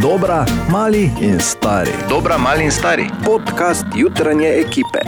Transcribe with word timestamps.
Dobra, 0.00 0.44
mali 0.70 1.10
in 1.20 1.40
stari. 1.40 1.90
Dobra, 2.08 2.38
mali 2.38 2.64
in 2.64 2.70
stari. 2.70 3.04
Podcast 3.24 3.84
jutranje 3.96 4.48
ekipe. 4.48 4.98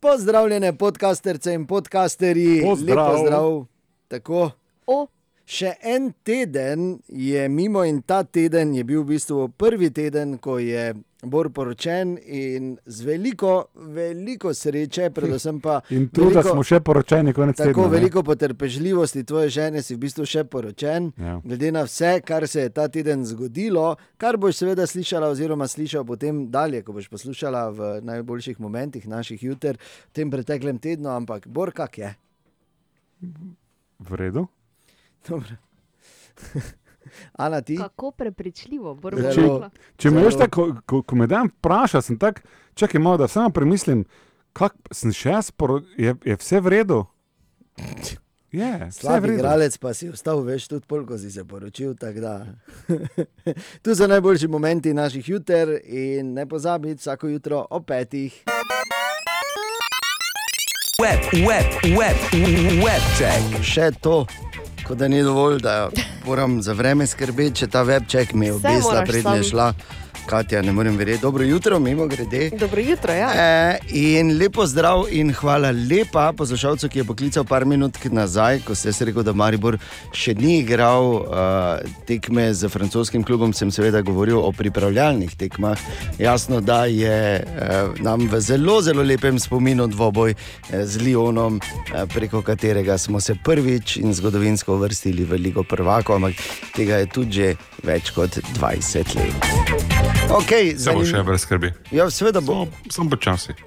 Pozdravljene 0.00 0.72
podcasterce 0.72 1.54
in 1.54 1.66
podcasterji, 1.66 2.62
Pozdrav. 2.62 3.12
lepo 3.12 3.26
zdrav. 3.26 3.66
Tako. 4.08 4.50
O. 4.86 5.06
Še 5.46 5.74
en 5.82 6.12
teden 6.22 6.98
je 7.08 7.48
mimo, 7.48 7.84
in 7.84 8.02
ta 8.02 8.24
teden 8.24 8.74
je 8.74 8.84
bil 8.84 9.02
v 9.02 9.06
bistvu 9.14 9.48
prvi 9.48 9.90
teden, 9.90 10.38
ko 10.38 10.58
je 10.58 10.94
Bor 11.24 11.50
poročen 11.50 12.18
in 12.24 12.76
z 12.86 13.06
veliko, 13.06 13.66
veliko 13.74 14.54
sreče, 14.54 15.10
predvsem 15.14 15.60
pa 15.60 15.80
In 15.90 16.08
truda 16.08 16.40
veliko, 16.40 16.54
smo 16.54 16.64
še 16.66 16.80
poročeni, 16.84 17.32
konec 17.32 17.56
tako 17.56 17.72
tedna. 17.72 17.86
ne? 17.88 17.94
veliko 17.96 18.22
potrpežljivosti 18.22 19.24
tvoje 19.24 19.48
žene, 19.48 19.82
si 19.82 19.94
v 19.96 20.02
bistvu 20.04 20.26
še 20.28 20.44
poročen. 20.44 21.10
Ja. 21.18 21.38
Glede 21.44 21.72
na 21.72 21.84
vse, 21.88 22.20
kar 22.26 22.48
se 22.48 22.66
je 22.66 22.74
ta 22.74 22.88
teden 22.88 23.24
zgodilo, 23.26 23.96
kar 24.16 24.36
boš 24.36 24.62
seveda 24.62 24.86
slišala, 24.86 25.32
oziroma 25.32 25.68
slišal 25.68 26.04
potem 26.04 26.46
dalje, 26.50 26.82
ko 26.84 26.92
boš 26.92 27.08
poslušala 27.12 27.64
v 27.70 27.90
najboljših 28.04 28.60
momentih 28.60 29.08
naših 29.08 29.42
juter 29.42 29.80
v 29.80 30.12
tem 30.12 30.30
preteklem 30.30 30.78
tednu, 30.78 31.08
ampak 31.10 31.48
Bor, 31.48 31.72
kak 31.72 31.98
je? 31.98 32.14
V 33.98 34.16
redu. 34.20 34.48
Dobro. 35.28 35.56
Ana, 37.32 37.60
ti? 37.60 37.76
Kako 37.76 38.10
prepričljivo, 38.10 38.94
bomo 38.94 39.16
Če, 39.20 39.40
rekla. 39.40 39.70
če 39.96 40.10
me 40.10 40.22
veš, 40.24 40.38
tako, 40.38 40.68
ko, 40.86 41.02
ko 41.02 41.16
me 41.16 41.26
dan 41.26 41.48
vpraša, 41.48 42.02
sem 42.02 42.18
tak, 42.18 42.42
čakaj 42.74 43.00
malo, 43.00 43.16
da 43.24 43.28
samo 43.28 43.50
premislim, 43.50 44.04
kak 44.52 44.74
sem 44.94 45.12
še 45.12 45.30
jaz, 45.30 45.50
poro, 45.50 45.80
je, 45.98 46.14
je 46.24 46.36
vse 46.36 46.60
v 46.60 46.74
redu? 46.78 47.04
Je, 48.54 48.70
vse 48.70 48.84
je 48.84 48.86
v 48.86 48.92
Slab 48.94 49.24
redu. 49.24 49.34
igralec 49.38 49.76
pa 49.82 49.90
si 49.94 50.08
ostal 50.08 50.42
več, 50.46 50.68
tudi 50.70 50.86
polko 50.86 51.18
si 51.18 51.30
se 51.30 51.42
poročil. 51.44 51.94
tu 53.82 53.94
so 53.94 54.06
najboljši 54.06 54.48
momenti 54.48 54.94
naših 54.94 55.28
juter 55.28 55.80
in 55.84 56.34
ne 56.34 56.46
pozabi 56.46 56.94
vsako 56.94 57.28
jutro 57.28 57.66
o 57.70 57.80
petih. 57.80 58.44
Web, 61.02 61.20
web, 61.34 61.66
web, 61.98 62.16
web 62.78 63.02
check. 63.18 63.42
Še 63.66 63.90
to, 64.00 64.22
kot 64.86 64.98
da 64.98 65.08
ni 65.08 65.22
dovolj, 65.22 65.60
da 65.60 65.90
moram 66.26 66.62
za 66.62 66.72
vreme 66.72 67.06
skrbeti, 67.06 67.56
če 67.62 67.66
ta 67.66 67.84
webček 67.84 68.34
mi 68.34 68.46
je 68.46 68.52
obesla, 68.52 68.92
moraš 68.92 69.08
prednje 69.08 69.42
šla. 69.50 69.72
Katja, 70.26 70.62
ne 70.62 70.72
morem 70.72 70.96
verjeti. 70.96 71.22
Dobro 71.22 71.44
jutro, 71.44 71.78
mimo 71.78 72.06
grede. 72.06 72.50
Dobro 72.50 72.80
jutro, 72.80 73.12
ja. 73.12 73.30
E, 73.34 73.78
in 73.88 74.38
lepo 74.38 74.66
zdrav 74.66 75.04
in 75.10 75.32
hvala 75.34 75.70
lepa 75.70 76.32
poslušalcu, 76.36 76.88
ki 76.88 76.98
je 76.98 77.04
poklical 77.04 77.44
par 77.44 77.64
minut 77.64 77.98
nazaj, 78.04 78.60
ko 78.64 78.74
ste 78.74 78.92
si 78.92 79.04
rekel, 79.04 79.22
da 79.22 79.32
Maribor 79.32 79.78
še 80.12 80.34
ni 80.38 80.58
igral 80.62 81.04
uh, 81.04 81.24
tekme 82.08 82.46
z 82.54 82.68
francoskim 82.68 83.24
klubom. 83.24 83.52
Sem 83.52 83.70
seveda 83.70 84.02
govoril 84.02 84.38
o 84.40 84.52
pripravljalnih 84.52 85.36
tekmah. 85.36 85.78
Jasno, 86.18 86.60
da 86.60 86.84
je 86.84 87.44
uh, 87.44 88.00
nam 88.00 88.28
v 88.30 88.40
zelo, 88.40 88.80
zelo 88.82 89.02
lepem 89.02 89.38
spominu 89.38 89.86
dvoboj 89.90 90.34
eh, 90.34 90.86
z 90.86 91.02
Lionom, 91.02 91.60
uh, 91.60 92.04
preko 92.14 92.42
katerega 92.42 92.98
smo 92.98 93.20
se 93.20 93.34
prvič 93.34 93.96
in 93.96 94.14
zgodovinsko 94.14 94.74
uvrstili 94.74 95.24
v 95.24 95.38
Ligo 95.38 95.62
prvako, 95.62 96.16
ampak 96.16 96.34
tega 96.76 97.02
je 97.02 97.06
tudi 97.06 97.32
že 97.34 97.54
več 97.82 98.12
kot 98.14 98.38
20 98.54 99.16
let. 99.18 100.13
Okay, 100.26 100.74
Se 100.76 100.90
bo 100.90 101.04
še 101.04 101.22
brez 101.22 101.40
skrbi. 101.40 101.70
Ja, 101.90 102.08
seveda 102.08 102.40
bo. 102.40 102.64
Samo, 102.64 102.90
samo 102.90 103.10
počasi. 103.10 103.54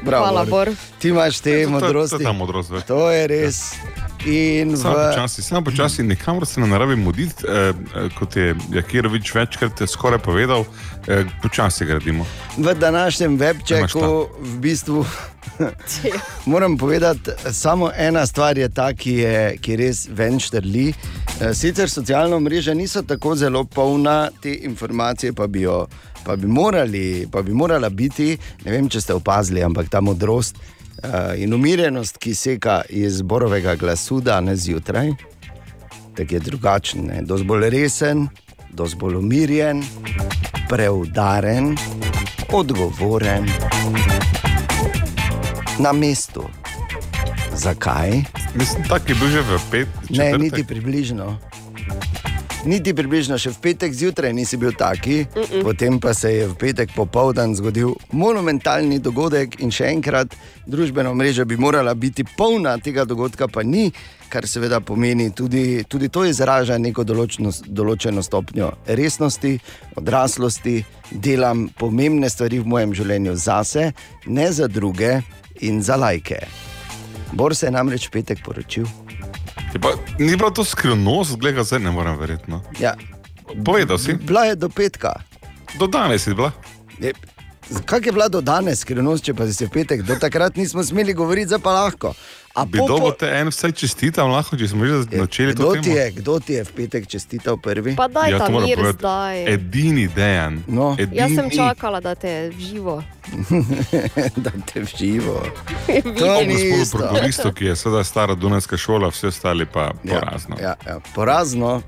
Bravo, 0.00 0.24
Hvala, 0.24 0.44
Bor. 0.44 0.70
Ti 0.98 1.08
imaš 1.08 1.40
te 1.40 1.52
To- 1.52 1.58
to- 1.60 1.66
To 1.66 1.70
modrosti. 1.72 2.16
je 2.16 2.24
ta 2.24 2.32
modrost. 2.32 2.70
To 2.86 3.10
je 3.10 3.26
res. 3.26 3.58
In 4.26 4.76
Samo 4.76 4.94
v, 4.94 5.08
počasi, 5.10 5.42
samo 5.42 5.64
počasi, 5.64 6.02
nikamor 6.02 6.46
se 6.46 6.60
ne 6.60 6.78
rabi 6.78 6.96
muditi, 6.96 7.44
eh, 7.48 7.72
eh, 7.94 8.08
kot 8.18 8.36
je 8.36 8.54
Jakirovič 8.72 9.34
večkrat 9.34 9.82
skoraj 9.86 10.18
povedal, 10.18 10.64
eh, 11.06 11.24
počasi 11.42 11.84
gradimo. 11.84 12.26
v 12.56 12.74
današnjem 12.74 13.38
webčeku 13.38 14.26
v 14.40 14.58
bistvu 14.58 15.06
moram 16.46 16.76
povedati, 16.76 17.30
samo 17.52 17.90
ena 17.96 18.26
stvar 18.26 18.58
je 18.58 18.68
ta, 18.68 18.92
ki 18.94 19.12
je 19.12 19.56
ki 19.60 19.76
res 19.76 20.08
ven 20.10 20.40
štrli. 20.40 20.94
Eh, 21.40 21.54
Sicer 21.54 21.90
socialna 21.90 22.38
mreža 22.38 22.74
niso 22.74 23.02
tako 23.02 23.34
zelo 23.36 23.64
polna, 23.64 24.30
te 24.42 24.54
informacije 24.54 25.32
pa 25.32 25.46
bi, 25.46 25.60
jo, 25.60 25.86
pa 26.24 26.36
bi, 26.36 26.46
morali, 26.46 27.26
pa 27.32 27.42
bi 27.42 27.54
morala 27.54 27.88
biti. 27.88 28.38
Ne 28.64 28.72
vem, 28.72 28.88
če 28.88 29.00
ste 29.00 29.14
opazili, 29.14 29.62
ampak 29.62 29.88
ta 29.88 30.00
modrost 30.00 30.56
in 31.36 31.54
umirjenost, 31.54 32.18
ki 32.18 32.34
seka 32.34 32.82
iz 32.88 33.22
borovega 33.22 33.74
glasu 33.76 34.20
danes 34.20 34.60
zjutraj, 34.60 35.12
tako 36.16 36.34
je 36.34 36.40
drugačen, 36.40 37.06
ne? 37.06 37.22
bolj 37.44 37.70
resen, 37.70 38.28
bolj 38.96 39.16
umirjen, 39.16 39.82
preudaren, 40.68 41.76
odgovoren, 42.52 43.46
na 45.78 45.92
mestu. 45.92 46.44
Zakaj? 47.54 48.10
Mislim, 48.54 48.84
tak 48.88 49.08
je 49.08 49.14
bil 49.14 49.28
že 49.28 49.40
v 49.42 49.60
pet. 49.70 49.88
Ne, 50.10 50.16
četrtek. 50.16 50.40
niti 50.40 50.64
približno. 50.64 51.38
Niti 52.66 52.90
približno, 52.90 53.36
še 53.38 53.52
v 53.54 53.60
petek 53.62 53.92
zjutraj 53.94 54.32
nisi 54.34 54.56
bil 54.58 54.72
taki, 54.74 55.22
mm 55.22 55.42
-mm. 55.42 55.62
potem 55.62 56.00
pa 56.00 56.14
se 56.14 56.32
je 56.32 56.46
v 56.46 56.54
petek 56.54 56.90
popoldan 56.94 57.54
zgodil 57.54 57.94
monumentalni 58.12 58.98
dogodek 58.98 59.60
in 59.60 59.70
še 59.70 59.84
enkrat 59.84 60.34
družbena 60.66 61.14
mreža 61.14 61.44
bi 61.44 61.56
morala 61.56 61.94
biti 61.94 62.24
polna 62.36 62.78
tega 62.78 63.04
dogodka, 63.04 63.48
pa 63.48 63.62
ni, 63.62 63.92
kar 64.28 64.46
seveda 64.46 64.80
pomeni 64.80 65.30
tudi, 65.30 65.84
tudi 65.88 66.08
to 66.08 66.24
izraža 66.24 66.78
neko 66.78 67.04
določeno, 67.04 67.52
določeno 67.66 68.22
stopnjo 68.22 68.72
resnosti, 68.86 69.58
odraslosti, 69.96 70.84
delam 71.10 71.68
pomembne 71.78 72.30
stvari 72.30 72.58
v 72.58 72.66
mojem 72.66 72.94
življenju 72.94 73.36
zase, 73.36 73.92
ne 74.26 74.52
za 74.52 74.66
druge 74.66 75.22
in 75.60 75.82
za 75.82 75.96
lajke. 75.96 76.46
Bor 77.32 77.54
se 77.54 77.66
je 77.66 77.70
namreč 77.70 78.08
petek 78.10 78.42
poročil. 78.44 79.07
Je 79.78 79.80
Pa, 79.80 79.88
ni 80.18 80.34
bila 80.34 80.50
to 80.50 80.64
skrivnost, 80.64 81.36
gledaj, 81.36 81.64
zdaj 81.64 81.78
ne 81.80 81.90
morem 81.90 82.18
verjeti. 82.18 82.50
No. 82.50 82.62
Ja, 82.80 82.94
Povedal 83.64 83.96
si, 83.96 84.12
Bila 84.14 84.44
je 84.44 84.54
do 84.56 84.68
petka. 84.68 85.14
do 85.78 85.86
danes 85.86 86.22
si 86.22 86.34
bila. 86.34 86.50
Je- 86.98 87.14
Kak 87.84 88.06
je 88.06 88.12
bila 88.12 88.28
do 88.28 88.40
danes 88.40 88.80
skrivnost, 88.80 89.24
če 89.24 89.34
pa 89.34 89.46
si 89.46 89.54
se 89.54 89.66
v 89.66 89.70
petek, 89.70 90.02
do 90.02 90.16
takrat 90.16 90.56
nismo 90.56 90.82
smeli 90.82 91.12
govoriti, 91.12 91.46
zdaj 91.46 91.58
pa 91.60 91.72
lahko. 91.74 92.14
A 92.54 92.64
Bi 92.64 92.78
po- 92.78 92.86
dolgo 92.86 93.10
te 93.12 93.28
en 93.30 93.48
vsaj 93.48 93.72
čestitam, 93.72 94.30
lahko, 94.30 94.56
če 94.56 94.68
smo 94.68 94.82
že 94.82 95.02
začeli 95.04 95.52
to 95.52 95.62
Kdo 95.62 95.72
temo. 95.72 95.82
ti, 95.84 95.90
je, 95.90 96.10
kdo 96.12 96.40
ti 96.40 96.52
je 96.52 96.64
v 96.64 96.72
petek 96.72 97.06
čestital 97.06 97.56
prvi? 97.56 97.94
Pa 97.94 98.08
daj 98.08 98.30
Ja, 98.30 98.38
ta 98.38 98.46
to 98.46 98.60
mir 98.60 98.78
zdaj. 98.92 99.44
Edini 99.46 100.08
dejan. 100.08 100.62
No. 100.66 100.96
edini, 100.98 101.16
Jaz 101.16 101.30
sem 101.32 101.50
čakala, 101.50 102.00
da 102.00 102.14
te 102.14 102.32
živo. 102.52 103.02
da 104.36 104.50
te 104.64 104.84
živo. 104.90 105.42
To 105.86 106.40
ni 106.40 106.54
Gospodu 106.54 106.82
isto. 106.82 106.98
prokuristu, 106.98 107.52
ki 107.52 107.64
je 107.64 107.76
sedaj 107.76 108.04
stara 108.04 108.34
Dunajska 108.34 108.76
šola, 108.76 109.08
vsi 109.08 109.26
ostali 109.26 109.66
pa 109.66 109.92
porazno. 110.02 110.56
Ja, 110.56 110.74
ja, 110.76 110.76
ja, 110.88 111.00
porazno. 111.14 111.82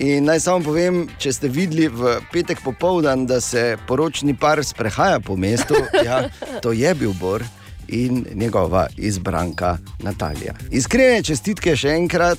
In 0.00 0.24
naj 0.24 0.40
samo 0.40 0.64
povem, 0.64 1.08
če 1.16 1.32
ste 1.32 1.48
videli 1.48 1.88
v 1.88 2.02
petek 2.32 2.60
popoldan, 2.60 3.26
da 3.26 3.40
se 3.40 3.76
poročni 3.84 4.30
par 4.32 4.62
sprehaja 4.62 5.20
po 5.20 5.36
mestu, 5.36 5.74
ja, 6.00 6.28
to 6.62 6.72
je 6.72 6.94
bil 6.94 7.12
Bor 7.12 7.42
in 7.88 8.26
njegova 8.34 8.86
izbranka 8.96 9.78
Natalija. 10.02 10.54
Iskrene 10.70 11.22
čestitke 11.22 11.76
še 11.76 11.88
enkrat. 11.88 12.38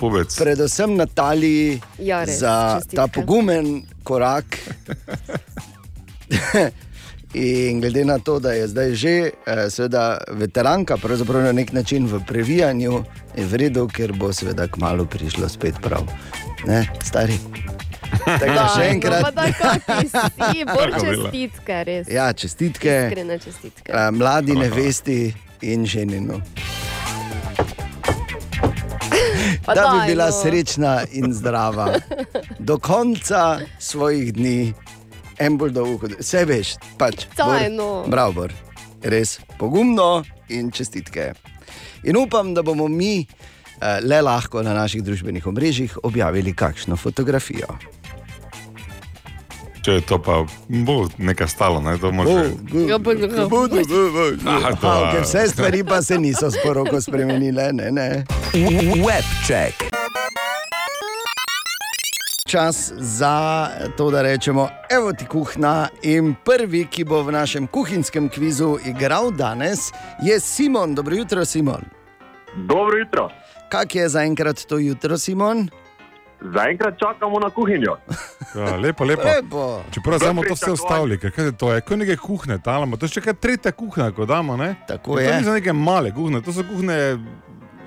Povedz. 0.00 0.36
predvsem 0.36 0.96
Nataliji 0.96 1.80
Ja, 1.98 2.24
res, 2.24 2.40
za 2.40 2.76
čestitke. 2.76 2.96
ta 2.96 3.06
pogumen 3.08 3.82
korak. 4.02 4.58
In 7.34 7.80
glede 7.80 8.04
na 8.04 8.18
to, 8.18 8.38
da 8.38 8.52
je 8.52 8.68
zdaj 8.68 8.94
že 8.94 9.10
eh, 9.10 9.30
seveda 9.70 10.18
veteranka, 10.30 10.96
pravzaprav 10.96 11.42
na 11.42 11.52
nek 11.52 11.72
način 11.72 12.06
v 12.06 12.20
previjanju, 12.26 13.04
je 13.36 13.46
v 13.46 13.56
redu, 13.56 13.88
ker 13.88 14.12
bo 14.12 14.32
seveda 14.32 14.68
kmalo 14.68 15.04
prišlo 15.04 15.48
spet 15.48 15.74
prav. 15.82 16.06
Ne, 16.66 16.86
stari. 17.02 17.38
Tako 18.16 18.46
da 18.46 18.64
še 18.68 18.84
enkrat. 18.88 19.24
Si, 20.00 20.64
Tako 20.64 20.76
bila. 21.00 21.30
čestitke, 21.30 21.84
res. 21.84 22.08
Ja, 22.08 22.32
čestitke, 22.32 22.94
Iskrene 23.02 23.38
čestitke. 23.38 23.88
eh, 23.88 24.10
mladi 24.10 24.52
nevesti 24.52 25.18
in 25.62 25.86
ženinu. 25.86 26.40
Pa 29.64 29.74
Da 29.74 29.82
bi 29.82 29.98
daj, 29.98 30.06
bila 30.06 30.26
no. 30.26 30.32
srečna 30.34 31.02
in 31.12 31.32
zdrava 31.32 31.94
do 32.60 32.78
konca 32.78 33.58
svojih 33.78 34.32
dni, 34.32 34.74
en 35.38 35.56
bolj 35.56 35.70
dolgo, 35.70 36.08
vse 36.18 36.44
veš, 36.44 36.68
pač. 36.98 37.26
Bor, 37.34 37.56
no. 37.70 38.04
Bravo, 38.06 38.48
res 39.02 39.38
pogumno 39.58 40.24
in 40.48 40.70
čestitke. 40.70 41.32
In 42.02 42.16
upam, 42.16 42.52
da 42.54 42.62
bomo 42.62 42.88
mi 42.88 43.20
eh, 43.20 43.26
le 44.02 44.20
lahko 44.20 44.62
na 44.62 44.74
naših 44.74 45.02
družbenih 45.02 45.46
omrežjih 45.46 45.98
objavili 46.02 46.52
kakšno 46.52 46.96
fotografijo. 46.96 47.78
Če 49.84 49.92
je 49.92 50.00
to 50.00 50.18
pa 50.18 50.46
bo 50.68 51.08
nekaj 51.18 51.48
stalo, 51.48 51.80
ne, 51.80 51.98
to 51.98 52.12
može. 52.12 52.32
Aha, 54.46 54.72
to, 54.80 54.88
okay, 54.88 55.22
vse 55.22 55.48
stvari 55.48 55.84
pa 55.84 56.02
se 56.02 56.18
niso 56.18 56.50
s 56.50 56.54
poroko 56.64 57.00
spremenile. 57.00 57.72
Ne, 57.72 57.90
ne. 57.90 58.24
Web 59.04 59.24
check. 59.46 59.94
čas 62.54 62.92
za 62.96 63.68
to, 63.96 64.10
da 64.10 64.22
rečemo, 64.22 64.68
evo 64.90 65.12
ti 65.12 65.26
kuhna. 65.26 65.88
In 66.02 66.34
prvi, 66.44 66.86
ki 66.86 67.04
bo 67.04 67.22
v 67.22 67.32
našem 67.32 67.66
kuhinjskem 67.66 68.28
kvizu 68.28 68.76
igral 68.86 69.30
danes, 69.30 69.90
je 70.22 70.40
Simon. 70.40 70.94
Dobro 70.94 71.16
jutro, 71.16 71.44
Simon. 71.44 71.82
Dobro 72.56 72.98
jutro. 72.98 73.28
Kak 73.68 73.94
je 73.94 74.08
zaenkrat 74.08 74.64
to 74.68 74.78
jutro, 74.78 75.18
Simon? 75.18 75.68
Zaenkrat 76.44 76.98
čakamo 76.98 77.38
na 77.40 77.50
kuhinjo. 77.50 77.96
Ja, 78.54 78.76
lepo, 78.76 79.04
lepo. 79.04 79.22
Lepo. 79.24 79.82
Čeprav 79.90 80.18
V 80.18 80.24
samo 80.24 80.42
to 80.44 80.54
vse 80.54 80.70
ustavili, 80.72 81.18
ker 81.18 81.30
kaj 81.32 81.44
je 81.44 81.52
to 81.52 81.72
je, 81.72 81.80
kot 81.80 81.98
neke 81.98 82.16
kuhne, 82.16 82.58
talamo. 82.62 82.96
To 82.96 83.08
je 83.08 83.16
še 83.16 83.20
kaj 83.24 83.34
tretja 83.40 83.72
kuhna, 83.72 84.10
ko 84.12 84.26
damo. 84.26 84.56
Ne? 84.56 84.74
Tako 84.88 85.16
To 85.16 85.20
je. 85.24 85.38
niso 85.40 85.52
neke 85.56 85.72
male 85.72 86.12
kuhne, 86.12 86.42
to 86.44 86.52
so 86.52 86.62
kuhne 86.62 87.16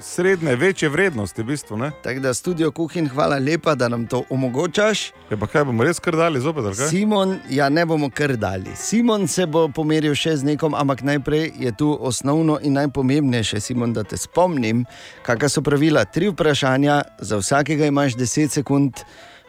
srednje, 0.01 0.55
večje 0.55 0.89
vrednosti, 0.89 1.41
v 1.41 1.45
bistvu. 1.45 1.77
Ne? 1.77 1.91
Tako 2.03 2.19
da 2.19 2.33
studio 2.33 2.71
kuhinj, 2.71 3.07
hvala 3.07 3.38
lepa, 3.38 3.75
da 3.75 3.88
nam 3.88 4.07
to 4.07 4.23
omogočaš. 4.29 5.11
Ja, 5.31 5.38
pa 5.38 5.47
kaj 5.47 5.63
bomo 5.63 5.83
res 5.83 5.99
kar 5.99 6.15
dali 6.15 6.39
zopet? 6.41 6.65
Simon, 6.89 7.39
ja, 7.49 7.69
ne 7.69 7.85
bomo 7.85 8.09
kar 8.09 8.35
dali. 8.38 8.75
Simon 8.75 9.27
se 9.27 9.45
bo 9.45 9.67
pomeril 9.69 10.15
še 10.15 10.38
z 10.38 10.44
nekom, 10.44 10.75
ampak 10.75 11.01
najprej 11.01 11.51
je 11.59 11.71
tu 11.77 11.97
osnovno 12.01 12.59
in 12.61 12.73
najpomembnejše, 12.73 13.59
Simon, 13.59 13.94
da 13.94 14.03
te 14.03 14.17
spomnim, 14.17 14.85
kakšna 15.25 15.49
so 15.49 15.61
pravila. 15.61 16.05
Tri 16.05 16.29
vprašanja, 16.29 17.01
za 17.19 17.38
vsakega 17.38 17.85
imaš 17.85 18.15
10 18.15 18.51
sekund. 18.51 19.01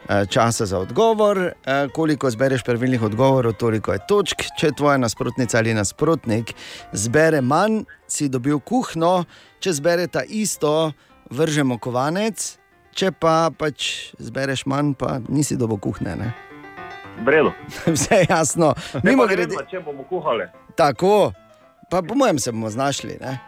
eh, 0.09 0.25
Časa 0.25 0.65
za 0.65 0.79
odgovor, 0.79 1.37
eh, 1.37 1.87
koliko 1.93 2.29
zbereš 2.31 2.63
pravilnih 2.63 3.01
odgovorov, 3.01 3.53
toliko 3.53 3.93
je 3.93 3.99
točk. 4.07 4.45
Če 4.57 4.71
tvoja 4.71 4.97
nasprotnica 4.97 5.57
ali 5.57 5.73
nasprotnik 5.73 6.53
zbere 6.93 7.41
manj, 7.41 7.83
si 8.07 8.29
dobil 8.29 8.59
kuhno, 8.59 9.25
če 9.59 9.73
zbereta 9.73 10.23
isto, 10.27 10.91
vržemo 11.31 11.77
kovanec, 11.77 12.57
če 12.95 13.11
pa 13.11 13.49
pač 13.51 14.11
zbereš 14.19 14.65
manj, 14.65 14.93
pa 14.99 15.19
nisi 15.29 15.57
dobo 15.57 15.77
kuhne. 15.77 16.15
Ne? 16.15 16.29
Bredo. 17.25 17.51
Vse 17.95 18.15
je 18.23 18.25
jasno. 18.29 18.73
Mimo 19.03 19.27
grede, 19.27 19.55
če 19.71 19.79
bomo 19.85 20.03
kuhali. 20.09 20.47
tako, 20.75 21.31
pa 21.91 22.01
po 22.01 22.15
mojem 22.15 22.39
se 22.39 22.51
bomo 22.51 22.69
znašli. 22.69 23.17
Ne? 23.21 23.39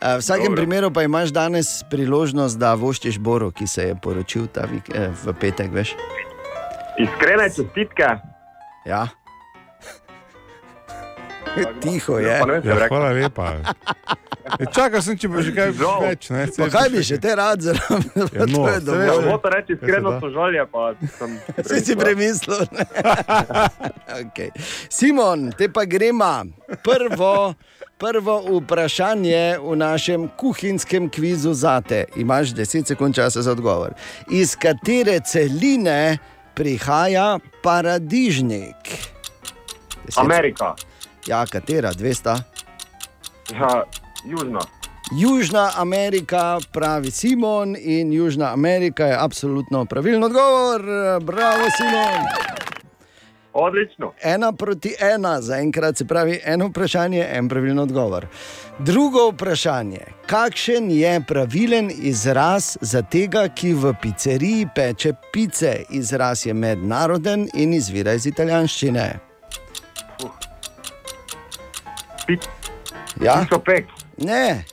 Eh, 0.00 0.16
V 0.16 0.20
vsakem 0.20 0.52
Dobro. 0.52 0.60
primeru 0.60 0.90
pa 0.92 1.02
imaš 1.02 1.32
danes 1.32 1.80
priložnost, 1.90 2.58
da 2.60 2.74
voščiš 2.76 3.18
Boru, 3.18 3.50
ki 3.50 3.66
se 3.66 3.82
je 3.88 3.94
poročil 3.96 4.46
ta 4.46 4.68
vik, 4.68 4.90
eh, 4.92 5.08
v 5.24 5.32
petek. 5.40 5.72
Veš? 5.72 5.94
Iskrene 7.00 7.48
čestitke. 7.48 8.08
Ja. 8.86 9.08
Tiho 11.82 12.18
je. 12.18 12.34
Pa 12.40 12.46
ne 12.46 12.52
vem, 12.52 12.62
Ja, 12.64 12.74
bi 12.74 12.88
hvala 12.88 13.10
lepa. 13.12 13.46
Ja, 14.46 14.66
čakal 14.76 15.02
sem, 15.02 15.16
če 15.16 15.26
bo 15.26 15.42
že 15.42 15.50
kaj 15.50 15.72
Žal. 15.74 16.00
več. 16.02 16.28
Ne, 16.30 16.46
Pa 16.48 16.68
kaj 16.68 16.88
bi 16.88 17.02
še 17.02 17.18
te 17.18 17.34
rad 17.34 17.58
zelo? 17.60 17.98
Ja, 18.30 18.44
no, 18.46 18.60
to 18.60 18.68
je 18.68 18.80
dovolj. 18.80 19.06
veš, 19.08 19.24
Moto 19.26 19.48
reči 19.48 19.74
iskreno 19.74 20.12
sožalje, 20.20 20.62
pa 20.66 20.82
sem 21.12 21.30
Si 21.68 21.80
si 21.82 21.94
premislil. 21.94 22.62
ne? 22.70 22.84
okay. 24.20 24.50
Simon, 24.88 25.50
te 25.50 25.68
pa 25.68 25.84
gremo. 25.84 26.46
Prvo, 26.82 27.54
prvo 27.96 28.34
vprašanje 28.52 29.58
v 29.58 29.76
našem 29.76 30.28
kuhinjskem 30.30 31.08
kvizu 31.08 31.50
za 31.52 31.80
te. 31.80 32.04
Imaš 32.14 32.54
10 32.54 32.86
sekund 32.86 33.14
časa 33.14 33.42
za 33.42 33.50
odgovor. 33.50 33.94
Iz 34.28 34.54
katere 34.54 35.20
celine 35.20 36.18
prihaja 36.54 37.38
paradižnik? 37.60 38.94
Amerika. 40.16 40.74
Ja, 41.26 41.46
katera, 41.46 41.92
200. 41.92 42.40
Ja, 43.52 43.84
južna. 44.24 44.60
Južna 45.20 45.70
Amerika, 45.76 46.58
pravi 46.72 47.10
Simon, 47.10 47.76
in 47.78 48.12
Južna 48.12 48.52
Amerika 48.52 49.06
je 49.06 49.16
absolutno 49.20 49.84
pravilen 49.84 50.24
odgovor. 50.24 50.82
Bravo, 51.22 51.64
Simon. 51.76 52.26
Odlično. 53.58 54.12
ena 54.22 54.52
proti 54.52 54.94
ena, 55.00 55.40
zaenkrat 55.40 55.96
se 55.96 56.04
pravi 56.04 56.40
eno 56.44 56.66
vprašanje, 56.66 57.26
en 57.32 57.48
pravilen 57.48 57.78
odgovor. 57.78 58.26
Drugo 58.78 59.30
vprašanje, 59.30 60.00
kakšen 60.26 60.90
je 60.90 61.20
pravilen 61.28 61.90
izraz 61.98 62.76
za 62.80 63.02
tega, 63.02 63.48
ki 63.48 63.72
v 63.72 63.94
pizzeriji 64.02 64.68
peče 64.74 65.12
pice? 65.32 65.76
Izraz 65.90 66.46
je 66.46 66.54
mednaroden 66.54 67.48
in 67.54 67.72
izvira 67.72 68.12
iz 68.12 68.26
italijanščine. 68.26 69.18
Ja, 73.20 73.40
Pico 73.42 73.58
pek. 73.64 73.86
ne, 74.18 74.64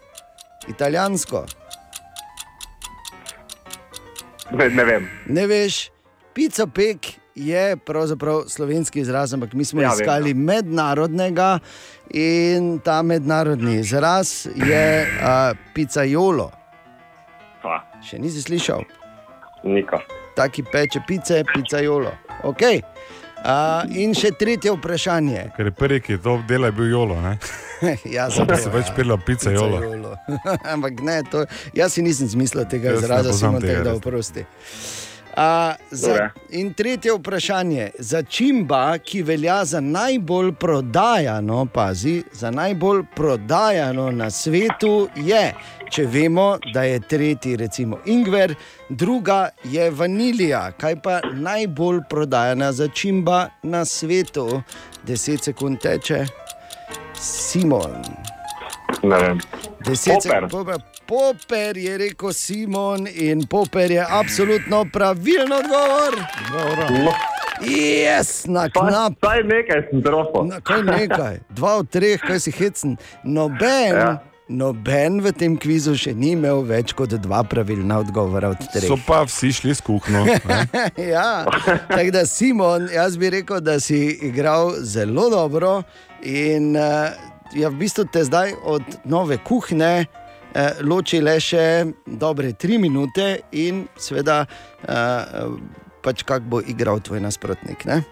italijansko. 0.67 1.45
Ne, 4.51 4.69
ne 4.69 4.83
vem. 4.85 5.07
Ne 5.25 5.47
veš, 5.47 5.89
pico 6.33 6.67
pek 6.67 7.07
je 7.35 7.77
pravzaprav 7.77 8.43
slovenski 8.47 8.99
izraz, 8.99 9.33
ampak 9.33 9.53
mi 9.53 9.65
smo 9.65 9.81
Ja, 9.81 9.87
ja, 9.87 9.89
vem, 9.95 10.01
iskali 10.01 10.33
mednarodnega 10.33 11.59
in 12.09 12.79
ta 12.79 13.01
mednarodni 13.01 13.79
izraz 13.79 14.47
je 14.55 14.83
uh, 15.01 15.57
pizzajolo. 15.73 16.51
Ha, 17.63 17.79
Še 18.03 18.19
nisi 18.19 18.41
slišal, 18.43 18.83
nika. 19.63 20.01
taki 20.35 20.63
peče 20.63 20.99
pice, 21.07 21.43
pizzajolo. 21.53 22.11
Okay. 22.43 22.81
Uh, 23.43 23.83
in 23.99 24.13
še 24.15 24.31
tretje 24.39 24.71
vprašanje. 24.71 25.49
Ker 25.57 25.67
je 25.67 25.71
prvi, 25.75 25.99
ki 25.99 26.15
je 26.15 26.19
to 26.23 26.37
dela, 26.47 26.69
je 26.71 26.75
bil 26.77 26.87
jolo. 26.93 27.17
Ne? 27.21 27.33
ja, 28.15 28.29
Pa 28.47 28.55
se 28.55 28.71
več 28.71 28.93
pila 28.95 29.17
pica 29.19 29.51
jolo. 29.51 29.81
Pizzajolo. 29.83 30.13
Ampak 30.73 31.01
ne, 31.03 31.17
to, 31.27 31.43
jaz 31.75 31.97
si 31.97 32.05
nisem 32.05 32.31
zmislil 32.31 32.63
tega 32.71 32.93
Jaz 32.95 33.03
izraza, 33.03 33.33
samo 33.35 33.59
tega, 33.59 33.83
da 33.83 34.13
res. 34.15 34.31
A, 35.35 35.75
za, 35.91 36.29
in 36.49 36.73
tretje 36.73 37.13
vprašanje. 37.13 37.89
Začimba, 37.99 38.97
ki 38.97 39.23
velja 39.23 39.65
za 39.65 39.79
najbolj 39.81 40.51
prodajano, 40.59 41.65
pazi, 41.65 42.23
za 42.31 42.51
najbolj 42.51 43.03
prodajano 43.15 44.11
na 44.11 44.29
svetu, 44.31 45.07
je, 45.15 45.55
če 45.89 46.05
vemo, 46.05 46.57
da 46.73 46.83
je 46.83 46.99
tretji, 46.99 47.55
recimo, 47.57 47.97
ingver, 48.05 48.55
druga 48.89 49.49
je 49.63 49.89
vanilija. 49.91 50.71
Kaj 50.77 51.01
pa 51.01 51.19
najbolj 51.33 52.01
prodajana 52.09 52.71
začimba 52.71 53.47
na 53.63 53.85
svetu? 53.85 54.61
10 55.07 55.43
sekund 55.43 55.79
teče. 55.81 56.25
Simon. 57.19 58.03
Ne 59.03 59.17
vem. 59.17 59.39
Deset 59.85 60.21
sekund. 60.21 60.92
Poper. 61.13 61.77
Je 61.77 61.97
rekel 61.97 62.33
Simon 62.33 63.07
in 63.07 63.47
Poper 63.47 63.91
je 63.91 64.05
absolutno 64.09 64.85
pravilen 64.93 65.53
odgovor. 65.53 66.17
No, 66.89 67.11
Yes, 67.61 68.49
na 68.49 68.69
knap. 68.69 69.13
Saj 69.21 69.43
nekaj 69.43 69.81
sem 69.89 70.01
trofo. 70.03 70.43
Na, 70.43 70.59
kaj 70.59 70.81
nekaj, 70.83 71.37
dva 71.49 71.75
od 71.79 71.89
treh, 71.89 72.21
kaj 72.21 72.39
si 72.39 72.51
hecen. 72.51 72.95
Noben, 73.23 73.93
ja. 73.93 74.17
Noben 74.49 75.21
v 75.23 75.31
tem 75.37 75.53
kvizu 75.55 75.93
še 75.95 76.15
ni 76.17 76.33
imel 76.33 76.65
več 76.67 76.95
kot 76.97 77.13
dva 77.23 77.43
pravilna 77.47 78.01
odgovora 78.03 78.49
od 78.57 78.65
treh. 78.73 78.89
So 78.89 78.97
pa 78.97 79.21
vsi 79.29 79.53
šli 79.53 79.75
s 79.77 79.85
kuhno. 79.85 80.25
ne. 80.25 80.65
ja, 81.13 81.45
tako 81.87 82.09
da 82.11 82.25
Simon, 82.25 82.89
jaz 82.91 83.15
bi 83.21 83.29
rekel, 83.37 83.61
da 83.61 83.77
si 83.79 84.01
igral 84.27 84.73
zelo 84.81 85.29
dobro 85.31 85.83
in 86.25 86.73
uh, 86.73 87.13
ja, 87.55 87.69
v 87.69 87.85
bistvu 87.85 88.09
te 88.11 88.25
zdaj 88.25 88.57
od 88.65 88.99
nove 89.05 89.37
kuhne. 89.45 90.09
Eh, 90.55 90.81
Loči 90.81 91.21
le 91.21 91.39
še 91.39 91.85
dobre 92.05 92.53
tri 92.53 92.77
minute, 92.77 93.43
in 93.51 93.85
seveda, 93.97 94.43
uh, 94.87 95.55
pač 96.03 96.23
kako 96.23 96.45
bo 96.45 96.61
igral 96.61 96.99
tvoj 96.99 97.21
nasprotnik. 97.23 97.85
Ne? 97.85 98.03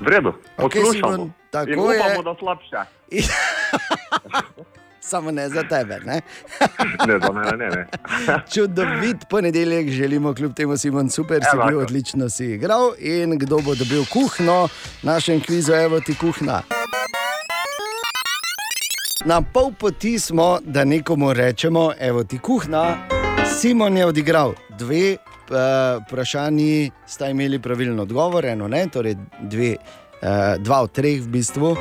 V 0.00 0.08
redu. 0.08 0.34
Okej, 0.58 0.82
Poslušamo. 0.82 1.30
Tako 1.50 1.70
In 1.70 1.78
upamo, 1.78 2.18
je. 2.18 2.22
da 2.24 2.34
slabše. 2.38 2.80
Samo 5.00 5.30
ne 5.30 5.48
za 5.48 5.62
tebe. 5.62 6.00
Ne? 6.04 6.20
Ne, 7.06 7.18
za 7.20 7.32
mene 7.32 7.56
ne. 7.56 7.68
ne. 7.70 7.86
Čudovit 8.54 9.28
ponedeljek 9.30 9.90
želimo, 9.90 10.34
kljub 10.34 10.54
temu, 10.54 10.76
Simon, 10.76 11.10
super 11.10 11.42
si 11.50 11.56
bil, 11.68 11.78
odlično 11.78 12.28
si 12.28 12.44
igral. 12.44 12.92
In 12.98 13.38
kdo 13.38 13.58
bo 13.58 13.74
dobil 13.74 14.04
kuhno, 14.12 14.68
našem 15.02 15.40
kvizu, 15.40 15.72
evo 15.72 16.00
ti 16.00 16.16
kuhna. 16.18 16.62
Na 19.22 19.42
pol 19.42 19.70
poti 19.78 20.18
smo, 20.18 20.58
da 20.62 20.84
nekomu 20.84 21.32
rečemo, 21.32 21.92
evo 22.00 22.24
ti 22.24 22.38
kuhna. 22.38 22.96
Simon 23.60 23.96
je 23.96 24.06
odigral 24.06 24.52
dve 24.78 25.12
uh, 25.14 26.02
vprašanji, 26.02 26.90
sta 27.06 27.28
imeli 27.28 27.58
pravilen 27.58 28.00
odgovor, 28.00 28.44
eno 28.44 28.68
ne, 28.68 28.86
torej 28.92 29.14
dve, 29.40 29.76
uh, 29.76 30.58
dva 30.58 30.82
od 30.82 30.92
treh 30.92 31.22
v 31.22 31.28
bistvu. 31.28 31.76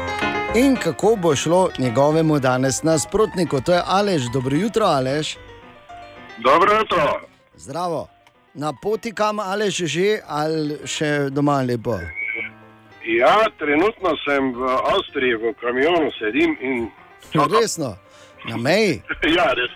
In 0.56 0.76
kako 0.76 1.16
bo 1.16 1.36
šlo 1.36 1.70
njegovemu 1.78 2.40
danes 2.40 2.84
nasprotniku, 2.84 3.62
to 3.62 3.74
je 3.74 3.82
Alež, 3.86 4.30
dobro 4.34 4.56
jutro, 4.56 4.86
Alež. 4.86 5.36
Dobro 6.38 6.78
jutro. 6.80 7.22
Zdravo. 7.56 8.08
Na 8.54 8.74
poti 8.82 9.12
kam 9.12 9.40
ali 9.40 9.72
že 9.72 9.88
že, 9.88 10.20
ali 10.28 10.78
še 10.86 11.30
doma 11.30 11.62
lepo. 11.62 11.98
Ja, 13.06 13.50
trenutno 13.58 14.14
sem 14.22 14.54
v 14.54 14.70
Avstriji, 14.70 15.36
v 15.36 15.54
kamionu 15.62 16.12
sedim 16.20 16.58
in. 16.62 16.92
Resno, 17.54 17.96
na 18.46 18.58
meji. 18.58 19.02
ja, 19.38 19.54
res. 19.54 19.72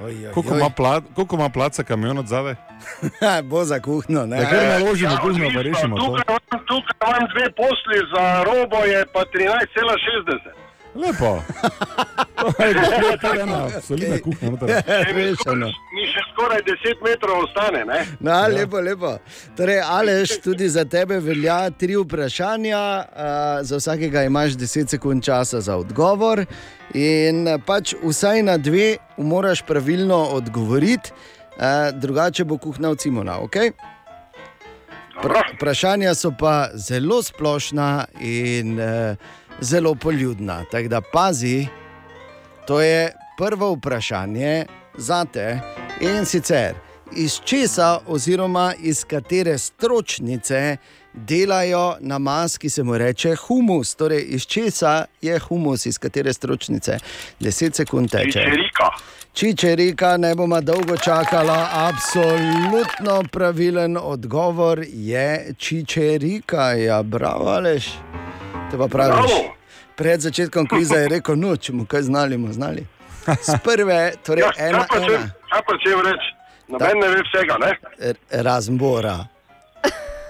Oj, 0.00 0.26
oj, 0.26 0.32
Koliko 0.32 0.54
ima 0.56 0.70
pla- 0.70 1.02
Koliko 1.14 1.36
ima 1.36 1.48
placa 1.48 1.82
kamion 1.82 2.18
od 2.18 2.26
zadaj? 2.26 2.54
Bo 3.44 3.64
za 3.64 3.80
kuhno, 3.80 4.26
ne? 4.26 4.36
Da 4.36 4.44
kar 4.44 4.80
naložimo 4.80 5.12
Ja, 5.12 5.18
kuhno, 5.18 5.50
pa 5.54 5.62
rešimo 5.62 5.96
to. 5.96 6.06
Tukaj 6.06 6.36
tukaj 6.66 7.10
imam 7.10 7.28
dve 7.30 7.46
posli, 7.52 7.98
za 8.14 8.44
robo 8.44 8.76
je 8.76 9.06
pa 9.06 9.20
13,60. 9.20 10.61
Lepo. 10.94 11.42
To 12.36 12.64
je 12.64 13.18
kar 13.20 13.40
ena 13.44 13.80
solidna 13.80 14.18
kuhinja. 14.18 14.50
Mi 15.94 16.04
še 16.10 16.24
skoraj 16.32 16.60
10 16.66 17.04
metrov 17.04 17.44
ostane, 17.46 17.84
ne? 17.88 18.00
No, 18.20 18.34
lepo, 18.52 18.80
lepo. 18.80 19.14
Torej, 19.56 19.80
Aleš, 19.80 20.36
tudi 20.44 20.68
za 20.68 20.84
tebe 20.84 21.20
velja 21.20 21.70
tri 21.70 21.96
vprašanja, 21.96 22.82
uh, 22.98 23.62
za 23.64 23.80
vsakega 23.80 24.24
imaš 24.28 24.58
10 24.60 24.92
sekund 24.96 25.24
časa 25.24 25.60
za 25.60 25.76
odgovor. 25.80 26.44
In 26.94 27.46
pač 27.66 27.94
vsaj 28.02 28.42
na 28.42 28.58
dve 28.60 28.96
moraš 29.16 29.62
pravilno 29.64 30.18
odgovoriti, 30.36 31.12
uh, 31.12 31.88
drugače 31.96 32.44
bo 32.44 32.58
kuhna 32.58 32.90
od 32.92 33.00
Simona. 33.00 33.40
Okay? 33.40 33.72
Dobro. 35.22 35.40
Vprašanja 35.54 36.14
so 36.14 36.32
pa 36.38 36.68
zelo 36.74 37.22
splošna 37.22 38.04
in 38.20 38.80
uh, 38.80 39.16
zelo 39.60 39.94
poljudna. 39.94 40.64
Tako 40.70 40.88
da 40.88 41.00
pazi, 41.00 41.66
to 42.66 42.80
je 42.80 43.12
prvo 43.38 43.72
vprašanje 43.72 44.66
za 44.96 45.24
te 45.24 45.60
in 46.00 46.24
sicer 46.24 46.74
iz 47.16 47.40
česa 47.44 47.98
oziroma 48.06 48.74
iz 48.82 49.04
katere 49.04 49.58
stročnice 49.58 50.76
delajo 51.12 51.96
namaz, 52.00 52.58
ki 52.58 52.70
se 52.70 52.82
mu 52.82 52.98
reče 52.98 53.34
humus. 53.36 53.94
Torej, 53.94 54.24
iz 54.28 54.46
česa 54.46 55.04
je 55.22 55.38
humus, 55.38 55.86
iz 55.86 55.98
katere 55.98 56.32
stročnice. 56.32 56.98
10 57.40 57.74
sekund 57.74 58.10
teče. 58.10 58.24
Čičerika. 58.24 58.88
Čičerika, 59.32 60.16
ne 60.16 60.34
bomo 60.34 60.60
dolgo 60.60 60.96
čakala. 60.96 61.68
Absolutno 61.72 63.22
pravilen 63.32 63.96
odgovor 63.96 64.84
je 64.92 65.54
čičerika. 65.58 66.72
Ja, 66.72 67.02
bravo, 67.02 67.48
Aleš. 67.48 67.88
Te 68.72 68.78
pa 68.78 68.88
praviš. 68.88 69.14
Bravo. 69.14 69.54
Pred 69.96 70.20
začetkom 70.20 70.66
kviza 70.66 70.96
je 70.96 71.08
rekel, 71.08 71.36
no, 71.36 71.56
če 71.56 71.72
mu 71.76 71.84
kaj 71.86 72.02
znali, 72.08 72.38
mu 72.40 72.52
znali. 72.52 72.86
Z 73.44 73.58
prve, 73.64 74.12
torej 74.24 74.42
Ja, 74.42 74.52
ena, 74.68 74.86
kaj 74.88 74.88
pa 74.88 75.06
če, 75.06 75.18
kaj 75.50 75.62
pa 75.68 75.74
če 75.82 75.90
reči? 76.06 76.30
Noben 76.72 77.02
ne 77.04 77.08
ve 77.12 77.20
vsega, 77.26 77.58
ne? 77.60 77.72
Razen 78.42 78.78
Bora. 78.80 79.18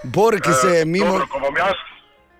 Bor, 0.03 0.35
ki 0.43 0.53
se 0.53 0.67
je 0.67 0.81
Eh, 0.81 0.85
mimo. 0.85 1.13
Dobro, 1.23 1.39
bom 1.39 1.55
jaz, 1.57 1.79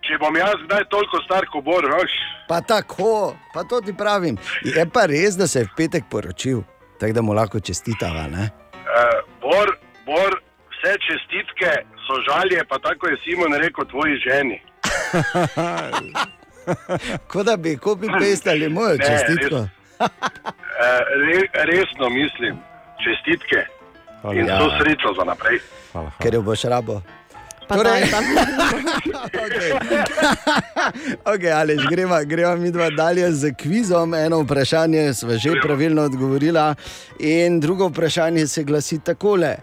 če 0.03 0.17
bom 0.19 0.35
jaz 0.35 0.59
kdaj 0.65 0.83
toliko 0.91 1.21
star 1.23 1.47
kot 1.53 1.63
Bor, 1.63 1.87
veš, 1.93 2.11
Pa 2.51 2.59
tako, 2.61 3.35
pa 3.53 3.63
to 3.63 3.79
ti 3.81 3.93
pravim. 3.95 4.35
Je 4.67 4.83
pa 4.93 5.05
res, 5.07 5.39
da 5.39 5.47
se 5.47 5.63
je 5.63 5.69
v 5.71 5.75
petek 5.77 6.11
poročil, 6.11 6.59
tako 6.99 7.13
da 7.15 7.21
mu 7.23 7.33
lahko 7.33 7.59
čestitava. 7.63 8.27
Ne? 8.27 8.49
eh, 8.75 9.23
Bor, 9.41 9.71
Bor, 10.05 10.35
vse 10.75 10.97
čestitke 11.07 11.71
so 12.03 12.19
žalje, 12.27 12.59
pa 12.67 12.77
tako 12.83 13.07
je 13.07 13.17
Simon 13.23 13.55
rekel 13.55 13.87
tvoji 13.87 14.19
ženi. 14.27 14.59
Kot 17.27 17.45
da 17.45 17.57
bi 17.57 17.77
kopi 17.77 18.07
pestali 18.19 18.69
mojo 18.69 18.89
Ne, 18.89 18.97
čestitko. 18.99 19.67
Eh, 20.75 20.79
re, 21.17 21.33
resno 21.65 22.09
mislim, 22.11 22.57
čestitke 22.99 23.65
Hvala. 24.21 24.35
in 24.35 24.47
Ja. 24.47 24.55
vso 24.57 24.69
srečo 24.77 25.13
za 25.13 25.23
naprej. 25.23 25.59
Hvala. 25.91 26.11
Ker 26.19 26.33
jo 26.33 26.41
boš 26.41 26.63
rabo. 26.63 27.01
Pa 27.67 27.75
Torej- 27.75 28.11
tam, 28.11 28.23
tam. 28.57 28.85
Okay, 31.25 31.51
ali 31.51 31.77
greva, 31.89 32.23
greva 32.23 32.55
mi 32.55 32.71
dva 32.71 32.89
dalje 32.89 33.31
z 33.31 33.53
kvizom. 33.53 34.13
Eno 34.15 34.39
vprašanje 34.39 35.13
smo 35.13 35.33
že 35.33 35.51
pravilno 35.61 36.01
odgovorila, 36.03 36.75
in 37.19 37.59
drugo 37.59 37.87
vprašanje 37.87 38.47
se 38.47 38.63
glasi 38.63 38.99
takole. 38.99 39.55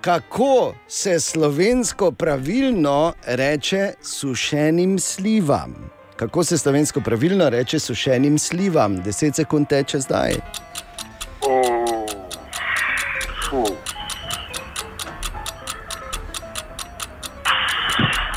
Kako 0.00 0.74
se 0.88 1.20
slovensko 1.20 2.12
pravilno 2.12 3.12
reče 3.26 3.92
sušenim 4.02 4.98
slivam? 4.98 5.90
Kako 6.16 6.44
se 6.44 6.58
slovensko 6.58 7.00
pravilno 7.00 7.50
reče 7.50 7.78
sušenim 7.78 8.38
slivam? 8.38 8.96
10 8.96 9.34
sekund 9.34 9.68
teče 9.68 9.98
zdaj. 9.98 10.34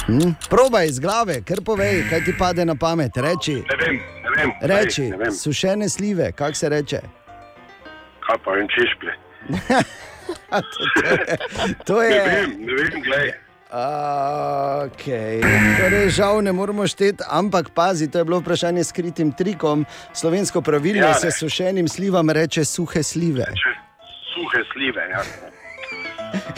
Hm? 0.05 0.31
Probaj 0.49 0.85
iz 0.87 0.99
glave, 0.99 1.41
kar 1.41 1.61
povej, 1.65 2.03
kaj 2.09 2.23
ti 2.23 2.33
pade 2.39 2.65
na 2.65 2.75
pamet. 2.75 3.17
Reči, 3.17 3.53
Ne 3.53 3.75
vem, 3.79 3.95
ne 4.23 4.29
vem. 4.37 4.51
reči 4.61 5.01
Ne 5.01 5.17
vem, 5.17 5.31
sušene 5.31 5.89
slive, 5.89 6.31
kako 6.31 6.53
se 6.53 6.69
reče. 6.69 6.99
kaj 8.19 8.37
pa 8.45 8.51
vem, 8.51 8.67
češplje. 8.67 9.13
To 11.85 11.99
Ne 11.99 12.05
je. 12.07 12.23
vem, 12.23 12.49
ne 12.59 12.73
vem, 12.73 13.01
gledaj. 13.03 13.31
Okay. 14.85 15.41
Torej, 15.79 16.09
žal 16.09 16.41
ne 16.41 16.51
moremo 16.51 16.85
šteti, 16.87 17.23
ampak 17.25 17.69
pazi, 17.69 18.05
to 18.07 18.17
je 18.17 18.23
bilo 18.23 18.39
vprašanje 18.39 18.83
s 18.83 18.89
skritim 18.89 19.31
trikom. 19.31 19.85
Slovensko 20.13 20.61
pravilno 20.61 21.07
Ja, 21.07 21.13
se 21.13 21.25
ne. 21.25 21.31
sušenim 21.31 21.87
slivam 21.87 22.29
reče 22.29 22.65
suhe 22.65 23.03
slive. 23.03 23.45
Če 23.45 23.73
suhe 24.29 24.61
slive, 24.73 25.01
ja. 25.09 25.23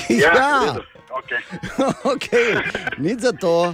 Ja, 0.10 0.32
redu, 0.68 0.84
okej. 1.12 1.42
okay. 2.14 2.48
nič 2.98 3.20
za 3.20 3.32
to. 3.32 3.72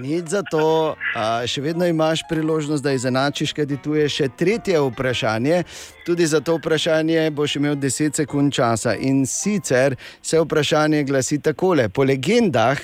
Nič 0.00 0.28
za 0.28 0.42
to, 0.42 0.94
a, 1.14 1.46
še 1.46 1.60
vedno 1.62 1.86
imaš 1.86 2.22
priložnost, 2.28 2.82
da 2.82 2.92
izenačiš, 2.92 3.52
kaj 3.54 3.66
ti 3.66 3.76
tu 3.82 3.94
je 3.94 4.08
še 4.08 4.28
tretje 4.36 4.80
vprašanje. 4.80 5.62
Tudi 6.06 6.26
za 6.26 6.40
to 6.40 6.56
vprašanje 6.58 7.30
boš 7.30 7.56
imel 7.56 7.76
10 7.76 8.16
sekund 8.16 8.52
časa. 8.52 8.94
In 8.94 9.26
sicer 9.26 9.94
se 10.22 10.40
vprašanje 10.40 11.04
glasi 11.04 11.38
takole: 11.38 11.88
Po 11.88 12.02
legendah, 12.04 12.78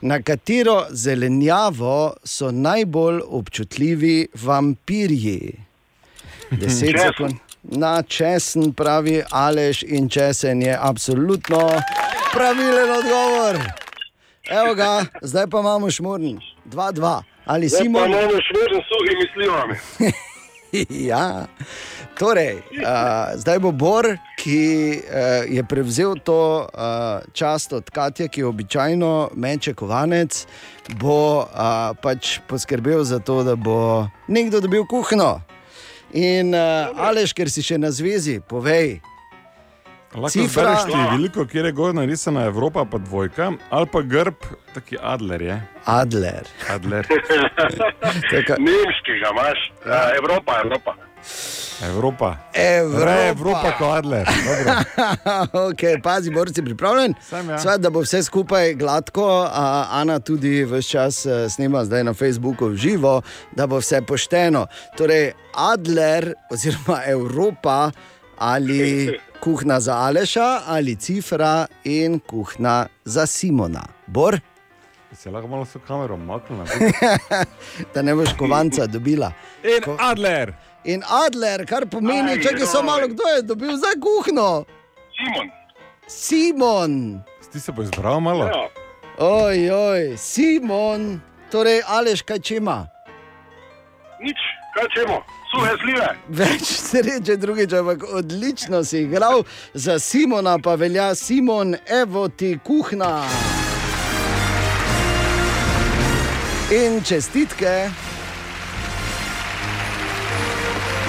na 0.00 0.18
katero 0.22 0.86
zelenjavo 0.90 2.14
so 2.24 2.50
najbolj 2.50 3.22
občutljivi 3.28 4.28
vampirji? 4.34 5.54
10 6.50 6.60
Česen. 6.60 6.98
sekund. 6.98 7.34
Na 7.62 8.02
česen 8.02 8.72
pravi 8.72 9.22
Aleš 9.30 9.82
in 9.82 10.08
česen 10.08 10.62
je 10.62 10.76
absolutno 10.80 11.58
pravilen 12.32 12.90
odgovor. 12.90 13.58
Evo 14.50 14.74
ga, 14.74 15.04
zdaj 15.22 15.46
pa 15.50 15.58
imamo 15.60 15.90
šmurni. 15.90 16.55
2-2. 16.70 17.22
Ali 17.46 17.68
Zdaj 17.68 17.78
pa 17.78 17.84
Simon? 17.84 18.10
imamo 18.10 18.40
šmeren 18.46 18.80
s 18.82 18.86
suhimi 18.90 19.26
slivami. 19.34 19.74
ja. 21.10 21.46
Torej, 22.18 22.54
uh, 22.56 23.36
zdaj 23.36 23.58
bo 23.58 23.70
Bor, 23.72 24.06
ki 24.40 24.96
uh, 24.96 25.44
je 25.52 25.64
prevzel 25.64 26.16
to 26.24 26.64
uh, 26.64 27.20
čast 27.32 27.72
od 27.72 27.90
Katja, 27.90 28.28
ki 28.28 28.42
običajno 28.42 29.30
meče 29.34 29.74
kovanec, 29.74 30.46
bo 30.96 31.44
uh, 31.44 31.92
pač 32.02 32.38
poskrbel 32.48 33.04
za 33.04 33.18
to, 33.18 33.42
da 33.44 33.56
bo 33.56 34.08
nekdo 34.28 34.60
dobil 34.60 34.86
kuhno. 34.88 35.40
In 36.16 36.54
uh, 36.54 36.96
Aleš, 36.96 37.36
ker 37.36 37.52
si 37.52 37.60
še 37.62 37.76
na 37.78 37.92
zvezi, 37.92 38.40
povej, 38.40 38.96
Lahko 40.16 40.38
Cifra- 40.38 40.84
cifra... 40.84 41.10
veliko, 41.10 41.44
kjer 41.46 41.64
je 41.64 41.72
gor 41.72 41.94
narisana 41.94 42.44
Evropa, 42.44 42.84
pa 42.84 42.98
dvojka, 42.98 43.52
ali 43.70 43.86
pa 43.92 44.02
grb, 44.02 44.34
taki 44.74 44.96
Adler 45.02 45.42
je. 45.42 45.62
Adler. 45.84 46.48
Adler. 46.70 47.06
Taka, 48.32 48.56
Nemškega 48.58 49.30
imaš, 49.32 49.58
ja. 49.86 50.00
Evropa, 50.16 50.60
Evropa. 50.64 50.94
Evropa. 51.84 52.36
Evropa. 52.54 53.04
Re, 53.04 53.28
Evropa 53.28 53.72
kot 53.78 53.98
Adler. 53.98 54.26
Dobro. 54.46 54.74
okay, 55.68 56.02
pazi, 56.02 56.30
Boris, 56.30 56.54
si 56.54 56.64
pripravljen? 56.64 57.14
Sem, 57.20 57.50
ja. 57.50 57.58
Svet, 57.58 57.80
da 57.80 57.90
bo 57.90 58.00
vse 58.00 58.22
skupaj 58.22 58.74
gladko, 58.74 59.28
a 59.52 59.86
Ana 59.90 60.18
tudi 60.20 60.64
vse 60.64 60.88
čas 60.88 61.26
eh, 61.26 61.48
snema 61.50 61.84
zdaj 61.84 62.04
na 62.04 62.14
Facebooku 62.14 62.72
v 62.72 62.76
živo, 62.76 63.20
da 63.52 63.66
bo 63.66 63.84
vse 63.84 64.00
pošteno. 64.02 64.66
Torej, 64.96 65.32
Adler 65.54 66.32
oziroma 66.50 67.02
Evropa 67.06 67.90
ali 68.38 69.18
kuhna 69.36 69.80
za 69.80 69.94
Aleša 69.96 70.60
ali 70.66 70.96
cifra 70.96 71.66
in 71.84 72.20
kuhna 72.20 72.86
za 73.04 73.26
Simona. 73.26 73.82
Bor, 74.06 74.40
Se 75.12 75.30
lahko 75.30 75.48
malo 75.48 75.64
s 75.64 75.76
kamero 75.86 76.16
maknemo. 76.16 76.64
da 77.94 78.02
ne 78.02 78.14
boš 78.14 78.28
kovanca 78.38 78.86
dobila. 78.86 79.32
In 79.64 79.82
Ko- 79.82 79.96
Adler. 80.00 80.52
In 80.84 81.02
Adler, 81.18 81.66
kar 81.66 81.86
pomeni, 81.86 82.30
Aj, 82.30 82.42
čakaj, 82.42 82.66
samo 82.66 82.82
malo 82.84 83.08
kdo 83.08 83.22
je 83.26 83.42
dobil 83.42 83.76
za 83.76 83.92
kuhno. 83.96 84.64
Simon. 85.16 85.48
Simon. 86.06 87.22
Ti 87.52 87.60
se 87.60 87.72
bo 87.72 87.82
izbral 87.82 88.20
malo? 88.20 88.44
Ja. 88.44 88.68
Oj, 89.18 89.70
oj, 89.70 90.16
Simon, 90.16 91.20
torej 91.50 91.80
Aleš, 91.88 92.22
kaj 92.22 92.38
če 92.38 92.56
ima? 92.56 92.86
Nič, 94.20 94.36
kaj 94.74 94.86
čemo, 94.94 95.16
suhe 95.16 95.35
Več 96.28 96.62
sreče 96.62 97.36
drugič, 97.36 97.72
ampak 97.72 98.02
odlično 98.18 98.84
si 98.84 99.04
igral, 99.06 99.44
za 99.74 99.98
Simona 99.98 100.58
pa 100.58 100.74
velja 100.74 101.14
Simon, 101.14 101.76
evo 101.86 102.28
ti 102.28 102.58
kuhna. 102.64 103.22
In 106.74 107.02
čestitke. 107.04 107.90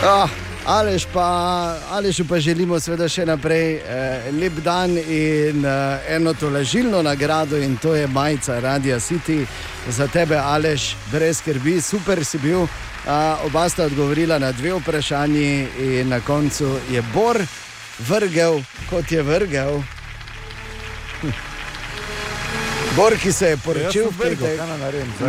Ah, 0.05 0.29
Alež 0.67 1.07
pa, 1.13 1.79
Alešu 1.91 2.27
pa 2.29 2.37
želimo 2.39 2.77
seveda 2.79 3.07
še 3.09 3.25
naprej 3.25 3.79
eh, 3.79 4.27
lep 4.35 4.59
dan 4.63 4.97
in 4.97 5.65
eh, 5.65 6.13
eno 6.15 6.33
tolažilno 6.37 7.01
nagrado 7.01 7.57
in 7.57 7.77
to 7.81 7.95
je 7.95 8.07
majica 8.07 8.59
Radio 8.59 8.99
City 8.99 9.45
za 9.89 10.07
tebe, 10.07 10.37
Alež, 10.37 10.93
brez 11.11 11.39
skrbi, 11.39 11.81
super 11.81 12.25
si 12.25 12.37
bil. 12.37 12.67
Uh, 13.07 13.45
oba 13.45 13.69
sta 13.69 13.85
odgovorila 13.85 14.39
na 14.39 14.51
dve 14.51 14.73
vprašanji 14.73 15.67
in 15.79 16.09
na 16.09 16.19
koncu 16.19 16.79
je 16.91 17.03
Bor 17.13 17.37
vrgel, 17.99 18.59
kot 18.89 19.11
je 19.11 19.23
vrgel. 19.23 19.81
Bor, 22.95 23.15
ki 23.23 23.31
se 23.31 23.47
je 23.47 23.57
poročil 23.57 24.09
v 24.09 24.17
petek. 24.19 24.59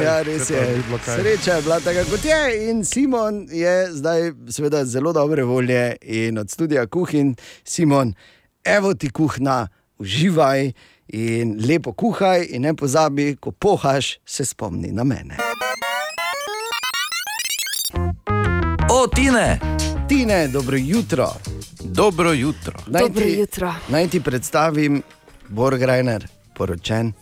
Ja, 0.03 0.23
res 0.23 0.51
je. 0.51 0.83
Sreča 1.05 1.55
je 1.55 1.63
bila 1.63 1.81
taka, 1.81 2.05
kot 2.11 2.25
je. 2.25 2.71
In 2.71 2.85
Simon 2.85 3.47
je 3.51 3.93
zdaj, 3.93 4.33
seveda, 4.51 4.85
zelo 4.85 5.13
dobre 5.13 5.45
volje 5.45 5.97
in 6.03 6.39
od 6.39 6.51
studia 6.51 6.87
kuhin. 6.87 7.37
Simon, 7.65 8.15
evo 8.65 8.95
ti 8.95 9.11
kuhna, 9.11 9.69
uživaj 9.99 10.73
in 11.09 11.55
lepo 11.63 11.93
kuhaj, 11.93 12.49
in 12.51 12.63
ne 12.63 12.75
pozabi, 12.75 13.37
ko 13.37 13.53
pohaš, 13.53 14.17
se 14.27 14.45
spomni 14.45 14.91
na 14.93 15.05
mene. 15.05 15.37
O, 18.91 19.07
Tine! 19.07 19.61
Tine, 20.09 20.49
dobro 20.49 20.77
jutro. 20.77 21.29
Dobro 21.81 22.33
jutro. 22.33 22.73
Naj 22.87 23.03
Dobro 23.03 23.23
ti, 23.23 23.31
jutro. 23.31 23.75
naj 23.89 24.09
ti 24.09 24.21
predstavim, 24.21 25.03
Borgrajner, 25.49 26.27
poročen. 26.55 27.13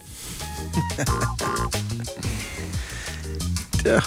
Ja. 3.85 4.01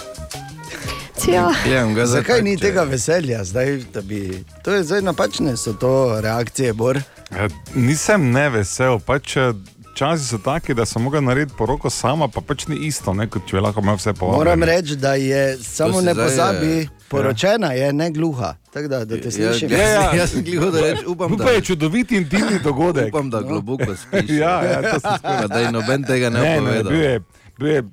Zdaj 1.96 2.06
Zakaj 2.06 2.42
ni 2.42 2.58
tega 2.58 2.84
veselja? 2.84 3.44
Zdaj, 3.44 3.78
da 3.94 4.02
bi... 4.02 4.44
To 4.64 4.72
je 4.72 4.84
zdaj 4.84 5.02
napačne, 5.02 5.58
so 5.58 5.74
to 5.74 6.22
reakcije, 6.22 6.74
Bor. 6.74 7.02
Ja, 7.32 7.48
nisem 7.76 8.32
nevesel, 8.32 9.00
pač 9.00 9.38
eh, 9.38 9.54
časi 10.00 10.24
so 10.26 10.38
taki, 10.40 10.74
da 10.74 10.86
sem 10.86 11.02
mogel 11.02 11.22
narediti 11.22 11.58
poroko 11.58 11.90
sama, 11.92 12.28
pa 12.28 12.42
pač 12.42 12.68
ni 12.68 12.78
isto, 12.88 13.12
ne, 13.14 13.28
kot 13.28 13.44
če 13.44 13.54
bi 13.54 13.62
lahko 13.62 13.82
imel 13.82 13.96
vse 13.96 14.14
povabljeno. 14.14 14.38
Moram 14.40 14.64
reči, 14.64 14.96
da 14.98 15.14
je 15.16 15.42
samo 15.60 16.02
ne 16.02 16.16
pozabi, 16.16 16.72
eh, 16.78 16.88
poročena 17.10 17.72
je, 17.74 17.90
ne 17.94 18.08
gluha. 18.12 18.54
Tako 18.70 18.88
da, 18.88 19.00
da 19.02 19.18
te 19.18 19.28
Ja, 19.28 19.32
slišim. 19.32 19.72
ja, 19.72 19.88
ja. 19.90 20.06
Jaz 20.18 20.32
sem 20.32 20.42
gliho, 20.42 20.70
da 20.70 20.82
rečem, 20.82 21.04
upam, 21.08 21.30
To 21.32 21.44
da, 21.44 21.52
je 21.52 21.62
čudovit 21.64 22.12
intimni 22.14 22.60
dogodek. 22.64 23.08
upam, 23.08 23.30
da 23.30 23.42
globoko 23.42 23.96
spiš. 23.98 24.30
Ja, 24.32 24.56
ja, 24.64 24.82
to 24.84 25.00
sem 25.00 25.20
Pa 25.24 25.48
da 25.48 25.60
je 25.60 25.72
noben 25.72 26.04
tega 26.04 26.30
ne, 26.30 26.40
Ne, 26.40 26.56
ne, 26.56 26.62
povedal. 26.64 26.92
bil, 26.92 27.02
je, 27.02 27.20
bil 27.58 27.68
je 27.70 27.84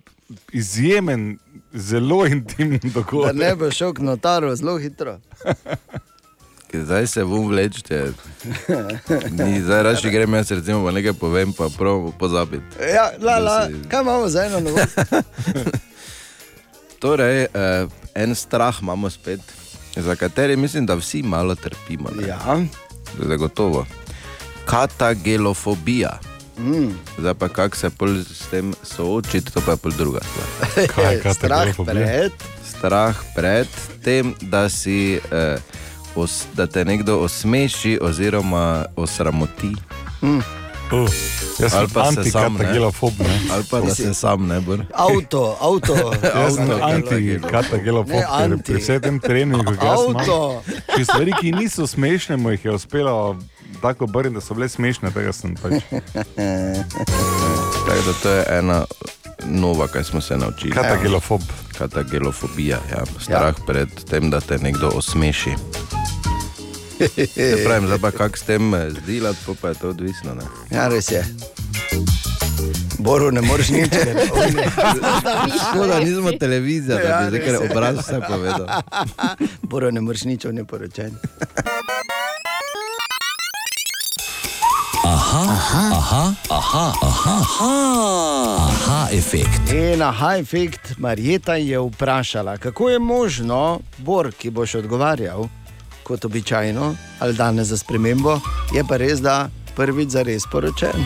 izjemen, 0.53 1.39
zelo 1.73 2.27
intimen 2.27 2.81
Da 2.85 2.89
dogodek. 2.91 3.35
ne 3.37 3.55
bo 3.57 3.71
šel 3.71 3.93
k 3.93 3.99
notaru 4.01 4.57
zelo 4.57 4.79
hitro. 4.79 5.19
Zdaj 6.78 7.06
se 7.06 7.25
bom 7.25 7.49
vlečete. 7.49 8.12
Ni, 9.30 9.61
zdaj 9.61 9.83
raši 9.83 10.11
grem 10.11 10.35
jaz 10.35 10.50
recimo 10.50 10.85
pa 10.85 10.90
nekaj 10.90 11.14
povem, 11.14 11.52
pa 11.52 11.68
prav 11.68 12.12
pozabiti. 12.12 12.64
Ja, 12.87 13.11
la, 13.21 13.38
la, 13.38 13.66
si- 13.66 13.88
kaj 13.88 14.00
imamo 14.00 14.28
za 14.28 14.42
eno 14.42 14.61
novost? 14.61 14.99
Torej, 16.99 17.42
eh, 17.45 17.49
en 18.14 18.35
strah 18.35 18.83
imamo 18.83 19.11
spet, 19.11 19.40
za 19.97 20.16
kateri 20.16 20.56
mislim, 20.56 20.87
da 20.87 20.95
vsi 20.95 21.23
malo 21.23 21.54
trpimo. 21.54 22.11
ne. 22.12 22.28
Ja, 22.28 22.61
Zagotovo. 23.21 23.87
Katagelofobija. 24.64 26.18
mm. 26.59 26.99
Zdaj 27.18 27.35
pa 27.35 27.49
kako 27.49 27.76
se 27.76 27.90
pol 27.90 28.16
s 28.16 28.49
tem 28.50 28.75
soočiti, 28.85 29.52
to 29.52 29.61
pa 29.61 29.71
je 29.71 29.76
pol 29.76 29.92
druga 29.92 30.21
stvar. 30.23 30.87
Kaj, 30.95 31.35
strah 31.35 31.66
pred. 31.87 32.33
Strah 32.68 33.16
pred 33.35 33.66
tem, 34.02 34.35
da, 34.40 34.68
si, 34.68 35.21
eh, 35.30 35.56
os, 36.16 36.44
da 36.54 36.66
te 36.66 36.85
nekdo 36.85 37.18
osmeši 37.18 37.99
oziroma 38.02 38.85
osramoti. 38.96 39.72
Uh, 40.92 41.11
jaz 41.61 41.74
Ali 41.74 41.88
sem 41.88 41.94
pa 41.94 42.12
se 42.12 42.31
sam, 42.31 42.42
ne. 42.42 42.46
antikatagelofob. 42.46 43.12
ne. 43.18 43.40
Ali 43.52 43.64
pa 43.70 43.81
da 43.81 43.94
se 43.94 44.14
sam 44.14 44.46
ne 44.46 44.61
bo. 44.61 44.76
Avto, 44.94 45.57
avto. 45.61 45.94
Sem 46.55 46.70
Avto, 46.70 46.85
antikatagelofob, 46.85 48.14
Ne, 48.14 48.20
ker 48.22 48.52
anti. 48.52 48.72
pri 48.72 48.83
vsem 48.83 49.00
tem 49.00 49.18
treningu, 49.20 49.72
jaz 49.83 50.00
imam. 50.07 50.16
Avto. 50.16 50.62
Če 50.96 51.05
stvari, 51.05 51.35
ki 51.40 51.52
niso 51.52 51.87
smešne, 51.87 52.37
mu 52.37 52.50
jih 52.55 52.64
je 52.64 52.72
uspelo 52.79 53.37
tako 53.83 54.05
obrniti, 54.05 54.35
da 54.35 54.40
so 54.40 54.55
bile 54.55 54.68
smešne, 54.68 55.11
tega 55.11 55.33
sem 55.33 55.55
pač. 55.59 55.83
Tako 57.87 58.02
da 58.07 58.12
to 58.22 58.31
je 58.31 58.44
ena 58.59 58.85
nova, 59.44 59.88
kaj 59.88 60.05
smo 60.05 60.20
se 60.20 60.38
naučili. 60.38 60.72
Katagelofob. 60.72 61.42
Katagelofobija, 61.79 62.79
ja. 62.90 63.02
strah 63.20 63.55
ja. 63.59 63.66
pred 63.66 63.88
tem, 64.11 64.31
da 64.31 64.40
te 64.40 64.59
nekdo 64.59 64.90
osmeši. 64.94 65.50
Ne 67.37 67.56
pravim, 67.64 67.87
zdaj 67.87 67.98
pa 67.98 68.11
kako 68.12 68.37
s 68.37 68.42
tem 68.42 68.74
eh, 68.74 68.90
zdilati, 68.92 69.38
pa, 69.46 69.52
pa 69.54 69.68
je 69.68 69.74
to 69.74 69.88
odvisno. 69.88 70.35
Ne? 70.35 70.42
Ja, 70.70 70.88
res 70.88 71.11
je. 71.11 71.24
Boru 72.98 73.30
ne 73.30 73.40
moreš 73.40 73.68
nič, 73.68 73.92
je- 73.92 74.28
Škoda, 75.62 76.00
nismo 76.00 76.32
televizija, 76.32 76.96
da 76.96 77.02
Ja, 77.02 77.20
bi 77.20 77.28
zdaj 77.28 77.40
res 77.40 77.48
kar 77.50 77.70
obraz 77.70 77.96
vse 77.98 78.20
povedal. 78.22 78.66
Boru 79.62 79.90
ne 79.90 80.00
moreš 80.00 80.24
nič, 80.24 80.44
on 80.44 80.56
je 80.56 80.64
poročen. 80.64 81.12
Aha, 85.04 85.44
aha, 85.92 86.22
aha, 86.50 86.92
aha, 88.59 89.09
efekt. 89.12 89.70
In 89.70 90.02
aha, 90.02 90.37
efekt 90.37 90.98
Marjeta 90.98 91.54
je 91.54 91.78
vprašala, 91.80 92.56
kako 92.56 92.90
je 92.90 92.98
možno, 92.98 93.61
Bor, 93.98 94.32
ki 94.32 94.50
boš 94.50 94.74
odgovarjal 94.74 95.46
kot 96.07 96.25
običajno, 96.25 96.95
ali 97.19 97.35
danes 97.35 97.69
za 97.69 97.79
spremembo, 97.79 98.38
je 98.75 98.85
pa 98.88 98.97
res, 98.97 99.21
da 99.21 99.49
prvič 99.77 100.14
za 100.14 100.23
res 100.23 100.47
poročen. 100.53 101.03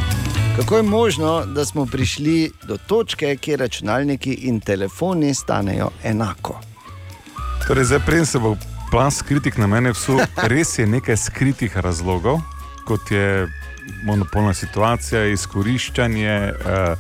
Kako 0.57 0.77
je 0.77 0.83
možno, 0.83 1.45
da 1.47 1.65
smo 1.65 1.87
prišli 1.87 2.51
do 2.69 2.77
točke, 2.77 3.37
kjer 3.37 3.61
računalniki 3.61 4.33
in 4.33 4.61
telefoni 4.61 5.35
stanejo 5.35 5.89
enako? 6.05 6.61
Torej, 7.67 7.85
zdaj, 7.85 8.01
preden 8.07 8.27
se 8.27 8.39
bo 8.39 8.57
plan 8.91 9.11
skritih 9.11 9.59
na 9.59 9.67
mene 9.67 9.93
vsul, 9.93 10.21
res 10.53 10.79
je 10.79 10.87
nekaj 10.87 11.17
skritih 11.17 11.77
razlogov, 11.77 12.41
kot 12.85 13.11
je 13.11 13.47
monopolna 14.05 14.55
situacija, 14.55 15.25
izkoriščanje, 15.27 16.29
eh, 16.29 16.97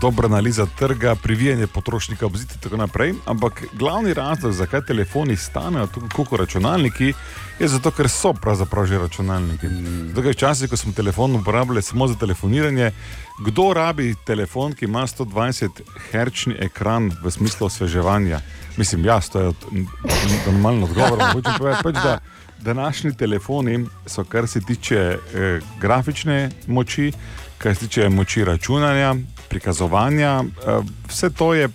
dobra 0.00 0.26
analiza 0.26 0.66
trga, 0.78 1.14
privijanje 1.14 1.66
potrošnika 1.66 2.26
ob 2.26 2.36
zid 2.36 2.50
in 2.54 2.60
tako 2.60 2.76
naprej. 2.76 3.14
Ampak 3.26 3.64
glavni 3.72 4.14
razlog, 4.14 4.52
zakaj 4.52 4.80
telefoni 4.86 5.36
stanejo 5.36 5.86
tako 5.86 6.24
kot 6.24 6.40
računalniki, 6.40 7.12
je 7.58 7.68
zato, 7.68 7.90
ker 7.90 8.08
so 8.08 8.32
pravzaprav 8.32 8.86
že 8.86 8.98
računalniki. 8.98 9.66
Zato, 10.08 10.22
ker 10.22 10.30
včasih, 10.32 10.70
ko 10.70 10.76
smo 10.76 10.92
telefon 10.92 11.34
uporabljali 11.36 11.82
samo 11.82 12.06
za 12.08 12.14
telefoniranje, 12.14 12.92
kdo 13.40 13.72
rabi 13.74 14.14
telefon, 14.26 14.72
ki 14.72 14.84
ima 14.84 15.06
120 15.06 15.80
Hz 16.12 16.54
ekran 16.58 17.10
v 17.24 17.30
smislu 17.30 17.66
osveževanja? 17.66 18.40
Mislim, 18.76 19.04
jaz, 19.04 19.28
to 19.28 19.40
je 19.40 19.46
od- 19.46 19.64
n- 19.72 19.86
n- 20.04 20.40
normalen 20.46 20.82
odgovor. 20.82 21.18
Hočem 21.32 21.52
povedati, 21.58 21.82
pač, 21.82 21.94
da 21.94 22.18
današnji 22.62 23.14
telefoni 23.16 23.86
so, 24.06 24.24
kar 24.24 24.48
se 24.48 24.60
tiče 24.60 24.96
eh, 24.96 25.60
grafične 25.80 26.50
moči, 26.66 27.12
kar 27.58 27.74
se 27.74 27.80
tiče 27.80 28.08
moči 28.08 28.44
računanja, 28.44 29.14
prikazovanja, 29.48 30.44
eh, 30.44 30.80
vse 31.08 31.30
to 31.30 31.54
je 31.54 31.68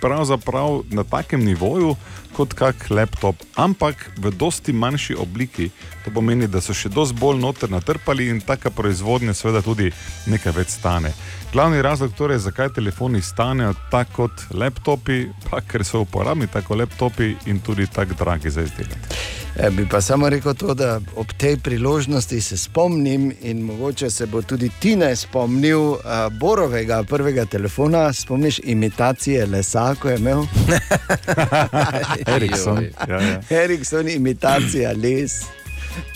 pravzaprav 0.00 0.82
na 0.90 1.04
takem 1.04 1.44
nivoju 1.44 1.96
kot 2.32 2.54
kak 2.54 2.90
laptop, 2.90 3.36
ampak 3.56 4.10
v 4.16 4.30
dosti 4.30 4.72
manjši 4.72 5.14
obliki. 5.18 5.70
To 6.04 6.12
pomeni, 6.14 6.48
da 6.48 6.60
so 6.64 6.74
še 6.74 6.88
dosti 6.88 7.18
bolj 7.20 7.40
noter 7.42 7.70
natrpali 7.70 8.30
in 8.30 8.40
taka 8.40 8.70
proizvodnja 8.70 9.34
seveda 9.34 9.62
tudi 9.62 9.90
nekaj 10.30 10.54
več 10.56 10.76
stane. 10.78 11.12
Glavni 11.52 11.82
razlog 11.82 12.14
torej, 12.16 12.38
zakaj 12.46 12.72
telefoni 12.78 13.20
stanejo 13.22 13.74
tako 13.90 14.30
kot 14.30 14.46
laptopi, 14.54 15.26
pa 15.50 15.60
ker 15.60 15.84
so 15.84 16.04
uporabni 16.06 16.48
tako 16.48 16.78
laptopi 16.80 17.34
in 17.50 17.60
tudi 17.60 17.90
tako 17.90 18.16
dragi 18.24 18.50
za 18.50 18.64
izdelati. 18.64 19.39
E, 19.56 19.70
bi 19.70 19.88
pa 19.88 20.00
samo 20.00 20.28
rekel 20.28 20.54
to, 20.54 20.74
da 20.74 21.00
ob 21.16 21.26
tej 21.36 21.56
priložnosti 21.56 22.40
se 22.40 22.56
spomnim 22.56 23.32
in 23.42 23.60
mogoče 23.62 24.10
se 24.10 24.26
bo 24.26 24.42
tudi 24.42 24.70
ti 24.80 24.96
ne 24.96 25.16
spomnil 25.16 25.80
uh, 25.80 25.98
Borovega 26.40 27.02
prvega 27.02 27.44
telefona. 27.44 28.12
Spomniš 28.12 28.60
imitacije 28.64 29.46
lesa, 29.46 29.94
ko 29.94 30.08
je 30.08 30.18
imel 30.18 30.42
Ericsson. 32.36 32.84
Ja, 33.08 33.20
ja. 33.20 33.40
Ericsson, 33.50 34.08
imitacija 34.08 34.92
les, 34.92 35.42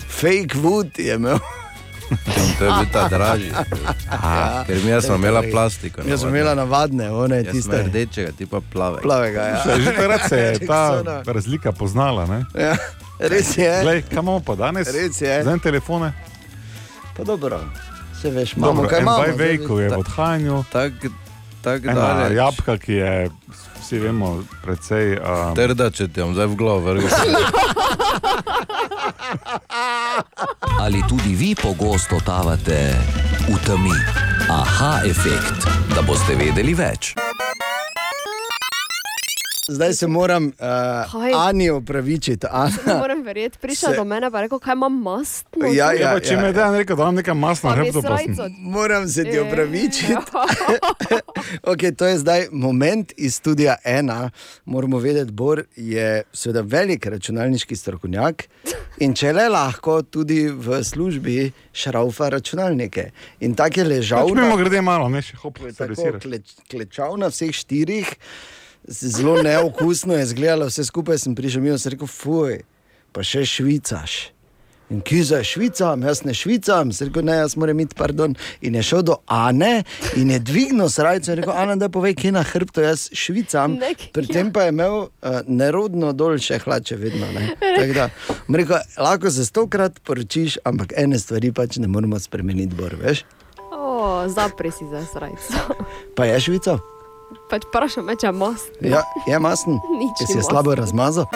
fake 0.08 0.54
wood 0.62 0.98
je 0.98 1.14
imel. 1.14 1.38
To 2.58 2.64
je 2.64 2.70
bil 2.70 2.92
ta 2.92 3.08
dražji. 3.08 3.50
Ker 4.66 4.76
mi 4.84 5.02
smo 5.02 5.14
imela 5.14 5.42
plastiko. 5.50 6.02
Jaz 6.08 6.20
sem 6.20 6.28
imela 6.28 6.54
navadne, 6.54 7.10
one 7.10 7.36
Jaz 7.36 7.44
sem 7.44 7.52
tiste 7.52 7.82
rdečega, 7.82 8.32
ti 8.38 8.46
pa 8.46 8.60
plave. 8.72 9.00
plavega. 9.02 9.42
Ja. 9.42 9.62
Že 9.78 9.84
takrat 9.84 10.28
se 10.28 10.36
je 10.38 10.66
ta 10.66 11.02
razlika 11.26 11.72
poznala. 11.72 12.26
Ne? 12.26 12.44
Ja, 12.64 12.76
res 13.18 13.56
je. 13.56 13.80
Glej, 13.82 14.02
kaj 14.02 14.22
imamo 14.22 14.40
pa 14.40 14.54
danes? 14.54 14.88
Res 14.88 15.20
je. 15.20 15.42
Zdaj 15.42 15.58
telefone. 15.62 16.12
Pa 17.16 17.24
dobro, 17.24 17.60
se 18.22 18.30
veš, 18.30 18.56
imamo 18.56 18.72
Dobro, 18.72 18.90
kaj 18.90 19.00
imamo. 19.00 19.24
Zdaj 19.34 19.58
ko 19.66 19.80
je 19.80 19.88
v 19.88 19.98
odhajanju, 19.98 20.64
Tako 20.72 21.08
tak 21.64 21.84
ena 21.84 22.28
jabka, 22.28 22.78
ki 22.78 22.92
je, 22.92 23.30
vsi 23.80 23.98
vemo, 23.98 24.44
precej. 24.64 25.16
Um, 25.16 25.54
Trda, 25.56 25.90
če 25.90 26.08
ti 26.12 26.20
bom 26.20 26.34
zdaj 26.36 26.46
v 26.52 26.56
glavo 26.60 26.80
vrgel. 26.84 27.08
tudi 31.08 31.32
vi 31.34 31.54
pogosto 31.56 32.20
totavate 32.20 32.92
v 33.48 33.56
temi. 33.64 33.96
Aha, 34.52 35.00
efekt, 35.08 35.64
da 35.96 36.04
boste 36.04 36.36
vedeli 36.36 36.76
več. 36.76 37.16
Zdaj 39.66 39.92
se 39.94 40.06
moram 40.08 40.46
uh, 40.46 40.52
Ani 41.38 41.70
opravičiti. 41.70 42.46
Ne 42.86 42.94
morem 42.94 43.22
verjeti, 43.22 43.58
prišel 43.58 43.90
Se- 43.90 43.96
do 43.96 44.04
mene 44.04 44.30
pa 44.30 44.38
je 44.38 44.42
rekel, 44.42 44.58
kaj 44.58 44.72
imam 44.72 44.92
mast. 44.94 45.46
Ja, 45.56 45.68
Ja, 45.86 45.92
ja, 45.94 46.10
pa, 46.12 46.20
če 46.20 46.34
ja, 46.34 46.40
me 46.40 46.46
ja. 46.46 46.52
da 46.52 46.70
rekel, 46.72 46.96
da 46.96 47.02
imam 47.02 47.14
nekaj 47.14 47.34
masla 47.34 47.70
na 47.70 47.76
Pa 47.76 47.82
bi 47.82 47.88
hrbtu, 47.88 48.02
pa 48.02 48.08
srajco. 48.10 48.34
sem. 48.36 48.52
Moram 48.60 49.08
se 49.08 49.24
ti 49.24 49.30
Ja. 49.30 49.42
opravičiti. 49.42 50.14
Okay, 51.64 51.92
to 51.92 52.06
je 52.06 52.18
zdaj 52.18 52.46
moment 52.52 53.12
iz 53.16 53.34
studija 53.34 53.76
ena. 53.84 54.30
Moramo 54.66 54.98
vedeti, 54.98 55.32
Bor 55.32 55.62
je 55.76 56.08
seveda 56.32 56.60
velik 56.62 57.06
računalniški 57.06 57.76
strokovnjak 57.76 58.44
in 58.98 59.14
če 59.14 59.32
le 59.32 59.48
lahko, 59.48 60.02
tudi 60.02 60.46
v 60.48 60.84
službi 60.84 61.36
šraufa 61.72 62.28
računalnike. 62.28 63.10
In 63.40 63.54
tako 63.54 63.80
je 63.80 63.86
ležal. 63.86 64.28
Pač 64.28 64.34
na- 64.34 64.42
mimo 64.42 64.56
grede 64.56 64.80
malo, 64.82 65.08
ne 65.08 65.22
še 65.22 65.36
hop, 65.36 65.58
Tako 65.58 65.72
servisiraš. 65.74 66.22
kleč, 66.22 66.42
klečal 66.68 67.16
na 67.16 67.28
vseh 67.28 67.52
štirih, 67.52 68.12
zelo 68.84 69.42
neokusno 69.42 70.14
je 70.14 70.22
izgledalo, 70.22 70.66
vse 70.66 70.84
skupaj 70.84 71.18
sem 71.18 71.34
prišel 71.34 71.62
mimo 71.62 71.74
in 71.74 71.78
sem 71.78 71.92
rekel, 71.92 72.06
fuj, 72.06 72.60
pa 73.12 73.22
še 73.22 73.44
švicaš. 73.44 74.30
In 74.92 75.00
ki 75.00 75.22
za 75.24 75.38
švicam, 75.40 76.02
jaz 76.02 76.20
ne 76.24 76.34
švicam, 76.36 76.90
sem 76.92 77.08
rekel, 77.08 77.24
ne, 77.24 77.38
jaz 77.38 77.54
moram 77.56 77.80
iti, 77.80 77.96
pardon. 77.96 78.34
In 78.60 78.74
je 78.74 78.82
šel 78.82 79.02
do 79.02 79.16
Ane 79.26 79.82
in 80.14 80.30
je 80.30 80.38
dvignil 80.38 80.88
srajco 80.88 81.32
in 81.32 81.38
rekel, 81.40 81.52
Ana, 81.52 81.76
da 81.76 81.88
povej, 81.88 82.12
kje 82.14 82.32
na 82.32 82.42
hrbtu 82.42 82.84
jaz 82.84 83.06
švicam. 83.12 83.78
Nek- 83.80 84.10
Pri 84.12 84.26
tem 84.26 84.52
pa 84.52 84.62
je 84.62 84.68
imel 84.68 84.92
uh, 84.92 85.08
nerodno 85.48 86.12
dolše 86.12 86.58
hlače 86.58 86.96
vedno. 86.96 87.26
Da, 87.94 88.10
rekel, 88.50 88.76
lahko 88.98 89.30
se 89.30 89.44
stokrat 89.44 89.98
poročiš, 90.00 90.58
ampak 90.64 90.92
ene 90.96 91.18
stvari 91.18 91.48
pač 91.52 91.76
ne 91.76 91.88
moremo 91.88 92.20
spremeniti, 92.20 92.76
bor, 92.76 92.92
veš. 92.94 93.24
O, 93.72 94.28
zapri 94.28 94.68
si 94.70 94.84
za 94.84 95.00
srajco. 95.06 95.80
Pa 96.14 96.24
je 96.26 96.40
švica? 96.40 96.76
Pač 97.50 97.66
vprašam, 97.68 98.10
če 98.20 98.26
je 98.28 98.32
mast. 98.32 98.80
Ja, 98.80 99.04
je 99.26 99.38
masen. 99.38 99.80
Nič 100.00 100.22
Če 100.22 100.26
si 100.32 100.38
je 100.38 100.46
slabo 100.46 100.74
razmazal. 100.74 101.28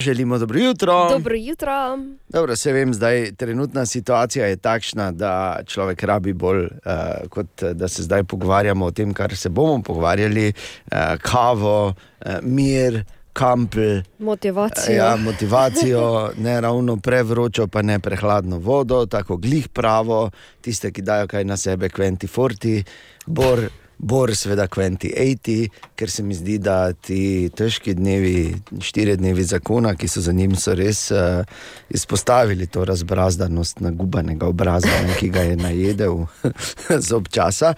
Želimo 0.00 0.38
dobro 0.38 0.58
jutro. 0.58 1.08
Dobro 1.10 1.34
jutro. 1.36 1.98
Dobro, 2.28 2.56
se 2.56 2.72
vem, 2.72 2.94
zdaj 2.94 3.32
trenutna 3.36 3.86
situacija 3.86 4.46
je 4.46 4.56
takšna, 4.56 5.10
da 5.12 5.60
človek 5.66 6.02
rabi 6.02 6.32
bolj, 6.32 6.64
uh, 6.64 7.28
kot 7.28 7.62
eh, 7.62 7.74
da 7.74 7.88
se 7.88 8.02
zdaj 8.02 8.24
pogovarjamo 8.24 8.86
o 8.86 8.90
tem, 8.90 9.14
kar 9.14 9.36
se 9.36 9.48
bomo 9.48 9.82
pogovarjali, 9.82 10.52
uh, 10.52 10.98
kavo, 11.22 11.88
uh, 11.88 12.32
mir, 12.42 13.04
kampel. 13.32 14.02
Motivacijo. 14.18 14.96
Ja, 14.96 15.16
motivacijo, 15.16 16.30
ne 16.44 16.60
ravno 16.60 16.96
prevročo, 16.96 17.66
pa 17.66 17.82
ne 17.82 17.98
prehladno 17.98 18.58
vodo, 18.58 19.06
tako 19.06 19.36
glih 19.36 19.68
pravo, 19.68 20.30
tiste, 20.60 20.92
ki 20.92 21.02
dajo 21.02 21.26
kaj 21.26 21.44
na 21.44 21.56
sebe, 21.56 21.88
kventi 21.88 22.26
forti, 22.26 22.82
bor. 23.26 23.68
Bor, 24.02 24.30
seveda, 24.32 24.64
kventi 24.64 25.10
80, 25.12 25.82
ker 25.94 26.08
se 26.10 26.22
mi 26.24 26.32
zdi, 26.34 26.54
da 26.58 26.92
ti 26.92 27.50
težki 27.52 27.92
dnevi, 27.94 28.54
štiri 28.80 29.18
dnevi 29.20 29.44
zakona, 29.44 29.92
ki 29.92 30.08
so 30.08 30.22
za 30.24 30.32
njim, 30.32 30.54
so 30.56 30.72
res 30.72 31.10
uh, 31.12 31.44
izpostavili 31.92 32.66
to 32.66 32.84
razbrazdanost 32.88 33.84
nagubanega 33.84 34.48
obraza, 34.48 34.88
ne, 35.04 35.18
ki 35.20 35.28
ga 35.28 35.44
je 35.50 35.56
najedel 35.60 36.24
z 37.08 37.12
občasa. 37.12 37.74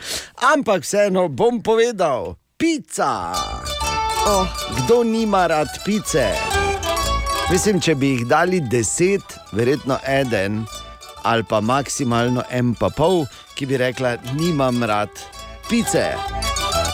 Ampak 0.55 0.87
vseeno 0.87 1.27
bom 1.27 1.59
povedal, 1.59 2.37
pica. 2.55 3.35
Oh, 4.27 4.47
Kdo 4.79 5.03
nima 5.05 5.47
rad 5.47 5.69
pice? 5.85 6.27
Mislim, 7.51 7.81
če 7.83 7.95
bi 7.99 8.13
jih 8.13 8.27
dali 8.31 8.61
deset, 8.71 9.35
verjetno 9.53 9.97
eden, 10.09 10.61
ali 11.27 11.43
pa 11.43 11.59
maksimalno 11.61 12.45
en 12.51 12.71
pa 12.79 12.89
pol, 12.95 13.25
ki 13.59 13.67
bi 13.67 13.81
rekla, 13.83 14.15
nimam 14.39 14.83
rad 14.87 15.11
pice. 15.69 16.13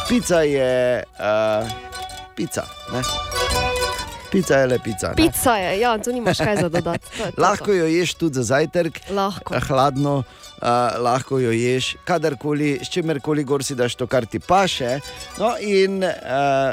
Pica 0.08 0.40
je 0.48 0.70
uh, 1.20 1.68
pica. 2.36 2.64
Ne? 2.94 3.02
Pica 4.32 4.62
je 4.62 4.66
le 4.72 4.78
pica. 4.84 5.08
ne. 5.12 5.16
pica 5.20 5.56
je, 5.56 5.74
ja, 5.80 5.92
tu 5.98 6.12
nimaš 6.12 6.38
kaj 6.38 6.56
za 6.62 6.68
dodati. 6.68 7.10
To 7.18 7.30
to, 7.30 7.42
Lahko 7.42 7.64
to. 7.72 7.76
jo 7.82 7.86
ješ 7.92 8.14
tudi 8.14 8.34
za 8.40 8.42
zajtrk, 8.42 9.00
Lahko. 9.10 9.54
hladno, 9.68 10.16
uh, 10.18 10.68
lahko 11.04 11.38
jo 11.44 11.52
ješ, 11.52 11.96
kadarkoli, 12.04 12.78
s 12.82 12.88
čimerkoli 12.88 13.44
gor 13.44 13.64
si 13.64 13.74
daš 13.76 13.94
to, 14.00 14.06
kar 14.06 14.26
ti 14.26 14.40
paše. 14.40 14.98
No, 15.38 15.52
in 15.60 16.00
uh, 16.04 16.72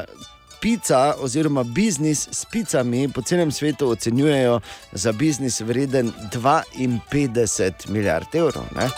pica, 0.66 1.14
oziroma 1.20 1.62
biznis 1.62 2.28
s 2.32 2.44
picami 2.44 3.08
po 3.08 3.22
celem 3.22 3.52
svetu 3.52 3.88
ocenjujejo 3.90 4.60
za 4.92 5.12
biznis 5.12 5.60
vreden 5.60 6.12
52 6.32 7.72
milijard 7.88 8.34
evrov. 8.34 8.64
Ne? 8.76 8.88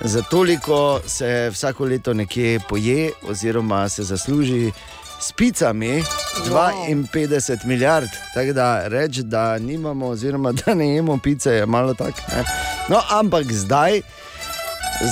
Za 0.00 0.22
toliko 0.22 1.00
se 1.06 1.50
vsako 1.52 1.84
leto 1.84 2.14
nekje 2.14 2.60
poje, 2.68 3.10
oziroma 3.28 3.88
se 3.88 4.02
zasluži. 4.02 4.72
S 5.20 5.32
picami 5.32 6.04
52 6.50 7.66
milijard, 7.66 8.08
tako 8.34 8.52
da 8.52 8.88
reči, 8.88 9.22
da 9.22 9.58
nimamo, 9.58 10.06
oziroma 10.06 10.52
da 10.66 10.74
ne 10.74 10.94
jemo 10.94 11.18
pice, 11.18 11.50
je 11.50 11.66
malo 11.66 11.94
tako. 11.94 12.20
No, 12.88 13.00
ampak 13.10 13.52
zdaj, 13.52 14.00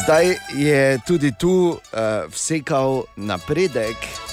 zdaj 0.02 0.36
je 0.56 0.98
tudi 1.06 1.32
tu 1.38 1.78
uh, 1.92 2.32
vsekal 2.32 3.02
napredek. 3.16 4.29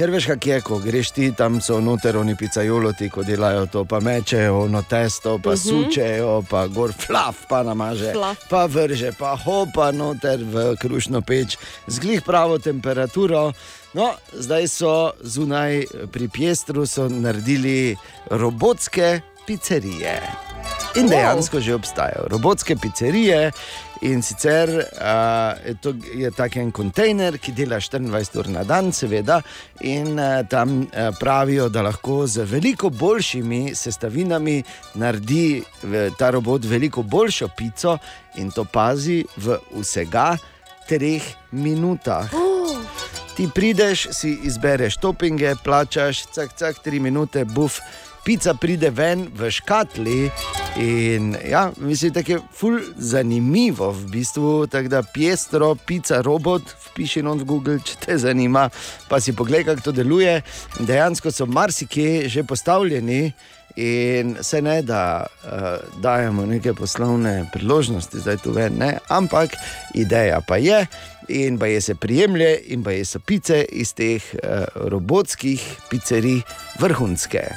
Ker 0.00 0.08
veš, 0.08 0.30
kak 0.30 0.46
je, 0.46 0.60
ko 0.64 0.78
greš 0.80 1.10
ti 1.12 1.26
tam, 1.36 1.58
so 1.60 1.76
noter 1.84 2.16
oni 2.16 2.32
pizzajoloti, 2.32 3.10
ko 3.12 3.20
delajo 3.20 3.66
to, 3.68 3.82
pa 3.84 3.98
mečejo 4.00 4.62
ono 4.62 4.80
testo, 4.82 5.34
pa 5.38 5.50
uh 5.50 5.56
-huh. 5.56 5.68
sučejo, 5.68 6.42
pa 6.50 6.66
gor 6.66 6.92
flaf, 6.92 7.36
pa 7.48 7.62
namaže, 7.62 8.12
Flaf. 8.12 8.38
pa 8.48 8.64
vrže, 8.66 9.12
pa 9.18 9.36
hopa 9.36 9.92
noter 9.92 10.40
v 10.40 10.76
krušno 10.80 11.20
peč, 11.20 11.58
zglih 11.86 12.22
pravo 12.22 12.58
temperaturo. 12.58 13.52
No, 13.92 14.14
zdaj 14.32 14.68
so 14.68 15.12
zunaj 15.20 15.84
pri 16.12 16.28
Piestru 16.28 16.84
naredili 17.08 17.96
robotske 18.30 19.20
pizzerije. 19.46 20.22
In 20.94 21.08
dejansko 21.08 21.60
že 21.60 21.74
obstajajo 21.74 22.28
robotske 22.28 22.76
pizzerije. 22.76 23.52
In 24.00 24.22
sicer 24.22 24.68
uh, 24.68 25.66
je 25.66 25.74
to 25.80 25.92
je 26.14 26.30
tak 26.32 26.56
en 26.56 26.70
kontejner, 26.72 27.36
ki 27.38 27.52
dela 27.52 27.76
24 27.80 28.38
ur 28.40 28.48
na 28.48 28.62
dan, 28.64 28.92
seveda, 28.96 29.42
in 29.84 30.16
uh, 30.16 30.40
tam 30.48 30.86
uh, 30.86 31.10
pravijo, 31.20 31.68
da 31.68 31.82
lahko 31.84 32.24
z 32.26 32.46
veliko 32.48 32.88
boljšimi 32.90 33.74
sestavinami 33.76 34.62
naredi 34.94 35.62
ta 36.18 36.30
robot 36.30 36.64
veliko 36.64 37.02
boljšo 37.02 37.50
pico 37.56 37.98
in 38.40 38.50
to 38.50 38.64
pazi 38.64 39.20
v 39.36 39.58
vsega 39.82 40.32
treh 40.88 41.22
minutah. 41.52 42.32
Ti 43.36 43.48
prideš, 43.54 44.08
si 44.16 44.32
izbereš 44.48 44.96
topinge, 44.96 45.54
plačaš, 45.64 46.24
cak, 46.32 46.56
cak, 46.56 46.82
tri 46.84 47.00
minute, 47.00 47.44
buf. 47.44 47.80
Pica 48.24 48.54
pride 48.54 48.90
ven 48.90 49.28
v 49.32 49.48
škatli 49.50 50.18
in 50.76 51.36
ja, 51.50 51.72
mislim, 51.76 52.12
da 52.12 52.20
je 52.26 52.38
ful 52.54 52.78
zanimivo 52.96 53.90
v 53.90 54.06
bistvu, 54.06 54.66
tako 54.66 54.88
da 54.88 55.02
piestro, 55.02 55.74
pica, 55.74 56.20
robot, 56.22 56.62
vpiši 56.90 57.22
non 57.22 57.38
v 57.38 57.44
Google, 57.44 57.78
če 57.84 57.96
te 58.04 58.18
zanima, 58.18 58.68
pa 59.08 59.20
si 59.20 59.32
pogled, 59.32 59.66
kako 59.66 59.80
to 59.80 59.92
deluje. 59.92 60.40
Dejansko 60.78 61.30
so 61.30 61.46
marsikje 61.46 62.28
že 62.28 62.44
postavljeni 62.44 63.32
in 63.76 64.36
se 64.42 64.62
ne 64.62 64.82
da 64.82 65.26
uh, 65.26 65.50
dajemo 66.02 66.46
neke 66.46 66.74
poslovne 66.74 67.46
priložnosti, 67.52 68.18
zdaj 68.18 68.36
tu 68.36 68.52
ven, 68.52 68.78
ne, 68.78 68.98
ampak 69.08 69.54
ideja 69.94 70.40
pa 70.40 70.56
je 70.56 70.86
in 71.28 71.58
pa 71.58 71.66
je 71.66 71.80
se 71.80 71.94
prijemlje 71.94 72.58
in 72.66 72.84
pa 72.84 72.90
je 72.90 73.04
so 73.04 73.18
pice 73.18 73.62
iz 73.62 73.94
teh 73.94 74.22
uh, 74.34 74.64
robotskih 74.74 75.62
pizzerij 75.90 76.42
vrhunske. 76.80 77.48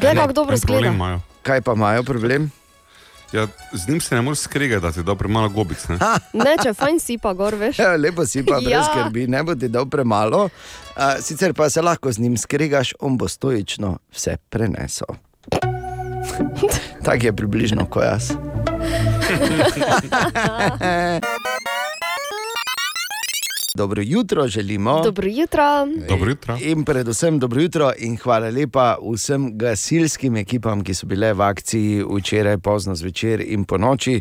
Glej, 0.00 0.14
kako 0.14 0.32
dobro 0.32 0.56
zgleda. 0.56 1.20
Kaj 1.48 1.60
pa 1.64 1.72
imajo 1.72 2.02
problem? 2.02 2.50
Ja, 3.32 3.46
z 3.72 3.88
njim 3.88 4.00
se 4.00 4.14
ne 4.14 4.22
moreš 4.22 4.38
skregati, 4.38 4.82
da 4.82 4.92
ti 4.92 5.02
da 5.02 5.14
premalo 5.14 5.48
gobic. 5.48 5.88
Ne? 5.88 5.96
Ne, 6.32 6.56
če 6.62 6.74
fajn 6.74 7.00
si 7.00 7.18
pa 7.18 7.32
gor, 7.32 7.54
veš. 7.54 7.78
Ja, 7.78 7.96
lepo 7.96 8.26
si 8.26 8.44
pa 8.44 8.60
brez 8.60 8.72
Ja. 8.72 8.84
skrbi, 8.84 9.26
ne 9.26 9.42
bo 9.42 9.54
ti 9.54 9.68
dal 9.68 9.86
premalo. 9.86 10.44
Uh, 10.44 10.50
sicer 11.20 11.54
pa 11.54 11.70
se 11.70 11.82
lahko 11.82 12.12
z 12.12 12.18
njim 12.18 12.36
skregaš, 12.36 12.94
on 13.00 13.16
bo 13.18 13.28
stoično 13.28 13.98
vse 14.12 14.36
prenesel. 14.50 15.08
Tako 17.04 17.26
je 17.26 17.32
približno 17.36 17.86
kot 17.86 18.04
jaz. 18.04 18.32
Dobro 23.78 24.02
jutro 24.02 24.48
želimo. 24.48 25.02
Dobro 25.04 25.28
jutro. 25.28 25.62
Dobro 26.08 26.30
jutro. 26.30 26.58
In 26.60 26.84
predvsem 26.84 27.38
dobro 27.38 27.62
jutro 27.62 27.92
in 27.98 28.16
hvala 28.16 28.50
lepa 28.50 28.96
vsem 29.14 29.58
gasilskim 29.58 30.36
ekipam, 30.36 30.82
ki 30.84 30.94
so 30.94 31.06
bile 31.06 31.30
v 31.32 31.40
akciji 31.46 32.02
včeraj 32.16 32.58
pozno 32.58 32.94
zvečer 32.94 33.40
in 33.40 33.64
po 33.64 33.78
noči, 33.78 34.20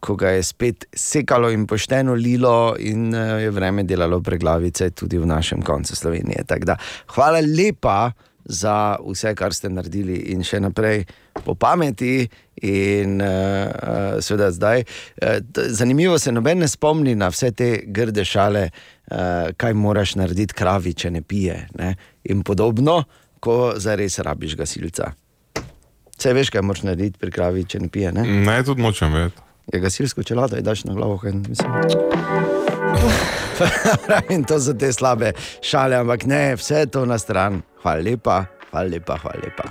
ko 0.00 0.16
ga 0.16 0.28
je 0.36 0.42
spet 0.42 0.84
sekalo 0.92 1.50
in 1.50 1.66
pošteno 1.66 2.14
lilo 2.14 2.76
in 2.78 3.14
eh, 3.14 3.42
je 3.42 3.50
vreme 3.50 3.82
delalo 3.82 4.20
preglavice 4.20 4.90
tudi 4.90 5.18
v 5.18 5.26
našem 5.26 5.62
koncu 5.62 5.96
Slovenije. 5.96 6.44
Tako 6.46 6.64
da 6.64 6.76
hvala 7.14 7.40
lepa 7.40 8.12
za 8.48 8.96
vse, 9.04 9.34
kar 9.34 9.54
ste 9.54 9.68
naredili 9.68 10.16
in 10.32 10.42
še 10.44 10.60
naprej 10.60 11.04
po 11.44 11.54
pameti. 11.54 12.28
In 12.66 13.20
uh, 13.22 14.18
seveda 14.24 14.50
zdaj, 14.50 14.82
uh, 14.82 14.86
zanimivo 15.70 16.18
se 16.18 16.32
noben 16.32 16.58
ne 16.58 16.68
spomni 16.68 17.14
na 17.14 17.28
vse 17.30 17.52
te 17.54 17.68
grde 17.86 18.24
šale, 18.26 18.64
uh, 18.66 18.74
kaj 19.56 19.74
moraš 19.78 20.16
narediti 20.18 20.54
kravi, 20.58 20.94
če 20.98 21.10
ne 21.14 21.22
pije. 21.22 21.68
Ne? 21.78 21.94
In 22.32 22.42
podobno, 22.42 23.04
ko 23.38 23.78
zares 23.78 24.18
rabiš 24.18 24.56
gasilca. 24.58 25.12
Vse 26.18 26.34
veš, 26.34 26.50
kaj 26.50 26.62
moraš 26.66 26.82
narediti 26.88 27.18
pri 27.22 27.30
kravi, 27.30 27.62
če 27.64 27.78
ne 27.84 27.88
pije. 27.94 28.12
Ne, 28.16 28.26
ne 28.26 28.62
tudi 28.66 28.82
nočem 28.82 29.14
vedeti. 29.14 29.38
Je 29.72 29.80
gasilsko 29.84 30.22
čelado, 30.26 30.56
da 30.56 30.62
daš 30.72 30.84
na 30.88 30.92
glavo. 30.98 31.20
Kaj, 31.22 31.32
In 34.34 34.44
to 34.44 34.60
so 34.60 34.74
te 34.74 34.92
slabe 34.92 35.32
šale, 35.60 35.96
ampak 35.96 36.26
ne, 36.26 36.54
vse 36.56 36.86
to 36.86 37.04
na 37.06 37.18
stran. 37.18 37.62
Hvala 37.82 38.02
lepa, 38.02 38.44
hvala 38.70 38.88
lepa, 38.88 39.18
hvala 39.22 39.40
lepa. 39.44 39.70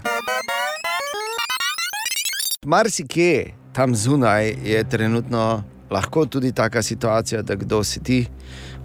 Marsikje 2.66 3.54
tam 3.74 3.96
zunaj 3.96 4.56
je 4.64 4.84
trenutno 4.90 5.64
lahko 5.90 6.26
tudi 6.26 6.52
taka 6.52 6.82
situacija, 6.84 7.42
da 7.42 7.56
kdo 7.56 7.84
si 7.84 8.04
ti 8.04 8.26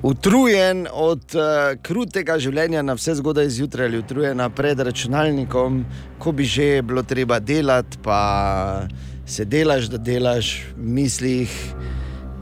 utrujen 0.02 0.86
od 0.92 1.34
uh, 1.34 1.42
krutega 1.82 2.38
življenja 2.38 2.82
na 2.82 2.94
vse 2.94 3.14
zgodaj 3.18 3.48
zjutraj 3.48 3.86
ali 3.86 3.98
utrujen 3.98 4.42
pred 4.54 4.80
računalnikom, 4.80 5.84
ko 6.18 6.32
bi 6.32 6.44
že 6.44 6.82
bilo 6.82 7.02
treba 7.02 7.38
delati, 7.40 7.98
pa 8.02 8.86
se 9.26 9.44
delaš, 9.44 9.90
da 9.90 9.98
delaš 9.98 10.52
v 10.76 10.94
mislih 11.00 11.58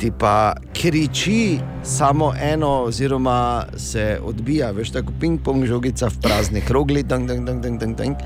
ti 0.00 0.10
pa 0.18 0.52
kriči 0.72 1.58
samo 1.84 2.32
eno, 2.40 2.68
oziroma 2.82 3.64
se 3.76 4.18
odbija, 4.24 4.70
veš, 4.70 4.90
tako 4.90 5.12
ping-pong 5.20 5.66
žogica 5.68 6.08
v 6.08 6.20
prazni 6.22 6.60
krogli. 6.64 7.02
Dang, 7.02 7.28
dang, 7.28 7.44
dang, 7.46 7.60
dang, 7.62 7.80
dang, 7.80 7.96
dang. 7.96 8.16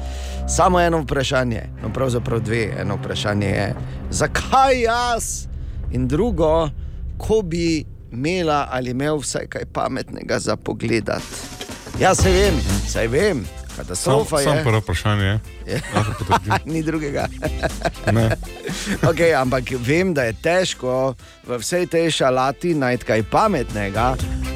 Samo 0.48 0.80
eno 0.80 1.00
vprašanje, 1.02 1.62
no 1.82 1.90
pravzaprav 1.92 2.40
dve. 2.40 2.68
Eno 2.78 2.94
vprašanje 2.96 3.46
je, 3.46 3.74
zakaj 4.10 4.80
jaz? 4.82 5.48
In 5.92 6.06
drugo, 6.08 6.70
ko 7.18 7.42
bi 7.42 7.84
imela 8.12 8.68
ali 8.70 8.94
imel 8.94 9.18
vsaj 9.18 9.50
kaj 9.50 9.66
pametnega 9.72 10.38
za 10.38 10.56
pogled. 10.56 11.10
Ja, 12.00 12.14
se 12.14 12.30
vem, 12.30 12.54
se 12.86 13.08
vem. 13.08 13.44
Katastrofa 13.76 14.36
sam, 14.36 14.38
je. 14.38 14.44
Samo 14.44 14.64
prvo 14.64 14.78
vprašanje 14.78 15.24
je. 15.66 15.80
Ni 16.72 16.82
drugega. 16.82 17.26
okay, 19.10 19.34
ampak 19.40 19.64
vem, 19.78 20.14
da 20.14 20.22
je 20.22 20.36
težko 20.42 21.14
v 21.46 21.58
vsej 21.58 21.86
tej 21.86 22.10
šalati 22.10 22.74
najti 22.74 23.04
kaj 23.04 23.22
pametnega, 23.30 24.14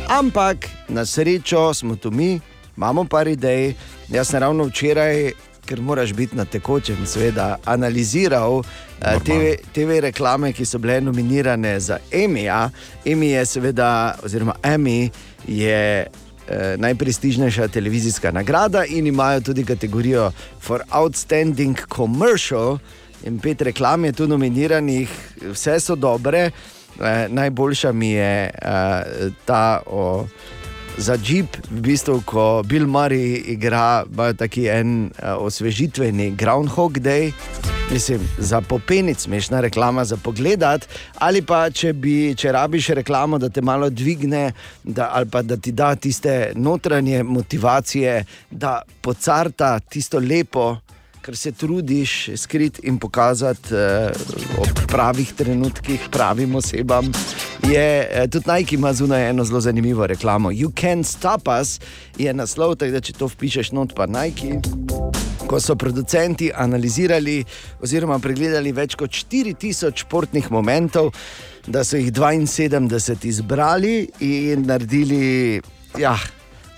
ampak 0.09 0.68
na 0.88 1.07
srečo 1.07 1.74
smo 1.74 1.96
tu 1.96 2.11
mi, 2.11 2.40
imamo 2.76 3.04
par 3.04 3.28
idej. 3.28 3.74
Jaz 4.09 4.31
sem 4.31 4.40
ravno 4.40 4.64
včeraj, 4.64 5.33
ker 5.68 5.81
moraš 5.81 6.12
biti 6.12 6.37
na 6.37 6.44
tekočem, 6.44 7.07
seveda, 7.07 7.59
analiziral 7.64 8.62
uh, 8.62 8.64
TV, 9.24 9.59
TV 9.74 10.00
reklame, 10.00 10.52
ki 10.52 10.64
so 10.64 10.78
bile 10.78 11.00
nominirane 11.00 11.81
za 11.81 11.98
Emija. 12.12 12.70
Emi 13.04 13.35
je 13.35 13.46
seveda, 13.46 14.14
oziroma 14.24 14.54
Emi 14.62 15.11
je 15.46 16.07
eh, 16.49 16.77
najprestižnejša 16.79 17.69
televizijska 17.69 18.31
nagrada 18.31 18.85
in 18.85 19.07
imajo 19.07 19.41
tudi 19.41 19.65
kategorijo 19.65 20.33
for 20.61 20.83
outstanding 20.93 21.79
commercial. 21.89 22.79
In 23.25 23.39
pet 23.39 23.63
reklam 23.63 24.05
je 24.05 24.13
tu 24.13 24.27
nominiranih, 24.27 25.09
vse 25.53 25.81
so 25.81 25.97
dobre. 25.97 26.51
Eh, 27.01 27.27
najboljša 27.29 27.93
mi 27.93 28.11
je 28.11 28.51
eh, 28.51 29.31
ta 29.45 29.81
o, 29.87 30.27
za 30.99 31.15
Jeep, 31.23 31.57
v 31.71 31.81
bistvu, 31.81 32.23
ko 32.27 32.63
Bill 32.67 32.87
Murray 32.87 33.39
igra, 33.55 34.05
imajo 34.11 34.35
taki 34.35 34.67
en 34.67 35.11
eh, 35.15 35.33
osvežitveni 35.33 36.31
Groundhog 36.37 36.99
Day. 36.99 37.33
Mislim, 37.93 38.21
za 38.39 38.61
popenic, 38.61 39.21
smešna 39.21 39.61
reklama 39.61 40.05
za 40.05 40.17
pogled. 40.17 40.63
Ali 41.19 41.43
pa 41.43 41.71
če, 41.71 41.93
bi, 41.93 42.35
če 42.37 42.53
rabiš 42.53 42.89
reklamo, 42.99 43.39
da 43.39 43.49
te 43.49 43.63
malo 43.63 43.91
dvigne, 43.91 44.53
da, 44.85 45.11
ali 45.15 45.31
pa 45.31 45.43
da 45.43 45.57
ti 45.57 45.73
da 45.73 45.95
tiste 45.95 46.53
notranje 46.55 47.23
motivacije, 47.23 48.25
da 48.51 48.83
pocarta 49.01 49.79
tisto 49.81 50.19
lepo, 50.19 50.77
kar 51.29 51.37
se 51.37 51.53
trudiš 51.53 52.31
skriti 52.37 52.81
in 52.88 52.99
pokazati 52.99 53.75
eh, 53.75 54.11
ob 54.59 54.87
pravih 54.88 55.33
trenutkih, 55.33 56.01
pravim 56.11 56.55
osebam. 56.55 57.12
Je 57.69 58.09
eh, 58.11 58.29
tudi 58.29 58.51
Nike 58.51 58.77
ima 58.77 58.93
zunaj 58.93 59.29
eno 59.31 59.45
zelo 59.45 59.61
zanimivo 59.61 60.07
reklamo. 60.07 60.51
You 60.51 60.71
can 60.81 61.05
stop 61.05 61.49
us 61.61 61.81
je 62.19 62.35
naslov, 62.35 62.75
tako 62.75 62.93
da 62.93 63.01
če 63.01 63.12
to 63.12 63.29
vpišeš 63.29 63.73
not 63.73 63.93
pa 63.95 64.07
Nike. 64.07 64.55
Ko 65.47 65.61
so 65.61 65.77
producenti 65.77 66.49
analizirali 66.55 67.45
oziroma 67.85 68.19
pregledali 68.19 68.73
več 68.73 68.97
kot 68.97 69.12
4000 69.12 70.01
športnih 70.01 70.49
momentov, 70.51 71.12
da 71.67 71.85
so 71.85 72.01
jih 72.01 72.09
72 72.12 73.29
izbrali 73.29 74.09
in 74.25 74.64
naredili, 74.64 75.61
ja, 76.01 76.17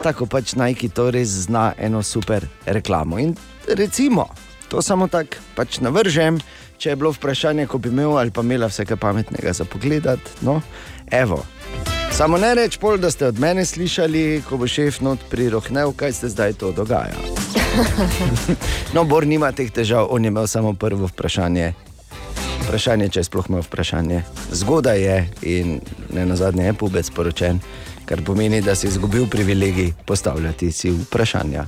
tako 0.02 0.26
pač 0.26 0.56
Nike 0.58 0.88
to 0.88 1.10
res 1.14 1.46
zna 1.46 1.70
eno 1.78 2.02
super 2.02 2.46
reklamo. 2.66 3.18
In 3.18 3.36
recimo, 3.68 4.26
to 4.70 4.82
samo 4.82 5.08
tako 5.10 5.42
pač 5.58 5.80
navržem, 5.82 6.38
če 6.78 6.92
je 6.92 6.96
bilo 6.96 7.10
vprašanje, 7.12 7.66
ko 7.66 7.78
bi 7.82 7.90
imel 7.90 8.14
ali 8.18 8.30
pa 8.30 8.44
imela 8.46 8.70
vse 8.70 8.86
kaj 8.86 8.96
pametnega 8.96 9.52
za 9.52 9.66
pogled. 9.66 10.06
No, 10.46 10.60
evo. 11.10 11.42
Samo 12.12 12.38
ne 12.38 12.54
reč 12.54 12.78
pol, 12.78 12.98
da 12.98 13.10
ste 13.10 13.26
od 13.26 13.38
mene 13.38 13.64
slišali, 13.66 14.42
ko 14.48 14.58
bo 14.60 14.68
šef 14.70 15.00
not 15.00 15.22
prirohnel, 15.30 15.92
kaj 15.96 16.12
se 16.12 16.28
zdaj 16.28 16.58
to 16.62 16.72
dogaja. 16.72 17.16
No, 18.94 19.04
Bor 19.06 19.26
nima 19.26 19.52
teh 19.54 19.70
težav, 19.70 20.08
on 20.10 20.24
je 20.24 20.30
imel 20.32 20.46
samo 20.50 20.72
prvo 20.74 21.06
vprašanje. 21.06 21.72
Vprašanje, 22.66 23.08
če 23.14 23.20
je 23.20 23.28
sploh 23.28 23.46
imel 23.48 23.62
vprašanje. 23.62 24.22
Zgodaj 24.50 25.02
je 25.02 25.16
in 25.42 25.78
ne 26.14 26.26
na 26.26 26.36
zadnje 26.36 26.66
je 26.66 26.74
pubec 26.74 27.10
poročen, 27.14 27.62
kar 28.10 28.22
pomeni, 28.26 28.60
da 28.62 28.74
si 28.74 28.90
izgubil 28.90 29.30
privilegij 29.30 29.92
postavljati 30.06 30.72
si 30.72 30.90
vprašanja. 30.90 31.66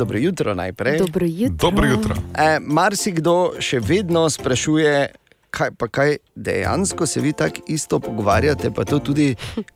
Dobro 0.00 0.18
jutro 0.18 0.54
najprej. 0.54 0.98
Dobro 0.98 1.26
jutro. 1.26 1.56
Dobro 1.56 1.86
jutro. 1.86 2.14
E, 2.34 2.58
Marsikdo 2.60 3.54
še 3.64 3.78
vedno 3.80 4.26
sprašuje, 4.28 5.06
kaj 5.48 5.70
pa 5.72 5.88
kaj 5.88 6.18
dejansko 6.36 7.06
se 7.08 7.22
vi 7.24 7.32
tako 7.32 7.64
isto 7.72 7.96
pogovarjate, 8.00 8.68
pa 8.76 8.84
to 8.84 8.98
tudi, 9.00 9.30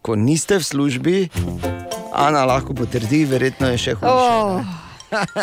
ko 0.04 0.18
niste 0.20 0.58
v 0.60 0.66
službi. 0.68 1.14
Ana 2.12 2.44
lahko 2.44 2.76
potrdi, 2.76 3.22
verjetno 3.24 3.72
je 3.72 3.80
še 3.80 3.96
huje. 3.96 4.12
Oh. 4.12 4.60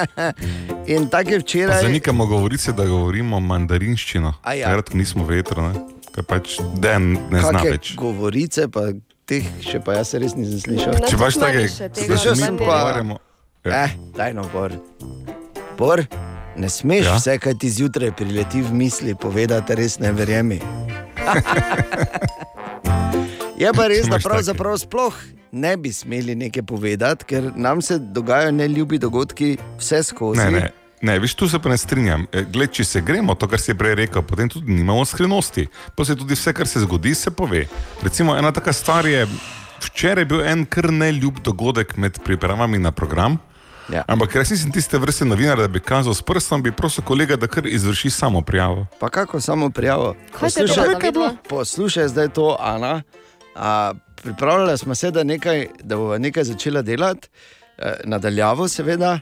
In 0.94 1.10
tako 1.10 1.40
je 1.40 1.42
včeraj. 1.42 1.82
Zanikamo 1.82 2.30
govorice, 2.30 2.70
da 2.78 2.86
govorimo 2.86 3.42
mandarinščino. 3.42 4.38
A 4.46 4.54
ja. 4.62 4.70
Takrat, 4.70 4.94
ko 4.94 5.02
nismo 5.02 5.26
vetro, 5.26 5.72
ne? 5.72 5.88
Kaj 6.14 6.30
pač 6.30 6.60
den 6.78 7.16
ne 7.34 7.42
zna 7.42 7.64
Kake 7.66 7.78
več. 7.80 7.96
Govorice, 7.98 8.70
pa 8.70 8.92
teh 9.26 9.50
še 9.58 9.82
pa 9.82 9.98
jaz 9.98 10.14
res 10.22 10.38
nisem 10.38 10.62
slišal. 10.62 11.02
Če 11.02 11.18
baš 11.18 11.42
tudi 11.42 11.48
take, 11.48 11.64
meni 11.66 11.80
še 11.82 11.90
tega 11.98 12.14
da 12.14 12.22
se 12.22 12.36
mi 12.36 12.46
nisem 12.46 12.62
pogovarjamo. 12.62 13.26
Ja. 13.68 13.84
Eh, 13.86 13.96
daj 14.16 14.34
no, 14.34 14.44
bor. 14.54 14.72
Bor, 15.78 16.06
ne 16.56 16.70
smeš 16.70 17.06
ja? 17.06 17.16
Vse, 17.16 17.38
kaj 17.40 17.58
ti 17.62 17.70
zjutraj 17.70 18.12
prileti 18.18 18.62
v 18.62 18.74
misli, 18.74 19.16
povedati, 19.16 19.76
res 19.76 20.00
ne 20.00 20.12
verjemi. 20.12 20.62
Je 23.62 23.72
pa 23.74 23.88
res, 23.90 24.06
da 24.06 24.20
pravzaprav 24.22 24.78
sploh 24.78 25.16
ne 25.52 25.78
bi 25.78 25.92
smeli 25.94 26.36
nekaj 26.36 26.64
povedati, 26.64 27.26
ker 27.26 27.52
nam 27.56 27.82
se 27.82 28.00
dogajajo 28.00 28.52
neljubi 28.52 29.00
dogodki 29.02 29.58
vse 29.80 30.04
skozi. 30.04 30.42
Ne, 30.42 30.52
ne. 30.52 30.70
Ne, 31.02 31.20
viš, 31.20 31.36
tu 31.36 31.50
se 31.50 31.60
pa 31.60 31.70
ne 31.70 31.78
strinjam. 31.78 32.26
E, 32.34 32.42
Gled, 32.50 32.72
če 32.74 32.84
se 32.84 33.02
gremo, 33.06 33.36
to, 33.38 33.46
kar 33.48 33.62
si 33.62 33.76
prej 33.78 33.96
rekel, 34.00 34.24
potem 34.26 34.50
tudi 34.50 34.74
nimamo 34.74 35.06
skrivnosti. 35.06 35.68
Pa 35.96 36.06
se 36.06 36.16
tudi 36.18 36.34
vse, 36.34 36.54
kar 36.58 36.68
se 36.68 36.82
zgodi, 36.82 37.14
se 37.16 37.32
pove. 37.32 37.68
Recimo, 38.02 38.34
ena 38.38 38.50
taka 38.52 38.74
stvar 38.74 39.06
je, 39.06 39.28
včeraj 39.86 40.26
je 40.26 40.30
bil 40.32 40.42
en 40.42 40.66
kar 40.66 40.90
neljub 40.90 41.38
dogodek 41.46 41.94
med 42.02 42.18
pripravami 42.26 42.82
na 42.82 42.92
program. 42.92 43.38
Ja. 43.94 44.04
Ampak 44.08 44.36
jaz 44.36 44.52
nisem 44.52 44.72
tiste 44.72 44.98
vrste 45.00 45.26
novinar, 45.26 45.58
da 45.58 45.68
bi 45.68 45.80
kazal 45.80 46.14
s 46.14 46.22
prstom, 46.22 46.64
bi 46.64 46.72
prosil 46.72 47.04
kolega, 47.04 47.36
da 47.36 47.48
kar 47.48 47.68
izvrši 47.68 48.10
samo 48.10 48.42
prijavo. 48.42 48.86
Pa 49.00 49.10
kako 49.10 49.42
samo 49.42 49.70
prijavo? 49.70 50.16
Kaj 50.32 50.50
te 50.50 50.62
je 50.62 50.68
Poslušaj, 50.68 50.94
zavedlo? 50.94 51.30
poslušaj 51.50 52.08
zdaj 52.08 52.30
to, 52.30 52.58
Ana. 52.60 53.02
A, 53.56 53.94
pripravljali 54.24 54.78
smo 54.78 54.96
se, 54.96 55.12
da, 55.12 55.24
nekaj, 55.24 55.68
da 55.84 55.98
bo 55.98 56.18
nekaj 56.18 56.44
začela 56.44 56.82
delati, 56.82 57.28
eh, 57.78 57.94
nadaljavo, 58.04 58.68
seveda. 58.68 59.20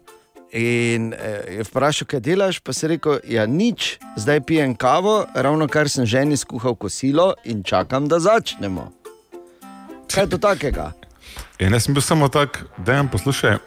In 0.51 1.13
eh, 1.13 1.41
je 1.57 1.63
vprašal, 1.63 2.07
kaj 2.07 2.19
delaš, 2.19 2.59
pa 2.59 2.73
si 2.73 2.87
rekel, 2.87 3.19
ja, 3.27 3.45
nič, 3.45 3.97
zdaj 4.17 4.41
pijem 4.41 4.75
kavo, 4.75 5.25
ravno 5.35 5.67
kar 5.67 5.89
sem 5.89 6.05
ženi 6.05 6.37
skuhal 6.37 6.75
kosilo 6.75 7.33
in 7.43 7.63
čakam, 7.63 8.07
da 8.07 8.19
začnemo. 8.19 8.91
Kaj 10.13 10.23
je 10.23 10.29
to 10.29 10.37
takega? 10.37 10.91
In 11.59 11.73
jaz 11.73 11.83
sem 11.85 11.93
bil 11.93 12.01
samo 12.01 12.29
tak, 12.29 12.63
da 12.77 12.95
jim 12.97 13.07
poslušaj, 13.11 13.57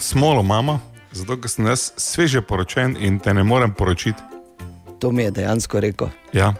smolo 0.00 0.42
mama, 0.42 0.80
zato 1.12 1.36
ker 1.40 1.50
sem 1.50 1.66
jaz 1.66 1.92
sveže 1.96 2.42
poročen 2.42 2.96
in 2.98 3.18
te 3.18 3.34
ne 3.34 3.42
morem 3.42 3.72
poročiti. 3.74 4.22
To 5.00 5.12
mi 5.12 5.22
je 5.22 5.30
dejansko 5.30 5.80
rekel. 5.80 6.10
Ja. 6.32 6.54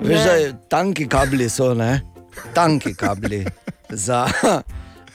Veš, 0.00 0.20
da 0.24 0.52
tanki 0.68 1.08
kabli 1.08 1.48
so, 1.48 1.74
ne? 1.74 2.00
Tanki 2.54 2.94
kabli 2.94 3.44
za 4.06 4.26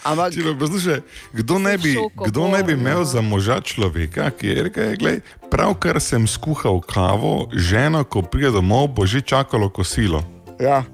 Ampak, 0.06 0.36
Če 0.38 0.43
pa 0.45 0.51
poslušaj, 0.60 0.99
kdo 1.34 1.58
ne 1.58 1.71
bi, 1.82 1.95
šoko 1.97 2.28
kdo 2.30 2.43
ne 2.54 2.60
bi 2.62 2.75
bolj, 2.75 2.82
imel 2.82 2.99
ja. 3.01 3.06
za 3.10 3.21
moža 3.25 3.58
človeka, 3.65 4.30
ki 4.38 4.47
je 4.47 4.65
rekel: 4.67 4.91
"Glej, 5.01 5.17
Pravkar 5.49 5.97
sem 6.01 6.28
skuhal 6.30 6.78
kavo, 6.86 7.49
žena, 7.49 8.04
ko 8.04 8.21
pride 8.21 8.51
domov, 8.54 8.93
bo 8.93 9.06
že 9.10 9.21
čakalo 9.25 9.69
kosilo. 9.69 10.21
ja, 10.60 10.86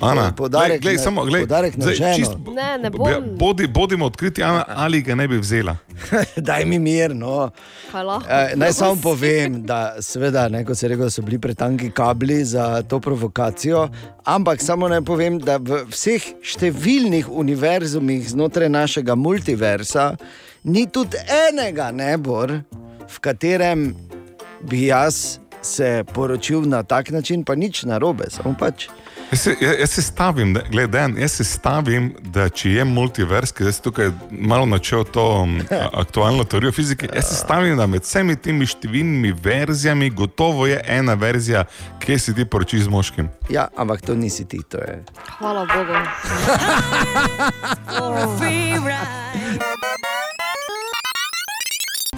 Ana, 0.00 0.32
podarek, 0.32 0.80
glej, 0.80 0.94
glej, 0.94 0.98
samo, 0.98 1.24
glej, 1.24 1.42
podarek 1.42 1.76
na 1.76 1.84
zdaj, 1.84 1.94
ženo. 1.94 2.16
čist- 2.16 2.54
Ne, 2.54 2.78
ne 2.78 2.84
Ja, 2.84 2.90
bom. 2.90 3.36
Bodi, 3.36 3.66
bodimo 3.66 4.06
odkriti, 4.06 4.42
Ana, 4.42 4.64
ali 4.66 5.02
ga 5.02 5.14
ne 5.14 5.28
bi 5.28 5.38
vzela. 5.38 5.76
Daj 6.38 6.64
mi 6.64 6.78
mir. 6.78 7.14
No. 7.14 7.50
Eh, 8.28 8.52
naj 8.54 8.72
samo 8.72 8.96
povem, 8.96 9.62
da 9.62 9.96
seveda, 10.00 10.48
ne, 10.48 10.64
kot 10.64 10.78
se 10.78 10.88
reče, 10.88 11.10
so 11.10 11.22
bili 11.22 11.38
pretanki 11.38 11.90
kabli 11.90 12.44
za 12.44 12.82
to 12.82 13.00
provokacijo, 13.00 13.88
ampak 14.24 14.62
samo 14.62 14.88
naj 14.88 15.00
povem, 15.02 15.38
da 15.38 15.56
v 15.56 15.84
vseh 15.86 16.22
številnih 16.42 17.28
univerzumih 17.28 18.28
znotraj 18.28 18.68
našega 18.68 19.14
multiversa 19.14 20.16
ni 20.64 20.86
tudi 20.86 21.16
enega 21.42 21.90
nebor, 21.90 22.60
v 23.06 23.18
katerem 23.20 23.92
bi 24.62 24.86
jaz 24.86 25.38
se 25.62 26.04
poročil 26.14 26.60
na 26.62 26.82
tak 26.82 27.10
način, 27.10 27.44
pa 27.44 27.54
nič 27.54 27.82
narobe, 27.82 28.24
samo 28.30 28.54
pač. 28.58 28.88
Jaz 29.32 29.40
se, 29.40 29.56
jaz, 29.60 29.74
jaz 29.80 29.90
se 29.90 30.02
stavim, 30.02 30.54
da, 30.54 30.60
gled, 30.70 30.90
Dan, 30.90 31.18
jaz 31.18 31.32
se 31.32 31.44
stavim, 31.44 32.14
da 32.22 32.48
če 32.48 32.70
je 32.70 32.84
multivers, 32.84 33.52
ki 33.52 33.64
sem 33.66 33.82
tukaj 33.82 34.10
malo 34.30 34.66
načel 34.66 35.04
to 35.04 35.42
um, 35.42 35.60
a- 35.70 35.88
aktualno 36.02 36.44
teorijo 36.44 36.72
fizike, 36.72 37.08
jaz 37.14 37.24
se 37.24 37.34
stavim, 37.34 37.76
da 37.76 37.86
med 37.86 38.02
vsemi 38.02 38.36
temi 38.36 38.66
številnimi 38.66 39.34
verzijami 39.42 40.10
gotovo 40.10 40.66
je 40.66 40.80
ena 40.86 41.14
verzija, 41.14 41.64
kjer 42.00 42.20
si 42.20 42.34
ti 42.34 42.44
poročiš 42.44 42.80
z 42.82 42.88
moškim. 42.88 43.28
Ja, 43.50 43.68
ampak 43.76 44.00
to 44.00 44.14
nisi 44.14 44.44
ti, 44.44 44.62
to 44.62 44.78
je. 44.78 45.04
Hvala 45.38 45.66
Bogu. 45.66 45.96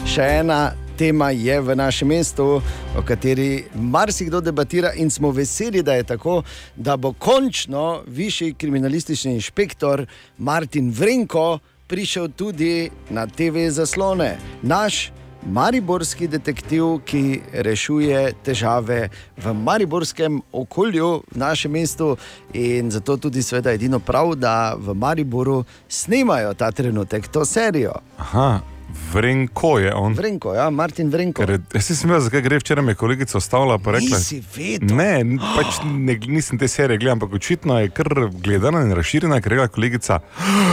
Še 0.09 0.25
ena 0.41 0.59
tema 0.99 1.31
je 1.31 1.61
v 1.61 1.77
našem 1.77 2.09
mestu, 2.09 2.63
o 2.99 3.03
kateri 3.07 3.65
marsikdo 3.75 4.41
debatira, 4.41 4.93
in 4.97 5.11
smo 5.11 5.31
veseli, 5.31 5.83
da 5.83 5.95
je 5.95 6.05
tako, 6.05 6.43
da 6.77 6.97
bo 6.97 7.13
končno 7.13 8.03
višji 8.07 8.55
kriminalistični 8.55 9.35
inšpektor 9.35 10.07
Martin 10.39 10.91
Vrenko 10.91 11.59
prišel 11.87 12.29
tudi 12.29 12.91
na 13.11 13.27
TV 13.27 13.69
zaslone. 13.71 14.37
Naš 14.63 15.13
mariborski 15.47 16.29
detektiv, 16.29 16.99
ki 17.07 17.41
rešuje 17.53 18.33
težave 18.45 19.09
v 19.37 19.55
mariborskem 19.55 20.41
okolju, 20.53 21.23
v 21.31 21.39
našem 21.39 21.73
mestu, 21.73 22.17
in 22.53 22.91
zato 22.91 23.17
tudi 23.17 23.43
sveda 23.43 23.73
edino 23.73 24.01
prav, 24.01 24.35
da 24.35 24.75
v 24.75 24.95
Mariboru 24.95 25.65
snimajo 25.89 26.55
ta 26.55 26.73
trenutek 26.73 27.29
to 27.29 27.45
serijo. 27.45 27.95
Aha, 28.19 28.78
vrenko 29.13 29.79
je 29.79 29.95
on. 29.95 30.13
Vrenko, 30.13 30.55
ja, 30.55 30.71
Martin 30.71 31.11
Vrenko. 31.11 31.43
Ker, 31.43 31.51
je- 31.51 31.61
jaz 31.75 31.85
sem 31.91 32.09
imel, 32.09 32.21
zakaj 32.21 32.41
gre 32.41 32.59
včeraj, 32.59 32.85
me 32.85 32.93
je 32.93 32.97
kolegica 32.97 33.39
ostavila 33.39 33.75
in 33.77 33.85
rekla: 33.85 34.19
Nisi 34.19 34.43
vedel. 34.57 34.97
Ne, 34.97 35.25
pač 35.57 35.67
ne, 35.85 36.15
nisem 36.27 36.59
te 36.59 36.69
serije 36.69 36.99
gledal, 36.99 37.13
ampak 37.13 37.33
očitno 37.33 37.81
je 37.81 37.91
kar 37.91 38.09
gledana 38.33 38.81
in 38.81 38.93
razširjena, 38.93 39.41
ker 39.41 39.53
je 39.53 39.57
rekla 39.57 39.69
kolegica. 39.69 40.21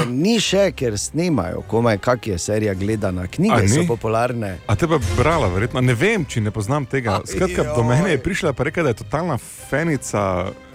Ni 0.08 0.39
še, 0.39 0.71
ker 0.71 0.97
snimajo, 0.97 1.62
komaj 1.62 1.97
kak 1.97 2.28
je 2.28 2.38
serija 2.38 2.73
gledana, 2.73 3.28
knjige 3.28 3.67
so 3.67 3.84
popularne. 3.88 4.58
A 4.67 4.75
te 4.75 4.88
pa 4.88 4.99
brala, 5.17 5.47
verjetno. 5.47 5.82
Ne 5.82 5.93
vem, 5.93 6.25
če 6.25 6.41
ne 6.41 6.51
poznam 6.51 6.86
tega. 6.86 7.12
A, 7.12 7.21
Skratka, 7.25 7.63
do 7.65 7.82
joj. 7.82 7.88
mene 7.88 8.10
je 8.10 8.17
prišla 8.19 8.54
pa 8.54 8.63
rekla, 8.63 8.84
da 8.84 8.89
je 8.89 9.01
totalna 9.01 9.38
fenica, 9.69 10.21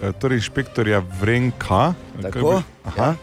eh, 0.01 0.11
torej 0.13 0.37
inšpektorja 0.37 1.01
Vrenka. 1.21 1.93
Tako? 2.21 2.61
Aha. 2.85 3.15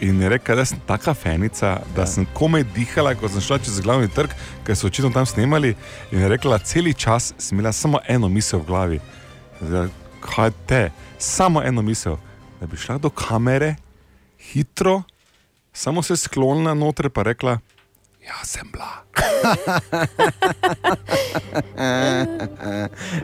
In 0.00 0.20
je 0.20 0.28
rekla, 0.28 0.54
da 0.54 0.64
sem 0.64 0.80
taka 0.86 1.14
fenica, 1.14 1.78
da 1.94 2.02
ja. 2.02 2.06
sem 2.06 2.26
komaj 2.34 2.64
dihala, 2.74 3.14
ko 3.14 3.28
sem 3.30 3.40
šla 3.40 3.58
čez 3.62 3.78
glavni 3.84 4.08
trg, 4.10 4.32
ker 4.66 4.76
so 4.76 4.88
očitno 4.90 5.12
tam 5.14 5.26
snemali. 5.26 5.74
In 6.10 6.24
je 6.24 6.28
rekla, 6.28 6.58
cel 6.58 6.90
čas 6.92 7.32
sem 7.38 7.58
imela 7.58 7.72
samo 7.72 8.00
eno 8.08 8.28
misel 8.28 8.60
v 8.60 8.66
glavi. 8.66 9.00
Zdaj, 9.62 9.88
kaj 10.24 10.52
te, 10.66 10.82
samo 11.18 11.62
eno 11.62 11.82
misel, 11.82 12.18
da 12.60 12.66
bi 12.66 12.76
šla 12.76 12.98
do 12.98 13.10
kamere, 13.10 13.76
hitro, 14.52 15.02
samo 15.72 16.02
se 16.02 16.16
sklonila 16.16 16.74
noter, 16.74 17.10
pa 17.10 17.22
rekla, 17.22 17.58
ja, 18.26 18.44
sem 18.44 18.66
bila. 18.72 19.03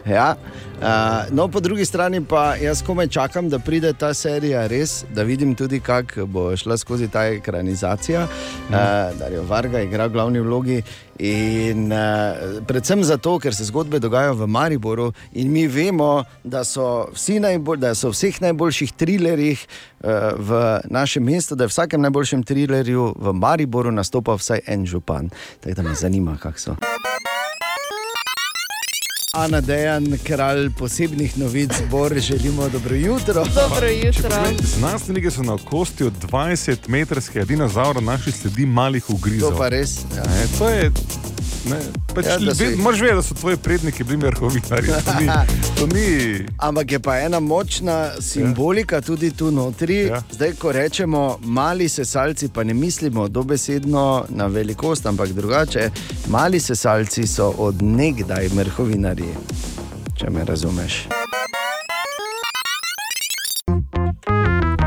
Ja. 0.07 0.37
Uh, 0.81 1.37
no, 1.37 1.48
po 1.48 1.61
drugi 1.61 1.85
strani 1.85 2.24
pa 2.24 2.55
jaz 2.57 2.83
komaj 2.83 3.09
čakam, 3.09 3.48
da 3.48 3.59
pride 3.59 3.92
ta 3.92 4.14
serija 4.14 4.66
res, 4.66 5.05
da 5.14 5.22
vidim 5.22 5.55
tudi, 5.55 5.81
kako 5.81 6.24
bo 6.26 6.57
šla 6.57 6.79
skozi 6.81 7.09
ta 7.09 7.26
ekranizacija. 7.26 8.22
Uh, 8.22 8.74
Darijo 9.18 9.42
Varga 9.42 9.81
igra 9.81 10.07
v 10.07 10.12
glavni 10.12 10.40
vlogi. 10.40 10.83
In 11.20 11.92
uh, 11.92 12.64
predvsem 12.64 13.03
zato, 13.05 13.35
ker 13.38 13.53
se 13.55 13.66
zgodbe 13.68 13.98
dogajajo 14.00 14.38
v 14.40 14.46
Mariboru 14.48 15.11
in 15.37 15.50
mi 15.53 15.66
vemo, 15.68 16.24
da 16.44 16.62
so, 16.64 17.11
vsi 17.12 17.37
najbolj, 17.44 17.83
da 17.83 17.90
so 17.94 18.09
v 18.09 18.16
vseh 18.16 18.38
najboljših 18.40 18.94
trilerjih 18.96 19.61
uh, 19.61 20.33
v 20.40 20.62
našem 20.88 21.24
mestu, 21.24 21.59
da 21.61 21.68
je 21.68 21.68
v 21.68 21.74
vsakem 21.74 22.00
najboljšem 22.09 22.44
trilerju 22.48 23.11
v 23.20 23.35
Mariboru 23.37 23.92
nastopal 23.92 24.40
vsaj 24.40 24.64
en 24.64 24.88
župan. 24.88 25.29
Tako 25.61 25.80
da 25.83 25.88
me 25.88 25.95
zanima, 25.95 26.37
kako 26.37 26.59
so. 26.59 26.77
Ana 29.33 29.61
Dejan, 29.61 30.19
kralj 30.25 30.71
posebnih 30.71 31.38
novic, 31.38 31.71
zbor, 31.79 32.19
želimo 32.19 32.69
dobro 32.69 32.95
jutro. 32.97 33.45
Dobro 33.45 33.88
jutro. 33.88 34.31
Znanstveniki 34.79 35.31
so 35.31 35.43
na 35.43 35.55
okostju 35.55 36.11
20-metrskega 36.23 37.45
dinozaura 37.45 38.01
našli 38.01 38.33
sledi 38.33 38.66
malih 38.66 39.11
ugrizov. 39.11 39.51
To 39.51 39.59
pa 39.59 39.69
res. 39.69 39.97
Ja. 40.16 40.23
Ne, 40.25 40.47
to 40.59 40.69
je. 40.69 40.90
Ne, 41.71 41.77
pač 42.14 42.27
Ja, 42.27 42.33
ja, 42.33 42.38
da 42.38 42.55
si- 42.55 42.77
Moraš 42.77 43.01
vedeti, 43.01 43.16
da 43.16 43.23
so 43.23 43.35
tvoji 43.35 43.57
predniki 43.57 44.05
bili 44.05 44.16
vrhovinari. 44.16 44.87
To 44.87 45.21
ni. 45.21 45.29
To 45.79 45.87
ni 45.87 46.47
Ampak 46.59 46.93
je 46.93 46.99
pa 46.99 47.19
ena 47.19 47.40
močna 47.40 48.11
simbolika 48.21 49.01
tudi 49.01 49.31
tu 49.31 49.51
notri. 49.51 49.97
Ja. 49.97 50.23
Zdaj, 50.33 50.53
ko 50.53 50.73
rečemo 50.73 51.38
mali 51.43 51.88
sesalci, 51.88 52.49
pa 52.49 52.64
ne 52.64 52.75
mislimo 52.75 53.29
dobesedno 53.29 54.25
na 54.29 54.47
velikost, 54.47 55.07
ampak 55.07 55.29
drugače. 55.29 55.90
Mali 56.29 56.61
sesalci 56.61 57.27
so 57.27 57.55
od 57.59 57.83
nekdaj 57.83 58.49
vrhovinari, 59.21 59.35
če 60.17 60.31
me 60.31 60.45
razumeš. 60.45 61.07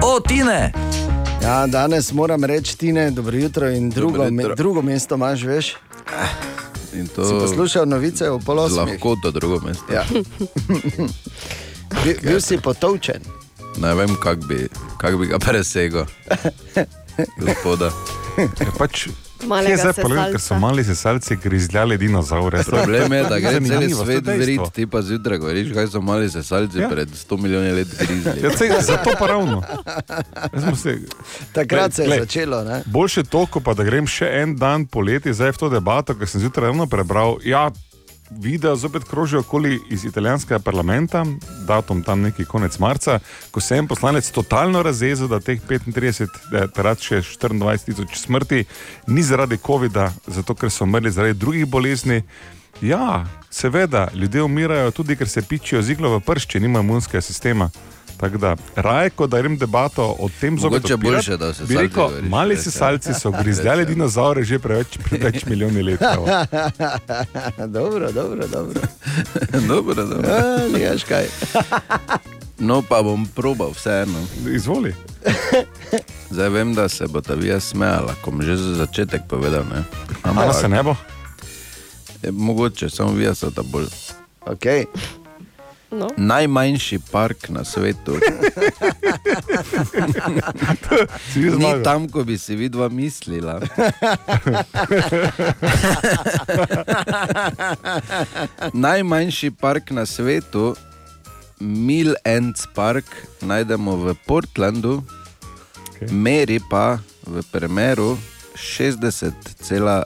O, 0.04 0.20
Tine! 0.20 0.72
Ja, 1.44 1.68
danes 1.68 2.12
moram 2.14 2.44
reči, 2.44 2.78
Tine, 2.78 3.12
dobro 3.12 3.38
jutro 3.38 3.70
in 3.70 3.90
drugo, 3.90 4.18
Dobro 4.18 4.32
me, 4.32 4.44
jutro. 4.44 4.56
drugo 4.56 4.82
mesto 4.82 5.16
imaš, 5.16 5.44
veš. 5.44 5.76
In 6.94 7.08
Si 7.08 7.14
to 7.14 7.40
poslušal 7.40 7.86
novice 7.86 8.30
o 8.30 8.40
polosmih? 8.40 8.80
lahko 8.80 9.16
to 9.24 9.32
drugo 9.32 9.60
mesto. 9.60 9.94
Ja. 9.94 10.04
Bil, 12.04 12.16
bil 12.24 12.42
si 12.42 12.58
potovčen. 12.58 13.22
Ne 13.78 13.94
vem, 13.94 14.16
kako 14.16 14.46
bi, 14.46 14.68
kak 14.98 15.18
bi 15.18 15.26
ga 15.26 15.40
presegel. 15.40 16.06
Gospoda. 17.46 17.92
je 18.60 18.68
pač. 18.78 19.08
Malega 19.48 19.76
Kje 19.76 19.78
zdaj 19.78 19.94
pa 20.04 20.26
ker 20.32 20.42
so 20.42 20.56
mali 20.60 20.84
sesalci 20.84 21.36
grizljali 21.36 21.98
dinozaure? 21.98 22.64
Problem 22.64 23.14
je, 23.14 23.24
da 23.24 23.40
gre 23.40 23.60
cel 23.62 23.90
svet 24.06 24.28
vrit, 24.28 24.62
ti 24.74 24.88
pa 24.88 25.02
zjutraj 25.02 25.38
govoriš, 25.38 25.74
kaj 25.74 25.88
so 25.88 26.02
mali 26.02 26.30
sesalci 26.30 26.80
Ja. 26.80 26.90
pred 26.90 27.10
100 27.10 27.38
milijoni 27.38 27.72
let 27.72 27.88
grizli. 28.00 28.44
Ja, 28.44 28.58
sej, 28.58 28.70
zato 28.82 29.12
pa 29.20 29.28
ravno. 29.28 29.64
Se, 30.84 30.98
Takrat 31.54 31.94
se 31.94 32.04
je 32.04 32.20
začelo. 32.20 32.64
Ne? 32.64 32.82
Boljše 32.86 33.24
to, 33.24 33.46
ko 33.46 33.60
pa 33.60 33.74
da 33.74 33.84
grem 33.84 34.08
še 34.08 34.30
en 34.42 34.56
dan 34.56 34.86
poleti 34.86 35.34
zdaj 35.34 35.52
v 35.52 35.58
to 35.58 35.70
debato, 35.70 36.16
ker 36.16 36.28
sem 36.28 36.42
zjutraj 36.42 36.72
ravno 36.72 36.88
prebral. 36.88 37.38
Ja, 37.46 37.72
Video 38.32 38.76
zopet 38.76 39.04
krožijo 39.04 39.40
okoli 39.40 39.80
iz 39.90 40.06
italijanskega 40.06 40.60
parlamenta, 40.60 41.26
datum 41.68 42.04
tam 42.04 42.22
neki 42.22 42.46
konec 42.46 42.80
marca, 42.80 43.20
ko 43.52 43.62
se 43.62 43.76
je 43.76 43.80
en 43.80 43.88
poslanec 43.88 44.32
totalno 44.32 44.84
razjezil, 44.84 45.28
da 45.28 45.40
teh 45.40 45.62
35, 45.62 46.24
eh, 46.24 46.68
takrat 46.68 47.00
še 47.00 47.22
24 47.22 47.86
tisoč 47.86 48.18
smrti 48.18 48.66
ni 49.08 49.24
zaradi 49.24 49.58
COVID-a, 49.58 50.12
zato 50.28 50.56
ker 50.56 50.72
so 50.72 50.84
umrli 50.84 51.12
zaradi 51.12 51.40
drugih 51.40 51.66
bolezni. 51.66 52.24
Ja, 52.82 53.26
seveda, 53.50 54.08
ljudje 54.14 54.44
umirajo 54.44 54.92
tudi, 54.92 55.16
ker 55.16 55.30
se 55.30 55.42
pičijo 55.42 55.82
z 55.82 55.92
iglo 55.92 56.18
v 56.18 56.20
prst, 56.20 56.50
če 56.50 56.60
nima 56.60 56.80
imunskega 56.80 57.22
sistema. 57.22 57.70
Tako 58.18 58.38
da, 58.38 58.56
raje, 58.76 59.10
kot 59.10 59.30
da 59.30 59.42
grem 59.42 59.58
debato 59.58 60.16
o 60.20 60.30
tem 60.40 60.60
zopet. 60.60 60.82
Mogoče 60.82 60.94
odpirat, 60.94 61.16
boljše, 61.16 61.38
da 61.38 61.54
se 61.54 61.64
bi 61.64 61.74
salci 61.74 61.88
rekel, 61.88 62.04
govoriš, 62.04 62.30
mali 62.30 62.56
res, 62.56 62.66
ja. 62.66 62.72
sesalci 62.72 63.14
so 63.14 63.32
grizljali 63.42 63.86
dinozaure 63.86 64.44
že 64.44 64.60
preveč, 64.60 64.98
pred 65.04 65.24
več 65.24 65.46
milijoni 65.46 65.84
let. 65.84 66.00
dobro, 67.78 68.12
dobro, 68.12 68.48
dobro. 68.48 68.82
dobro, 69.72 70.06
dobro. 70.06 70.30
Ja, 70.80 70.96
kaj. 71.08 71.28
No, 72.60 72.82
pa 72.82 73.02
bom 73.04 73.26
probal 73.36 73.74
vseeno. 73.74 74.20
Izvoli. 74.48 74.94
Zdaj 76.30 76.50
vem, 76.50 76.74
da 76.74 76.90
se 76.90 77.08
bo 77.08 77.22
ta 77.22 77.34
vija 77.34 77.60
smejala, 77.60 78.16
ko 78.22 78.32
bom 78.32 78.42
že 78.42 78.56
za 78.58 78.76
začetek 78.76 79.22
povedal. 79.30 79.64
Ne? 79.74 79.84
Ampak 80.24 80.56
se 80.56 80.70
ne 80.70 80.84
bo. 80.84 80.96
Je, 82.22 82.32
mogoče, 82.32 82.90
samo 82.90 83.12
vija 83.12 83.36
so 83.36 83.52
ta 83.52 83.62
bolj. 83.64 83.90
Okay. 84.46 84.86
No. 85.94 86.10
Najmanjši 86.18 87.00
park 87.12 87.50
na 87.50 87.64
svetu. 87.64 88.18
Ni 91.36 91.84
tam, 91.84 92.10
ko 92.10 92.24
bi 92.24 92.38
si 92.38 92.56
vidva 92.56 92.90
mislila. 92.90 93.62
Najmanjši 98.74 99.52
park 99.52 99.92
na 99.92 100.06
svetu, 100.06 100.76
Mill 101.60 102.16
Ends 102.26 102.68
Park, 102.74 103.06
najdemo 103.42 103.96
v 103.96 104.16
Portlandu, 104.26 105.04
Okej. 105.94 106.10
meri 106.12 106.60
pa 106.70 106.98
v 107.28 107.44
premeru 107.52 108.18
60,96 108.58 110.06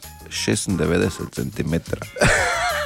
cm. 1.32 1.74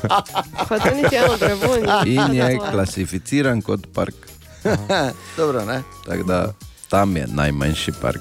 Pa 0.68 0.78
to 0.78 0.94
niti 0.94 1.16
eno 1.16 1.36
drevo 1.36 1.76
ni. 1.76 2.14
In 2.14 2.34
je 2.34 2.58
klasificiran 2.70 3.62
kot 3.62 3.86
park. 3.94 4.14
Dobro, 5.36 5.64
ne? 5.64 5.82
Tako 6.06 6.22
da 6.22 6.52
tam 6.88 7.16
je 7.16 7.26
najmanjši 7.26 7.92
park. 8.00 8.20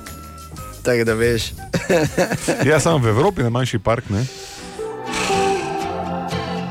Tako 0.84 1.04
da 1.04 1.14
veš. 1.14 1.52
Ja, 2.70 2.80
samo 2.80 2.98
v 2.98 3.08
Evropi 3.10 3.42
je 3.42 3.50
manjši 3.50 3.80
park, 3.80 4.10
ne? 4.10 4.26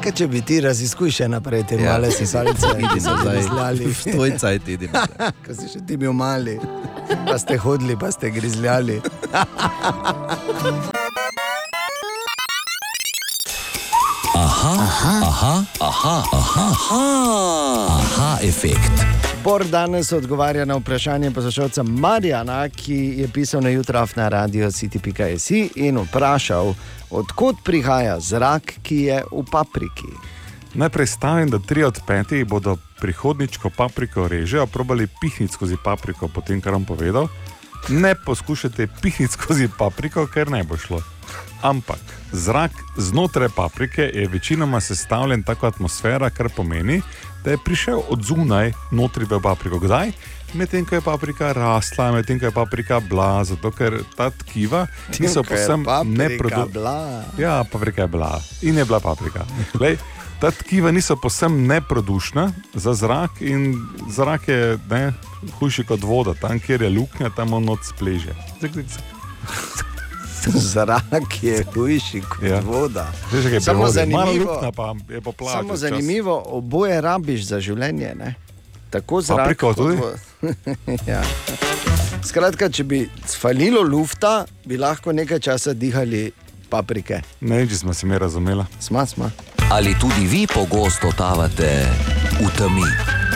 Kaj 0.01 0.13
če 0.13 0.27
bi 0.27 0.41
ti 0.41 0.61
raziskuješ 0.65 1.17
še 1.17 1.27
naprej 1.29 1.67
te 1.69 1.77
Ja. 1.77 1.93
male 1.93 2.09
sesalice, 2.11 2.67
ki 2.95 3.01
so 3.01 3.13
nazaj, 3.15 3.35
grizljali, 3.37 3.87
v 3.87 4.13
tvoj 4.15 4.33
cajt 4.39 4.69
idi 4.69 4.89
ko 5.45 5.55
si 5.55 5.69
še 5.69 5.83
ti 5.87 5.97
bil 6.01 6.13
mali, 6.17 6.57
pa 7.29 7.37
ste 7.39 7.59
hodili, 7.61 7.99
pa 8.01 8.09
ste 8.11 8.31
grizljali. 8.33 8.97
Aha, 14.35 14.74
aha, 14.78 15.14
aha, 15.26 15.64
aha, 15.81 16.22
aha, 16.33 17.03
aha, 17.99 18.39
efekt. 18.43 18.95
Bor 19.45 19.64
danes 19.66 20.12
odgovarja 20.12 20.64
na 20.64 20.76
vprašanje 20.76 21.31
poslušalca 21.31 21.83
Marjana, 21.83 22.68
ki 22.68 22.95
je 22.95 23.28
pisal 23.28 23.61
na 23.61 23.68
jutraf 23.68 24.16
na 24.16 24.28
radio 24.28 24.70
city.js 24.70 25.51
in 25.74 25.99
vprašal, 25.99 26.74
odkot 27.11 27.57
prihaja 27.64 28.20
zrak, 28.20 28.74
ki 28.83 28.97
je 28.97 29.22
v 29.33 29.45
papriki. 29.51 30.12
Najprej 30.74 31.07
stavim, 31.07 31.51
da 31.51 31.59
tri 31.59 31.83
od 31.83 31.99
petih 32.07 32.47
bodo 32.47 32.76
prihodnič, 33.01 33.59
ko 33.59 33.70
papriko 33.76 34.28
režejo, 34.28 34.66
probali 34.66 35.09
pihniti 35.20 35.53
skozi 35.53 35.74
papriko, 35.85 36.28
potem 36.28 36.61
kar 36.61 36.72
vam 36.78 36.85
povedal. 36.85 37.26
Ne 37.89 38.14
poskušajte 38.14 38.87
pihniti 39.03 39.33
skozi 39.33 39.68
papriko, 39.78 40.26
ker 40.31 40.51
ne 40.51 40.62
bo 40.62 40.78
šlo. 40.78 41.03
Ampak 41.63 42.01
zrak 42.33 42.73
znotraj 42.97 43.49
paprike 43.57 44.03
je 44.15 44.29
večinoma 44.29 44.81
sestavljen 44.81 45.43
tako 45.43 45.67
atmosfera, 45.67 46.31
kar 46.31 46.49
pomeni, 46.57 47.03
da 47.45 47.51
je 47.51 47.59
prišel 47.65 48.01
od 48.09 48.23
zunaj 48.25 48.73
notri 48.91 49.25
v 49.25 49.41
papriko. 49.43 49.79
Kdaj? 49.79 50.13
Medtem 50.55 50.85
ko 50.85 50.95
je 50.95 51.01
paprika 51.01 51.53
rasla, 51.53 52.13
medtem 52.13 52.39
ko 52.41 52.49
je 52.49 52.51
paprika 52.51 53.01
bila, 53.01 53.45
zato 53.45 53.71
ker 53.71 54.01
ta 54.17 54.31
tkiva 54.31 54.87
niso 55.19 55.43
neproduktivna. 56.05 56.67
bila. 56.67 57.25
Ja, 57.39 57.65
paprika 57.65 58.03
je 58.03 58.09
bila 58.09 58.41
in 58.63 58.79
je 58.79 58.85
bila 58.85 59.01
paprika. 59.01 59.45
Lej, 59.81 59.99
ta 60.41 60.51
tkiva 60.51 60.91
niso 60.91 61.17
posem 61.17 61.67
neprodušna 61.67 62.53
za 62.75 62.95
zrak 62.95 63.41
in 63.41 63.87
zrak 64.09 64.49
je 64.49 64.79
ne, 64.91 65.13
hujši 65.61 65.85
kot 65.85 66.03
voda. 66.03 66.35
Tam, 66.35 66.61
kjer 66.61 66.83
je 66.83 66.91
luknja, 66.91 67.31
tam 67.31 67.53
on 67.53 67.65
noč 67.65 67.93
spleže. 67.95 68.35
Zik, 68.61 68.75
zik, 68.75 68.89
zik. 68.89 70.00
Zrak 70.72 71.43
je 71.43 71.64
hujši 71.64 72.20
kot 72.22 72.43
Ja. 72.43 72.61
voda. 72.61 73.12
Je 73.45 73.61
Samo 73.61 73.88
zanimivo, 73.88 74.61
je 75.09 75.20
poplava. 75.20 75.53
samo 75.53 75.76
zanimivo, 75.76 76.43
oboje 76.47 77.01
rabiš 77.01 77.43
za 77.43 77.61
življenje. 77.61 78.14
Ne? 78.14 78.34
Tako 78.91 79.20
zrak. 79.20 79.38
Papriko 79.38 79.66
kot 79.66 79.76
tudi? 79.76 79.97
ja. 81.12 81.22
Skratka, 82.22 82.68
če 82.68 82.84
bi 82.84 82.99
falilo 83.30 83.82
lufta, 83.82 84.45
bi 84.64 84.76
lahko 84.76 85.12
nekaj 85.12 85.38
časa 85.41 85.72
dihali 85.72 86.32
paprike. 86.68 87.22
Ne 87.41 87.66
če 87.66 87.76
smo 87.76 87.95
se 87.95 88.07
mi 88.07 88.18
razumeli. 88.18 88.64
Sma, 88.80 89.07
sma. 89.07 89.30
Ali 89.70 89.95
tudi 90.01 90.26
vi 90.26 90.47
pogosto 90.47 91.09
totavate 91.09 91.86
v 92.41 92.51
temi? 92.59 92.86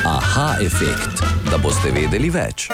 Aha, 0.05 0.57
efekt, 0.61 1.23
da 1.51 1.59
boste 1.59 1.91
vedeli 1.91 2.31
več. 2.31 2.69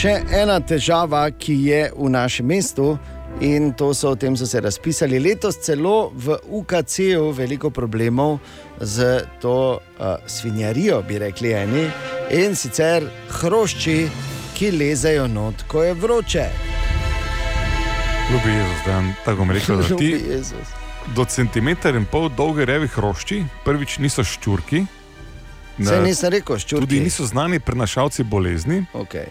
Še 0.00 0.14
ena 0.32 0.54
težava, 0.64 1.26
ki 1.28 1.52
je 1.60 1.80
v 1.92 2.06
našem 2.08 2.46
mestu, 2.48 2.94
in 3.44 3.66
to 3.76 3.90
so 3.92 4.14
o 4.14 4.16
tem 4.16 4.32
so 4.32 4.46
se 4.48 4.60
razpisali 4.64 5.18
letos, 5.20 5.58
celo 5.60 6.08
v 6.16 6.38
UKC-u 6.48 7.26
veliko 7.36 7.68
problemov 7.68 8.38
z 8.80 9.26
to 9.42 9.76
uh, 9.76 10.14
svinjarijo, 10.24 11.02
bi 11.04 11.18
rekli 11.20 11.52
eni, 11.52 11.82
in 12.32 12.56
sicer 12.56 13.04
hrošči, 13.42 13.96
ki 14.56 14.70
lezejo 14.72 15.26
not, 15.28 15.66
ko 15.68 15.82
je 15.84 15.92
vroče. 15.92 16.46
Ljubi 18.30 18.54
Jezus, 18.56 18.80
da 18.86 19.02
tako 19.26 19.48
rekel, 19.52 19.82
da 19.82 19.88
ti 20.00 20.08
Ljubi 20.14 20.32
Jezus. 20.32 20.72
do 21.12 21.26
centimetra 21.28 21.92
in 21.92 22.08
pol 22.08 22.30
dolge 22.32 22.64
revi 22.64 22.88
hrošči, 22.88 23.42
prvič 23.68 23.98
niso 24.00 24.24
ščurki. 24.24 24.80
Ne, 25.76 26.00
nisem 26.08 26.32
rekel, 26.38 26.56
ščurki. 26.56 26.88
Tudi 26.88 27.04
niso 27.04 27.28
znani 27.28 27.60
prenašalci 27.60 28.24
bolezni. 28.24 28.80
Okay. 28.96 29.28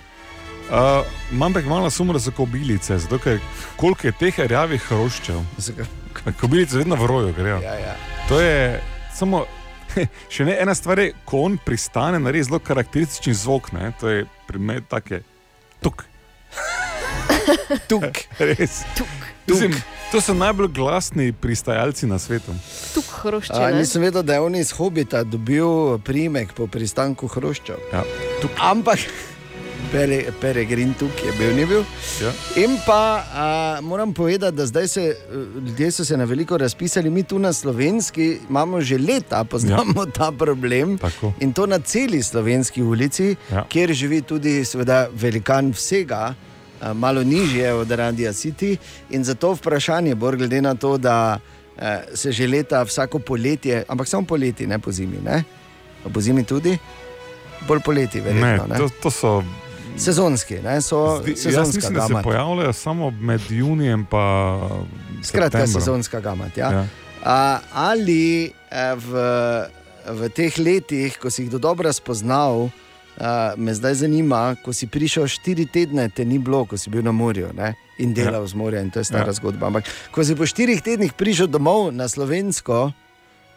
Uh, 0.69 1.05
imam 1.31 1.53
pa 1.53 1.61
malo 1.61 1.89
sum, 1.89 2.13
da 2.13 2.19
so 2.19 2.31
kobilice, 2.31 2.97
zato 2.97 3.17
ker 3.17 3.39
koliko 3.75 4.07
je 4.07 4.11
teh 4.19 4.39
rjavih 4.39 4.81
hroščev. 4.81 5.39
Kobilice 6.41 6.77
vedno 6.77 6.95
v 6.95 7.07
roju 7.09 7.33
grejo. 7.33 7.57
Ja, 7.63 7.73
ja. 7.73 7.95
To 8.29 8.41
je 8.41 8.81
samo. 9.15 9.45
Še 10.33 10.45
ne 10.45 10.57
ena 10.61 10.75
stvar 10.77 10.99
je, 11.01 11.13
ko 11.25 11.41
on 11.47 11.57
pristane, 11.65 12.19
naredi 12.21 12.45
zelo 12.51 12.59
karakterističen 12.61 13.33
zvok. 13.33 13.71
Ne? 13.73 13.89
To 14.01 14.11
je 14.13 14.27
primer 14.47 14.83
take. 14.85 15.23
Tuk. 15.81 16.05
Tuk. 17.89 18.21
Res. 18.51 18.83
Tuk. 18.97 19.25
Mislim, 19.49 19.73
to 20.11 20.21
so 20.21 20.33
najbolj 20.37 20.69
glasni 20.77 21.31
pristajalci 21.33 22.05
na 22.07 22.19
svetu. 22.21 22.53
Tuk 22.93 23.09
hrošče. 23.23 23.57
A, 23.57 23.71
ne? 23.71 23.81
nisem 23.81 24.05
vedel, 24.05 24.21
da 24.21 24.37
je 24.37 24.45
on 24.45 24.55
iz 24.55 24.71
Hobita 24.77 25.23
dobil 25.25 25.97
primek 26.05 26.53
po 26.53 26.69
pristanku 26.69 27.27
hroščev. 27.27 27.81
Ja. 27.93 28.05
Tuk. 28.43 28.53
Ampak 28.61 29.09
pere, 29.91 30.23
Peregrin 30.41 30.93
tukaj 30.93 31.27
je 31.27 31.33
bil, 31.37 31.55
ni 31.55 31.65
bil. 31.65 31.83
Ja. 32.21 32.31
In 32.55 32.77
pa 32.85 33.23
a, 33.33 33.45
moram 33.81 34.13
povedati, 34.13 34.57
da 34.57 34.65
zdaj 34.65 34.87
se 34.87 35.15
ljudje 35.65 35.91
so 35.91 36.05
se 36.05 36.17
na 36.17 36.23
veliko 36.23 36.57
razpisali, 36.57 37.09
mi 37.09 37.23
tu 37.23 37.39
na 37.39 37.53
slovenski 37.53 38.37
imamo 38.49 38.81
že 38.81 38.97
leta, 38.97 39.43
poznamo 39.43 40.01
ja. 40.01 40.11
ta 40.11 40.31
problem. 40.31 40.97
Tako. 40.97 41.33
In 41.39 41.53
to 41.53 41.65
na 41.65 41.79
celi 41.79 42.23
slovenski 42.23 42.83
ulici, 42.83 43.35
Ja. 43.51 43.65
kjer 43.69 43.93
živi 43.93 44.21
tudi 44.21 44.65
seveda, 44.65 45.07
velikan 45.13 45.71
vsega, 45.71 46.33
a, 46.81 46.93
malo 46.93 47.23
nižje 47.23 47.73
od 47.73 47.91
Radia 47.91 48.33
City. 48.33 48.77
In 49.09 49.23
zato 49.23 49.53
vprašanje, 49.53 50.15
bolj 50.15 50.37
glede 50.37 50.61
na 50.61 50.75
to, 50.75 50.97
da 50.97 51.39
eh, 51.77 52.03
se 52.13 52.31
že 52.31 52.47
leta 52.47 52.83
vsako 52.83 53.19
poletje, 53.19 53.83
ampak 53.87 54.07
samo 54.07 54.25
poleti, 54.27 54.67
ne 54.67 54.79
po 54.79 54.91
zimi. 54.91 55.17
Ne? 55.25 55.43
A 56.05 56.09
Po 56.09 56.21
zimi 56.21 56.43
tudi, 56.43 56.77
bolj 57.67 57.79
poleti, 57.79 58.17
Ne, 58.17 58.23
verjetno. 58.23 58.67
Ne, 58.67 58.77
to, 58.77 58.89
to 59.01 59.11
so. 59.11 59.43
Sezonski, 59.97 60.59
ne? 60.63 60.81
so 60.81 61.19
Zdi, 61.21 61.31
jaz 61.31 61.41
sezonska 61.41 61.77
mislim, 61.77 61.93
da 61.93 62.01
se 62.01 62.13
gama. 62.13 62.21
pojavljajo 62.21 62.73
samo 62.73 63.11
med 63.11 63.41
junijem 63.49 64.07
in 64.11 65.23
Skratka, 65.23 65.67
sezonska 65.67 66.19
gamat. 66.19 66.57
Ja? 66.57 66.71
Ja. 66.71 66.87
A, 67.23 67.59
ali 67.73 68.51
eh, 68.71 68.95
v, 68.95 69.11
v 70.07 70.29
teh 70.29 70.57
letih, 70.59 71.17
ko 71.19 71.29
si 71.29 71.43
jih 71.43 71.51
do 71.51 71.59
dobra 71.59 71.93
spoznal, 71.93 72.69
a, 73.19 73.53
me 73.57 73.73
zdaj 73.73 73.93
zanima, 73.93 74.55
ko 74.63 74.73
si 74.73 74.87
prišel 74.87 75.27
štiri 75.27 75.65
tedne, 75.65 76.09
te 76.09 76.25
ni 76.25 76.39
bilo, 76.39 76.63
ko 76.65 76.77
si 76.77 76.89
bil 76.89 77.03
na 77.03 77.11
morju 77.11 77.51
ne? 77.53 77.75
in 77.99 78.13
delal 78.15 78.47
ja. 78.47 78.47
z 78.47 78.55
morja, 78.55 78.81
in 78.81 78.91
to 78.91 79.03
je 79.03 79.11
stara 79.11 79.33
ja. 79.33 79.35
zgodba. 79.35 79.67
Ampak 79.67 79.83
ko 80.11 80.23
si 80.23 80.35
po 80.35 80.47
štirih 80.47 80.79
tednih 80.79 81.11
prišel 81.13 81.51
domov 81.51 81.91
na 81.91 82.07
slovensko, 82.07 82.91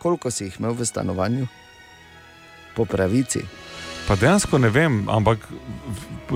koliko 0.02 0.30
si 0.34 0.50
jih 0.50 0.58
imel 0.58 0.74
v 0.74 0.82
stanovanju? 0.82 1.46
Po 2.74 2.82
pravici. 2.84 3.61
Pa 4.12 4.16
dejansko 4.16 4.58
ne 4.60 4.68
vem, 4.68 5.08
ampak 5.08 5.40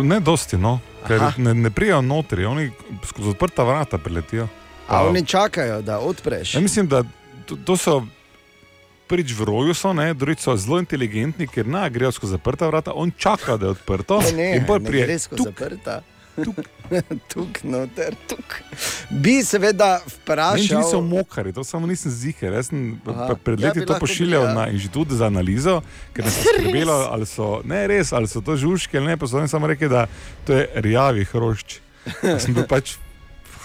ne 0.01 0.17
dosti, 0.21 0.57
no, 0.57 0.79
ker 1.05 1.21
Aha. 1.21 1.43
ne, 1.45 1.53
ne 1.55 1.71
prijajo 1.71 2.01
notri, 2.01 2.47
oni 2.49 2.71
skozi 3.05 3.35
odprta 3.35 3.67
vrata 3.69 3.99
preletijo. 4.01 4.47
A 4.89 5.03
oni 5.05 5.21
čakajo, 5.27 5.83
da 5.83 5.99
odpreš. 5.99 6.55
Ja, 6.55 6.61
mislim, 6.61 6.89
da 6.89 7.03
to, 7.45 7.59
to 7.65 7.77
so 7.77 7.99
prvič 9.07 9.35
v 9.37 9.45
roju, 9.45 9.75
so, 9.77 9.93
ne, 9.93 10.15
so 10.41 10.57
zelo 10.57 10.79
inteligentni, 10.81 11.45
ker 11.47 11.69
ne 11.69 11.85
grejo 11.91 12.15
skozi 12.17 12.39
zaprta 12.39 12.71
vrata, 12.73 12.97
on 12.97 13.13
čaka, 13.13 13.59
da 13.61 13.67
je 13.67 13.77
odprto. 13.77 14.23
Ne, 14.25 14.33
ne, 14.33 14.49
in 14.57 14.65
pol 14.65 14.81
ne 14.81 14.89
prije, 14.89 15.05
gre 15.11 15.19
skozi 15.19 15.45
tuk, 15.45 15.53
zaprta. 15.53 16.01
Tuk, 17.33 17.63
noter. 17.65 18.15
Tuk. 18.29 18.59
Bi 19.11 19.39
seveda 19.45 20.01
vprašal, 20.05 20.81
niso 20.81 21.01
mokari, 21.01 21.53
to 21.53 21.65
samo 21.65 21.87
nisem 21.87 22.13
ziger. 22.13 22.53
Jaz 22.53 22.69
sem 22.71 23.01
pred 23.45 23.61
Ja, 23.61 23.69
leti 23.69 23.81
bi 23.81 23.87
to 23.87 23.99
pošiljal 24.01 24.43
bili, 24.43 24.53
ja. 24.53 24.55
na 24.55 24.69
inštitut 24.69 25.17
za 25.17 25.27
analizo, 25.27 25.81
ker 26.13 26.29
nas 26.29 26.37
je 26.41 26.53
skrbelo, 26.53 26.99
ali 27.11 27.27
so, 27.27 27.61
ne 27.65 27.87
res, 27.87 28.13
ali 28.13 28.29
so 28.29 28.45
to 28.45 28.57
žužke 28.57 28.99
ali 28.99 29.15
ne, 29.15 29.17
pa 29.17 29.27
so 29.27 29.41
oni 29.41 29.49
samo 29.49 29.67
rekli, 29.67 29.89
da 29.89 30.07
to 30.47 30.53
je 30.53 30.69
rjavi 30.75 31.25
hrošč. 31.33 31.81
Jaz 32.23 32.45
sem 32.45 32.55
bil 32.55 32.69
pač 32.69 32.97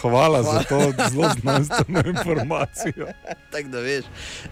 Hvala 0.02 0.43
za 0.43 0.64
to 0.70 0.80
zelo 1.10 1.30
znanstveno 1.41 2.04
informacijo. 2.06 3.08
Tak, 3.52 3.68
da. 3.68 3.78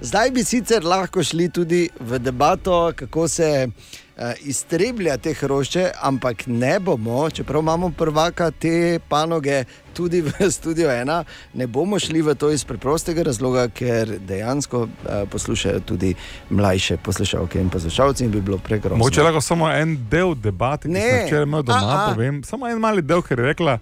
Zdaj 0.02 0.32
bi 0.32 0.44
sicer 0.44 0.84
lahko 0.86 1.24
šli 1.24 1.50
tudi 1.50 1.90
v 2.00 2.20
debato, 2.20 2.92
kako 2.96 3.28
se 3.28 3.68
uh, 3.68 4.24
iztreblja 4.40 5.18
te 5.18 5.34
hrošče, 5.34 5.92
ampak 6.02 6.44
ne 6.48 6.80
bomo, 6.80 7.30
čeprav 7.30 7.62
imamo 7.62 7.92
prvaka 7.98 8.52
te 8.52 9.00
panoge 9.10 9.64
tudi 9.94 10.22
v 10.22 10.32
studiu 10.58 10.90
ena, 10.90 11.24
ne 11.54 11.68
bomo 11.68 12.00
šli 12.00 12.22
v 12.22 12.36
to 12.36 12.52
iz 12.52 12.66
preprostega 12.66 13.24
razloga, 13.24 13.68
ker 13.68 14.20
dejansko 14.20 14.82
uh, 14.82 14.90
poslušajo 15.32 15.80
tudi 15.80 16.16
mlajše 16.50 16.98
poslušalke 16.98 17.62
in 17.62 17.70
poslušalci 17.70 18.26
in 18.26 18.32
bi 18.32 18.42
bilo 18.42 18.58
pregrozno. 18.58 18.98
Mogoče 18.98 19.24
lahko 19.24 19.42
samo 19.42 19.72
en 19.72 19.96
del 20.12 20.36
debate, 20.36 20.90
ki 20.90 20.96
sem 20.96 21.26
včeraj 21.26 21.48
imel 21.48 21.64
doma, 21.64 21.80
A, 21.80 22.06
a. 22.06 22.14
povem. 22.14 22.44
Samo 22.44 22.68
en 22.68 22.80
mali 22.80 23.02
del, 23.02 23.22
ker 23.22 23.40
je 23.40 23.46
rekla, 23.46 23.80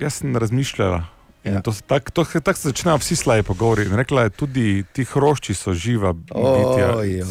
jaz 0.00 0.14
sem 0.14 0.36
razmišljala. 0.36 1.04
Ja. 1.44 1.52
Ja. 1.52 1.62
To 1.62 1.72
se- 1.72 1.82
Tako 1.82 2.10
tak, 2.12 2.42
tak 2.42 2.56
se 2.56 2.68
začnejo 2.68 2.96
vsi 2.96 3.16
slaji 3.16 3.42
pogovori. 3.42 3.84
In 3.84 3.94
rekla 3.94 4.22
je, 4.22 4.30
tudi 4.30 4.64
ti 4.92 5.04
hrošči 5.04 5.54
so 5.54 5.74
živa 5.74 6.12
bitja. 6.12 6.96
Oj, 6.96 7.16
Ja. 7.16 7.24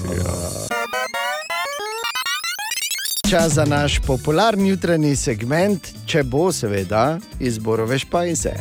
Čas 3.29 3.53
za 3.53 3.65
naš 3.65 3.99
popularni 3.99 4.69
jutranji 4.69 5.15
segment, 5.15 5.87
če 6.05 6.23
bo, 6.23 6.51
seveda, 6.51 7.19
izborove 7.39 7.99
špajze. 7.99 8.53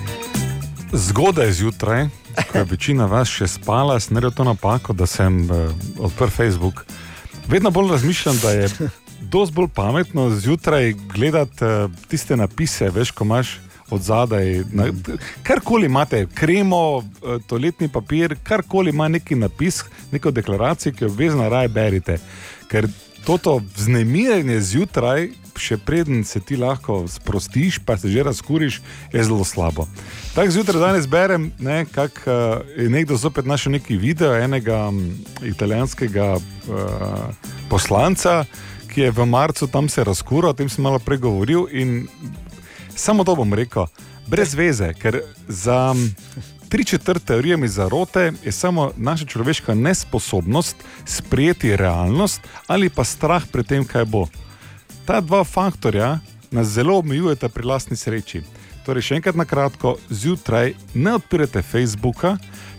Zgodaj 0.93 1.53
zjutraj, 1.53 2.09
ko 2.51 2.59
je 2.59 2.65
večina 2.65 3.07
vas 3.07 3.29
še 3.29 3.47
spala, 3.49 4.01
sem 4.01 4.15
naredil 4.15 4.31
to 4.33 4.45
napako, 4.45 4.93
da 4.93 5.07
sem 5.07 5.39
uh, 5.45 5.71
odprl 6.01 6.29
Facebook. 6.29 6.83
Vedno 7.47 7.71
bolj 7.71 7.93
razmišljam, 7.93 8.39
da 8.39 8.51
je 8.53 8.69
dosti 9.33 9.55
bolj 9.55 9.69
pametno 9.69 10.31
zjutraj 10.33 10.93
gledati 11.07 11.65
uh, 11.65 11.71
tiste 12.09 12.37
napise, 12.37 12.91
veš, 12.91 13.11
ko 13.11 13.25
imaš 13.25 13.61
od 13.91 14.03
zadaj. 14.03 14.65
Na, 14.73 14.89
karkoli 15.43 15.87
imate, 15.87 16.27
kremo, 16.35 16.97
uh, 16.97 17.05
toaletni 17.47 17.89
papir, 17.89 18.37
karkoli 18.43 18.91
ima 18.91 19.09
neki 19.09 19.35
napis, 19.35 19.85
neko 20.13 20.31
deklaracijo, 20.31 20.93
ki 20.93 21.05
jo 21.05 21.11
obvezno 21.11 21.49
raje 21.49 21.69
berite. 21.69 22.19
Ker 22.69 22.89
toto 23.25 23.61
vznemirjenje 23.77 24.61
zjutraj, 24.61 25.29
še 25.59 25.79
preden 25.81 26.25
se 26.25 26.41
ti 26.41 26.57
lahko 26.57 27.07
sprostiš, 27.09 27.79
pa 27.85 27.97
se 27.99 28.11
že 28.13 28.23
razkuriš, 28.23 28.81
je 29.13 29.25
zelo 29.25 29.45
slabo. 29.45 29.87
Tako 30.35 30.51
zjutraj 30.51 30.81
danes 30.81 31.09
berem, 31.09 31.51
ne, 31.59 31.85
kako 31.91 32.31
uh, 32.31 32.63
je 32.77 32.89
nekdo 32.91 33.17
zopet 33.17 33.47
našel 33.47 33.73
neki 33.73 33.97
video 33.97 34.35
enega 34.37 34.89
um, 34.89 35.03
italijanskega 35.43 36.37
uh, 36.37 37.51
poslanca, 37.71 38.45
ki 38.93 39.01
je 39.09 39.11
v 39.11 39.27
marcu 39.27 39.67
tam 39.67 39.89
se 39.89 40.05
razkuril, 40.05 40.51
o 40.51 40.57
tem 40.57 40.69
sem 40.69 40.85
malo 40.85 40.99
pregovoril 40.99 41.67
in 41.73 42.07
samo 42.97 43.25
to 43.25 43.37
bom 43.37 43.55
rekel, 43.55 43.87
brez 44.27 44.55
veze, 44.55 44.95
ker 44.95 45.21
za 45.49 45.95
tri 46.69 46.85
četrt 46.85 47.25
teorije 47.25 47.57
mi 47.57 47.69
zarote 47.69 48.33
je 48.45 48.53
samo 48.53 48.93
naša 48.97 49.27
človeška 49.27 49.75
nesposobnost 49.75 50.77
sprejeti 51.05 51.77
realnost 51.77 52.41
ali 52.67 52.91
pa 52.91 53.05
strah 53.05 53.45
pred 53.53 53.67
tem, 53.67 53.85
kaj 53.85 54.05
bo. 54.05 54.27
Ta 55.05 55.21
dva 55.21 55.45
faktorja 55.45 56.19
nas 56.51 56.67
zelo 56.67 56.99
omejujeta 56.99 57.49
pri 57.49 57.67
lastni 57.67 57.97
sreči. 57.97 58.43
Torej, 58.87 59.03
še 59.03 59.17
enkrat 59.19 59.35
na 59.35 59.45
kratko, 59.45 59.97
zjutraj 60.11 60.75
ne 60.95 61.15
odpirate 61.19 61.63
Facebooka, 61.63 62.37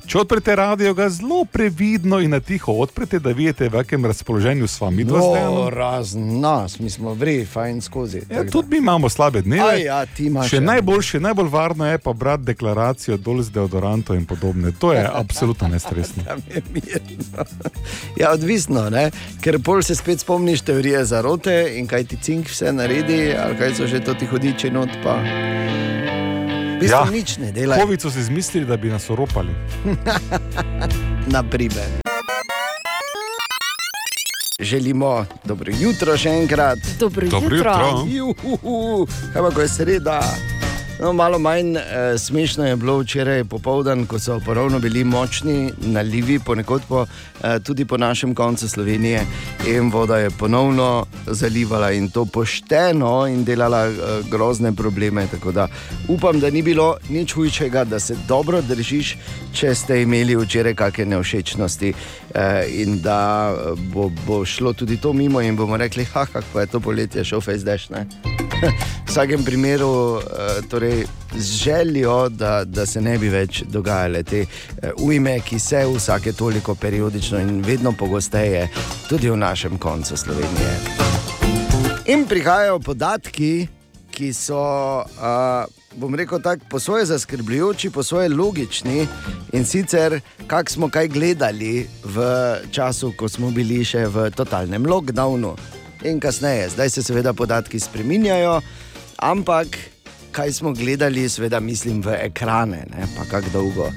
če 0.08 0.20
odprete 0.22 0.56
radio, 0.56 0.94
ga 0.94 1.10
zelo 1.10 1.46
previdno 1.52 2.20
in 2.24 2.32
na 2.32 2.40
tiho 2.40 2.72
odprete, 2.72 3.20
da 3.20 3.34
vidite, 3.36 3.68
v 3.70 3.82
kakem 3.82 4.06
razpoloženju 4.06 4.68
s 4.68 4.80
vami 4.82 5.04
dva 5.04 5.20
zdaj. 5.20 5.44
No, 5.44 5.70
razen 5.70 6.40
nas, 6.40 6.80
mi 6.80 6.90
smo 6.90 7.14
vri, 7.14 7.46
fajn 7.46 7.82
skozi. 7.82 8.22
Ja, 8.30 8.46
tudi 8.48 8.70
mi 8.72 8.78
imamo 8.78 9.10
slabe 9.10 9.42
dneve. 9.42 9.68
Aj, 9.68 9.84
ja, 9.84 10.00
ti 10.06 10.30
imaš 10.32 10.50
še 10.50 10.62
eno. 10.62 10.72
najboljše, 10.72 11.20
najbolj 11.20 11.50
varno 11.52 11.90
je 11.90 11.98
pa 11.98 12.14
brati 12.14 12.44
deklaracijo 12.44 13.18
dol 13.18 13.42
z 13.44 13.52
deodorantom 13.52 14.16
in 14.16 14.26
podobne. 14.26 14.72
To 14.80 14.94
je 14.94 15.04
absolutno 15.14 15.68
nestresno. 15.76 16.24
Je. 16.48 17.02
Ja, 18.18 18.32
odvisno, 18.32 18.90
ne? 18.90 19.10
ker 19.44 19.60
pol 19.64 19.84
se 19.84 19.96
spet 19.96 20.24
spomniš 20.24 20.62
teorije 20.62 21.04
zarote 21.06 21.58
in 21.76 21.88
kaj 21.88 22.08
ti 22.08 22.18
cink 22.22 22.50
vse 22.50 22.74
naredi, 22.74 23.36
ali 23.36 23.60
kaj 23.60 23.76
so 23.76 23.88
že 23.88 24.04
to 24.04 24.14
ti 24.14 24.26
hodiči 24.26 24.72
not. 24.72 24.90
Pa... 25.04 25.20
V 26.78 26.86
bistvu 26.86 27.10
ja. 27.10 27.12
nič 27.12 27.38
ne 27.42 27.50
delajo. 27.52 27.82
Covid 27.82 28.02
so 28.02 28.12
si 28.14 28.20
izmislili, 28.20 28.66
da 28.66 28.78
bi 28.78 28.90
nas 28.90 29.10
oropali. 29.10 29.50
Naprimer. 31.34 31.90
Želimo 34.60 35.26
dobro 35.44 35.74
jutro 35.80 36.18
še 36.18 36.30
enkrat. 36.30 36.78
Dobro 37.00 37.28
Dobro 37.28 37.56
jutro. 37.56 37.74
jutro. 37.74 38.06
Juhu, 38.06 39.08
kaj 39.34 39.42
pa, 39.42 39.50
ko 39.52 39.62
je 39.62 39.68
sreda. 39.68 40.22
No, 41.00 41.14
malo 41.14 41.40
manj 41.40 41.76
eh, 41.78 42.18
smešno 42.18 42.66
je 42.66 42.76
bilo 42.76 42.98
včeraj 43.00 43.44
popoldan, 43.44 44.06
ko 44.06 44.20
so 44.20 44.40
ponovno 44.46 44.80
bili 44.80 45.04
močni 45.04 45.72
nalivi, 45.82 46.40
ponekod 46.40 46.82
po, 46.90 47.06
eh, 47.44 47.60
tudi 47.60 47.86
po 47.86 47.98
našem 47.98 48.36
koncu 48.36 48.70
Slovenije, 48.70 49.22
in 49.68 49.92
voda 49.92 50.18
je 50.18 50.30
ponovno 50.30 51.06
zalivala 51.26 51.92
in 51.92 52.10
to 52.10 52.26
pošteno 52.26 53.28
in 53.28 53.44
delala 53.44 53.86
eh, 53.88 53.94
grozne 54.32 54.76
probleme. 54.76 55.28
Tako 55.32 55.52
da 55.52 55.68
upam, 56.08 56.40
da 56.40 56.50
ni 56.50 56.62
bilo 56.62 56.98
nič 57.10 57.34
hujšega, 57.34 57.84
da 57.84 58.00
se 58.00 58.16
dobro 58.28 58.62
držiš, 58.62 59.18
če 59.54 59.76
ste 59.76 60.02
imeli 60.02 60.36
včeraj 60.36 60.76
kakšne 60.76 61.06
neošečnosti 61.06 61.94
eh, 62.34 62.66
in 62.70 63.02
da 63.02 63.54
eh, 63.54 63.72
bo, 63.94 64.10
bo 64.28 64.46
šlo 64.46 64.74
tudi 64.74 64.98
to 64.98 65.14
mimo 65.14 65.42
in 65.42 65.56
bomo 65.56 65.78
rekli, 65.78 66.06
ha, 66.06 66.26
kako 66.26 66.60
je 66.60 66.68
to 66.68 66.80
poletje, 66.80 67.24
šel 67.24 67.42
fejzdeš. 67.42 67.88
V 68.58 69.10
vsakem 69.10 69.44
primeru, 69.46 70.18
eh, 70.18 70.62
torej, 70.70 71.06
z 71.36 71.52
željo, 71.64 72.30
da, 72.30 72.64
da 72.64 72.86
se 72.86 73.02
ne 73.02 73.18
bi 73.18 73.30
več 73.30 73.62
dogajale 73.70 74.24
te 74.24 74.42
eh, 74.42 74.92
ujme, 74.98 75.40
ki 75.46 75.60
se 75.60 75.86
vsake 75.86 76.34
toliko 76.34 76.76
periodično 76.76 77.40
in 77.40 77.62
vedno 77.62 77.92
pogosteje, 77.92 78.68
tudi 79.10 79.30
v 79.30 79.38
našem 79.38 79.78
koncu 79.78 80.18
Slovenije. 80.18 80.74
In 82.06 82.26
prihajajo 82.26 82.80
podatki, 82.80 83.68
ki 84.12 84.34
so, 84.34 84.58
uh, 85.06 85.68
bom 85.96 86.16
rekel 86.16 86.42
tako, 86.42 86.66
po 86.70 86.80
svoje 86.80 87.06
zaskrbljujoči, 87.06 87.90
po 87.90 88.04
svoje 88.04 88.30
logični. 88.30 89.08
In 89.54 89.66
sicer, 89.66 90.22
kak 90.48 90.70
smo 90.70 90.90
kaj 90.90 91.08
gledali 91.08 91.88
v 92.04 92.26
času, 92.72 93.12
ko 93.18 93.30
smo 93.30 93.52
bili 93.52 93.84
še 93.86 94.08
v 94.08 94.32
totalnem 94.34 94.88
lockdownu. 94.90 95.77
In 96.04 96.20
kasneje, 96.20 96.70
zdaj 96.70 96.90
se 96.90 97.04
seveda 97.04 97.34
podatki 97.34 97.80
spreminjajo, 97.80 98.62
ampak 99.18 99.68
kaj 100.32 100.52
smo 100.52 100.72
gledali, 100.74 101.30
seveda 101.30 101.60
mislim 101.60 102.02
v 102.02 102.14
ekrane, 102.22 102.86
ne 102.98 103.08
pa 103.18 103.26
kako 103.26 103.50
dolgo. 103.50 103.92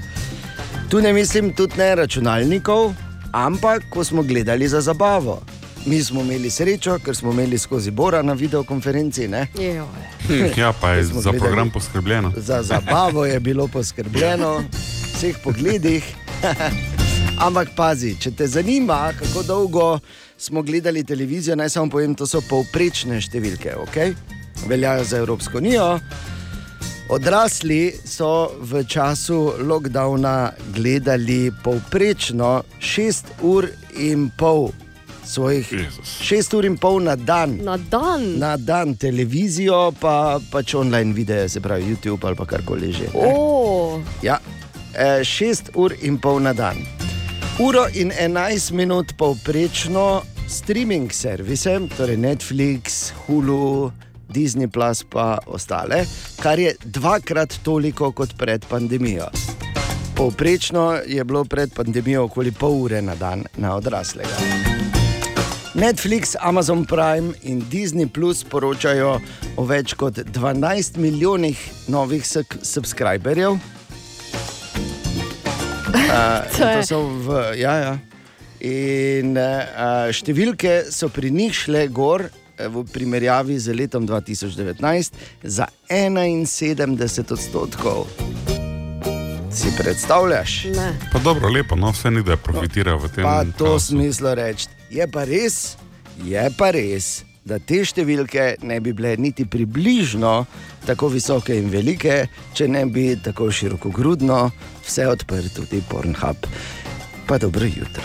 Tu 0.91 1.01
ne 1.01 1.13
mislim 1.13 1.53
tudi 1.55 1.77
ne 1.79 1.95
računalnikov, 1.95 2.95
ampak 3.33 3.83
ko 3.91 4.05
smo 4.05 4.23
gledali 4.23 4.69
za 4.69 4.81
zabavo. 4.81 5.43
Mi 5.87 6.03
smo 6.05 6.21
imeli 6.21 6.51
srečo, 6.51 6.99
ker 7.05 7.17
smo 7.17 7.33
imeli 7.33 7.59
skozi 7.59 7.91
Bora 7.91 8.23
na 8.23 8.33
videokonferenci. 8.33 9.29
Ne? 9.29 9.47
Joj. 9.55 10.53
Ja, 10.57 10.73
pa 10.81 10.91
je 10.91 11.05
za 11.05 11.33
program 11.33 11.71
poskrbljeno. 11.71 12.33
Za 12.37 12.63
zabavo 12.63 13.27
je 13.27 13.41
bilo 13.41 13.69
poskrbljeno, 13.69 14.59
v 14.59 14.65
vseh 15.17 15.37
pogledih. 15.45 16.05
Ampak 17.47 17.69
pazi, 17.77 18.17
če 18.21 18.31
te 18.31 18.47
zanima, 18.47 19.13
kako 19.19 19.43
dolgo 19.43 19.99
smo 20.41 20.63
gledali 20.63 21.05
televizijo, 21.05 21.57
naj 21.57 21.69
samo 21.71 21.91
povem, 21.91 22.15
to 22.15 22.27
so 22.27 22.41
povprečne 22.41 23.21
številke, 23.21 23.75
okay? 23.77 24.15
veljajo 24.67 25.05
za 25.05 25.19
Evropsko 25.21 25.59
unijo. 25.61 25.99
Odrasli 27.11 27.91
so 28.05 28.29
v 28.61 28.85
času 28.89 29.53
lockdowna 29.67 30.53
gledali 30.75 31.51
povprečno 31.65 32.63
6 32.79 33.35
ur 33.43 33.67
in 33.99 34.31
pol 34.39 34.71
svojih, 35.27 35.73
Jezus. 35.73 36.13
6 36.23 36.55
ur 36.57 36.65
in 36.65 36.77
pol 36.79 37.01
na 37.03 37.17
dan 37.17 37.59
Na 37.63 37.77
dan. 37.77 38.39
na 38.39 38.57
dan 38.57 38.95
televizijo, 38.95 39.91
pa 40.01 40.39
pač 40.51 40.75
online 40.75 41.13
videe, 41.13 41.49
se 41.49 41.61
pravi 41.61 41.91
YouTube 41.91 42.27
ali 42.27 42.37
pa 42.37 42.47
karkoli 42.47 42.93
že. 42.93 43.11
ne. 43.15 43.35
O, 43.37 44.01
Ja, 44.23 44.39
e, 44.95 45.25
šest 45.25 45.71
ur 45.75 45.93
in 46.03 46.19
pol 46.19 46.41
na 46.41 46.53
dan. 46.53 47.00
Uro 47.61 47.87
in 47.93 48.13
11 48.13 48.73
minut 48.73 49.13
povprečno 49.19 50.23
streaming 50.49 51.13
servise, 51.13 51.81
torej 51.97 52.17
Netflix, 52.17 53.13
Hulu, 53.27 53.93
Disney 54.29 54.67
Plus 54.67 55.05
pa 55.05 55.39
ostale, 55.47 56.07
kar 56.41 56.59
je 56.59 56.73
dvakrat 56.85 57.59
toliko 57.63 58.13
kot 58.17 58.33
pred 58.39 58.65
pandemijo. 58.65 59.27
Povprečno 60.17 61.03
je 61.07 61.25
bilo 61.25 61.45
pred 61.45 61.75
pandemijo 61.77 62.25
okoli 62.25 62.53
pol 62.53 62.81
ure 62.83 63.03
na 63.03 63.15
dan 63.15 63.45
na 63.57 63.75
odraslega. 63.77 64.41
Netflix, 65.75 66.37
Amazon 66.41 66.85
Prime 66.85 67.35
in 67.43 67.61
Disney 67.69 68.09
Plus 68.09 68.41
poročajo 68.45 69.19
o 69.57 69.67
več 69.69 69.93
kot 69.95 70.17
12 70.17 70.97
milijonih 70.97 71.61
novih 71.89 72.25
subscriberjev. 72.63 73.61
Uh, 76.11 76.87
To 76.89 77.07
v, 77.07 77.55
ja, 77.63 77.75
ja. 77.79 77.95
In 78.61 79.39
uh, 79.39 80.11
številke 80.13 80.91
so 80.93 81.09
pri 81.09 81.31
njih 81.33 81.55
šle 81.55 81.87
gor, 81.89 82.27
eh, 82.29 82.69
v 82.69 82.85
primerjavi 82.93 83.57
z 83.57 83.73
letom 83.73 84.05
2019 84.05 85.17
za 85.43 85.71
71 85.89 87.33
odstotkov. 87.33 88.05
Si 89.51 89.73
predstavljaš? 89.79 90.65
Ne. 90.77 90.99
Pa 91.13 91.19
dobro, 91.19 91.49
lepo, 91.49 91.77
no, 91.77 91.91
vse 91.91 92.11
ni 92.11 92.23
da 92.23 92.37
je 92.37 92.43
profitiral 92.43 93.01
v 93.01 93.09
tem. 93.15 93.25
Pa 93.25 93.43
to 93.57 93.75
kaosu. 93.75 93.97
smislo 93.97 94.35
reči. 94.35 94.69
Je 94.91 95.07
pa 95.11 95.25
res, 95.25 95.77
je 96.23 96.45
pa 96.59 96.71
res, 96.71 97.25
da 97.45 97.59
te 97.59 97.83
številke 97.85 98.55
ne 98.69 98.81
bi 98.81 98.93
bile 98.97 99.15
niti 99.19 99.47
približno 99.49 100.35
tako 100.87 101.09
visoke 101.15 101.57
in 101.57 101.71
velike, 101.73 102.27
če 102.55 102.69
ne 102.69 102.85
bi 102.87 103.15
tako 103.23 103.51
široko 103.53 103.93
grudno 103.95 104.51
vse 104.87 105.07
odprl 105.11 105.53
tudi 105.55 105.83
Pornhub. 105.89 106.49
Pa 107.27 107.39
dobro 107.39 107.67
jutro. 107.67 108.05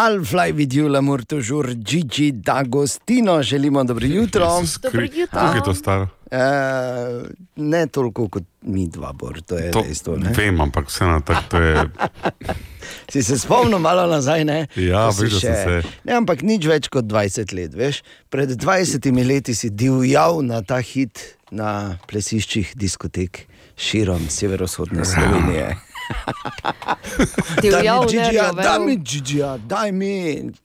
Alfly 0.00 0.52
vidijo, 0.54 0.88
lamur 0.88 1.24
to 1.26 1.40
žur, 1.42 1.74
Gigi, 1.74 2.30
D'Agostino, 2.32 3.42
želimo 3.42 3.84
dobro 3.84 4.06
jutro. 4.06 4.46
Dobro. 4.82 4.90
Koliko 4.92 5.56
je 5.56 5.64
to 5.64 5.74
staro? 5.74 6.19
E, 6.30 6.40
ne 7.56 7.86
toliko 7.90 8.28
kot 8.30 8.44
mi 8.62 8.86
dva, 8.86 9.10
bor, 9.12 9.40
to 9.42 9.58
je 9.58 9.70
To 9.74 9.82
dejstvo. 9.82 10.16
ne. 10.16 10.30
vem, 10.36 10.60
ampak 10.60 10.86
vseeno 10.86 11.20
tako 11.26 11.42
to 11.50 11.62
je. 11.62 11.84
Si 13.10 13.22
se 13.22 13.38
spomnil 13.38 13.78
malo 13.78 14.06
nazaj? 14.06 14.44
Ne? 14.44 14.66
Ja, 14.78 15.08
videl 15.14 15.40
sem 15.40 15.54
se. 15.54 15.88
Ne, 16.06 16.14
ampak 16.14 16.42
nič 16.46 16.66
več 16.66 16.88
kot 16.90 17.06
20 17.10 17.54
let. 17.54 17.74
Veš? 17.74 18.02
Pred 18.30 18.54
20 18.54 19.10
leti 19.26 19.54
si 19.54 19.70
divjal 19.70 20.42
na 20.46 20.62
ta 20.62 20.78
hit 20.78 21.38
na 21.50 21.98
plesiščih 22.10 22.74
diskotek 22.78 23.46
širom 23.78 24.26
severovzhodne 24.30 25.06
Slovenije. 25.06 25.74
Divjal, 27.62 28.06
ne 28.06 28.18
Daj 28.54 28.78
mi, 28.78 28.94
rjovel. 28.94 28.96
Gigi, 28.96 29.42
daj 29.66 29.92
mi. 29.92 30.14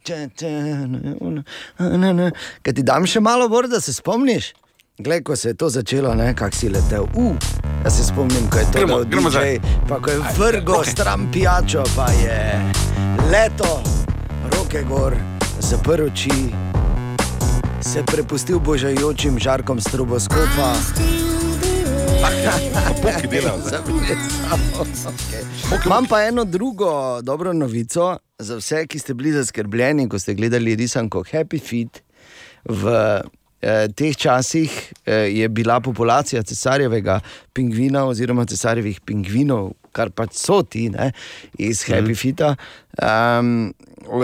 Če, 0.03 0.19
če, 0.37 0.49
ne, 0.49 0.87
ne, 0.87 1.97
ne, 1.97 2.13
ne. 2.13 2.29
Kaj 2.65 2.77
ti 2.77 2.85
dam 2.85 3.05
še 3.09 3.21
malo 3.23 3.49
bor, 3.51 3.69
da 3.69 3.81
se 3.81 3.93
spomniš? 3.93 4.53
Glej, 4.97 5.23
ko 5.23 5.35
se 5.35 5.49
je 5.49 5.53
to 5.53 5.69
začelo, 5.69 6.15
kako 6.35 6.55
si 6.55 6.69
letel. 6.69 7.03
Uh, 7.03 7.35
jaz 7.83 7.97
se 7.97 8.03
spomnim, 8.03 8.49
ko 8.49 8.57
je 8.57 8.65
to 8.65 8.71
Gremo, 8.71 9.03
gremo 9.03 9.29
DJ, 9.29 9.59
pa 9.89 9.99
ko 9.99 10.09
je 10.09 10.19
vrgo 10.37 10.73
okay. 10.73 10.91
stran 10.91 11.31
pijačo, 11.31 11.83
pa 11.95 12.11
je 12.11 12.61
leto, 13.31 13.83
roke 14.55 14.83
gor, 14.83 15.15
zaprl 15.59 16.05
oči, 16.07 16.31
se 17.81 18.03
prepustil 18.05 18.59
božajočim 18.59 19.39
žarkom 19.39 19.81
stroboskopa. 19.81 20.73
Delajo 23.29 23.59
zdaj. 23.67 23.79
Okay. 25.69 25.85
Imam 25.85 26.05
pa 26.05 26.23
eno 26.23 26.45
drugo 26.45 27.21
dobro 27.21 27.53
novico 27.53 28.17
za 28.39 28.55
vse, 28.55 28.87
ki 28.87 28.99
ste 28.99 29.13
bili 29.13 29.31
zaskrbljeni, 29.31 30.09
ko 30.09 30.19
ste 30.19 30.33
gledali 30.33 30.75
risanko 30.75 31.23
Happy 31.31 31.59
Feet. 31.59 32.03
V 32.65 32.87
eh, 33.61 33.87
teh 33.95 34.17
časih 34.17 34.93
eh, 35.05 35.13
je 35.13 35.49
bila 35.49 35.79
populacija 35.79 36.43
cesarjevega 36.43 37.19
pingvina 37.53 38.05
oziroma 38.05 38.45
cesarjevih 38.45 39.01
pingvinov, 39.01 39.73
kar 39.91 40.09
pač 40.09 40.35
so 40.39 40.61
ti 40.63 40.89
ne, 40.89 41.11
iz 41.57 41.85
Happy 41.87 42.15
Feeta. 42.15 42.55
Um, 43.01 43.73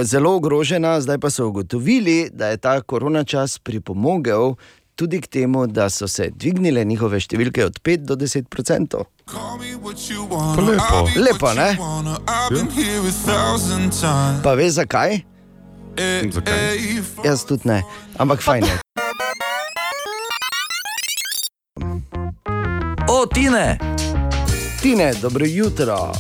Zelo 0.04 0.36
ogrožena, 0.38 1.00
zdaj 1.02 1.18
pa 1.18 1.30
so 1.30 1.48
ugotovili, 1.48 2.30
da 2.34 2.52
je 2.52 2.58
ta 2.58 2.82
korona 2.82 3.24
čas 3.24 3.58
pripomogel 3.60 4.54
tudi 4.96 5.22
k 5.22 5.28
temu, 5.28 5.68
da 5.68 5.90
so 5.90 6.08
se 6.08 6.30
dvignile 6.36 6.84
njihove 6.86 7.18
številke 7.20 7.66
od 7.66 7.80
5 7.82 8.06
do 8.06 8.16
10 8.22 8.46
odstotkov. 8.46 9.08
Pa 9.26 10.62
lepo. 10.62 11.00
Lepo, 11.18 11.54
ne? 11.58 11.70
Pa 14.44 14.54
veš 14.60 14.78
zakaj? 14.78 15.24
Zakaj? 16.38 16.80
Jaz 17.26 17.46
tudi 17.50 17.74
ne, 17.74 17.82
ampak 18.22 18.46
fajn 18.46 18.70
je. 18.70 18.91
O, 23.22 23.28
Tine! 23.28 23.78
Tine, 24.82 25.14
dobro 25.14 25.46
jutro. 25.48 26.12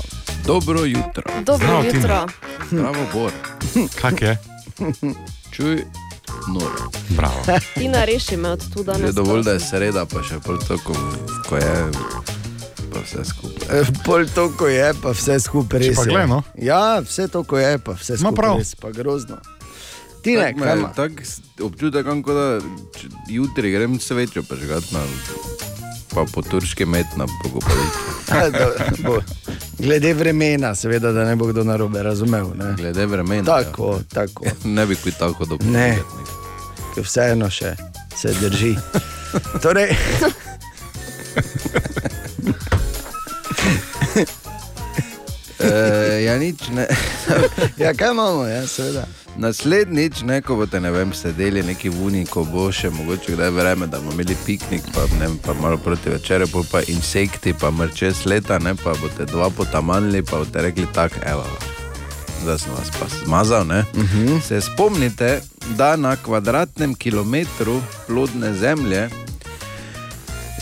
Dobro 0.45 0.79
jutro, 0.79 1.23
Dobro 1.41 1.57
Zdravo, 1.57 1.83
jutro. 1.85 2.27
bravo, 2.71 3.05
Bor. 3.13 3.31
Kak 3.95 4.21
je? 4.21 4.37
Čuj, 5.51 5.83
noro. 6.49 6.89
Bravo. 7.09 7.41
Tina 7.73 8.05
reši 8.05 8.37
me 8.37 8.49
od 8.49 8.59
tu 8.63 8.79
Je 8.79 8.83
danes. 8.83 9.15
dovolj, 9.15 9.43
da 9.43 9.51
je 9.51 9.59
sreda, 9.61 10.05
pa 10.05 10.21
še 10.21 10.39
pol 10.39 10.57
to, 10.59 10.77
ko, 10.79 10.93
je, 11.55 11.91
pa 12.87 12.99
vse 12.99 13.25
skupaj. 13.25 13.65
E, 13.71 13.83
Pol 14.05 14.25
to, 14.27 14.49
ko 14.51 14.67
je, 14.67 14.93
pa 14.95 15.09
vse 15.11 15.39
skupaj 15.39 15.79
res. 15.79 15.95
pa 15.95 16.01
je. 16.01 16.07
glej, 16.07 16.27
no. 16.27 16.43
Ja, 16.55 16.99
vse 16.99 17.27
to, 17.27 17.41
ko 17.43 17.57
je, 17.57 17.77
pa 17.79 17.91
vse 17.93 18.13
Ma 18.13 18.17
skupaj 18.19 18.35
prav. 18.35 18.57
res, 18.57 18.75
pa 18.75 18.91
grozno. 18.91 19.37
Tine, 20.21 20.41
Tak 20.43 20.55
me- 20.55 20.63
kaj 20.63 20.77
ima? 20.77 20.89
Tak 20.91 21.11
občutek 21.59 22.05
imam, 22.05 22.21
kot 22.21 22.35
da 22.35 22.47
jutri 23.27 23.71
grem 23.71 23.97
svečo 23.99 24.43
prežgat 24.43 24.85
na, 24.91 25.01
pa 26.13 26.25
po 26.33 26.41
turški 26.41 26.85
met 26.85 27.05
na 27.17 27.25
pokopališče. 27.43 28.11
Glede 29.85 30.13
vremena, 30.13 30.75
seveda, 30.75 31.11
da 31.11 31.25
ne 31.25 31.35
bo 31.35 31.45
kdo 31.45 31.63
narobe 31.63 32.03
razumel. 32.03 32.47
Ne? 32.55 32.73
Glede 32.77 33.05
vremena. 33.05 33.43
Tako, 33.43 33.99
tako. 34.13 34.45
Ja. 34.45 34.51
Ne 34.75 34.85
bi 34.85 34.95
kaj 34.95 35.13
tako 35.19 35.45
dobro. 35.45 35.67
Ne. 35.67 35.97
Ker 36.95 37.03
vseeno 37.03 37.49
še 37.49 37.75
se 38.15 38.33
drži. 38.41 38.75
Torej, 39.61 39.95
E, 45.61 46.23
ja, 46.25 46.37
nič 46.41 46.69
ne. 46.73 46.87
ja, 47.77 47.93
kaj 47.93 48.11
imamo, 48.11 48.45
ja, 48.47 48.67
seveda. 48.67 49.05
Naslednjič, 49.41 50.21
ne, 50.21 50.41
ko 50.45 50.55
boste 50.55 50.79
ne 50.79 50.91
vem, 50.93 51.13
sedeli 51.17 51.63
neki 51.65 51.89
vuni, 51.89 52.19
ko 52.29 52.43
bo 52.45 52.67
še 52.69 52.91
mogoče 52.93 53.33
kdaj 53.33 53.49
vreme, 53.55 53.87
da 53.89 53.97
bomo 53.97 54.13
imeli 54.13 54.35
piknik, 54.45 54.85
pa, 54.93 55.07
ne, 55.17 55.31
pa 55.41 55.55
malo 55.57 55.79
proti 55.81 56.11
večeru, 56.13 56.45
pol 56.51 56.65
pa 56.69 56.83
insekti, 56.93 57.55
pa 57.57 57.71
mrče 57.73 58.11
leta, 58.29 58.59
ne, 58.61 58.75
pa 58.77 58.93
boste 59.01 59.25
dva 59.25 59.49
potamanili, 59.49 60.21
pa 60.21 60.43
boste 60.43 60.61
rekli 60.61 60.85
tako, 60.93 61.23
evo. 61.25 61.45
Zdaj 62.43 62.59
sem 62.61 62.75
vas 62.77 62.91
pa 62.99 63.07
zmazal. 63.15 63.65
Uh 63.65 64.03
-huh. 64.03 64.41
Se 64.41 64.61
spomnite, 64.61 65.41
da 65.77 65.95
na 65.95 66.15
kvadratnem 66.15 66.93
kilometru 66.95 67.81
plodne 68.07 68.53
zemlje 68.53 69.09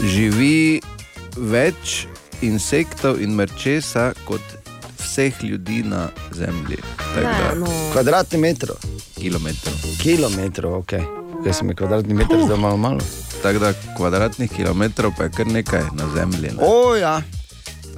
živi 0.03 0.81
več 1.37 2.07
insektov 2.41 3.21
in 3.21 3.35
mrčesa 3.35 4.13
kot 4.25 4.58
vseh 5.09 5.43
ljudi 5.43 5.83
na 5.83 6.07
zemlji. 6.31 6.77
Tako 6.97 7.27
Ne, 7.27 7.33
da, 7.41 7.55
no. 7.55 7.65
Kvadratni 7.93 8.37
metr, 8.37 8.71
kilometrov. 9.15 9.73
kilometrov, 9.97 10.73
ok. 10.75 10.91
Kaj 11.43 11.53
se 11.53 11.63
mi 11.63 11.75
kvadratni 11.75 12.13
metr 12.13 12.35
zdaj 12.45 12.57
malo 12.57 12.77
malo? 12.77 12.99
Tako 13.43 13.59
da 13.59 13.73
kvadratnih 13.97 14.51
kilometrov 14.51 15.11
pa 15.17 15.23
je 15.23 15.29
kar 15.31 15.47
nekaj 15.47 15.81
na 15.93 16.05
zemlji. 16.15 16.49
Ne? 16.49 16.59
O, 16.59 16.95
ja, 16.95 17.21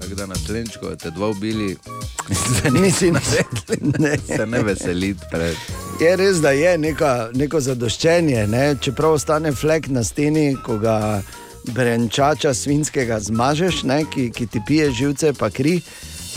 Tako 0.01 0.16
da 0.16 0.26
naslednjič, 0.26 0.78
ko 0.78 0.95
te 0.95 1.12
dva 1.12 1.28
ubili, 1.30 1.78
nisi 2.82 3.12
ne. 3.99 4.18
se 4.28 4.45
ne 4.45 4.64
veseliti 4.64 5.22
pred. 5.32 5.55
Je 6.01 6.16
res, 6.16 6.38
da 6.38 6.51
je 6.51 6.78
neka, 6.78 7.30
neko 7.34 7.59
zadoščenje, 7.59 8.47
ne? 8.47 8.76
čeprav 8.82 9.12
ostane 9.12 9.51
flek 9.51 9.88
na 9.88 10.03
steni, 10.03 10.55
ko 10.66 10.78
ga 10.78 11.22
brenčača 11.66 12.53
svinskega 12.53 13.20
zmažeš, 13.20 13.84
ne? 13.84 14.03
ki, 14.14 14.32
ki 14.32 14.47
ti 14.47 14.62
pije 14.68 14.91
živce, 14.91 15.34
pa 15.34 15.49
kri, 15.49 15.82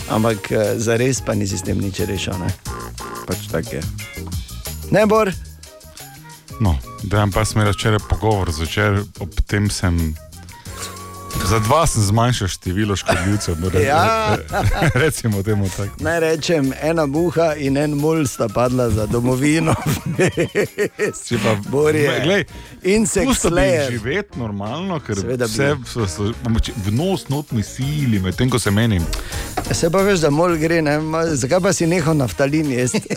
ampak 0.09 0.51
eh, 0.51 0.57
za 0.77 0.95
res 0.95 1.21
pa 1.21 1.33
nisi 1.33 1.57
s 1.57 1.61
tem 1.61 1.77
nič 1.77 1.99
rešil. 1.99 2.33
Ne, 2.35 2.49
Pač 3.25 3.47
tak 3.47 3.73
je. 3.73 3.81
ne 4.91 5.05
Bor, 5.05 5.31
No, 6.55 6.71
da 7.03 7.27
pa 7.27 7.43
imel 7.45 7.69
včeraj 7.69 7.99
pogovor, 8.09 8.47
zvečer 8.49 9.03
ob 9.19 9.27
tem 9.43 9.67
sem. 9.69 10.15
Za 11.43 11.59
dva 11.59 11.83
sem 11.83 11.99
zmanjšal 12.01 12.47
število 12.47 12.95
škodljivcev, 12.95 13.55
Ja. 13.75 14.37
re, 14.37 14.45
recimo 15.03 15.43
temu 15.43 15.67
tako. 15.69 15.99
naj 15.99 16.19
rečem, 16.19 16.71
ena 16.81 17.05
muha 17.05 17.53
in 17.55 17.77
en 17.77 17.91
mul 17.91 18.23
sta 18.23 18.47
padla 18.47 18.87
za 18.89 19.05
domovino. 19.05 19.75
Če 21.27 21.37
pa 21.37 21.55
Bor 21.67 21.95
je. 21.95 22.07
Glej, 22.23 22.45
Insect 22.85 23.25
Pusto 23.25 23.49
bi 23.49 23.53
slayer. 23.53 23.91
živeti 23.91 24.39
normalno, 24.39 24.99
ker 24.99 25.15
Seveda 25.15 25.45
vse 25.45 25.75
v 26.77 26.91
nos 26.91 27.27
notni 27.27 27.63
sili, 27.63 28.19
medtem 28.19 28.49
ko 28.49 28.59
se 28.59 28.71
menim. 28.71 29.03
Se 29.71 29.89
pa 29.91 30.01
veš, 30.01 30.19
da 30.19 30.29
mol 30.29 30.57
gre, 30.57 30.81
ne? 30.81 30.99
Ma, 30.99 31.25
zakaj 31.25 31.59
pa 31.59 31.73
si 31.73 31.87
nehal 31.87 32.17
naftalin 32.17 32.71
jesti? 32.71 33.01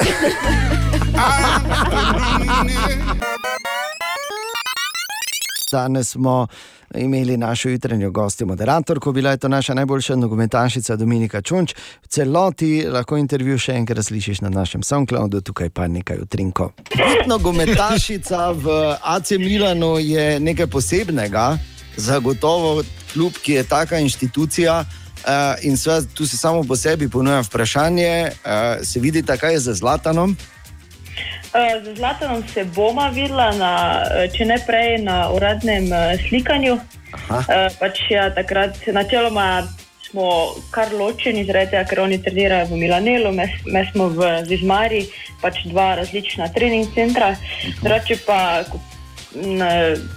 Danes 5.72 6.08
smo 6.10 6.46
imeli 6.94 7.36
našo 7.36 7.68
jutranjo 7.68 8.10
gostjo, 8.10 8.46
moderatorko, 8.46 9.12
bila 9.12 9.30
je 9.30 9.36
to 9.36 9.48
naša 9.48 9.74
najboljša 9.74 10.16
nogometašica 10.16 10.96
Dominika 10.96 11.42
Čunč. 11.42 11.74
V 12.02 12.06
celoti 12.08 12.86
lahko 12.88 13.16
intervju 13.16 13.58
še 13.58 13.74
enkrat 13.76 14.04
slišiš 14.04 14.40
na 14.40 14.48
našem 14.48 14.82
SoundCloudu, 14.82 15.40
tukaj 15.40 15.70
pa 15.70 15.88
nekaj 15.88 16.22
utrinko. 16.24 16.70
Nogometašica 17.26 18.50
v 18.50 18.78
AC 19.02 19.30
Milanu 19.38 19.98
je 19.98 20.40
nekaj 20.40 20.66
posebnega, 20.66 21.58
zagotovo 21.96 22.82
kljub, 23.12 23.32
ki 23.42 23.52
je 23.52 23.64
taka 23.64 23.98
inštitucija. 23.98 24.84
Uh, 25.18 25.58
in 25.62 25.76
sve, 25.76 26.00
tu 26.14 26.26
se 26.26 26.36
samo 26.36 26.62
po 26.62 26.76
sebi 26.76 27.08
ponuja 27.08 27.40
vprašanje, 27.40 28.30
uh, 28.30 28.86
se 28.86 29.00
vidi, 29.00 29.22
kaj 29.22 29.52
je 29.52 29.58
za 29.58 29.74
Zlatanom. 29.74 30.36
Uh, 31.54 31.84
Z 31.84 31.96
Zlatanom 31.96 32.44
se 32.54 32.64
bomo 32.64 33.10
videla, 33.10 33.50
na, 33.52 34.02
eh, 34.10 34.28
če 34.36 34.44
ne 34.44 34.58
prej 34.66 34.98
na 35.02 35.30
uradnem 35.32 35.88
slikanju. 36.28 36.78
Uh, 37.28 37.44
pač, 37.80 37.98
ja, 38.10 38.30
takrat 38.34 38.76
načeloma 38.86 39.66
smo 40.10 40.54
kar 40.70 40.92
ločeni, 40.92 41.44
tega, 41.46 41.84
ker 41.84 42.00
oni 42.00 42.22
trenirajo 42.22 42.66
v 42.66 42.76
Milanelu, 42.76 43.32
mi 43.32 43.82
smo 43.92 44.08
v 44.08 44.44
Zizmari, 44.48 45.06
pač 45.42 45.64
dva 45.68 45.94
različna 45.94 46.48
trening 46.54 46.88
centra. 46.94 47.36
Drugače 47.82 48.16
pa 48.26 48.64
ko- 48.70 48.80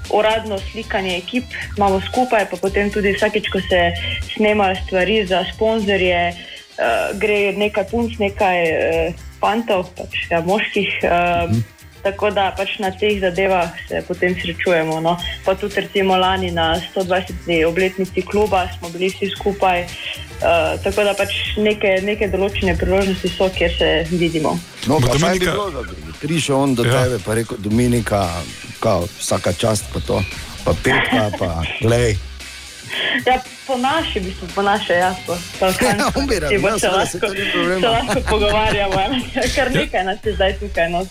uradno 0.09 0.59
slikanje 0.71 1.17
ekip 1.17 1.43
imamo 1.77 2.01
skupaj, 2.01 2.45
pa 2.49 2.57
potem 2.57 2.91
tudi 2.91 3.13
vsakeč, 3.13 3.49
ko 3.51 3.59
se 3.59 3.91
snemajo 4.33 4.75
stvari 4.85 5.25
za 5.25 5.43
sponzorje, 5.53 6.21
uh, 6.31 7.19
gre 7.19 7.53
nekaj 7.57 7.85
punc, 7.91 8.17
nekaj 8.19 8.57
uh, 8.71 9.13
fantov, 9.39 9.89
pač 9.97 10.25
ja, 10.31 10.41
moških. 10.41 10.89
Uh, 11.03 11.55
Tako 12.01 12.31
da 12.33 12.47
pač 12.57 12.79
na 12.81 12.89
teh 12.89 13.19
zadevah 13.21 13.69
se 13.87 13.99
potem 14.07 14.33
srečujemo. 14.33 14.97
No. 15.05 15.17
Pa 15.45 15.53
tudi 15.53 15.81
recimo 15.85 16.17
lani 16.17 16.49
na 16.51 16.81
120. 16.95 17.61
obletnici 17.65 18.21
kluba 18.25 18.65
smo 18.79 18.89
bili 18.89 19.09
vsi 19.13 19.29
skupaj. 19.29 19.83
Uh, 20.41 20.81
tako 20.83 21.03
da 21.05 21.13
pač 21.13 21.29
neke, 21.61 21.99
neke 22.01 22.25
določene 22.33 22.73
priložnosti 22.73 23.29
so, 23.29 23.51
kjer 23.53 23.77
se 23.77 23.89
vidimo. 24.09 24.57
No, 24.89 24.97
pa 24.97 25.13
fajn 25.13 25.37
bi 25.37 25.45
Dominika- 25.45 25.53
bilo, 25.53 25.69
da 25.69 25.81
bi 25.85 26.10
prišel 26.21 26.55
on 26.55 26.75
do 26.75 26.83
Ja. 26.85 26.93
ja. 26.93 27.03
tebe, 27.03 27.19
pa 27.25 27.33
rekel: 27.33 27.57
Dominika, 27.59 28.29
kao, 28.79 29.07
vsaka 29.19 29.53
čast 29.53 29.85
pa 29.93 29.99
to, 29.99 30.23
pa 30.65 30.73
petka, 30.83 31.31
pa 31.39 31.63
glej. 31.81 32.17
Ja, 33.25 33.39
po 33.67 33.77
naše, 33.77 34.19
v 34.19 34.23
bistvu, 34.23 34.47
po 34.55 34.61
naše, 34.61 34.93
ja, 34.93 35.15
po 35.27 35.33
Ja, 35.33 35.71
rad, 36.39 36.51
se 36.51 36.57
ja, 36.59 36.79
seveda, 36.79 36.87
lahko, 36.91 37.19
se 37.79 37.87
lahko 37.87 38.19
pogovarjamo. 38.29 38.93
ja. 38.99 39.09
Kar 39.55 39.71
nekaj 39.71 40.03
nas 40.03 40.17
je 40.25 40.33
zdaj 40.35 40.59
tukaj, 40.59 40.89
no. 40.89 41.05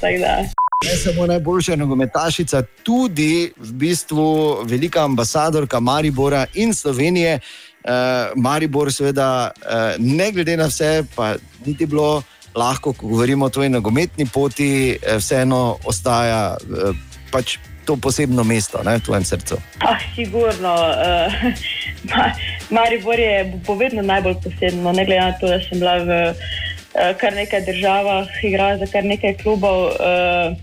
Ne 0.84 0.96
samo 0.96 1.26
najboljša 1.26 1.76
nogometašica, 1.76 2.62
tudi 2.82 3.52
v 3.56 3.72
bistvu 3.72 4.58
velika 4.64 5.04
ambasadorka 5.04 5.80
Maribora 5.80 6.46
in 6.54 6.74
Slovenije. 6.74 7.40
Uh, 7.84 7.90
Maribor, 8.36 8.92
seveda, 8.92 9.50
uh, 9.56 9.94
ne 9.98 10.32
glede 10.32 10.56
na 10.56 10.66
vse, 10.66 11.04
pa 11.16 11.34
niti 11.66 11.86
bilo 11.86 12.22
lahko, 12.55 12.92
ko 12.92 13.07
govorimo 13.07 13.46
o 13.46 13.51
tvoji 13.51 13.68
nogometni 13.68 14.26
poti, 14.26 14.70
eh, 14.92 15.18
vseeno 15.18 15.78
ostaja 15.84 16.57
uh, 16.57 16.96
pač 17.30 17.59
to 17.84 17.96
posebno 17.96 18.44
mesto 18.44 18.82
ne, 18.84 18.98
v 18.98 19.03
tvojem 19.03 19.24
srcu. 19.24 19.57
Ah, 19.80 19.98
sigurno. 20.14 20.74
Uh, 20.74 21.32
Ma- 22.11 22.34
Maribor 22.70 23.18
je 23.18 23.61
povedno 23.66 24.03
najbolj 24.03 24.36
posebno, 24.44 24.92
ne 24.92 25.05
glede 25.05 25.20
na 25.20 25.32
to, 25.38 25.48
da 25.48 25.59
sem 25.64 25.78
bila 25.78 25.96
v 25.98 26.11
uh, 26.30 27.14
kar 27.18 27.34
nekaj 27.34 27.64
državah, 27.66 28.28
igrala 28.42 28.78
za 28.78 28.86
kar 28.86 29.05
nekaj 29.05 29.38
klubov. 29.42 29.94
Uh, 29.96 30.55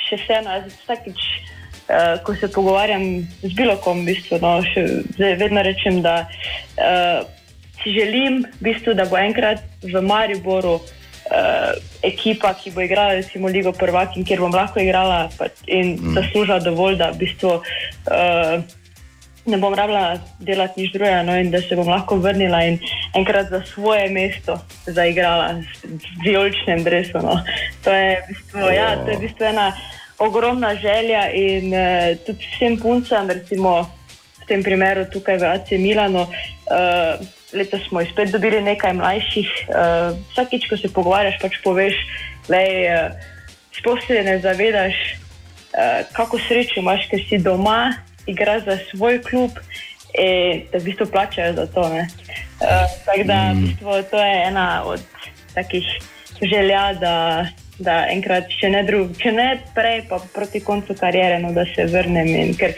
še 0.00 0.18
vseeno, 0.20 0.60
vsakič, 0.84 1.20
uh, 1.88 2.20
ko 2.26 2.34
se 2.34 2.48
pogovarjam 2.52 3.04
z 3.44 3.52
bilo 3.54 3.76
kom, 3.84 4.02
v 4.02 4.14
bistvu, 4.14 4.40
no, 4.42 4.58
še, 4.64 5.04
zdaj 5.16 5.36
vedno 5.40 5.62
rečem, 5.62 6.00
da 6.04 6.24
uh, 6.26 7.24
si 7.80 7.94
želim, 7.94 8.42
v 8.60 8.70
bistvu, 8.70 8.96
da 8.98 9.06
bo 9.08 9.20
enkrat 9.20 9.62
v 9.84 10.02
Mariboru. 10.04 10.80
Uh, 11.30 11.78
ekipa, 12.02 12.50
ki 12.58 12.72
bo 12.74 12.82
igrala 12.82 13.14
recimo 13.14 13.48
Ligo 13.48 13.70
Prvak 13.70 14.16
in 14.18 14.24
kjer 14.26 14.40
bom 14.42 14.50
lahko 14.50 14.80
igrala 14.82 15.28
pa, 15.38 15.46
in 15.70 15.94
mm. 15.94 16.16
zaslužila 16.16 16.58
dovolj, 16.64 16.96
da 16.98 17.12
v 17.14 17.20
bistvu 17.22 17.52
uh, 17.54 18.64
ne 19.46 19.58
bom 19.62 19.74
rabila 19.74 20.18
delati 20.40 20.82
nič 20.82 20.92
drugega, 20.92 21.22
no, 21.22 21.36
in 21.38 21.50
da 21.54 21.62
se 21.62 21.76
bom 21.78 21.88
lahko 21.88 22.18
vrnila 22.20 22.64
in 22.66 22.78
enkrat 23.14 23.50
za 23.50 23.62
svoje 23.62 24.10
mesto 24.10 24.58
zaigrala 24.86 25.62
z, 25.62 25.94
vijoličnim 26.24 26.84
drevesom. 26.84 27.22
No. 27.24 27.38
To, 27.84 27.94
je 27.94 28.18
v 28.18 28.28
bistvu, 28.28 28.66
ja, 28.74 28.96
to 29.04 29.10
je 29.10 29.16
v 29.16 29.20
bistvu 29.28 29.44
ena 29.54 29.70
ogromna 30.18 30.74
želja 30.74 31.30
in 31.30 31.72
uh, 31.72 32.18
tudi 32.26 32.46
vsem 32.56 32.76
puncem, 32.76 33.30
recimo 33.30 33.86
v 34.42 34.46
tem 34.50 34.62
primeru 34.66 35.06
tukaj 35.06 35.38
v 35.38 35.52
AC 35.54 35.78
Milano. 35.78 36.26
Uh, 36.66 37.22
Letos 37.52 37.82
smo 37.88 38.04
spet 38.04 38.30
dobili 38.30 38.60
nekaj 38.62 38.92
mlajših. 38.94 39.50
Uh, 39.68 40.16
vsakič, 40.32 40.68
ko 40.70 40.76
se 40.76 40.92
pogovarjaš, 40.92 41.40
pač 41.42 41.58
poveš, 41.64 41.96
da 42.48 42.60
uh, 42.62 43.16
sploh 43.78 43.98
se 44.06 44.22
ne 44.22 44.38
zavedaš, 44.38 44.94
uh, 45.74 46.06
kako 46.12 46.38
srečo 46.38 46.80
imaš, 46.80 47.08
ker 47.10 47.22
si 47.28 47.38
doma, 47.38 47.94
igraš 48.26 48.64
za 48.64 48.78
svoj 48.90 49.22
klub 49.22 49.58
in 50.18 50.66
te 50.70 50.78
v 50.78 50.84
bistvu 50.84 51.06
plačajo 51.06 51.54
za 51.54 51.66
to. 51.66 51.88
ne. 51.88 52.06
Uh, 52.60 52.86
tako 53.06 53.24
da 53.24 53.52
v 53.52 53.66
bistvu, 53.66 54.02
to 54.10 54.18
je 54.18 54.46
ena 54.46 54.82
od 54.84 55.00
takih 55.54 55.86
želja, 56.42 56.92
da, 57.00 57.46
da 57.78 58.04
enkrat, 58.10 58.50
če 58.60 58.70
ne, 58.70 58.82
drug, 58.84 59.14
če 59.18 59.32
ne 59.32 59.48
prej, 59.74 60.04
pa 60.08 60.20
proti 60.34 60.60
koncu 60.64 60.94
kariere, 60.98 61.38
no, 61.42 61.52
da 61.56 61.64
se 61.74 61.86
vrnem. 61.90 62.28
In, 62.28 62.54
ker 62.58 62.74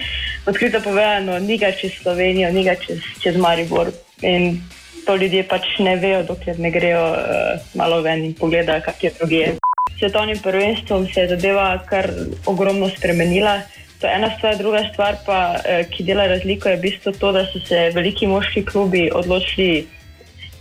odkrito 0.46 0.80
povedano, 0.84 1.38
ni 1.38 1.58
ga 1.58 1.72
čez 1.76 1.98
Slovenijo, 2.02 2.52
ni 2.52 2.64
ga 2.66 2.76
čez, 2.80 3.02
čez 3.22 3.36
Maribor. 3.36 3.92
In 4.22 4.62
to 5.06 5.16
ljudje 5.16 5.42
pač 5.48 5.66
ne 5.78 5.96
vejo, 5.96 6.22
dokler 6.22 6.58
ne 6.58 6.70
grejo 6.70 7.02
uh, 7.10 7.68
malo 7.74 8.02
ven 8.02 8.24
in 8.24 8.34
pogledajo, 8.34 8.84
kak 8.86 9.04
je 9.04 9.10
drugje. 9.18 9.54
Svetovnim 9.98 10.38
prvenstvom 10.42 11.06
se 11.06 11.20
je 11.20 11.28
zadeva 11.28 11.78
kar 11.86 12.10
ogromno 12.46 12.88
spremenila. 12.90 13.60
To 14.02 14.06
je 14.06 14.14
ena 14.14 14.30
stvar, 14.38 14.56
druga 14.58 14.82
stvar, 14.92 15.16
pa, 15.26 15.62
eh, 15.64 15.84
ki 15.90 16.02
dela 16.02 16.26
razliko, 16.26 16.68
je 16.68 16.76
v 16.76 16.80
bistvu 16.80 17.12
to, 17.12 17.30
da 17.32 17.44
so 17.46 17.60
se 17.62 17.90
veliki 17.94 18.26
moški 18.26 18.64
klubi 18.66 19.10
odločili 19.14 19.86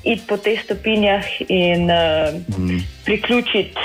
iti 0.03 0.21
po 0.27 0.37
teh 0.37 0.61
stopinjah 0.61 1.25
in 1.47 1.89
uh, 1.89 2.33
mm. 2.57 2.77
priključiti, 3.05 3.77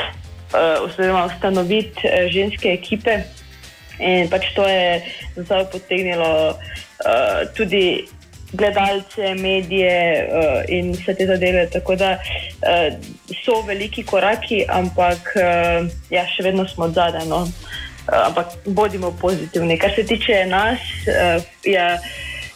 uh, 0.53 0.85
oziroma 0.85 1.25
ustanoviti 1.25 2.05
uh, 2.05 2.29
ženske 2.33 2.69
ekipe. 2.73 3.19
In 3.99 4.29
pač 4.29 4.53
to 4.57 4.69
je 4.69 5.01
zdaj 5.37 5.65
potegnilo 5.73 6.53
uh, 6.53 7.49
tudi 7.57 8.05
gledalce, 8.57 9.35
medije 9.39 9.97
uh, 10.27 10.63
in 10.69 10.93
vse 10.97 11.15
te 11.15 11.27
zadeve. 11.27 11.67
Tako 11.73 11.97
da 11.97 12.17
uh, 12.17 12.95
so 13.45 13.61
veliki 13.67 14.05
koraki, 14.05 14.65
ampak 14.69 15.33
uh, 15.37 15.87
ja, 16.11 16.25
še 16.35 16.47
vedno 16.49 16.67
smo 16.69 16.89
zadaj. 16.89 17.29
No. 17.29 17.45
Uh, 17.45 18.27
ampak 18.27 18.57
bodimo 18.65 19.13
pozitivni. 19.21 19.79
Kar 19.79 19.95
se 19.95 20.07
tiče 20.07 20.45
nas, 20.51 20.81
uh, 21.11 21.45
ja, 21.65 21.95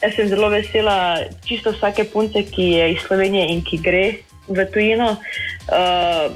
jaz 0.03 0.16
sem 0.16 0.28
zelo 0.28 0.48
vesela 0.48 1.20
čisto 1.46 1.74
vsake 1.76 2.09
punce, 2.12 2.44
ki 2.48 2.72
je 2.78 2.92
iz 2.94 3.07
Slovenije 3.07 3.48
in 3.53 3.64
ki 3.64 3.82
gre 3.84 4.05
v 4.48 4.66
tujino. 4.72 5.16
Uh, 5.68 6.30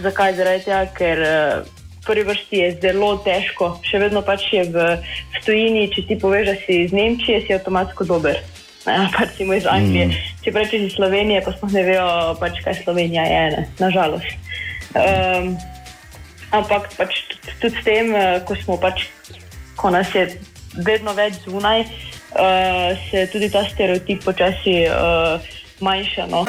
zakaj? 0.00 0.36
Zaradi 0.40 0.68
tega, 0.68 0.84
ker. 0.96 1.24
Uh, 1.28 1.72
V 2.04 2.06
prvi 2.06 2.22
vrsti 2.28 2.58
je 2.58 2.72
zelo 2.82 3.14
težko, 3.24 3.78
še 3.80 3.96
vedno 3.96 4.20
pač 4.20 4.42
je 4.52 4.66
v, 4.68 4.82
v 5.00 5.40
tujini. 5.40 5.86
Če 5.88 6.02
ti 6.04 6.18
poveš, 6.20 6.50
da 6.50 6.54
si 6.60 6.82
iz 6.84 6.92
Nemčije, 6.92 7.38
si 7.46 7.54
avtomatsko 7.56 8.04
dober. 8.04 8.42
Ja, 8.86 9.08
pač 9.16 9.36
si 9.36 9.46
iz 9.48 9.66
Anglije. 9.66 10.06
Mm. 10.06 10.32
Če 10.44 10.54
rečeš 10.54 10.88
iz 10.88 10.96
Slovenije, 10.98 11.42
pa 11.44 11.54
sploh 11.56 11.72
ne 11.72 11.84
vejo, 11.86 12.08
pač, 12.40 12.60
kaj 12.64 12.82
Slovenija 12.82 13.24
je, 13.28 13.44
ne? 13.56 13.62
nažalost. 13.80 14.28
Um, 14.94 15.54
ampak 16.54 16.90
pač 16.98 17.24
tudi, 17.32 17.54
tudi 17.62 17.80
s 17.80 17.86
tem, 17.86 18.12
eh, 18.14 18.38
ko 18.46 18.54
smo 18.60 18.78
pač, 18.78 19.08
ko 19.80 19.90
nas 19.90 20.12
je 20.14 20.28
vedno 20.86 21.14
več 21.14 21.40
zunaj, 21.46 21.86
uh, 22.34 22.94
se 23.10 23.26
tudi 23.30 23.50
ta 23.50 23.62
stereotip 23.66 24.24
počasi 24.26 24.84
uh, 24.90 25.38
manjša. 25.82 26.26
No. 26.30 26.42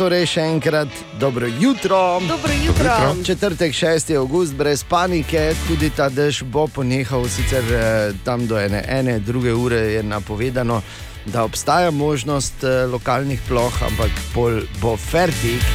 Torej, 0.00 0.30
še 0.32 0.42
enkrat 0.48 0.88
dobro 1.20 1.44
jutro. 1.60 2.20
Dobro 2.24 2.52
jutro. 2.64 2.92
Četrtek, 3.24 3.74
6. 3.76 4.16
august, 4.16 4.54
brez 4.56 4.80
panike, 4.84 5.52
tudi 5.68 5.90
ta 5.92 6.06
dež 6.08 6.40
bo 6.48 6.64
ponehal, 6.72 7.26
sicer 7.28 7.60
eh, 7.68 8.14
tam 8.24 8.46
do 8.48 8.56
ene, 8.56 8.80
ene, 8.88 9.18
druge 9.20 9.52
ure 9.52 9.76
je 9.76 10.02
napovedano, 10.02 10.80
da 11.26 11.44
obstaja 11.44 11.90
možnost 11.90 12.64
eh, 12.64 12.88
lokalnih 12.88 13.44
ploh, 13.48 13.82
ampak 13.90 14.24
pol 14.32 14.62
bo 14.80 14.96
fertik. 14.96 15.68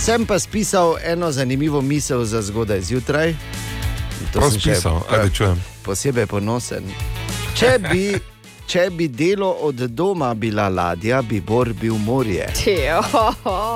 Sem 0.00 0.24
pa 0.24 0.40
spisal 0.40 0.96
eno 1.04 1.28
zanimivo 1.28 1.84
misel 1.84 2.24
za 2.24 2.40
zgodaj 2.40 2.80
zjutraj. 2.80 3.36
To 4.32 4.40
Prav 4.40 4.56
sem 4.56 4.60
še, 4.60 4.72
spisal, 4.72 5.02
eh, 5.04 5.18
ajde 5.18 5.34
čujem. 5.36 5.64
Posebej 5.84 6.32
ponosen. 6.32 6.88
Če 7.60 7.76
bi, 7.90 8.16
če 8.70 8.84
bi 8.94 9.08
delo 9.08 9.48
od 9.66 9.74
doma 9.74 10.34
bila 10.34 10.68
ladja, 10.68 11.22
bi 11.22 11.40
Bor 11.40 11.72
bil 11.72 11.94
morje. 11.98 12.46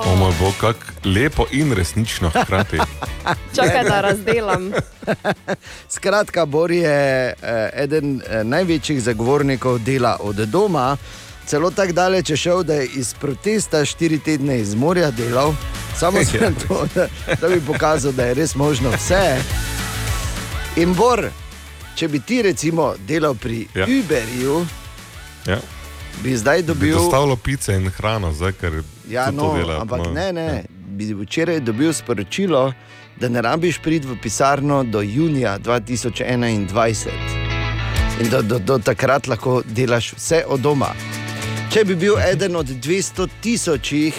O 0.05 0.15
moj 0.15 0.31
bog, 0.39 0.53
kako 0.59 1.09
lepo 1.09 1.45
in 1.51 1.73
resnično 1.73 2.29
hkrati. 2.29 2.77
Čakaj, 3.55 3.83
da 3.83 4.01
razdelam. 4.01 4.71
Skratka, 5.95 6.45
Bor 6.45 6.71
je 6.71 7.27
eh, 7.27 7.69
eden 7.73 8.21
eh, 8.21 8.43
največjih 8.43 9.01
zagovornikov 9.03 9.79
dela 9.79 10.17
od 10.19 10.35
doma. 10.35 10.97
Celo 11.45 11.71
tako 11.71 11.93
daleč 11.93 12.29
je 12.29 12.37
šel, 12.37 12.63
da 12.63 12.73
je 12.73 12.87
iz 12.95 13.13
protesta 13.13 13.85
štiri 13.85 14.19
tedne 14.19 14.59
iz 14.59 14.75
morja 14.75 15.11
delal, 15.11 15.53
samo 15.99 16.19
Ja. 16.23 16.25
zato, 16.25 16.87
da, 16.95 17.07
da 17.41 17.47
bi 17.47 17.61
pokazal, 17.67 18.11
da 18.11 18.25
je 18.25 18.33
res 18.33 18.55
možno 18.55 18.89
vse. 18.95 19.37
In 20.75 20.93
Bor, 20.93 21.27
če 21.95 22.07
bi 22.07 22.19
ti 22.19 22.41
recimo 22.41 22.93
delal 23.07 23.35
pri 23.35 23.67
ja. 23.75 23.85
Ja. 23.85 23.99
Uberju, 23.99 24.65
Ja. 25.45 25.59
bi 26.17 26.37
zdaj 26.37 26.57
Bi 26.57 26.63
dobil. 26.63 26.95
dostavilo 26.95 27.35
pice 27.35 27.73
in 27.73 27.89
hrano, 27.89 28.33
zdaj, 28.33 28.51
ker 28.53 28.81
Ja, 29.09 29.31
no, 29.31 29.41
to 29.43 29.57
dela. 29.57 29.81
ampak 29.81 29.99
no. 29.99 30.11
ne, 30.11 30.33
ne. 30.33 30.63
bi 30.87 31.13
včeraj 31.13 31.59
dobil 31.59 31.93
sporočilo, 31.93 32.73
da 33.15 33.29
ne 33.29 33.41
rabiš 33.41 33.79
priti 33.79 34.07
v 34.07 34.15
pisarno 34.17 34.83
do 34.83 35.01
junija 35.01 35.59
2021 35.59 37.09
in 38.19 38.29
da 38.29 38.41
do, 38.41 38.59
do 38.59 38.77
takrat 38.77 39.27
lahko 39.27 39.61
delaš 39.65 40.13
vse 40.13 40.43
od 40.47 40.59
doma. 40.59 40.93
Če 41.69 41.83
bi 41.83 41.95
bil 41.95 42.15
eden 42.21 42.55
od 42.55 42.65
200 42.67 43.27
tisočih 43.41 44.15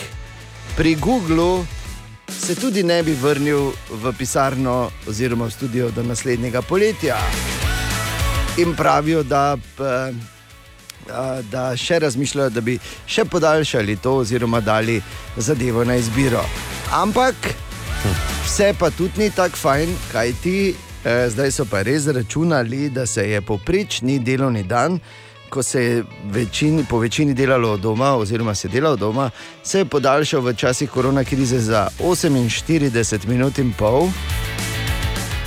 pri 0.76 0.94
Googlu, 0.94 1.64
se 2.30 2.54
tudi 2.54 2.82
ne 2.82 3.02
bi 3.02 3.14
vrnil 3.14 3.70
v 3.92 4.12
pisarno 4.12 4.74
oziroma 5.06 5.44
v 5.44 5.50
studio 5.50 5.90
do 5.90 6.02
naslednjega 6.02 6.62
poletja. 6.62 7.16
In 8.56 8.74
pravijo, 8.74 9.22
da, 9.22 9.56
a, 9.78 10.10
da 11.50 11.76
še 11.76 11.98
razmišljajo, 11.98 12.50
da 12.50 12.60
bi 12.60 12.78
še 13.06 13.24
podaljšali 13.24 13.96
to, 13.96 14.16
oziroma 14.24 14.60
dali 14.60 15.00
zadevo 15.36 15.84
na 15.84 15.96
izbiro. 15.96 16.44
Ampak 16.92 17.34
vse 18.44 18.74
pa 18.78 18.90
tudi 18.90 19.24
ni 19.24 19.30
tako 19.30 19.56
fajn, 19.56 19.94
kaj 20.12 20.32
ti. 20.42 20.58
Zdaj 21.06 21.52
so 21.54 21.64
pa 21.70 21.84
res 21.86 22.08
računali, 22.10 22.88
da 22.90 23.06
se 23.06 23.22
je 23.30 23.40
povprečni 23.40 24.18
delovni 24.18 24.64
dan, 24.66 24.98
ko 25.50 25.62
se 25.62 25.82
je 25.82 26.04
večini, 26.24 26.84
po 26.90 26.98
večini 26.98 27.34
delalo 27.34 27.76
doma, 27.76 28.16
oziroma 28.16 28.54
se 28.54 28.68
dela 28.68 28.90
od 28.90 28.98
doma, 28.98 29.30
se 29.62 29.78
je 29.78 29.84
podaljšal 29.84 30.40
v 30.40 30.54
časih 30.54 30.90
korona 30.90 31.24
krize 31.24 31.58
za 31.58 31.88
48 31.98 33.26
minut 33.26 33.58
in 33.58 33.72
pol. 33.78 34.08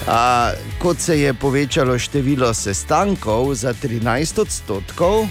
A, 0.07 0.51
kot 0.80 1.00
se 1.00 1.20
je 1.20 1.34
povečalo 1.34 2.00
število 2.00 2.54
sestankov 2.54 3.54
za 3.56 3.74
13 3.74 4.42
odstotkov, 4.42 5.28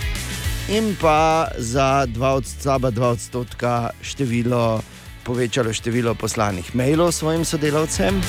in 0.69 0.97
pa 1.01 1.49
za 1.59 2.07
2 2.07 2.27
odstotka, 2.27 2.91
2 2.91 3.05
odstotka 3.05 3.91
število, 4.03 4.83
povečalo 5.25 5.73
število 5.73 6.15
poslanih 6.15 6.77
mailov 6.77 7.13
svojim 7.13 7.45
sodelavcem. 7.45 8.21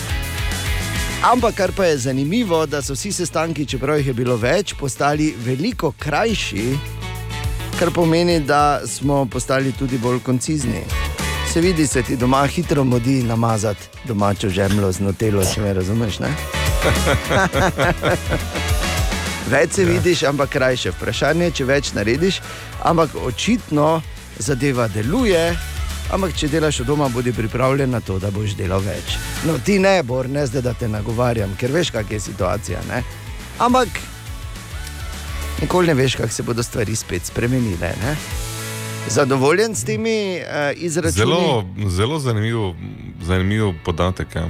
Ampak 1.32 1.56
kar 1.56 1.72
pa 1.76 1.86
je 1.86 1.98
zanimivo, 1.98 2.66
da 2.66 2.82
so 2.82 2.94
vsi 2.96 3.12
sestanki, 3.12 3.66
čeprav 3.66 3.98
jih 3.98 4.08
je 4.08 4.14
bilo 4.14 4.38
več, 4.38 4.74
postali 4.80 5.36
veliko 5.46 5.92
krajši, 5.92 6.78
kar 7.80 7.92
pomeni, 7.92 8.40
da 8.40 8.82
smo 8.88 9.26
postali 9.26 9.72
tudi 9.72 9.98
bolj 9.98 10.20
koncizni. 10.24 10.84
Se 11.54 11.62
vidi, 11.62 11.88
se 11.88 12.04
ti 12.04 12.16
doma 12.16 12.46
hitro 12.48 12.84
modi 12.84 13.24
namazati 13.24 13.90
domačo 14.08 14.50
žemlo 14.50 14.92
z 14.92 15.00
notelo, 15.00 15.44
če 15.44 15.62
me 15.62 15.74
razumeš. 15.74 16.20
Ne? 16.20 16.59
Več 19.50 19.80
se 19.80 19.86
vidiš, 19.86 20.24
ampak 20.30 20.50
krajše. 20.50 20.92
Vprašanje 20.94 21.50
je, 21.50 21.56
če 21.60 21.66
več 21.66 21.92
narediš, 21.98 22.42
ampak 22.86 23.16
očitno 23.18 24.02
zadeva 24.40 24.88
deluje. 24.94 25.58
Ampak, 26.10 26.34
če 26.34 26.48
delaš 26.50 26.80
od 26.82 26.88
doma, 26.90 27.06
bodi 27.14 27.30
pripravljen 27.34 27.92
na 27.94 28.00
to, 28.02 28.18
da 28.18 28.32
boš 28.34 28.56
delal 28.58 28.82
več. 28.82 29.14
No, 29.46 29.60
ti 29.62 29.78
ne, 29.82 30.00
bor, 30.04 30.30
ne 30.30 30.46
zdaj, 30.50 30.64
da 30.66 30.74
te 30.74 30.88
nagovarjam, 30.90 31.54
ker 31.60 31.70
veš, 31.74 31.92
kakšna 31.94 32.18
je 32.18 32.22
situacija. 32.26 32.80
Ne? 32.90 33.04
Ampak 33.62 34.00
nikoli 35.62 35.92
ne 35.92 35.96
veš, 36.00 36.16
kako 36.18 36.34
se 36.34 36.46
bodo 36.48 36.66
stvari 36.66 36.96
spet 36.98 37.30
spremenile. 37.30 37.92
Ne? 38.02 38.16
Zadovoljen 39.10 39.78
s 39.78 39.86
temi 39.86 40.42
uh, 40.42 40.74
izračuni? 40.82 41.20
Zelo, 41.20 41.64
zelo 41.94 42.18
zanimiv, 42.20 42.74
zanimiv 43.22 43.76
podatek. 43.86 44.36
Ja. 44.36 44.48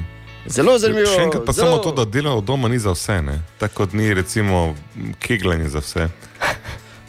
Zelo 0.50 0.78
zanimivo. 0.80 1.08
Še 1.08 1.22
enkrat 1.24 1.45
pa 1.45 1.54
zelo... 1.54 1.68
samo 1.68 1.84
to, 1.84 1.91
da 1.91 2.06
delo 2.06 2.38
od 2.38 2.43
doma 2.43 2.68
ni 2.68 2.80
za 2.80 2.91
vse. 2.91 3.22
Ne? 3.22 3.41
Tako 3.60 3.76
kot 3.76 3.93
ni 3.93 4.14
recimo 4.14 4.76
kegljanje 5.20 5.70
za 5.70 5.80
vse. 5.80 6.08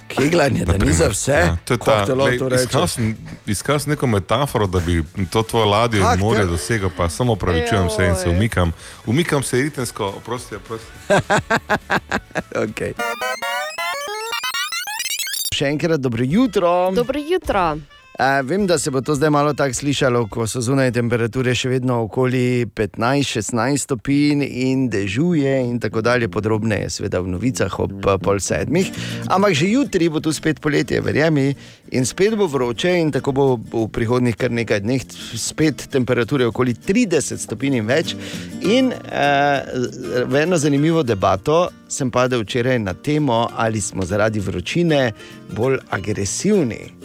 Kegljanje, 0.09 0.65
da 0.65 0.77
ni 0.77 0.93
za 0.93 1.09
vse. 1.09 1.33
Ja, 1.33 1.57
to 1.65 1.75
je 1.75 1.79
ta, 1.79 1.85
Kako 1.85 2.07
te 2.07 2.15
lahko 2.15 2.31
lej, 2.31 2.39
to 2.39 2.49
rečeš? 2.49 2.67
iskal, 2.67 2.87
sem, 2.87 3.17
iskal 3.47 3.79
sem 3.79 3.91
neko 3.91 4.07
metaforo, 4.07 4.67
da 4.67 4.81
bi 4.81 5.05
to 5.31 5.43
tvoje 5.43 5.67
ladje 5.67 6.01
iz 6.01 6.19
morja 6.19 6.43
te- 6.43 6.51
dosegel, 6.51 6.91
pa 6.97 7.09
samo 7.09 7.37
pravičujem 7.37 7.91
se 7.91 8.07
in 8.07 8.17
se 8.17 8.29
umikam. 8.29 8.73
Umikam 9.07 9.43
se 9.43 9.57
ritensko, 9.57 10.07
oprosti, 10.07 10.55
oprosti. 10.57 10.91
okay. 12.67 12.93
Še 15.55 15.67
enkrat 15.67 16.01
dobro 16.01 16.25
jutro. 16.27 16.91
Dobro 16.91 17.21
jutro. 17.21 17.77
Uh, 18.21 18.49
vem, 18.49 18.67
da 18.67 18.79
se 18.79 18.91
bo 18.91 19.01
to 19.01 19.15
zdaj 19.15 19.31
malo 19.31 19.53
tako 19.55 19.75
slišalo, 19.75 20.27
ko 20.29 20.45
so 20.47 20.61
zunaj 20.61 20.91
temperature 20.93 21.55
še 21.57 21.71
vedno 21.73 22.03
okoli 22.05 22.67
15-16 22.77 23.81
stopinj 23.87 24.45
in 24.45 24.83
dežuje 24.93 25.55
in 25.65 25.79
tako 25.81 26.03
dalje. 26.05 26.29
Podrobneje, 26.29 26.91
seveda 26.93 27.23
v 27.25 27.33
novicah 27.33 27.79
ob 27.81 28.05
eh, 28.05 28.19
pol 28.21 28.43
sedmih. 28.45 28.93
Ampak 29.25 29.57
že 29.57 29.71
jutri 29.73 30.11
bo 30.13 30.21
tu 30.21 30.35
spet 30.37 30.61
poletje, 30.61 31.01
verjemi, 31.01 31.55
in 31.97 32.05
spet 32.05 32.37
bo 32.37 32.45
vroče, 32.45 32.93
in 33.01 33.09
tako 33.17 33.33
bo 33.33 33.49
v 33.57 33.89
prihodnih 33.89 34.37
kar 34.37 34.53
nekaj 34.53 34.85
dneh 34.85 35.09
spet 35.41 35.89
temperature 35.89 36.45
okoli 36.45 36.77
30 36.77 37.41
stopinj 37.41 37.81
in 37.81 37.89
več. 37.89 38.13
In 38.69 38.93
uh, 38.93 39.65
v 40.29 40.45
eno 40.45 40.61
zanimivo 40.61 41.09
debato 41.09 41.71
sem 41.89 42.13
padel 42.13 42.45
včeraj 42.45 42.83
na 42.85 42.93
temo, 42.93 43.47
ali 43.57 43.81
smo 43.81 44.05
zaradi 44.05 44.45
vročine 44.45 45.07
bolj 45.57 45.81
agresivni. 45.89 47.00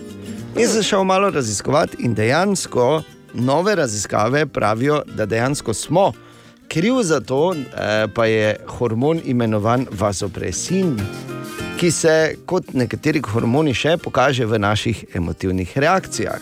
In 0.56 0.68
sem 0.68 0.84
šel 0.84 1.03
malo 1.03 1.30
raziskovati, 1.30 1.97
in 1.99 2.14
dejansko 2.16 3.03
nove 3.34 3.76
raziskave 3.76 4.45
pravijo, 4.45 5.01
da 5.06 5.26
dejansko 5.26 5.74
smo. 5.74 6.12
Kriv 6.68 7.03
za 7.03 7.20
to 7.20 7.53
eh, 7.53 8.08
pa 8.16 8.26
je 8.26 8.56
hormon 8.68 9.22
imenovan 9.26 9.88
vasopresin, 9.91 10.99
ki 11.80 11.91
se 11.91 12.36
kot 12.45 12.74
nekateri 12.74 13.22
hormoni 13.22 13.74
še 13.74 13.97
pokaže 13.97 14.45
v 14.45 14.60
naših 14.60 15.06
emotivnih 15.14 15.78
reakcijah. 15.78 16.39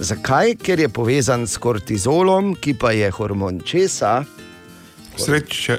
Zakaj? 0.00 0.54
Ker 0.60 0.80
je 0.80 0.88
povezan 0.88 1.46
s 1.46 1.56
kortizolom, 1.56 2.54
ki 2.60 2.74
pa 2.74 2.92
je 2.92 3.10
hormon 3.10 3.60
česa. 3.64 4.24
Sreče, 5.16 5.78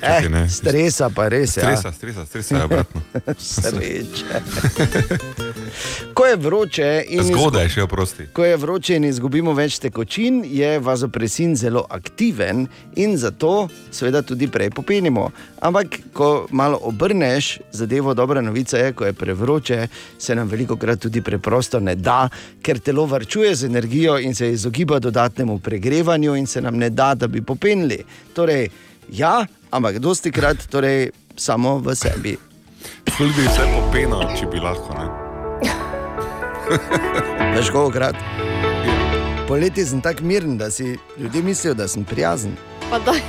Eh, 0.00 0.48
stresa 0.48 1.10
pa 1.10 1.28
res. 1.28 1.50
Stresa, 1.50 1.88
ja. 1.88 1.92
stresa, 1.92 2.26
stresa 2.26 2.56
je 2.56 2.64
obratno. 2.64 3.00
Sreče. 3.38 4.40
Ko 6.14 6.26
je 6.26 6.36
vroče 6.36 6.90
in 7.08 7.22
Zgodaj 7.28 7.68
še 7.68 7.82
oprosti. 7.82 8.26
Ko 8.32 8.44
je 8.44 8.56
vroče 8.56 8.96
in 8.96 9.04
izgubimo 9.04 9.54
več 9.56 9.78
tekočin, 9.82 10.42
je 10.48 10.78
vazopresin 10.80 11.56
zelo 11.56 11.84
aktiven 11.90 12.66
in 12.96 13.16
zato 13.18 13.68
seveda 13.90 14.22
tudi 14.22 14.48
prej 14.48 14.70
popenimo. 14.70 15.30
Ampak, 15.60 16.00
ko 16.12 16.46
malo 16.50 16.78
obrneš 16.82 17.58
zadevo, 17.72 18.14
dobra 18.14 18.40
novica 18.40 18.78
je, 18.78 18.92
ko 18.92 19.06
je 19.06 19.12
prevroče, 19.12 19.88
se 20.18 20.34
nam 20.34 20.48
veliko 20.48 20.76
krat 20.76 21.00
tudi 21.00 21.20
preprosto 21.20 21.80
ne 21.80 21.94
da, 21.94 22.28
ker 22.62 22.80
telo 22.80 23.06
varčuje 23.06 23.54
z 23.54 23.66
energijo 23.66 24.18
in 24.18 24.34
se 24.34 24.52
izogiba 24.52 24.98
dodatnemu 24.98 25.58
pregrevanju 25.58 26.36
in 26.36 26.46
se 26.46 26.60
nam 26.60 26.76
ne 26.76 26.90
da, 26.90 27.14
da 27.14 27.26
bi 27.26 27.42
popenili. 27.42 28.02
Torej, 28.34 28.68
ja, 29.12 29.46
ampak 29.70 29.98
dosti 29.98 30.32
krat 30.32 30.68
torej, 30.70 31.10
samo 31.36 31.78
v 31.78 31.94
sebi. 31.94 32.36
Tudi 33.18 33.32
bi 33.36 33.48
se 33.48 33.68
popenal, 33.74 34.28
če 34.36 34.46
bi 34.46 34.60
lahko. 34.60 34.94
Ne? 34.94 35.25
Veš, 37.56 37.70
koliko 37.70 37.90
krat? 37.90 38.16
Poleti 39.48 39.84
sem 39.86 40.00
tako 40.00 40.24
miren, 40.24 40.58
da 40.58 40.70
si 40.70 40.98
ljudje 41.18 41.42
mislijo, 41.42 41.74
da 41.74 41.88
sem 41.88 42.04
prijazen. 42.04 42.56
Pa 42.90 42.98
daj. 42.98 43.20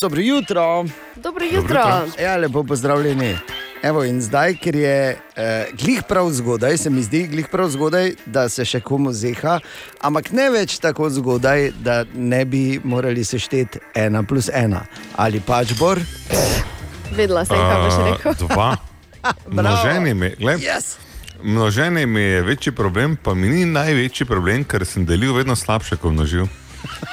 Dobro 0.00 0.20
jutro. 0.20 0.84
Dobro 1.16 1.44
jutro. 1.44 1.80
Ja, 2.22 2.36
lepo 2.36 2.64
pozdravljeni. 2.64 3.38
Evo, 3.82 4.04
in 4.04 4.20
zdaj, 4.20 4.54
ker 4.56 4.76
je 4.76 5.16
eh, 5.36 5.66
glih 5.72 6.02
prav 6.08 6.30
zgodaj, 6.30 6.76
se 6.78 6.90
mi 6.90 7.02
zdi 7.02 7.26
glih 7.26 7.48
prav 7.48 7.68
zgodaj, 7.68 8.12
da 8.26 8.48
se 8.48 8.64
še 8.64 8.80
komu 8.80 9.12
zeha, 9.12 9.58
ampak 10.00 10.32
ne 10.32 10.50
več 10.50 10.78
tako 10.78 11.08
zgodaj, 11.10 11.70
da 11.80 12.04
ne 12.14 12.44
bi 12.44 12.80
morali 12.84 13.24
sešteti 13.24 13.78
ena 13.94 14.22
plus 14.22 14.50
ena. 14.52 14.84
Ali 15.16 15.40
pač 15.40 15.72
bor? 15.78 16.00
Vedela 17.16 17.44
sem, 17.44 17.56
kaj 17.56 17.82
boš 17.84 17.98
rekel. 18.06 18.46
Dva. 18.46 18.76
Množenje 19.56 20.14
mi, 20.14 20.30
yes. 20.40 20.96
množenje 21.42 22.06
mi 22.06 22.20
je 22.20 22.42
večji 22.42 22.72
problem, 22.72 23.16
pa 23.16 23.34
mi 23.34 23.48
ni 23.48 23.64
največji 23.64 24.26
problem, 24.26 24.64
ker 24.64 24.86
sem 24.86 25.06
delil 25.06 25.34
vedno 25.36 25.56
slabše, 25.56 25.96
kot 25.96 26.12
množil. 26.12 26.48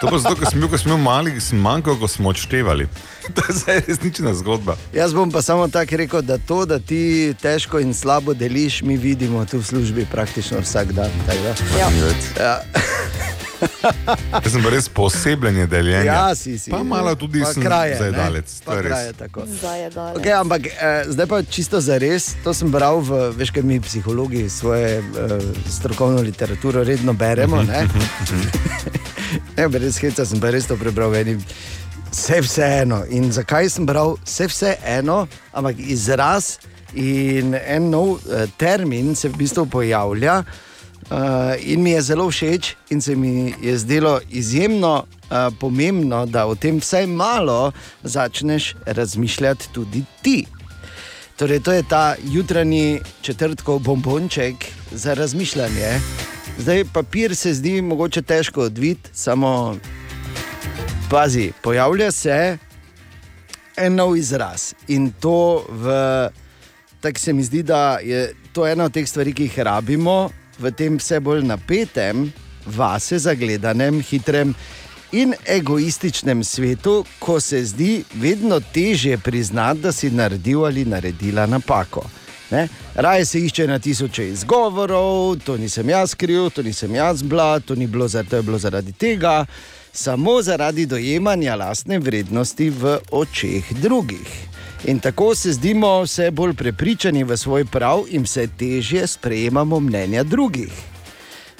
To 0.02 0.08
pa 0.08 0.18
zato, 0.18 0.36
ker 0.40 0.48
sem 0.48 0.62
bil, 0.62 0.70
ko 0.72 0.78
sem 0.80 0.92
bil 0.94 1.02
mali, 1.04 1.34
sem 1.44 1.60
manjkal, 1.60 1.98
ko 2.00 2.08
smo 2.08 2.30
odštevali. 2.32 2.88
To 3.36 3.44
je 3.44 3.54
zdaj 3.60 3.82
resnična 3.88 4.32
zgodba. 4.40 4.78
Jaz 4.96 5.12
bom 5.14 5.32
pa 5.32 5.42
samo 5.42 5.68
tako 5.68 5.98
rekel, 6.00 6.22
da 6.22 6.38
to, 6.38 6.64
da 6.66 6.80
ti 6.80 7.34
težko 7.42 7.80
in 7.84 7.94
slabo 7.94 8.34
deliš, 8.34 8.82
mi 8.82 8.98
vidimo 8.98 9.46
tu 9.46 9.60
v 9.60 9.64
službi 9.64 10.08
praktično 10.12 10.64
vsak 10.64 10.94
dan. 10.96 11.12
da. 11.28 11.34
Ja. 11.80 11.90
Ja. 12.40 12.62
Jaz 14.44 14.52
sem 14.54 14.68
res 14.72 14.90
posebljen 14.90 15.68
deljenja. 15.70 16.06
Ja, 16.06 16.36
si, 16.36 16.58
si. 16.60 16.72
Pa 16.72 16.84
malo 16.84 17.16
tudi 17.16 17.42
Pa 17.44 17.54
sem 17.54 17.64
kraje, 17.64 17.96
ne? 17.96 18.00
zajedalec. 18.00 18.54
To 18.60 18.70
Pa 18.70 18.78
je 18.78 18.82
res. 18.82 18.92
kraje, 18.92 19.14
tako. 19.14 19.46
Zdaj 19.48 19.82
je 19.82 19.90
daleč. 19.96 20.20
Okay, 20.20 20.36
ampak 20.38 20.68
eh, 20.68 21.04
zdaj 21.14 21.28
pa 21.28 21.42
čisto 21.44 21.82
za 21.82 21.98
res, 22.02 22.30
to 22.44 22.54
sem 22.54 22.72
bral 22.72 23.02
v, 23.02 23.32
veš, 23.38 23.54
kaj 23.56 23.66
mi 23.66 23.80
psihologi 23.84 24.46
svoje 24.50 25.02
eh, 25.02 25.38
strokovno 25.70 26.22
literaturo 26.22 26.84
redno 26.84 27.14
beremo. 27.14 27.64
Ne, 27.64 27.88
ne 29.58 29.68
brez 29.68 30.00
heca 30.02 30.26
sem 30.26 30.40
pa 30.40 30.54
res 30.54 30.70
to 30.70 30.78
prebral 30.80 31.14
v 31.14 31.26
enem. 31.26 31.44
Vse 32.08 32.40
vseeno. 32.42 33.04
In 33.12 33.30
zakaj 33.36 33.70
sem 33.70 33.86
bral 33.86 34.16
vse 34.24 34.48
vseeno, 34.48 35.26
ampak 35.52 35.80
izraz 35.80 36.58
In 36.96 37.54
en 37.54 37.90
nov 37.92 38.24
eh, 38.32 38.48
termin 38.58 39.16
se 39.16 39.30
v 39.30 39.38
bistvu 39.38 39.66
pojavlja, 39.68 40.44
uh, 41.10 41.18
in 41.60 41.82
mi 41.82 41.92
je 41.92 42.02
zelo 42.02 42.30
všeč, 42.32 42.76
in 42.90 43.02
se 43.02 43.16
mi 43.16 43.54
je 43.62 43.78
zdelo 43.78 44.20
izjemno 44.30 45.04
uh, 45.04 45.54
pomembno, 45.60 46.26
da 46.26 46.46
o 46.46 46.56
tem 46.56 46.80
vsaj 46.80 47.08
malo 47.08 47.72
začneš 48.04 48.76
razmišljati 48.86 49.70
tudi 49.74 50.04
ti. 50.22 50.46
Torej, 51.38 51.60
to 51.60 51.72
je 51.72 51.84
ta 51.90 52.16
jutranji 52.24 53.00
četrtkov 53.22 53.80
bombonček 53.80 54.56
za 54.92 55.14
razmišljanje. 55.14 56.00
Zdaj, 56.58 56.86
papir 56.94 57.36
se 57.36 57.54
zdi 57.54 57.82
mogoče 57.82 58.22
težko 58.22 58.62
odviti, 58.62 59.10
samo 59.14 59.78
pazi, 61.10 61.52
pojavlja 61.62 62.12
se 62.12 62.58
en 63.78 63.96
nov 63.96 64.18
izraz 64.18 64.74
in 64.88 65.12
to 65.20 65.66
v. 65.70 65.94
Tako 67.00 67.20
se 67.20 67.34
mi 67.34 67.44
zdi, 67.44 67.64
da 67.64 68.00
je 68.04 68.34
to 68.54 68.68
ena 68.68 68.84
od 68.84 68.94
teh 68.94 69.10
stvari, 69.10 69.34
ki 69.34 69.44
jih 69.44 69.60
rabimo 69.60 70.30
v 70.60 70.72
tem 70.72 70.98
vse 70.98 71.20
bolj 71.20 71.46
napetem, 71.46 72.28
vase 72.66 73.20
zagledanem, 73.20 74.02
hitrem 74.02 74.56
in 75.12 75.34
egoističnem 75.46 76.44
svetu, 76.44 77.06
ko 77.20 77.40
se 77.40 77.64
zdi 77.66 78.04
vedno 78.14 78.60
težje 78.60 79.18
priznati, 79.18 79.80
da 79.80 79.92
si 79.92 80.10
naredil 80.12 80.66
ali 80.66 80.86
naredila 80.86 81.46
napako. 81.46 82.04
Ne? 82.52 82.68
Raje 82.96 83.26
se 83.26 83.40
išče 83.40 83.68
na 83.68 83.80
tisoče 83.80 84.30
izgovorov, 84.30 85.36
to 85.46 85.58
nisem 85.58 85.90
jaz 85.90 86.16
kriv, 86.16 86.50
to 86.50 86.64
nisem 86.64 86.96
jaz 86.96 87.24
bila, 87.24 87.60
to 87.60 87.76
ni 87.76 87.88
bilo, 87.88 88.08
zaradi, 88.08 88.30
to 88.30 88.36
je 88.36 88.44
bilo 88.44 88.58
zaradi 88.58 88.92
tega, 88.92 89.46
samo 89.94 90.42
zaradi 90.42 90.86
dojemanja 90.86 91.56
lastne 91.56 92.00
vrednosti 92.00 92.70
v 92.70 93.00
očeh 93.12 93.74
drugih. 93.74 94.57
In 94.86 95.00
tako 95.00 95.36
se 95.36 95.54
zdimo 95.54 96.02
vse 96.02 96.32
bolj 96.32 96.54
prepričani 96.54 97.24
v 97.24 97.38
svoj 97.38 97.66
prav 97.66 98.04
in 98.10 98.24
vse 98.24 98.48
težje 98.58 99.08
sprejemamo 99.08 99.80
mnenja 99.80 100.24
drugih. 100.24 100.72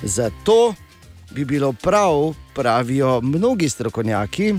Zato 0.04 0.74
bi 1.32 1.46
bilo 1.46 1.74
prav, 1.74 2.34
pravijo 2.56 3.22
mnogi 3.22 3.70
strokovnjaki, 3.70 4.54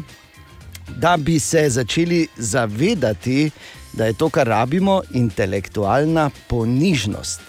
da 0.96 1.16
bi 1.16 1.40
se 1.40 1.70
začeli 1.70 2.26
zavedati, 2.36 3.50
da 3.92 4.06
je 4.06 4.12
to, 4.12 4.28
kar 4.28 4.46
rabimo, 4.46 5.02
intelektualna 5.14 6.30
ponižnost. 6.48 7.40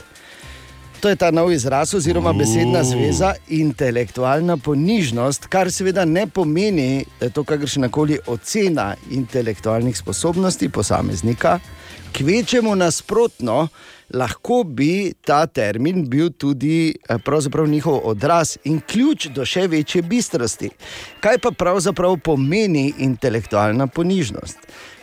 To 1.00 1.10
je 1.10 1.16
ta 1.16 1.32
nov 1.32 1.52
izraz, 1.52 1.94
oziroma 1.96 2.34
besedna 2.34 2.84
zveza, 2.84 3.34
intelektualna 3.48 4.58
ponižnost, 4.58 5.46
kar 5.48 5.72
seveda 5.72 6.04
ne 6.06 6.26
pomeni, 6.28 7.06
da 7.20 7.26
je 7.26 7.32
to 7.32 7.44
kakršna 7.44 7.88
koli 7.90 8.18
ocena 8.28 8.96
intelektualnih 9.12 9.98
sposobnosti 9.98 10.70
posameznika, 10.70 11.60
kvečemu 12.18 12.76
nasprotno, 12.76 13.68
lahko 14.14 14.64
bi 14.64 15.14
ta 15.26 15.46
termin 15.48 16.04
bil 16.10 16.34
tudi 16.38 16.96
eh, 17.10 17.68
njihov 17.68 18.02
odraz 18.04 18.58
in 18.64 18.82
ključ 18.82 19.28
do 19.28 19.46
še 19.46 19.68
večje 19.68 20.02
bistrosti. 20.02 20.70
Kaj 21.20 21.38
pa 21.38 21.52
pravzaprav 21.52 22.18
pomeni 22.24 22.94
intelektualna 22.98 23.88
ponižnost? 23.88 24.58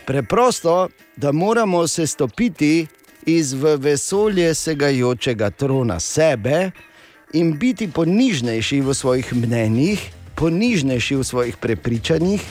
Preprosto, 0.07 0.89
da 1.17 1.33
moramo 1.33 1.87
se 1.87 2.07
stopiti 2.07 2.87
iz 3.27 3.53
v 3.53 3.77
vesolje 3.77 4.55
segajočega 4.55 5.51
trona 5.51 6.01
sebe 6.01 6.71
in 7.35 7.59
biti 7.59 7.91
ponižnejši 7.91 8.81
v 8.81 8.95
svojih 8.95 9.35
mnenjih, 9.35 9.99
ponižnejši 10.39 11.17
v 11.17 11.25
svojih 11.25 11.57
prepričanjih 11.57 12.43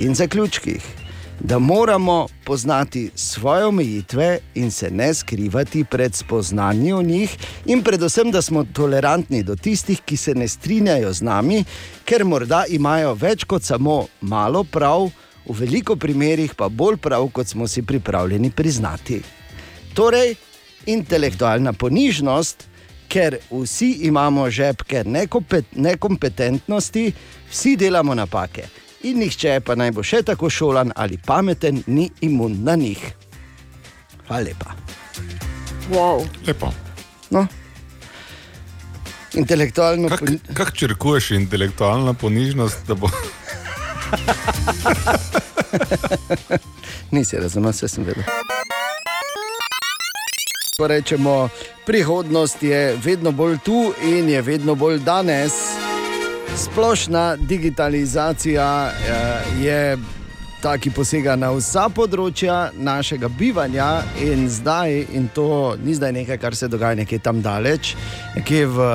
in 0.00 0.14
zaključkih. 0.14 0.84
Da 1.40 1.58
moramo 1.58 2.26
poznati 2.44 3.10
svoje 3.14 3.64
omejitve 3.64 4.38
in 4.54 4.70
se 4.70 4.90
ne 4.90 5.14
skrivati 5.14 5.84
pred 5.84 6.14
spoznanjem 6.14 6.96
o 6.96 7.02
njih, 7.02 7.36
in 7.64 7.82
predvsem, 7.82 8.30
da 8.30 8.42
smo 8.42 8.64
tolerantni 8.64 9.42
do 9.42 9.56
tistih, 9.56 10.00
ki 10.04 10.16
se 10.16 10.34
ne 10.34 10.48
strinjajo 10.48 11.12
z 11.12 11.22
nami, 11.22 11.64
ker 12.04 12.24
morda 12.24 12.64
imajo 12.68 13.14
več 13.14 13.44
kot 13.44 13.62
samo 13.62 14.06
malo 14.20 14.64
prav, 14.64 15.08
v 15.48 15.60
veliko 15.64 15.96
primerih 15.96 16.54
pa 16.54 16.68
bolj 16.68 17.00
prav, 17.00 17.28
kot 17.32 17.46
smo 17.46 17.68
si 17.68 17.82
pripravljeni 17.82 18.50
priznati. 18.50 19.39
Torej, 19.94 20.36
intelektualna 20.86 21.72
ponižnost, 21.72 22.66
ker 23.10 23.38
vsi 23.50 23.90
imamo 24.06 24.50
žepke 24.50 25.04
nekompetentnosti, 25.72 27.12
vsi 27.50 27.76
delamo 27.76 28.14
napake. 28.14 28.64
In 29.02 29.18
nihče 29.18 29.60
pa 29.64 29.74
naj 29.74 29.90
bo 29.96 30.02
še 30.04 30.22
tako 30.22 30.50
šolan 30.50 30.92
ali 30.96 31.18
pameten, 31.26 31.82
ni 31.86 32.10
imun 32.20 32.64
na 32.64 32.76
njih. 32.76 33.00
Hvala 34.28 34.44
lepa. 34.44 34.74
Wow. 35.90 36.26
Lepo. 36.46 36.72
No. 37.30 37.46
Intelektualno 39.34 40.08
Kako 40.08 40.24
kak 40.54 40.72
črkuješ 40.74 41.30
intelektualna 41.30 42.12
ponižnost, 42.12 42.86
da 42.86 42.94
bo 42.94 43.10
Nisi 47.10 47.36
razumel, 47.36 47.70
vse 47.70 47.88
sem 47.88 48.04
vedel. 48.04 48.22
Ko 50.80 50.86
rečemo, 50.86 51.48
prihodnost 51.86 52.62
je 52.62 52.96
vedno 53.04 53.32
bolj 53.32 53.58
tu 53.64 53.92
in 54.02 54.28
je 54.28 54.42
vedno 54.42 54.74
bolj 54.74 54.98
danes. 54.98 55.52
Splošna 56.56 57.36
digitalizacija 57.36 58.88
eh, 58.88 59.62
je 59.62 59.98
ta, 60.62 60.78
ki 60.78 60.90
posega 60.96 61.36
na 61.36 61.50
vsa 61.52 61.90
področja 61.92 62.70
našega 62.72 63.28
bivanja 63.28 63.90
in 64.24 64.48
zdaj, 64.48 65.04
in 65.12 65.28
to 65.36 65.76
ni 65.84 65.92
zdaj 65.94 66.16
nekaj, 66.16 66.40
kar 66.40 66.56
se 66.56 66.68
dogaja 66.72 66.96
nekje 67.02 67.18
tam 67.18 67.42
daleč, 67.44 67.92
nekje 68.38 68.64
v 68.72 68.88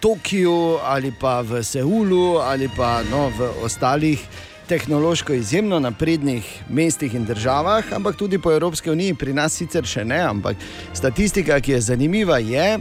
Tokiu 0.00 0.78
ali 0.80 1.12
pa 1.12 1.42
v 1.44 1.60
Seulu 1.60 2.38
ali 2.40 2.72
pa 2.72 3.02
no, 3.12 3.28
v 3.36 3.52
ostalih 3.68 4.24
tehnološko 4.70 5.32
izjemno 5.32 5.80
naprednih 5.80 6.46
mestih 6.68 7.14
in 7.14 7.24
državah, 7.24 7.84
ampak 7.92 8.16
tudi 8.16 8.38
po 8.38 8.52
Evropski 8.52 8.90
uniji, 8.90 9.14
pri 9.14 9.32
nas 9.34 9.56
sicer 9.58 9.82
še 9.86 10.04
ne, 10.06 10.20
ampak 10.22 10.56
statistika, 10.94 11.58
ki 11.60 11.72
je 11.72 11.80
zanimiva, 11.88 12.38
je, 12.38 12.78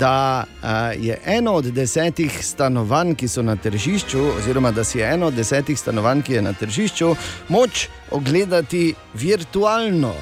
da 0.00 0.44
je 0.96 1.18
eno 1.26 1.58
od 1.60 1.68
desetih 1.76 2.38
stanovanj, 2.40 3.14
ki 3.20 3.28
so 3.28 3.44
na 3.44 3.56
tržišču, 3.56 4.22
oziroma 4.38 4.72
da 4.72 4.84
si 4.84 4.98
je 4.98 5.12
eno 5.12 5.28
od 5.28 5.36
desetih 5.36 5.76
stanovanj, 5.78 6.24
ki 6.24 6.38
je 6.38 6.42
na 6.48 6.56
tržišču, 6.56 7.12
moč 7.52 7.88
ogledati 8.10 8.94
virtualno. 9.14 10.14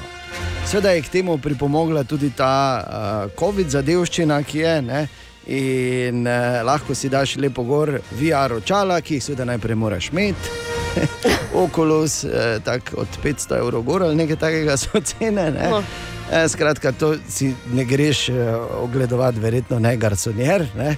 Seveda 0.67 0.97
je 0.97 1.01
k 1.07 1.15
temu 1.15 1.37
pripomogla 1.37 2.03
tudi 2.03 2.33
ta 2.35 2.53
uh, 2.83 3.31
COVID 3.39 3.71
zadevščina, 3.71 4.43
ki 4.43 4.59
je. 4.59 4.81
Ne? 4.81 5.07
In 5.47 6.25
eh, 6.27 6.61
lahko 6.65 6.95
si 6.97 7.09
daš 7.09 7.35
lepo 7.37 7.63
gor 7.63 7.99
VR 8.17 8.57
očala, 8.57 8.97
ki 9.01 9.19
jih 9.19 9.29
seveda 9.29 9.45
najprej 9.45 9.77
moraš 9.77 10.09
imeti. 10.09 10.74
Okulus, 11.63 12.23
eh, 12.23 12.59
tako 12.65 13.01
od 13.01 13.07
500 13.23 13.57
evrov 13.57 13.81
gor 13.81 14.03
ali 14.03 14.15
nekaj 14.15 14.35
takega 14.35 14.77
so 14.77 15.01
cene. 15.01 15.51
Ne? 15.51 15.69
No. 15.69 15.83
Eh, 16.31 16.47
skratka, 16.49 16.91
to 16.91 17.15
si 17.29 17.53
ne 17.73 17.85
greš 17.85 18.29
eh, 18.29 18.55
ogledovati, 18.55 19.39
verjetno 19.39 19.79
ne 19.79 19.97
garsonjer. 19.97 20.67
Ne? 20.75 20.95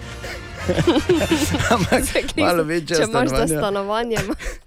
Ampak 1.71 2.03
malo 2.37 2.63
večje 2.63 2.97
Če 2.97 3.03
imaš 3.03 3.29
za 3.29 3.47
stanovanje. 3.47 4.17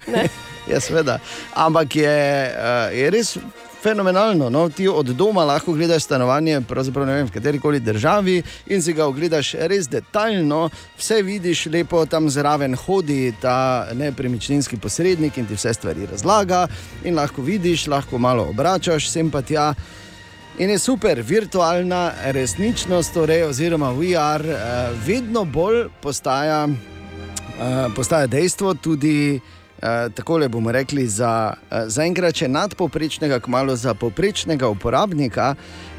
Ja, 0.71 0.81
seveda. 0.81 1.19
Ampak 1.55 1.97
je, 1.97 2.53
uh, 2.55 2.99
je 2.99 3.11
res 3.11 3.37
fenomenalno. 3.83 4.51
No? 4.51 4.69
Ti 4.69 4.89
od 4.89 5.07
doma 5.07 5.45
lahko 5.45 5.73
gledaš 5.73 6.03
stanovanje, 6.03 6.61
pravzaprav 6.69 7.07
ne 7.07 7.15
vem, 7.15 7.27
v 7.27 7.33
kateri 7.33 7.59
koli 7.59 7.81
državi 7.81 8.43
in 8.67 8.83
si 8.83 8.93
ga 8.93 9.07
ogledaš 9.07 9.55
res 9.71 9.89
detaljno, 9.89 10.69
vse 10.99 11.23
vidiš, 11.23 11.67
lepo 11.67 12.05
tam 12.07 12.31
zraven 12.31 12.77
hodi 12.77 13.33
ta 13.41 13.89
nepremičninski 13.95 14.77
posrednik 14.77 15.39
in 15.39 15.47
ti 15.47 15.55
vse 15.55 15.75
stvari 15.75 16.07
razlaga. 16.11 16.67
In 17.05 17.17
lahko 17.17 17.43
vidiš, 17.43 17.87
lahko 17.87 18.19
malo 18.19 18.49
obračaš, 18.51 19.11
sem 19.11 19.31
pa 19.31 19.43
tja. 19.43 19.75
In 20.59 20.71
je 20.71 20.79
super, 20.79 21.23
virtualna 21.23 22.11
resničnost, 22.35 23.15
torej, 23.15 23.47
oziroma 23.49 23.93
VR, 23.97 24.45
eh, 24.45 24.91
vedno 25.07 25.45
bolj 25.45 25.87
postaja, 26.03 26.69
eh, 26.69 27.89
postaja 27.97 28.27
dejstvo, 28.27 28.75
tudi 28.75 29.41
eh, 29.83 30.09
tako 30.15 30.39
le 30.39 30.49
bomo 30.49 30.73
rekli, 30.73 31.07
za 31.09 31.53
eh, 31.71 31.85
zaenkrat 31.87 32.35
če 32.35 32.49
nadpoprečnega, 32.49 33.41
kmalo 33.41 33.77
za 33.77 33.95
poprečnega 33.95 34.69
uporabnika. 34.69 35.55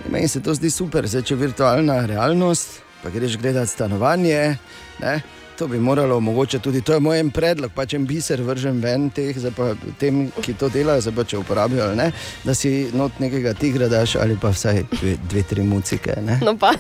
In 0.06 0.12
Meni 0.12 0.28
se 0.28 0.42
to 0.42 0.54
zdi 0.54 0.70
super, 0.70 1.08
zdaj 1.08 1.22
če 1.30 1.36
virtualna 1.36 2.06
realnost, 2.06 2.82
pa 3.04 3.10
greš 3.10 3.38
gledati 3.38 3.72
stanovanje. 3.72 4.58
Ne? 5.02 5.22
To 5.58 5.68
bi 5.68 5.80
moralo 5.80 6.18
omogočiti 6.18 6.64
tudi, 6.64 6.82
to 6.82 6.94
je 6.94 7.00
moj 7.00 7.22
predlog, 7.34 7.72
pa 7.76 7.86
če 7.86 8.00
en 8.00 8.06
biser 8.10 8.42
vržem 8.42 8.80
ven 8.82 9.10
teh, 9.14 9.36
pa 9.56 9.76
tem, 10.00 10.24
ki 10.42 10.56
to 10.58 10.70
delajo, 10.74 11.02
zdaj 11.06 11.16
pa 11.20 11.24
če 11.24 11.38
uporabljajo, 11.38 11.96
ne, 12.00 12.08
da 12.44 12.56
si 12.58 12.90
not 12.98 13.20
nekega 13.22 13.54
tigra 13.54 13.88
daš 13.92 14.16
ali 14.18 14.38
pa 14.42 14.50
vsaj 14.56 14.84
dve, 14.96 15.18
dve 15.30 15.44
tri 15.46 15.62
mucike. 15.62 16.18
Ne? 16.26 16.40
No, 16.42 16.58
pa. 16.58 16.74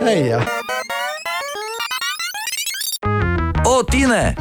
Ej, 0.10 0.26
ja. 0.28 0.40
O, 3.72 3.82
Tine, 3.82 4.34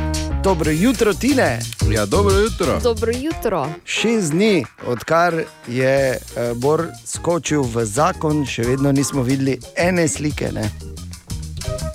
Dobro 0.44 0.72
jutro, 0.72 1.14
Tine. 1.14 1.60
Ja, 1.92 2.06
dobro 2.06 2.36
jutro. 2.36 2.80
Dobro 2.80 3.12
jutro. 3.16 3.68
Šest 3.86 4.32
dni, 4.32 4.66
odkar 4.88 5.44
je 5.68 6.12
eh, 6.12 6.54
Bor 6.56 6.88
skočil 7.06 7.62
v 7.62 7.86
zakon, 7.86 8.46
še 8.46 8.64
vedno 8.66 8.92
nismo 8.92 9.22
videli 9.22 9.60
ene 9.78 10.08
slike. 10.08 10.50
Ne? 10.52 10.66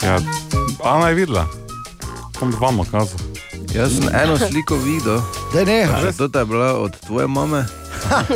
Ja, 0.02 0.18
Ana 0.84 1.08
je 1.08 1.14
videla, 1.14 1.46
tam 2.38 2.54
dva 2.54 2.70
makaza. 2.70 3.18
Jaz 3.74 3.98
sem 3.98 4.06
eno 4.14 4.38
sliko 4.38 4.78
videl. 4.78 5.18
Da 5.54 5.64
ne, 5.64 5.88
Že 6.02 6.28
to 6.30 6.38
je 6.38 6.44
bila 6.44 6.78
od 6.78 6.94
tvoje 7.06 7.26
mame. 7.26 7.64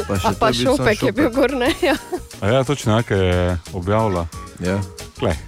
Pa 0.09 0.19
še 0.19 0.35
pa 0.41 0.51
samo 0.51 0.75
šopek 0.75 1.03
je 1.03 1.13
bil 1.13 1.31
gor, 1.31 1.55
ne? 1.55 1.71
Ja. 1.83 1.95
A 2.41 2.51
ja, 2.51 2.65
točno 2.65 2.97
nekaj 2.97 3.27
je 3.29 3.59
objavila. 3.73 4.27
Ja. 4.59 4.81
Glej, 5.21 5.39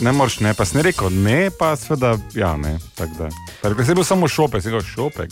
ne 0.00 0.12
moreš 0.12 0.40
ne, 0.40 0.54
pa 0.54 0.64
si 0.64 0.76
ne 0.76 0.82
rekel 0.82 1.08
ne, 1.12 1.50
pa 1.50 1.76
seveda 1.76 2.16
ja, 2.34 2.56
ne. 2.56 2.78
tako 2.94 3.14
da. 3.18 3.28
Pa 3.62 3.68
Rekel 3.68 3.84
si 3.84 3.94
bil 3.94 4.04
samo 4.04 4.28
šopek, 4.28 4.62
si 4.62 4.68
rekel 4.68 4.82
šopek. 4.86 5.30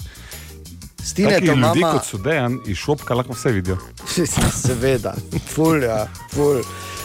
Stine, 1.04 1.38
to 1.38 1.44
ljudi 1.46 1.56
mama. 1.80 1.92
kot 1.92 2.06
so 2.06 2.18
dejan 2.18 2.58
iz 2.66 2.76
šopka 2.76 3.14
lahko 3.14 3.32
vse 3.32 3.50
vidijo. 3.50 3.76
Seveda, 4.58 5.14
ful, 5.46 5.82
ja, 5.82 6.04
ful. 6.32 6.62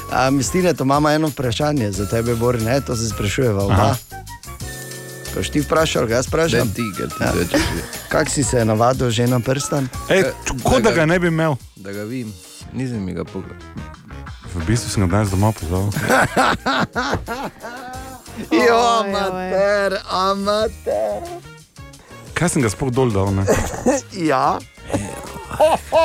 Um, 0.09 0.43
Stine, 0.43 0.73
to 0.73 0.83
imamo 0.83 1.09
eno 1.09 1.27
vprašanje 1.27 1.91
za 1.91 2.05
tebe, 2.07 2.35
Bor, 2.35 2.61
ne? 2.61 2.81
to 2.81 2.95
se 2.95 3.09
sprašujeva. 3.09 3.67
Aha. 3.69 3.95
Ko 5.29 5.43
si 5.43 5.51
ti 5.51 5.61
vprašal, 5.61 6.09
jaz 6.09 6.25
Ne 6.25 6.29
vprašam. 6.29 6.69
ti, 6.69 6.81
ker 6.97 7.07
ti 7.07 7.21
Ja. 7.21 7.31
več 7.31 7.51
Kak 8.09 8.29
si 8.29 8.43
se 8.43 8.65
navadil 8.65 9.09
že 9.09 9.27
na 9.27 9.39
prstan? 9.39 9.89
Ej, 10.09 10.23
kot 10.63 10.81
da 10.81 10.89
da 10.89 10.95
ga- 10.95 11.05
ne 11.05 11.19
bi 11.19 11.27
imel. 11.27 11.55
da 11.75 11.91
ga 11.91 12.03
vidim. 12.03 12.33
Nisem 12.73 13.01
mi 13.01 13.13
ga 13.13 13.23
pogledal. 13.23 13.57
V 14.49 14.65
bistvu 14.65 14.89
sem 14.89 15.03
ga 15.03 15.11
danes 15.11 15.29
doma 15.29 15.51
pozval. 15.51 15.89
Jo, 18.51 18.77
amater, 18.99 19.97
amater. 20.09 21.21
Kaj 22.33 22.49
sem 22.49 22.61
ga 22.61 22.69
sploh 22.69 22.87
dol 22.89 23.11
dal? 23.11 23.33
Ne? 23.33 23.43
Ja, 24.31 24.59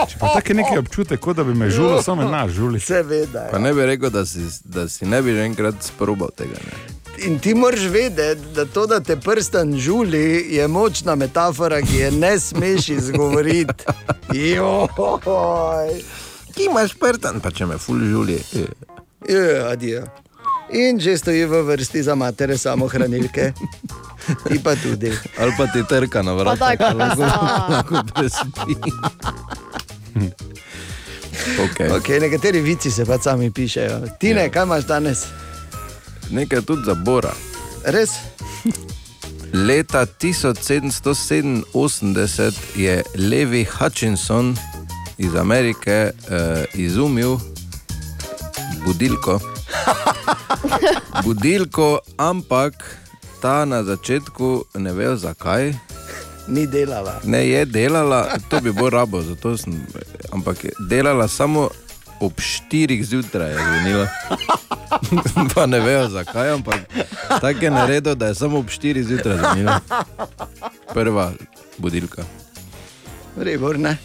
Če 0.05 0.17
pa 0.19 0.33
tako 0.33 0.51
je 0.51 0.55
neki 0.55 0.79
občutek, 0.79 1.21
kot 1.21 1.37
da 1.37 1.45
bi 1.45 1.55
me 1.55 1.69
žulil, 1.71 2.03
samo 2.03 2.25
na 2.25 2.49
žuli. 2.49 2.81
seveda. 2.81 3.47
Pa 3.53 3.57
Ja. 3.57 3.61
ne 3.61 3.71
bi 3.71 3.87
rekel, 3.87 4.11
da 4.11 4.27
si, 4.27 4.43
da 4.65 4.89
si 4.89 5.07
ne 5.07 5.23
bi 5.23 5.31
že 5.31 5.45
enkrat 5.45 5.75
sprobal 5.81 6.33
tega. 6.33 6.59
Ne? 6.59 6.75
In 7.21 7.39
ti 7.39 7.55
moraš 7.55 7.87
vedeti, 7.87 8.43
da 8.51 8.65
to, 8.67 8.87
da 8.87 8.99
te 9.01 9.15
prstan 9.17 9.77
žuli, 9.79 10.19
je 10.51 10.67
močna 10.69 11.15
metafora, 11.15 11.79
ki 11.83 11.97
je 11.97 12.11
ne 12.11 12.35
smeš 12.37 12.89
izgovoriti. 12.91 13.85
Joj. 14.51 16.03
Ki 16.55 16.65
imaš 16.65 16.95
prtan, 16.95 17.41
pa 17.41 17.51
če 17.51 17.67
me 17.67 17.79
ful 17.79 17.99
žuli. 18.01 18.39
Je, 19.25 19.43
adijo. 19.65 20.05
In 20.73 20.99
že 20.99 21.19
stoji 21.19 21.45
v 21.45 21.63
vrsti 21.65 22.03
za 22.03 22.15
matere 22.15 22.57
samohranilke, 22.57 23.53
ti 24.49 24.59
pa 24.59 24.75
tudi. 24.75 25.13
Ali 25.37 25.53
pa 25.53 25.67
ti 25.67 25.83
trka 25.85 26.23
na 26.23 26.33
vrata. 26.33 26.57
daj, 26.59 26.77
pa 26.77 26.89
lahko, 26.91 27.23
lahko 27.23 27.95
prespi. 28.09 28.75
okay. 31.61 31.89
Okay, 31.91 32.21
nekateri 32.21 32.61
vici 32.61 32.91
se 32.91 33.05
pa 33.05 33.19
sami 33.19 33.51
pišejo. 33.51 34.01
Tine, 34.19 34.43
Ja. 34.43 34.51
kaj 34.51 34.63
imaš 34.63 34.85
danes? 34.85 35.19
Nekaj 36.31 36.61
tudi 36.63 36.83
za 36.85 36.95
Bora. 36.97 37.33
Res? 37.85 38.11
Leta 39.53 40.07
1787 40.09 41.63
je 42.75 42.95
Levi 43.17 43.65
Hutchinson 43.67 44.57
iz 45.19 45.35
Amerike 45.35 46.11
uh, 46.11 46.65
izumil 46.75 47.39
budilko. 48.85 49.41
budilko, 51.25 51.99
ampak 52.17 52.99
ta 53.43 53.65
na 53.65 53.83
začetku 53.83 54.65
ne 54.75 54.93
ve 54.93 55.17
zakaj. 55.17 55.73
Ni 56.49 56.67
delala. 56.67 57.21
Ne 57.25 57.49
je 57.49 57.65
delala, 57.65 58.29
to 58.49 58.61
bi 58.61 58.73
bo 58.73 58.91
rabo, 58.91 59.23
zato 59.23 59.57
sem, 59.57 59.87
ampak 60.33 60.65
je 60.65 60.71
delala 60.89 61.29
samo 61.29 61.69
ob 62.21 62.33
4 62.33 63.05
zjutraj, 63.05 63.51
je 63.51 63.57
zvenila. 63.57 64.07
pa 65.55 65.67
ne 65.67 65.81
vejo 65.81 66.09
zakaj, 66.09 66.51
ampak 66.51 66.81
tako 67.41 67.65
je 67.65 67.71
naredil, 67.71 68.15
da 68.15 68.27
je 68.27 68.35
samo 68.35 68.59
ob 68.59 68.67
4 68.67 69.03
zjutraj 69.03 69.39
zvenila. 69.39 69.81
Prva 70.93 71.33
budilka. 71.79 72.25
Rebor, 73.37 73.79
ne. 73.79 73.97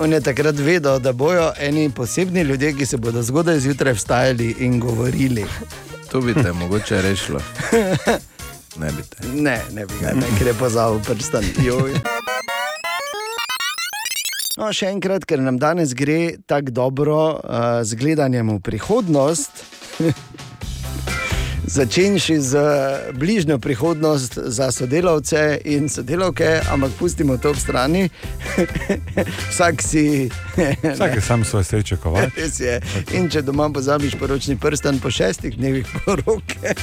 On 0.00 0.12
je 0.12 0.20
takrat 0.20 0.58
vedel, 0.58 0.98
da 0.98 1.12
bojo 1.12 1.52
eni 1.60 1.90
posebni 1.90 2.40
ljudje, 2.40 2.72
ki 2.72 2.86
se 2.86 2.96
bodo 2.96 3.22
zgodaj 3.22 3.58
zjutraj 3.60 3.92
vstajali 3.92 4.54
in 4.58 4.80
govorili. 4.80 5.44
To 6.10 6.20
bi 6.20 6.34
te 6.34 6.52
mogoče 6.52 7.02
rešilo. 7.02 7.40
Ne 8.80 8.86
bi 8.86 9.02
te. 9.02 9.28
Ne, 9.34 9.60
ne 9.72 9.86
bi 9.86 9.94
ga, 10.00 10.12
ne, 10.14 10.26
ker 10.38 10.46
je 10.46 10.54
pozval 10.54 11.00
prstan. 11.04 11.44
Joj. 11.64 11.92
No, 14.56 14.72
še 14.72 14.88
enkrat, 14.88 15.26
ker 15.28 15.42
nam 15.44 15.58
danes 15.60 15.92
gre 15.92 16.38
tako 16.48 16.70
dobro 16.70 17.18
uh, 17.36 17.82
z 17.84 18.00
gledanjem 18.00 18.56
v 18.56 18.60
prihodnost. 18.64 19.64
Začenši 21.70 22.40
z 22.40 22.58
bližnjo 23.12 23.58
prihodnost 23.58 24.38
za 24.44 24.72
sodelavce 24.72 25.60
in 25.64 25.88
sodelavke, 25.88 26.60
ampak 26.70 26.90
pustimo 26.98 27.36
to 27.38 27.50
ob 27.50 27.56
strani. 27.56 28.08
Vsak 29.50 29.82
si. 29.82 30.30
Vsak 30.94 31.14
je 31.14 31.20
sam 31.20 31.44
svoje 31.44 31.64
sreče. 31.64 31.96
Res 32.36 32.60
je. 32.60 32.80
In 33.14 33.30
če 33.30 33.42
doma 33.42 33.68
pozabiš 33.70 34.18
poročni 34.18 34.56
prstan 34.58 34.98
po 34.98 35.10
šestih 35.10 35.54
dnevih 35.56 35.86
poroke. 36.04 36.74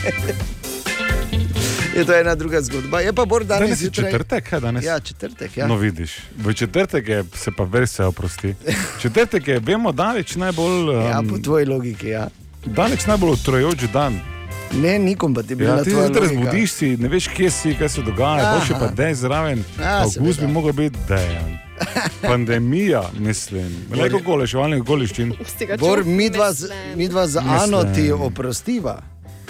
Je 1.95 2.05
to 2.05 2.15
ena 2.15 2.35
druga 2.35 2.61
zgodba. 2.61 3.01
Je 3.03 3.13
pa 3.13 3.25
bolj 3.25 3.43
danes 3.43 3.67
Danes 3.67 3.81
je 3.81 3.91
četrtek, 3.91 4.49
kaj 4.49 4.59
danes? 4.59 4.85
Ja, 4.85 4.99
četrtek. 4.99 5.57
Ja. 5.57 5.67
No, 5.67 5.75
vidiš, 5.75 6.15
v 6.37 6.53
četrtek 6.53 7.07
je, 7.07 7.23
se 7.35 7.51
pa 7.51 7.67
vse 7.67 8.05
oprosti. 8.05 8.55
Četrtek 9.01 9.47
je, 9.47 9.59
vemo, 9.59 9.91
daleč 9.91 10.35
najbolj, 10.35 10.95
um, 10.95 11.05
ja, 11.11 11.21
po 11.29 11.43
tvoji 11.43 11.65
logiki. 11.65 12.07
Ja. 12.07 12.29
daleč 12.65 13.05
najbolj 13.05 13.35
utrojoč 13.35 13.91
dan. 13.93 14.36
Ne, 14.73 14.99
ti 15.43 15.55
bi 15.55 15.63
Ja, 15.63 15.83
ti 15.83 15.89
se 15.89 15.95
zjutraj 15.97 16.27
zbudiš, 16.27 16.71
si, 16.71 16.97
ne 16.97 17.07
veš, 17.07 17.27
kje 17.27 17.51
si, 17.51 17.75
kaj 17.75 17.89
se 17.89 18.01
dogaja, 18.01 18.59
boš 18.59 18.69
pa 18.79 18.87
dej 18.87 19.13
zraven. 19.13 19.63
Ja, 19.79 19.97
Avgust 19.99 20.39
bi 20.39 20.47
mogel 20.47 20.71
biti 20.73 20.97
dejan. 21.09 21.57
Pandemija, 22.21 23.03
mislim. 23.13 23.85
Le 23.91 24.09
kako 24.09 24.23
goleševalnih 24.23 24.83
goliščin. 24.83 25.33
Si 25.57 25.65
ga 25.65 25.77
Bor, 25.77 25.99
čutil? 25.99 26.13
midva 26.13 26.53
z, 26.53 26.61
Mislim. 26.61 26.97
midva 26.97 27.27
z. 27.27 27.37
Ano 27.37 27.83
ti 27.85 28.11
oprostiva. 28.11 29.01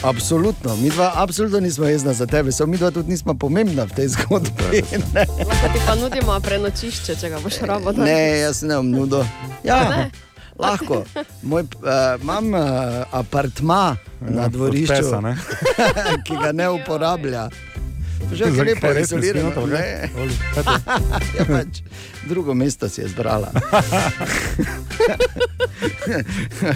Absolutno, 0.04 0.76
mi 0.76 0.90
dva 0.90 1.12
absolutno 1.16 1.60
nismo 1.60 1.86
jezna 1.86 2.14
za 2.14 2.26
tebe, 2.26 2.52
samo 2.52 2.72
mi 2.72 2.78
dva 2.78 2.92
tudi 2.92 3.10
nismo 3.10 3.34
pomembna 3.34 3.84
v 3.84 3.90
tej 3.92 4.08
zgodbi. 4.08 4.84
Ne, 5.14 5.26
Lahko 5.40 5.68
ti 5.68 5.80
pa 5.88 5.96
nudimo 5.96 6.40
prenočišče, 6.40 7.16
če 7.16 7.30
ga 7.30 7.40
boš 7.40 7.58
rabo. 7.62 7.92
da- 7.92 8.04
ne 8.04 8.40
jaz 8.40 8.62
ne 8.62 8.76
bom 8.76 8.90
nudo. 8.92 9.26
Ja, 9.64 9.90
Ne? 9.90 10.12
Lahko. 10.60 11.04
Moj, 11.42 11.62
uh, 11.62 12.22
imam 12.22 12.54
uh, 12.54 12.62
apartma 13.12 13.96
na 14.22 14.42
Ja, 14.42 14.48
dvorišču, 14.48 14.94
od 14.94 15.00
pesa, 15.00 15.22
ne? 15.22 15.38
ki 16.26 16.38
ga 16.44 16.52
ne 16.52 16.70
uporablja. 16.70 17.50
Že 18.32 18.44
je 18.44 18.64
lepo 18.64 18.90
res 18.92 19.10
to? 19.10 19.16
Oli, 19.16 20.36
kaj 20.54 20.64
to? 20.64 20.74
Ja, 21.38 21.46
pač, 21.46 21.82
drugo 22.28 22.54
mesto 22.54 22.90
si 22.90 23.02
je 23.02 23.08
zbrala. 23.08 23.52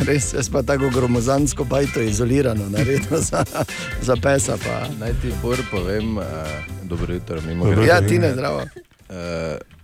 Res 0.08 0.34
je 0.34 0.44
pa 0.52 0.62
tako 0.64 0.90
gromozansko 0.90 1.64
bajto 1.64 2.02
izolirano, 2.02 2.70
naredno 2.70 3.18
za, 3.18 3.44
za 4.02 4.16
pesa. 4.16 4.58
Pa. 4.58 4.88
Naj 5.00 5.14
ti 5.22 5.34
bor 5.42 5.58
povem, 5.72 6.18
uh, 6.18 6.24
dobro 6.84 7.14
jutro, 7.14 7.42
mimo 7.42 7.66
Dobro 7.66 7.86
Ja, 7.86 8.02
ti 8.02 8.20
ne 8.20 8.32
zdravo. 8.34 8.58
uh, 8.58 8.66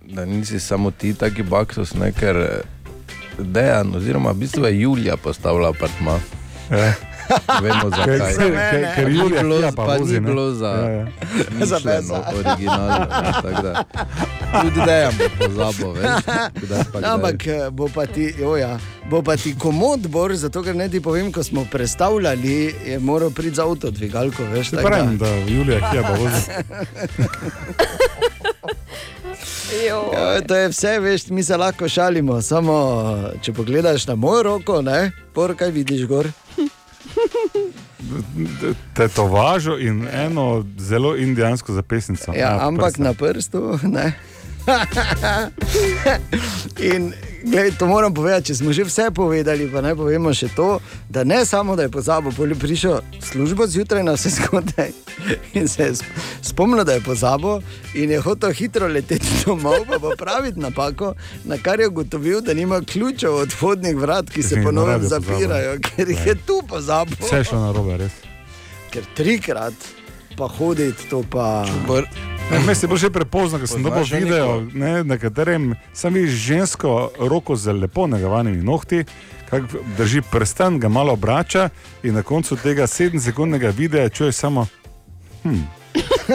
da 0.02 0.24
nisi 0.24 0.60
samo 0.60 0.90
ti, 0.90 1.14
taki 1.14 1.42
baksos, 1.42 1.94
ne, 1.94 2.12
ker 2.12 2.36
eh, 2.36 2.60
dejan, 3.40 3.94
oziroma 3.94 4.30
v 4.30 4.36
bistvu 4.36 4.64
je 4.64 4.80
Julija 4.80 5.16
postavila 5.16 5.68
apartma. 5.68 6.20
Ja. 6.70 6.94
Vemo 7.60 7.90
zakaj. 7.90 8.36
ker, 8.36 8.52
ker, 8.94 9.04
Ni 9.04 9.14
Julija 9.14 9.42
bilo- 9.42 9.58
Kija 9.58 9.72
pa 9.72 9.84
ni 9.84 9.94
vozi, 9.94 10.14
ne? 10.14 10.22
bilo 10.22 10.50
za- 10.50 10.68
Ja, 10.68 10.90
ja. 10.90 11.06
Za 11.62 11.78
pesa. 11.78 12.24
originalno. 12.30 13.06
Tudi 14.54 14.82
dejan 14.82 15.14
bo 15.14 15.28
pozabil, 15.38 15.92
veš. 15.92 16.08
Kdaj 16.54 16.84
pa 16.84 16.94
kdaj. 16.94 17.10
Ampak 17.10 17.46
eh, 17.46 17.70
bo 17.70 17.88
pa 17.88 18.06
ti, 18.06 18.34
joja, 18.34 18.78
bo 19.04 19.22
pa 19.22 19.36
ti 19.36 19.54
komod, 19.54 20.02
bor, 20.02 20.34
zato 20.34 20.62
ker 20.62 20.74
ne 20.74 20.88
ti 20.88 21.00
povem, 21.00 21.30
ko 21.30 21.42
smo 21.42 21.66
predstavljali, 21.66 22.74
je 22.86 22.98
moral 22.98 23.30
priti 23.30 23.56
za 23.56 23.64
avto 23.64 23.90
dvigalko, 23.90 24.44
veš. 24.44 24.70
Tako 24.70 24.78
da- 24.78 24.88
pravim, 24.88 25.18
da 25.18 25.28
Julija 25.28 25.80
Kija 25.82 26.02
pa 26.02 26.10
vozi. 26.10 26.48
Jo. 29.88 30.10
Ja, 30.12 30.40
to 30.40 30.56
je 30.56 30.68
vse, 30.68 31.00
veš, 31.00 31.28
mi 31.28 31.44
se 31.44 31.56
lahko 31.56 31.88
šalimo. 31.88 32.42
Samo 32.42 32.74
če 33.42 33.52
pogledaš 33.52 34.06
na 34.06 34.14
mojo 34.14 34.42
roko, 34.42 34.82
ne, 34.82 35.10
por 35.34 35.56
kaj 35.56 35.70
vidiš 35.70 36.06
gor. 36.06 36.26
Tetovažo 38.96 39.78
in 39.78 40.08
eno 40.12 40.64
zelo 40.78 41.16
indijansko 41.16 41.72
zapestnico. 41.72 42.32
Ja, 42.36 42.58
ampak 42.60 42.86
prste. 42.86 43.02
na 43.02 43.14
prstu. 43.14 43.78
Ne. 43.82 44.12
In 46.94 47.12
Glej, 47.38 47.72
to 47.72 47.86
moram 47.86 48.14
povedati, 48.14 48.46
če 48.46 48.54
smo 48.54 48.72
že 48.72 48.82
vse 48.82 49.10
povedali, 49.10 49.68
pa 49.68 49.80
naj 49.80 49.94
povemo 49.94 50.34
še 50.34 50.48
to, 50.48 50.80
da 51.08 51.24
ne 51.24 51.44
samo, 51.44 51.76
da 51.76 51.82
je 51.82 51.88
pozabil, 51.88 52.32
pol 52.32 52.48
je 52.48 52.54
prišel 52.56 52.96
službo 53.22 53.66
zjutraj 53.66 54.02
na 54.02 54.12
vse 54.12 54.30
zgodaj 54.30 54.90
in 55.54 55.68
se 55.68 55.82
je 55.82 55.92
sp- 55.92 56.10
spomnil, 56.42 56.84
da 56.84 56.92
je 56.92 57.00
pozabil 57.00 57.60
in 57.94 58.10
je 58.10 58.18
hotel 58.18 58.50
hitro 58.52 58.86
leteti 58.88 59.26
domov, 59.44 59.86
pa 59.86 59.98
popraviti 59.98 60.58
napako, 60.58 61.14
na 61.44 61.58
kar 61.58 61.80
je 61.80 61.88
ugotovil, 61.88 62.40
da 62.40 62.54
nima 62.54 62.80
ključev 62.82 63.34
od 63.36 63.52
vhodnih 63.52 63.96
vrat, 63.96 64.30
ki 64.30 64.42
se 64.42 64.54
ponovno 64.56 64.92
radiu 64.92 65.06
pozabil. 65.06 65.28
zapirajo, 65.30 65.78
ker 65.80 66.08
jih 66.08 66.26
je 66.26 66.34
tu 66.36 66.62
pozabil. 66.68 67.16
Vse 67.20 67.36
je 67.36 67.44
šlo 67.44 67.60
na 67.60 67.72
robe, 67.72 67.96
res. 67.96 68.12
Ker 68.90 69.06
trikrat 69.14 69.74
pa 70.36 70.48
hoditi, 70.48 71.06
to 71.10 71.22
pa. 71.22 71.62
Ne, 71.86 72.02
Meni 72.50 72.64
je 72.82 72.88
bilo 72.88 72.96
že 72.96 73.10
prepozno, 73.10 73.58
ker 73.60 73.68
sem 73.68 73.82
dobil 73.84 74.04
video, 74.08 74.64
ne, 74.72 75.04
na 75.04 75.18
katerem 75.20 75.76
sem 75.92 76.14
videl 76.16 76.32
žensko 76.32 77.12
roko 77.20 77.56
z 77.56 77.76
lepo 77.76 78.06
negovanimi 78.08 78.64
nohti, 78.64 79.04
kako 79.50 79.84
drži 79.96 80.22
prsten, 80.30 80.80
ga 80.80 80.88
malo 80.88 81.12
obrača 81.12 81.68
in 82.02 82.16
na 82.16 82.22
koncu 82.22 82.56
tega 82.56 82.88
7-sekundnega 82.88 83.72
videa 83.76 84.08
čuješ 84.08 84.34
samo. 84.34 84.66
Hm. 85.44 85.60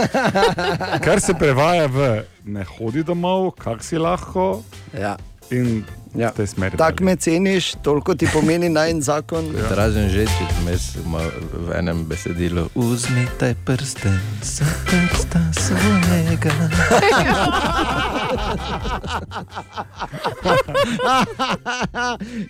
Kar 1.06 1.22
se 1.22 1.34
prevaja 1.34 1.90
v 1.90 2.24
ne 2.46 2.64
hodi 2.64 3.04
domov, 3.04 3.52
kak 3.58 3.84
si 3.84 3.98
lahko. 3.98 4.62
Ja. 4.94 5.18
In 5.52 5.84
Ja. 6.16 6.30
v 6.30 6.36
tej 6.36 6.48
smeri. 6.48 6.78
Tako 6.78 7.04
me 7.04 7.16
ceniš, 7.16 7.74
toliko 7.82 8.14
ti 8.16 8.28
pomeni 8.34 8.70
naj 8.70 8.92
en 8.92 9.02
zakon. 9.02 9.46
Ja. 9.58 9.70
Dražen 9.70 10.10
že, 10.10 10.26
če 10.26 10.46
vmes 10.62 10.96
ima 11.02 11.26
v 11.66 11.74
enem 11.74 12.06
besedilu. 12.06 12.70
Uzmite 12.76 13.56
prsten, 13.66 14.20
za 14.42 14.66
prsta 14.86 15.42
svojega. 15.54 16.54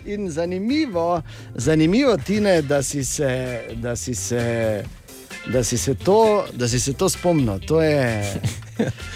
In 0.06 0.30
zanimivo, 0.32 1.22
zanimivo 1.56 2.18
Tine, 2.18 2.62
da 2.62 2.84
si 2.84 3.04
se, 3.04 3.62
da 3.74 3.96
si 3.96 4.16
se, 4.16 4.84
da 5.48 5.64
si 5.64 5.78
se, 5.78 5.96
to, 5.96 6.46
da 6.54 6.68
si 6.68 6.80
se 6.80 6.94
to 6.94 7.10
spomnil. 7.10 7.60
To 7.60 7.82
je. 7.82 8.34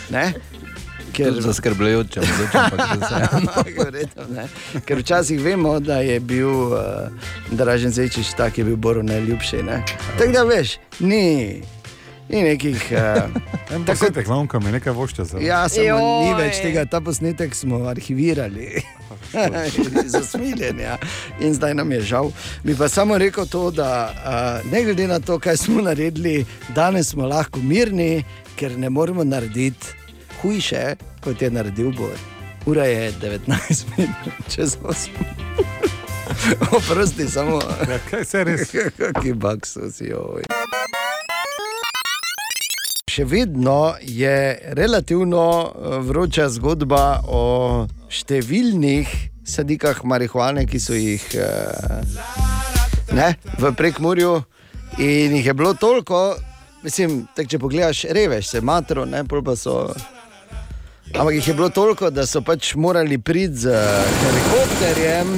Ne? 0.09 0.33
Ker, 1.17 1.41
zaskrbljujoče, 1.41 2.21
mogoče, 2.21 2.57
ampak 2.57 3.67
vseeno. 3.67 4.47
Ker 4.85 4.99
včasih 4.99 5.41
vemo, 5.41 5.79
da 5.79 5.97
je 6.05 6.19
bil 6.19 6.49
uh, 6.49 6.77
Dražen 7.51 7.91
Zajčič 7.91 8.33
tak, 8.37 8.57
je 8.57 8.63
bil 8.63 8.75
Boru 8.75 9.03
najljubši. 9.03 9.63
Ne? 9.63 9.83
Tako 10.17 10.31
da 10.31 10.43
veš, 10.43 10.77
ni, 10.99 11.61
ni 12.29 12.43
nekih. 12.43 12.91
Uh, 12.91 13.41
En 13.75 13.83
posnetek, 13.85 14.27
manjka 14.27 14.59
mi 14.59 14.71
nekaj 14.71 14.93
vošča 14.93 15.23
za 15.23 15.39
Ja, 15.43 15.65
samo 15.69 16.23
ni 16.23 16.31
več 16.37 16.61
tega, 16.63 16.85
ta 16.85 17.01
posnetek 17.03 17.55
smo 17.55 17.81
arhivirali. 17.89 18.79
Zasmiljen, 20.13 20.79
ja. 20.79 20.95
In 21.43 21.53
zdaj 21.53 21.73
nam 21.75 21.91
je 21.91 22.01
žal. 22.01 22.31
Bi 22.63 22.77
pa 22.77 22.87
samo 22.87 23.17
rekel 23.17 23.45
to, 23.51 23.71
da 23.71 23.89
uh, 24.07 24.71
ne 24.71 24.83
glede 24.83 25.07
na 25.07 25.19
to, 25.19 25.39
kaj 25.39 25.57
smo 25.57 25.81
naredili, 25.81 26.45
danes 26.75 27.11
smo 27.11 27.27
lahko 27.27 27.59
mirni, 27.59 28.23
ker 28.55 28.77
ne 28.77 28.89
moremo 28.89 29.23
narediti 29.23 30.06
hujše, 30.47 30.95
kot 31.23 31.41
je 31.41 31.49
naredil 31.51 31.91
Bor. 31.91 32.15
Ura 32.65 32.83
je 32.83 33.11
19 33.21 33.83
minut, 33.97 34.15
čez 34.55 34.77
8. 34.83 35.09
Oprosti, 36.77 37.27
samo. 37.27 37.59
Ja, 37.89 37.99
kaj 38.09 38.25
se 38.25 38.43
res? 38.43 38.71
Ki 39.21 39.33
bakso 39.33 39.91
si 39.91 40.07
joj. 40.07 40.47
Še 43.11 43.25
vedno 43.27 43.95
je 44.01 44.59
relativno 44.79 45.43
eh, 45.67 45.99
vroča 46.07 46.47
zgodba 46.53 47.19
o 47.27 47.43
številnih 48.07 49.11
sadikah 49.43 50.03
marihuane, 50.07 50.63
ki 50.67 50.79
so 50.79 50.95
jih 50.95 51.23
eh, 51.35 52.03
ne, 53.11 53.33
v 53.59 53.75
prekmurju. 53.75 54.37
In 55.03 55.35
jih 55.35 55.51
je 55.51 55.53
bilo 55.53 55.73
toliko, 55.75 56.37
mislim, 56.83 57.25
tak, 57.35 57.49
če 57.51 57.59
pogledaš, 57.59 58.05
reveš 58.15 58.53
se, 58.53 58.61
matro, 58.63 59.03
ne, 59.03 59.27
pa 59.27 59.59
so. 59.59 59.81
Ampak 61.13 61.33
jih 61.33 61.47
je 61.47 61.53
bilo 61.53 61.69
toliko, 61.69 62.09
da 62.09 62.25
so 62.27 62.41
pač 62.41 62.75
morali 62.75 63.17
priti 63.17 63.55
z 63.55 63.71
helikopterjem 64.21 65.29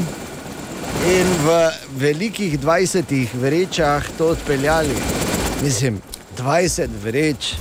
in 1.08 1.28
v 1.46 1.58
velikih 1.98 2.60
20 2.60 3.28
vrečah 3.34 4.04
to 4.18 4.28
odpeljali. 4.34 4.96
Mislim, 5.64 6.02
20 6.38 6.90
vreč. 7.04 7.54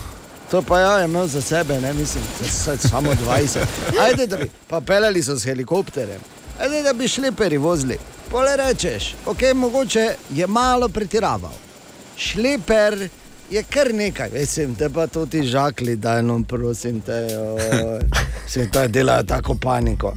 To 0.51 0.63
pa 0.63 0.81
ja, 0.81 0.99
je 0.99 1.05
imel 1.05 1.27
za 1.27 1.41
sebe, 1.41 1.81
ne 1.81 1.93
mislim, 1.93 2.25
za, 2.41 2.75
za, 2.77 2.89
samo 2.89 3.13
20. 3.13 3.59
Ajde, 4.01 4.27
da 4.27 4.37
bi, 5.13 5.23
so 5.23 5.37
s 5.37 5.45
helikopterjem. 5.45 6.21
Ajde, 6.61 6.83
da 6.83 6.93
bi 6.93 7.09
šleperi 7.09 7.57
vozili. 7.57 7.99
Pole 8.31 8.57
rečeš, 8.57 9.15
ok, 9.27 9.43
mogoče 9.55 10.15
je 10.31 10.47
malo 10.47 10.89
pretiraval. 10.89 11.53
Šleper 12.17 13.09
je 13.51 13.63
kar 13.63 13.95
nekaj, 13.95 14.31
mislim, 14.33 14.75
te 14.75 14.89
pa 14.91 15.07
to 15.07 15.27
ti 15.27 15.43
žakli, 15.43 15.97
da 15.97 16.19
eno, 16.19 16.43
prosim 16.49 17.01
te, 17.01 17.27
oj, 17.39 18.01
se 18.53 18.71
to 18.71 18.89
delajo 18.89 19.23
tako 19.23 19.55
paniko. 19.55 20.15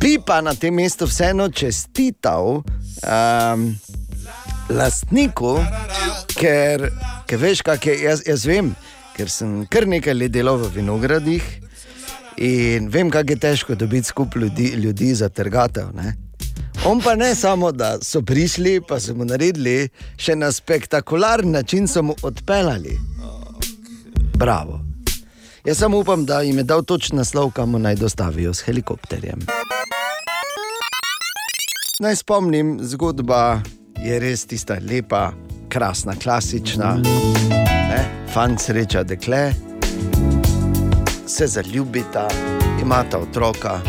Bi 0.00 0.18
pa 0.26 0.40
na 0.40 0.54
tem 0.54 0.74
mestu 0.74 1.06
vseeno 1.06 1.48
čestital 1.48 2.46
um, 2.46 3.76
lastniku, 4.68 5.56
ker, 6.36 6.90
ker 7.26 7.40
veš, 7.40 7.62
kaj 7.62 7.78
je. 7.84 7.96
Jaz, 8.02 8.22
jaz 8.26 8.44
vem, 8.46 8.74
ker 9.16 9.30
sem 9.32 9.64
kar 9.70 9.88
nekaj 9.88 10.14
let 10.14 10.34
delal 10.34 10.60
v 10.60 10.70
vinogradih 10.76 11.44
in 12.36 12.90
vem, 12.92 13.10
kako 13.10 13.32
je 13.32 13.40
težko 13.40 13.74
dobiti 13.74 14.12
skupaj 14.12 14.42
ljudi, 14.42 14.68
ljudi 14.76 15.14
za 15.14 15.28
trgatev. 15.28 15.94
Ne? 15.96 16.14
On 16.88 17.00
pa 17.00 17.14
ne 17.14 17.34
samo, 17.34 17.72
da 17.72 17.98
so 18.02 18.22
prišli, 18.22 18.80
pa 18.88 19.00
so 19.00 19.14
mu 19.14 19.24
naredili, 19.26 19.88
še 20.16 20.36
na 20.38 20.52
spektakularen 20.52 21.50
način 21.50 21.88
so 21.88 22.02
mu 22.02 22.14
odpeljali. 22.22 22.94
Bravo. 24.38 24.80
Jaz 25.64 25.78
samo 25.78 25.98
upam, 25.98 26.22
da 26.26 26.40
jim 26.40 26.58
je 26.58 26.64
dal 26.64 26.84
točen 26.86 27.18
naslov, 27.18 27.50
kam 27.50 27.74
naj 27.82 27.96
dostavijo 27.98 28.54
s 28.54 28.62
helikopterjem. 28.62 29.42
Naj 31.98 32.16
spomnim, 32.16 32.78
zgodba 32.82 33.60
je 34.04 34.20
res 34.22 34.46
tista 34.46 34.78
lepa, 34.90 35.32
krasna, 35.68 36.14
klasična. 36.22 36.94
Ne? 37.90 38.00
Fant 38.34 38.62
sreča 38.62 39.02
dekle, 39.02 39.50
se 41.26 41.46
zaljubita, 41.46 42.28
imata 42.82 43.18
otroka, 43.18 43.80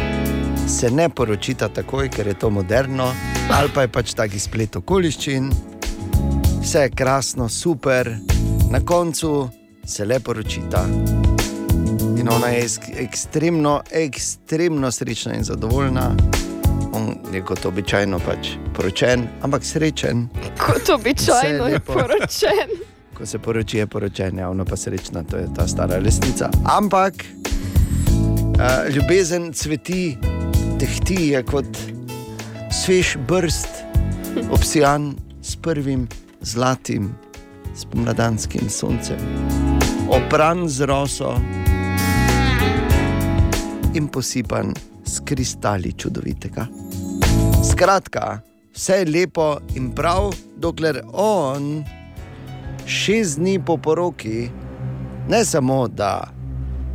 se 0.68 0.92
ne 0.92 1.10
poročita 1.10 1.70
takoj, 1.70 2.10
ker 2.10 2.28
je 2.28 2.34
to 2.34 2.50
moderno, 2.50 3.14
ali 3.52 3.70
pa 3.74 3.82
je 3.82 3.88
pač 3.88 4.14
taki 4.14 4.40
splet 4.40 4.76
okoliščin, 4.76 5.52
vse 6.62 6.80
je 6.80 6.90
krasno, 6.90 7.50
super, 7.50 8.10
na 8.72 8.80
koncu 8.86 9.50
se 9.86 10.06
le 10.06 10.20
poročita. 10.20 10.86
In 12.20 12.30
ona 12.30 12.48
je 12.48 12.66
ek- 12.66 12.90
ekstremno, 13.00 13.82
ekstremno 13.92 14.92
srečna 14.92 15.34
in 15.34 15.44
zadovoljna. 15.44 16.16
On 16.94 17.16
je 17.34 17.42
kot 17.42 17.66
običajno 17.66 18.20
pač 18.20 18.48
poročen, 18.76 19.28
ampak 19.42 19.64
srečen. 19.64 20.28
Kot 20.60 20.90
običajno 20.90 21.68
je 21.68 21.80
poročen. 21.80 22.70
Ko 23.18 23.26
se 23.26 23.40
poroči, 23.40 23.78
je 23.78 23.88
poročen, 23.88 24.38
ja, 24.38 24.50
ona 24.50 24.66
pa 24.66 24.76
srečna, 24.78 25.24
to 25.24 25.38
je 25.38 25.48
ta 25.56 25.68
stara 25.68 25.98
resnica. 25.98 26.50
Ampak 26.66 27.14
uh, 27.16 28.94
ljubezen 28.96 29.54
cveti, 29.54 30.18
tehti 30.80 31.34
je 31.34 31.40
kot 31.44 31.78
svež 32.72 33.18
brst, 33.28 33.70
obsijan 34.52 35.16
s 35.42 35.56
prvim 35.56 36.08
zlatim 36.42 37.16
spomladanskim 37.76 38.70
soncem, 38.70 39.18
opran 40.10 40.70
z 40.70 40.86
roso 40.86 41.34
in 43.94 44.08
posipan 44.08 44.74
s 45.06 45.20
kristali 45.26 45.94
čudovitega. 45.94 46.68
Skratka, 47.72 48.40
vse 48.74 49.02
je 49.02 49.10
lepo 49.10 49.58
in 49.76 49.90
prav, 49.96 50.30
dokler 50.58 51.02
on 51.14 51.84
šest 52.86 53.40
dni 53.40 53.58
po 53.66 53.78
poroki, 53.78 54.50
ne 55.30 55.46
samo 55.46 55.88
da 55.88 56.30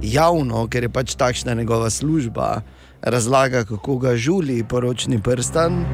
javno, 0.03 0.69
ker 0.71 0.87
je 0.87 0.93
pač 0.93 1.15
takšna 1.19 1.55
njegova 1.55 1.91
služba, 1.91 2.63
razlaga, 3.03 3.65
kako 3.65 3.97
ga 3.99 4.17
žuli 4.17 4.65
poročni 4.65 5.23
prstan. 5.23 5.85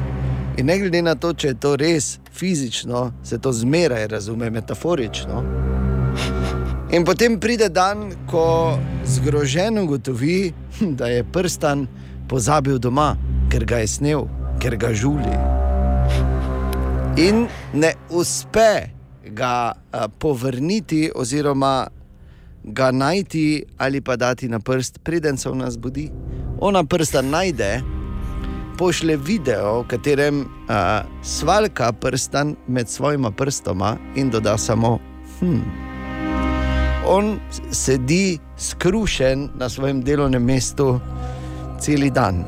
In 0.57 0.65
ne 0.65 0.79
glede 0.79 1.01
na 1.01 1.15
to, 1.15 1.33
če 1.33 1.47
je 1.47 1.59
to 1.59 1.75
res 1.75 2.19
fizično, 2.33 3.11
se 3.23 3.37
to 3.37 3.51
zmeraj 3.53 4.07
razume 4.07 4.49
metaforično. 4.49 5.43
In 6.91 7.05
potem 7.05 7.39
pride 7.39 7.69
dan, 7.69 8.11
ko 8.27 8.77
zgroženo 9.05 9.83
ugotovi, 9.83 10.53
da 10.99 11.07
je 11.07 11.23
prstan 11.23 11.87
pozabil 12.27 12.79
doma, 12.79 13.15
ker 13.51 13.65
ga 13.65 13.77
je 13.77 13.87
snil, 13.87 14.25
ker 14.59 14.75
ga 14.77 14.93
žuli. 14.93 15.35
In 17.17 17.47
ne 17.73 17.93
uspe 18.09 18.89
ga 19.23 19.73
povrniti, 20.19 21.11
oziroma 21.15 21.87
ga 22.63 22.91
najti 22.91 23.63
ali 23.77 24.01
pa 24.01 24.15
dati 24.15 24.49
na 24.49 24.59
prst, 24.59 24.99
preden 25.03 25.37
se 25.37 25.49
ona 25.49 25.71
zbudi. 25.71 26.11
Ona 26.59 26.83
prsta 26.83 27.21
najde, 27.21 27.81
pošle 28.77 29.17
video, 29.17 29.81
v 29.81 29.87
katerem 29.87 30.41
uh, 30.41 31.03
svalka 31.23 31.91
prstan 31.91 32.55
med 32.67 32.89
svojima 32.89 33.31
prstoma 33.31 33.97
in 34.15 34.29
doda 34.29 34.57
samo. 34.57 34.99
Hm. 35.39 35.61
On 37.07 37.39
sedi 37.71 38.39
skrušen 38.57 39.49
na 39.55 39.69
svojem 39.69 40.01
delovnem 40.01 40.43
mestu 40.43 40.99
cel 41.79 42.09
dan 42.11 42.43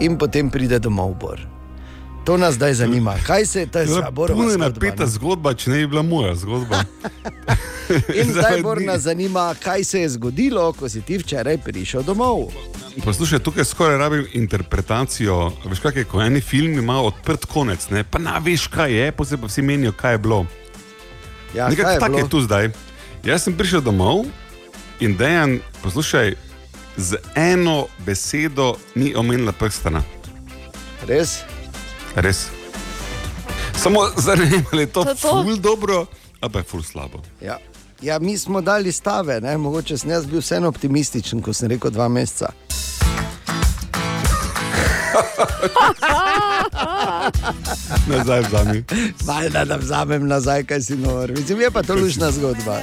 in 0.00 0.18
potem 0.18 0.50
pride 0.50 0.78
domov. 0.78 1.14
Bor. 1.20 1.55
To 2.26 2.36
nas 2.36 2.54
zdaj 2.54 2.74
zanima. 2.74 3.14
Kaj 3.26 3.46
se 3.46 3.60
je 3.60 3.66
ta 3.66 3.86
zgodba? 3.86 4.34
Puno 4.34 4.50
je 4.50 4.58
napeta 4.58 5.06
zgodba, 5.06 5.54
če 5.54 5.70
ne 5.70 5.76
bi 5.78 5.86
bila 5.86 6.02
moja 6.02 6.34
zgodba. 6.34 6.80
In 8.18 8.32
zdaj 8.32 8.62
bolj 8.62 8.82
nas 8.84 9.02
zanima, 9.02 9.54
kaj 9.62 9.84
se 9.84 10.00
je 10.00 10.08
zgodilo, 10.08 10.72
ko 10.72 10.88
si 10.88 11.00
ti 11.06 11.18
včeraj 11.18 11.58
prišel 11.62 12.02
domov. 12.02 12.48
Poslušaj, 13.04 13.38
tukaj 13.38 13.64
skoraj 13.64 13.98
rabim 13.98 14.26
interpretacijo. 14.32 15.52
Veš, 15.70 15.80
kaj 15.80 16.00
je, 16.00 16.04
ko 16.04 16.22
eni 16.22 16.40
film 16.40 16.78
ima 16.78 16.98
odprt 17.02 17.44
konec, 17.46 17.88
ne? 17.90 18.02
pa 18.04 18.18
na 18.18 18.40
veš, 18.42 18.66
kaj 18.74 18.92
je, 18.92 19.12
posebej 19.12 19.46
pa 19.46 19.46
vsi 19.46 19.62
menijo, 19.62 19.92
kaj 19.92 20.14
je 20.14 20.18
bilo. 20.18 20.46
Ja, 21.54 21.68
kaj 21.68 21.76
Nekako 21.76 21.90
je 21.90 22.00
tako 22.00 22.12
je 22.12 22.24
bilo? 22.24 22.28
tu 22.28 22.40
zdaj. 22.40 22.70
Jaz 23.24 23.46
sem 23.46 23.54
prišel 23.54 23.86
domov 23.86 24.26
in 25.00 25.14
dejan, 25.16 25.60
poslušaj, 25.82 26.34
z 26.96 27.22
eno 27.34 27.86
besedo 28.06 28.74
ni 28.94 29.14
omenila 29.14 29.52
prstana. 29.52 30.02
Res? 31.06 31.44
Res. 32.16 32.46
Samo 33.76 34.08
zanimivo 34.16 34.80
je 34.80 34.86
to, 34.86 35.04
To 35.04 35.04
to, 35.04 35.10
je 35.10 35.16
to. 35.16 35.28
to. 35.28 35.42
ful 35.44 35.56
dobro, 35.56 36.06
a 36.40 36.48
pa 36.48 36.58
je 36.58 36.64
ful 36.64 36.82
slabo. 36.82 37.20
Ja. 37.40 37.58
ja, 38.02 38.18
mi 38.18 38.38
smo 38.38 38.60
dali 38.60 38.92
stave, 38.92 39.40
ne? 39.40 39.56
mogoče 39.56 39.98
sem 39.98 40.10
jaz 40.10 40.26
bil 40.26 40.40
vseeno 40.40 40.68
optimističen, 40.68 41.42
ko 41.42 41.52
sem 41.52 41.68
rekel 41.68 41.90
dva 41.90 42.08
meseca. 42.08 42.46
Nazaj 48.08 48.40
vzami. 48.40 48.84
Valjda, 49.24 49.64
da 49.64 49.76
vzamem 49.76 50.28
nazaj, 50.28 50.64
kaj 50.64 50.80
si 50.80 50.96
nor. 50.96 51.32
Mislim, 51.32 51.60
je 51.60 51.70
pa 51.70 51.82
to 51.82 51.94
lušna 51.94 52.30
zgodba. 52.30 52.78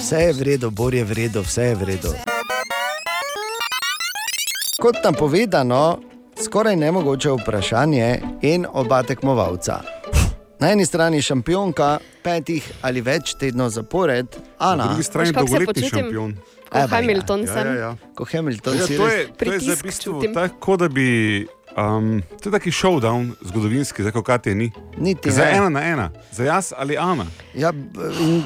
Vse 0.00 0.16
je 0.16 0.32
v 0.32 0.42
redu, 0.42 0.70
bor 0.70 0.94
je 0.94 1.04
v 1.04 1.12
redu, 1.12 1.42
vse 1.42 1.62
je 1.62 1.74
v 1.74 1.84
redu. 1.84 2.14
Kot 4.80 4.96
napovedano, 5.04 5.98
skoraj 6.44 6.76
nemogoče 6.76 7.30
vprašanje 7.30 8.20
in 8.42 8.66
oba 8.72 9.02
tekmovalca. 9.02 9.80
Na 10.60 10.70
eni 10.70 10.86
strani 10.86 11.22
šampionka 11.22 11.98
petih 12.22 12.72
ali 12.82 13.00
več 13.00 13.34
tednov 13.38 13.70
zapored, 13.74 14.26
Ana. 14.58 14.84
Na 14.84 14.88
drugi 14.90 15.02
strani 15.02 15.30
Veš, 15.30 15.36
dolgoletni 15.38 15.88
šampion. 15.88 16.34
Ko 16.70 16.78
Eba, 16.78 16.96
Hamilton 16.96 17.40
ja. 17.40 17.54
sem. 17.54 17.66
Ja, 17.66 17.72
ja, 17.72 17.80
ja. 17.80 18.12
Ko 18.14 18.26
Hamilton 18.32 18.78
Ja, 18.78 18.86
si 18.86 18.96
to 18.96 19.08
je, 19.08 19.26
to 19.38 19.52
je 19.52 19.58
zdaj 19.60 19.76
v 19.76 19.82
bistvu 19.82 20.22
tako, 20.34 20.76
da 20.76 20.88
bi. 20.88 21.08
Um, 21.76 22.22
to 22.42 22.48
je 22.48 22.52
taki 22.52 22.70
showdown 22.70 23.32
zgodovinski, 23.40 24.02
zdaj 24.02 24.12
kot 24.12 24.46
je 24.46 24.54
ni. 24.54 24.70
Niti 24.98 25.30
za 25.30 25.44
ne. 25.44 25.56
ena 25.56 25.68
na 25.68 25.82
ena, 25.82 26.10
za 26.32 26.44
jaz 26.44 26.72
ali 26.76 26.96
Ana. 26.98 27.26
Ja, 27.54 27.72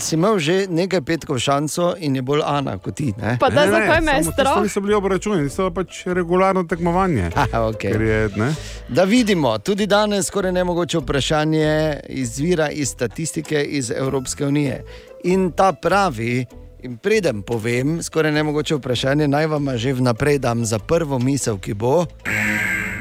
si 0.00 0.14
imel 0.14 0.38
že 0.38 0.66
nekaj 0.70 1.00
petkov 1.00 1.38
šanco 1.38 1.94
in 1.98 2.16
je 2.16 2.22
bolj 2.22 2.42
Ana 2.44 2.78
kot 2.78 2.94
ti. 2.94 3.14
Ne? 3.18 3.36
Pa 3.40 3.50
da, 3.50 3.66
zakaj 3.70 4.00
me 4.00 4.12
je 4.12 4.24
strah? 4.24 4.46
tisto 4.46 4.62
niso 4.62 4.80
bili 4.80 4.94
obračuni, 4.94 5.50
to 5.50 5.64
je 5.64 5.74
pač 5.74 6.06
regularno 6.06 6.62
tekmovanje. 6.64 7.30
Aha, 7.42 7.66
okay. 7.66 7.92
Ker 7.92 8.02
je, 8.02 8.28
ne? 8.36 8.54
Da 8.88 9.04
vidimo, 9.04 9.58
tudi 9.58 9.86
danes 9.86 10.26
skoraj 10.26 10.52
nemogoče 10.52 10.98
vprašanje 10.98 12.00
izvira 12.08 12.70
iz 12.70 12.88
statistike 12.88 13.62
iz 13.62 13.90
Evropske 13.90 14.46
unije. 14.46 14.84
In 15.24 15.50
ta 15.52 15.72
pravi, 15.72 16.46
in 16.82 16.96
preden 16.96 17.42
povem, 17.42 18.02
skoraj 18.02 18.32
nemogoče 18.32 18.74
vprašanje, 18.74 19.28
naj 19.28 19.46
vam 19.46 19.76
že 19.76 19.92
vnaprej 19.92 20.38
dam 20.38 20.64
za 20.64 20.78
prvo 20.78 21.18
misel, 21.18 21.58
ki 21.58 21.74
bo, 21.74 22.06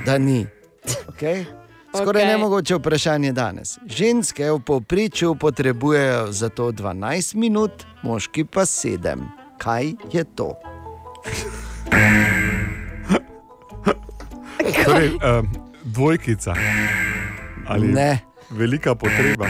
da 0.06 0.18
ni. 0.18 0.48
Okay? 1.10 1.46
Skoraj 1.96 2.10
Okej. 2.10 2.22
okay. 2.22 2.28
nemogoče 2.28 2.76
vprašanje 2.76 3.32
danes. 3.32 3.78
Ženske 3.86 4.52
v 4.52 4.60
povprečju 4.60 5.36
potrebujejo 5.36 6.32
za 6.32 6.50
to 6.50 6.72
12 6.72 7.36
minut, 7.36 7.72
moški 8.04 8.46
pa 8.46 8.62
7. 8.62 9.24
Kaj 9.58 9.94
je 10.12 10.24
to? 10.36 10.54
Torej, 14.86 15.10
um, 15.10 15.50
dvojkica. 15.84 16.54
Ali 17.68 17.88
Ne. 17.88 18.20
Velika 18.50 18.96
potreba. 18.96 19.48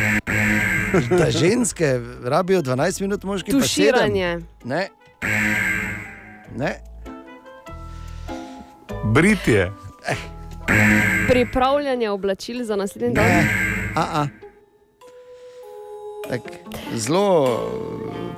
Da 1.20 1.32
ženske 1.32 2.00
rabijo 2.24 2.62
12 2.62 3.02
minut, 3.02 3.24
moški 3.24 3.52
pa 3.52 3.58
7. 3.58 3.62
Tuširanje. 3.62 4.40
Ne. 4.64 4.88
Ne. 6.56 6.80
Britje. 9.04 9.72
Pripravljanje 11.28 12.10
oblačil 12.10 12.64
za 12.64 12.76
naslednji 12.76 13.16
dan. 13.16 13.26
A 13.96 14.04
-a. 14.14 14.28
Tak, 16.30 16.42
zelo 16.96 17.60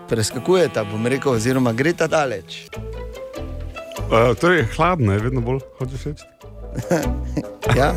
preskakujeta, 0.09 0.83
bom 0.83 1.07
rekel, 1.07 1.31
oziroma 1.31 1.73
gre 1.73 1.93
ta 1.93 2.07
daleč. 2.07 2.67
Uh, 2.67 4.37
torej, 4.37 4.63
hladno 4.75 5.13
je 5.13 5.19
vedno 5.19 5.41
bolj, 5.41 5.59
hočeš 5.77 6.03
reči. 6.03 6.23
Ja, 7.77 7.93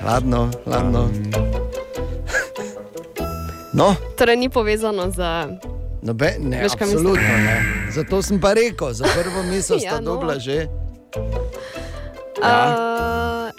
hladno, 0.00 0.50
hladno. 0.64 1.08
No, 3.72 3.94
Torej, 4.18 4.36
ni 4.36 4.48
povezano 4.48 5.10
z. 5.10 5.18
nobe, 6.02 6.34
ne, 6.38 6.62
Veš, 6.62 6.72
kaj 6.72 6.86
mislim? 6.86 6.98
absolutno 6.98 7.36
ne. 7.36 7.56
Zato 7.90 8.22
sem 8.22 8.40
pa 8.40 8.52
rekel, 8.52 8.92
za 8.92 9.04
prvo 9.06 9.42
misel 9.42 9.78
sta 9.80 9.88
Ja, 9.88 10.00
no. 10.00 10.12
dobila 10.12 10.38
že. 10.38 10.66
Ja. 12.42 13.50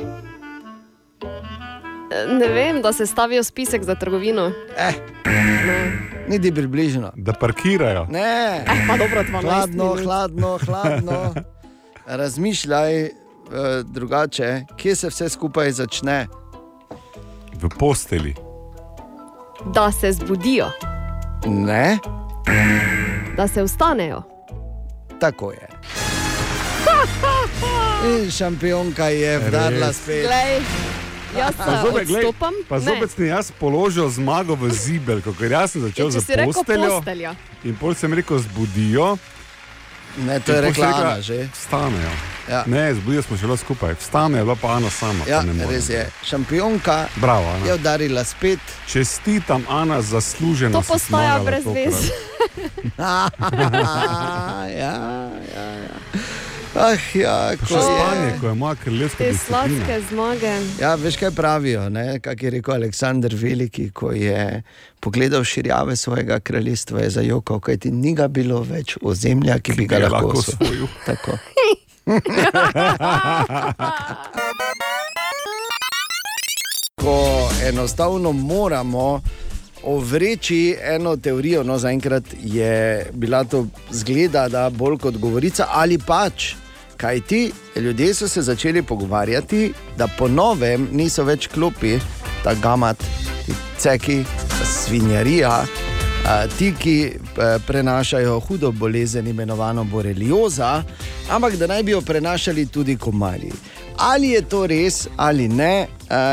Ne 2.30 2.48
vem, 2.48 2.82
da 2.82 2.94
se 2.94 3.06
stavijo 3.06 3.44
spisek 3.44 3.84
za 3.84 3.96
trgovino. 3.96 4.52
Eh, 4.78 4.94
niti 6.28 6.54
približno. 6.54 7.12
Da 7.16 7.34
parkirajo. 7.34 8.06
Ne, 8.06 8.60
Eh, 8.60 8.88
pa 8.88 8.98
dobro, 8.98 9.24
12 9.24 9.42
hladno, 9.44 9.96
hladno, 9.96 10.60
hladno. 10.60 11.34
Razmišljaj 12.20 13.04
uh, 13.04 13.10
drugače, 13.84 14.62
kje 14.78 14.96
se 14.96 15.08
vse 15.08 15.30
skupaj 15.30 15.72
začne. 15.72 16.28
V 17.54 17.70
posteli. 17.70 18.36
Da 19.66 19.92
se 19.92 20.12
zbudijo, 20.12 20.68
Ne, 21.46 21.98
da 23.38 23.48
se 23.48 23.64
vstanejo. 23.64 24.22
tako 25.20 25.52
je. 25.52 25.68
In 28.04 28.32
šampionka 28.32 29.06
je 29.08 29.40
vdarla 29.40 29.88
Res. 29.88 29.98
spet. 29.98 30.26
Glej, 30.26 30.60
jaz 31.38 31.54
Pa 31.58 31.82
zopet, 31.82 32.08
glej, 32.08 32.26
pa 32.68 32.76
Ne. 32.76 32.82
zopet 32.82 33.12
sem 33.12 33.26
jaz 33.26 33.52
položil 33.52 34.10
zmago 34.10 34.56
v 34.56 34.70
zibel, 34.70 35.22
ker 35.22 35.52
jaz 35.52 35.72
sem 35.72 35.82
začel 35.82 36.12
če 36.12 36.20
z 36.20 36.28
posteljo. 36.46 36.92
postelja. 36.92 37.32
In 37.64 37.76
pol 37.76 37.96
sem 37.96 38.14
rekel, 38.14 38.40
zbudijo. 38.40 39.18
Ne, 40.18 40.40
to 40.40 40.52
je 40.52 40.62
rekla 40.62 41.22
že. 41.22 41.50
Vstanejo. 41.50 42.12
Ja. 42.46 42.64
Ne, 42.68 42.94
zbudijo 42.94 43.22
smo 43.24 43.38
šele 43.38 43.58
skupaj. 43.58 43.96
Vstanejo, 43.96 44.44
bila 44.44 44.56
pa 44.56 44.68
Ana 44.74 44.90
sama. 44.90 45.24
Ja, 45.26 45.40
pa 45.40 45.44
ne 45.44 45.54
more. 45.54 45.72
res 45.72 45.90
je. 45.90 46.04
Šampionka 46.24 47.08
Bravo, 47.16 47.48
Ana. 47.48 47.66
je 47.66 47.74
udarila 47.74 48.24
spet. 48.24 48.60
Čestitam, 48.86 49.64
Ana, 49.66 50.02
zasluženo. 50.02 50.76
To 50.76 50.82
postaja 50.84 51.40
brez 51.40 51.66
vez. 51.66 51.96
ja, 53.00 53.32
ja, 54.70 54.94
ja. 55.56 55.93
Ah, 56.76 56.98
ja, 57.14 57.54
ko 57.60 57.66
Še 57.70 57.74
je. 57.78 57.82
Španije, 57.86 58.38
ko 58.42 58.48
je 58.48 58.54
moja 58.58 58.76
kraljevska 58.76 59.18
Te 59.18 59.32
disciplina. 59.32 59.68
sladke 59.68 60.02
zmage. 60.10 60.54
Ja, 60.82 60.96
veš 60.96 61.18
kaj 61.22 61.32
pravijo, 61.32 61.90
ne? 61.90 62.20
kak 62.20 62.44
je 62.44 62.50
rekel 62.50 62.74
Aleksandr 62.74 63.36
Veliki, 63.38 63.90
ko 63.94 64.12
je 64.12 64.64
pogledal 65.00 65.44
širjave 65.44 65.96
svojega 65.96 66.40
kraljestva, 66.40 67.00
je 67.06 67.10
zajokal, 67.10 67.60
kajti 67.60 67.92
ni 67.92 68.16
ga 68.16 68.28
bilo 68.28 68.62
več 68.66 68.98
ozemlja, 69.02 69.60
ki 69.60 69.74
bi 69.78 69.86
ga 69.86 69.96
Ki 69.96 70.02
ga 70.02 70.10
lahko 70.10 70.38
osvojil. 70.42 70.88
Tako. 71.08 71.38
Ko 76.96 77.50
enostavno 77.64 78.32
moramo 78.32 79.22
ovreči 79.84 80.78
eno 80.82 81.18
teorijo, 81.18 81.64
no 81.64 81.78
zaenkrat 81.78 82.24
je 82.44 83.06
bila 83.14 83.44
to 83.44 83.68
zgleda, 83.92 84.48
da 84.50 84.70
bolj 84.70 84.98
kot 84.98 85.18
govorica 85.18 85.66
ali 85.70 85.98
pač. 85.98 86.54
Kaj 87.04 87.20
ti 87.20 87.52
ljudje 87.76 88.14
so 88.14 88.28
se 88.28 88.42
začeli 88.42 88.82
pogovarjati, 88.82 89.74
da 89.98 90.08
po 90.18 90.28
novem 90.28 90.88
niso 90.92 91.24
več 91.24 91.50
klopi, 91.52 91.98
ta 92.44 92.54
gamat, 92.56 93.04
ti 93.46 93.56
ceki, 93.78 94.24
svinjarija, 94.64 95.66
ti, 96.58 96.72
ki 96.80 96.96
prenašajo 97.68 98.40
hudo 98.48 98.72
bolezen, 98.72 99.28
imenovano 99.28 99.84
borelioza, 99.84 100.84
ampak 101.30 101.60
da 101.60 101.68
naj 101.68 101.84
bi 101.84 101.92
jo 101.92 102.02
prenašali 102.02 102.66
tudi 102.66 102.96
komarji. 102.98 103.52
Ali 103.98 104.30
je 104.30 104.42
to 104.42 104.68
res 104.68 105.08
ali 105.18 105.48
ne, 105.48 105.88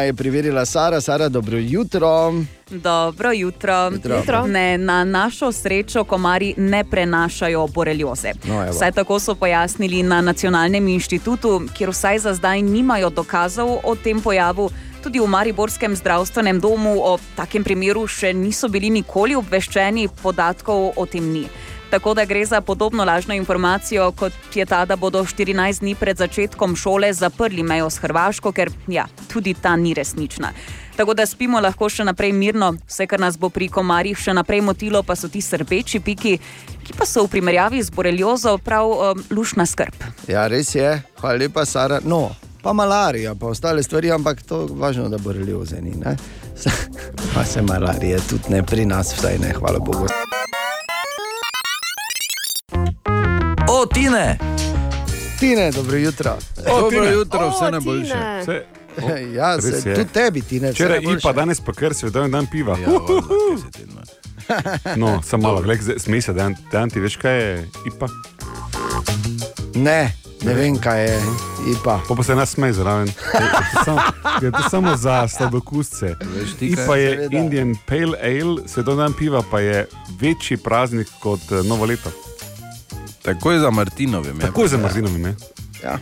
je 0.07 0.15
preverila 0.15 0.65
Sara. 0.67 1.01
Sara, 1.01 1.29
dobro 1.29 1.59
jutro. 1.59 2.35
Dobro 2.71 3.33
jutro. 3.33 3.91
Jutro. 3.93 4.17
Jutro. 4.17 4.47
Ne, 4.47 4.79
na 4.79 5.05
našo 5.05 5.53
srečo 5.53 6.05
komarji 6.05 6.55
ne 6.57 6.85
prenašajo 6.85 7.67
borelioze. 7.67 8.33
No, 8.45 8.63
evo. 8.63 8.73
Vsaj 8.73 8.93
tako 8.93 9.19
so 9.19 9.35
pojasnili 9.35 10.03
na 10.03 10.21
Nacionalnem 10.21 10.89
inštitutu, 10.89 11.63
kjer 11.77 11.91
vsaj 11.91 12.19
za 12.19 12.35
zdaj 12.35 12.63
nimajo 12.63 13.11
dokazov 13.11 13.79
o 13.85 13.95
tem 13.95 14.21
pojavu. 14.21 14.71
Tudi 15.03 15.21
v 15.21 15.27
Mariborskem 15.27 15.97
zdravstvenem 15.97 16.61
domu 16.61 17.01
o 17.03 17.19
takem 17.37 17.65
primeru 17.65 18.07
še 18.07 18.35
niso 18.37 18.69
bili 18.69 18.91
nikoli 18.91 19.35
obveščeni, 19.35 20.09
podatkov 20.23 20.93
o 20.97 21.07
tem 21.07 21.33
ni. 21.33 21.47
Tako 21.91 22.15
da 22.15 22.25
gre 22.25 22.45
za 22.45 22.61
podobno 22.61 23.05
lažno 23.05 23.35
informacijo, 23.35 24.13
kot 24.13 24.33
je 24.55 24.67
ta, 24.67 24.85
da 24.85 24.97
bodo 24.97 25.25
14 25.25 25.81
dni 25.81 25.95
pred 25.95 26.17
začetkom 26.17 26.77
šole 26.77 27.13
zaprli 27.13 27.63
mejo 27.63 27.91
s 27.91 27.99
Hrvaško, 27.99 28.53
ker 28.53 28.71
ja, 28.87 29.07
tudi 29.33 29.55
ta 29.55 29.77
ni 29.77 29.95
resnična. 29.95 30.53
Tako 30.97 31.15
da 31.15 31.27
spimo 31.27 31.61
lahko 31.61 31.89
še 31.89 32.05
naprej 32.05 32.33
mirno, 32.33 32.75
vse, 32.87 33.07
kar 33.11 33.21
nas 33.21 33.39
bo 33.39 33.49
pri 33.51 33.69
komarjih 33.69 34.19
še 34.19 34.35
naprej 34.37 34.61
motilo, 34.61 35.03
pa 35.03 35.17
so 35.17 35.29
ti 35.29 35.43
srbeči 35.43 36.01
piki, 36.01 36.37
ki 36.85 36.95
pa 36.95 37.07
so 37.09 37.25
v 37.25 37.33
primerjavi 37.33 37.83
z 37.83 37.91
boreliozo 37.91 38.59
prav 38.63 38.87
um, 38.87 39.25
lušna 39.31 39.67
skrb. 39.67 39.97
Ja, 40.29 40.47
res 40.47 40.75
je, 40.75 40.93
hvala 41.23 41.43
lepa, 41.43 41.67
Sara. 41.67 41.99
No, 42.05 42.29
pa 42.63 42.73
malarija, 42.77 43.35
pa 43.35 43.51
ostale 43.51 43.83
stvari, 43.83 44.13
ampak 44.15 44.45
to 44.47 44.63
je 44.63 44.79
važno, 44.79 45.09
da 45.09 45.19
bo 45.19 45.33
relioze 45.33 45.81
ni. 45.83 45.97
ne? 45.99 46.15
Pa 47.35 47.45
se 47.45 47.63
malarije 47.63 48.19
tudi 48.29 48.53
ne 48.53 48.63
pri 48.63 48.85
nas, 48.85 49.15
vsaj 49.17 49.39
ne, 49.39 49.55
hvala 49.57 49.79
Bogu. 49.79 50.05
O, 53.81 53.87
Tine! 53.87 54.39
Tine, 55.39 55.71
dobro 55.71 55.97
jutro. 55.97 56.37
Dobro 56.67 56.91
Tine. 56.91 57.13
jutro, 57.13 57.49
vse 57.51 57.65
O, 57.65 57.71
najboljše. 57.71 58.15
Vse, 58.43 58.65
Ja, 59.37 59.57
Res 59.57 59.83
se, 59.83 59.95
tudi 59.95 60.13
tebi, 60.13 60.43
Tine. 60.43 60.67
vse 60.67 60.75
včeraj 60.75 60.97
najboljše. 60.97 61.19
IPA, 61.19 61.33
danes 61.33 61.61
pa 61.61 61.73
ker 61.73 61.95
svetovni 61.95 62.31
dan 62.31 62.47
piva. 62.47 62.77
Ja, 62.79 62.87
ti 63.73 63.83
imaš. 63.83 64.09
No, 64.97 65.23
samo 65.23 65.43
malo, 65.43 65.63
gled, 65.63 65.79
smej 65.97 66.23
se, 66.23 66.33
dan, 66.33 66.57
dan 66.73 66.91
ti 66.91 67.01
veš, 67.01 67.17
kaj 67.17 67.39
je 67.39 67.69
IPA. 67.87 68.07
Ne, 69.75 70.13
ne 70.43 70.55
vem, 70.55 70.77
kaj 70.77 71.05
je 71.05 71.21
IPA. 71.71 72.01
Pa, 72.09 72.15
pa 72.15 72.23
se 72.23 72.35
nas 72.35 72.51
smej 72.51 72.73
zraven. 72.73 73.09
Je, 74.43 74.51
to 74.51 74.69
samo 74.71 74.97
za 74.97 75.29
sladokusce. 75.29 76.17
Veš 76.37 76.53
ti, 76.59 76.67
IPA 76.67 76.97
je. 76.97 77.29
Indian 77.33 77.75
Pale 77.87 78.19
Ale, 78.21 78.69
svetovni 78.69 79.03
dan 79.03 79.13
piva 79.13 79.43
pa 79.51 79.61
je 79.61 79.87
večji 80.21 80.57
praznik 80.57 81.09
kot 81.21 81.41
eh, 81.53 81.63
novo 81.63 81.85
leto. 81.85 82.11
Takoj 83.23 83.59
za 83.59 83.71
Martinovim. 83.71 84.35
je. 84.35 84.41
Tako 84.41 84.63
je 84.63 84.69
za 84.69 84.79
Martinovim. 84.79 85.25
je. 85.25 85.35
Ja. 85.85 85.99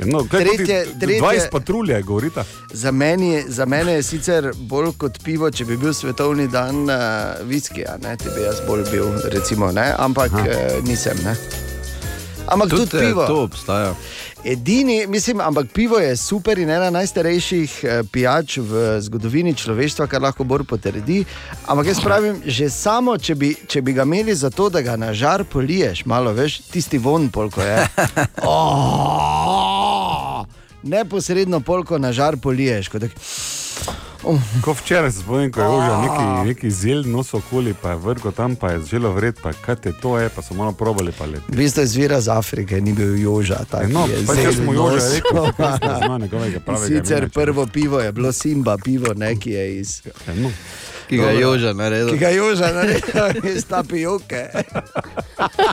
No, 0.00 0.24
kaj 0.24 0.40
Tretje- 0.40 0.86
tretje- 0.96 1.20
20 1.20 1.50
patrulje, 1.50 2.02
govorita. 2.02 2.44
Za, 2.72 2.90
meni, 2.92 3.44
za 3.48 3.64
mene 3.66 3.92
je 3.92 4.02
sicer 4.02 4.52
bolj 4.56 4.92
kot 4.98 5.18
pivo, 5.22 5.50
če 5.50 5.64
bi 5.64 5.76
bil 5.76 5.92
svetovni 5.92 6.48
dan 6.48 6.76
uh, 6.82 6.96
viskija, 7.42 7.96
ne, 7.98 8.16
ti 8.16 8.28
bi 8.36 8.42
jaz 8.42 8.56
bolj 8.66 8.82
bil, 8.90 9.04
recimo, 9.24 9.72
ne, 9.72 9.94
ampak 9.98 10.32
uh, 10.32 10.46
nisem. 10.84 11.16
Ne. 11.24 11.36
Ampak 12.46 12.68
tudi, 12.68 12.80
Tudi 12.80 12.90
tudi 12.90 13.04
eh, 13.04 13.08
pivo. 13.08 13.26
to 13.26 13.42
obstaja. 13.42 13.94
Edini, 14.44 15.06
mislim, 15.06 15.40
ampak 15.40 15.66
pivo 15.72 15.98
je 15.98 16.16
super 16.16 16.58
in 16.58 16.70
ena 16.70 16.90
najstarejših 16.90 17.84
eh, 17.84 18.02
pijač 18.12 18.56
v 18.58 19.00
zgodovini 19.00 19.54
človeštva, 19.54 20.06
kar 20.06 20.22
lahko 20.22 20.44
bolj 20.44 20.64
potrdi. 20.66 21.24
Ampak 21.66 21.86
jaz 21.86 22.00
pravim, 22.02 22.40
že 22.46 22.70
samo, 22.70 23.14
če 23.18 23.34
bi, 23.38 23.52
če 23.68 23.82
bi 23.82 23.94
ga 23.94 24.02
imeli 24.02 24.34
za 24.34 24.50
to, 24.50 24.66
da 24.68 24.82
ga 24.82 24.96
na 24.98 25.12
žar 25.14 25.44
poliješ, 25.44 26.02
malo 26.10 26.32
veš, 26.34 26.58
tisti 26.72 26.98
von 26.98 27.30
polko 27.30 27.62
je. 27.62 27.78
Oh, 28.42 30.42
neposredno 30.82 31.60
polko 31.60 31.98
na 31.98 32.12
žar 32.12 32.36
poliješ. 32.36 32.88
kot 32.88 33.00
tak- 33.00 33.16
Ko 34.62 34.72
včeraj 34.72 35.12
se 35.12 35.18
spomnim, 35.18 35.52
ko 35.52 35.60
je 35.60 35.68
užal 35.68 36.02
neki, 36.02 36.48
neki 36.48 36.70
zel 36.70 37.02
nos 37.02 37.34
okoli, 37.34 37.74
pa 37.74 37.90
je 37.90 37.96
vrgo 37.96 38.30
tam, 38.30 38.56
pa 38.56 38.70
je 38.70 38.80
želo 38.82 39.12
vred, 39.12 39.34
pa 39.42 39.52
kaj 39.52 39.76
te 39.76 39.92
to 39.92 40.18
je, 40.18 40.28
pa 40.28 40.42
so 40.42 40.54
malo 40.54 40.72
probali 40.72 41.12
pa. 41.12 41.24
V 41.26 41.42
bistvu 41.48 41.82
izvira 41.82 42.18
iz 42.18 42.28
Afrike, 42.28 42.80
ni 42.80 42.92
bil 42.92 43.18
joža. 43.18 43.64
tak 43.64 43.88
No, 43.88 44.06
je 44.06 44.22
pa 44.26 44.34
če 44.36 44.52
smo 44.52 44.72
rekli, 44.72 45.34
da 45.80 45.98
zna 45.98 46.18
njegovega 46.18 46.60
pravega. 46.60 46.86
Sicer 46.86 47.18
imena, 47.18 47.28
prvo 47.30 47.66
pivo 47.66 48.00
je 48.00 48.12
bilo 48.12 48.32
Simba, 48.32 48.76
pivo, 48.78 49.14
ne, 49.14 49.36
ki 49.36 49.50
je 49.50 49.76
iz. 49.76 50.02
Ja, 50.06 50.34
no. 50.34 50.50
Ki 51.08 51.16
ga 51.16 51.24
je 51.24 51.32
Dobro. 51.32 51.48
Joža 51.48 51.72
naredil. 51.72 52.08
Ki 52.08 52.18
ga 52.18 52.28
je 52.28 52.36
Joža 52.36 52.72
naredil 52.72 53.50
iz 53.56 53.64
tapioke. 53.64 54.46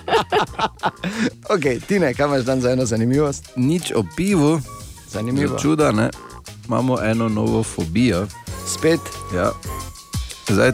ok, 1.53 1.85
ti 1.87 1.99
ne, 1.99 2.13
kaj 2.13 2.25
imaš 2.25 2.41
dan 2.41 2.61
za 2.61 2.71
eno 2.71 2.85
zanimivost? 2.85 3.49
Nič 3.55 3.91
o 3.95 4.03
pivu, 4.15 4.61
Zanimivo. 5.09 5.47
za 5.49 5.57
čuda 5.57 5.91
ne. 5.91 6.09
Imamo 6.67 7.01
eno 7.01 7.29
novo 7.29 7.63
fobijo. 7.65 8.27
Spet, 8.67 8.99
Ja. 9.35 9.51
Zdaj, 10.49 10.71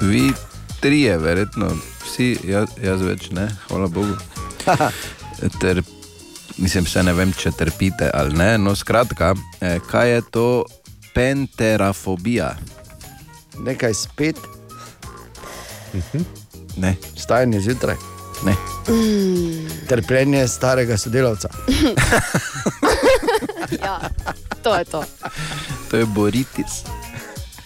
vi 0.00 0.32
trije, 0.80 1.18
verjetno 1.18 1.68
vsi, 2.04 2.38
jaz, 2.44 2.68
jaz 2.82 3.00
več 3.00 3.30
ne, 3.30 3.56
hvala 3.68 3.86
Bogu. 3.86 4.14
Ter, 5.60 5.82
mislim, 6.56 6.86
se 6.86 7.02
ne 7.02 7.12
vem, 7.12 7.32
če 7.32 7.50
trpite 7.50 8.10
ali 8.14 8.34
ne. 8.34 8.58
No, 8.58 8.76
skratka, 8.76 9.34
eh, 9.60 9.78
kaj 9.82 10.10
je 10.10 10.22
to 10.22 10.64
penterafobija? 11.14 12.54
nekaj 13.58 13.94
spet, 13.94 14.36
Ne, 16.76 16.94
stajanje 17.16 17.60
zjutraj, 17.60 17.96
ne. 18.44 18.54
trpljenje 19.88 20.48
starega 20.48 20.96
sodelavca. 20.96 21.48
Ja, 23.84 24.00
to 24.62 24.74
je 24.74 24.84
to. 24.84 25.04
To 25.90 25.96
je 25.96 26.06
boritis. 26.06 26.84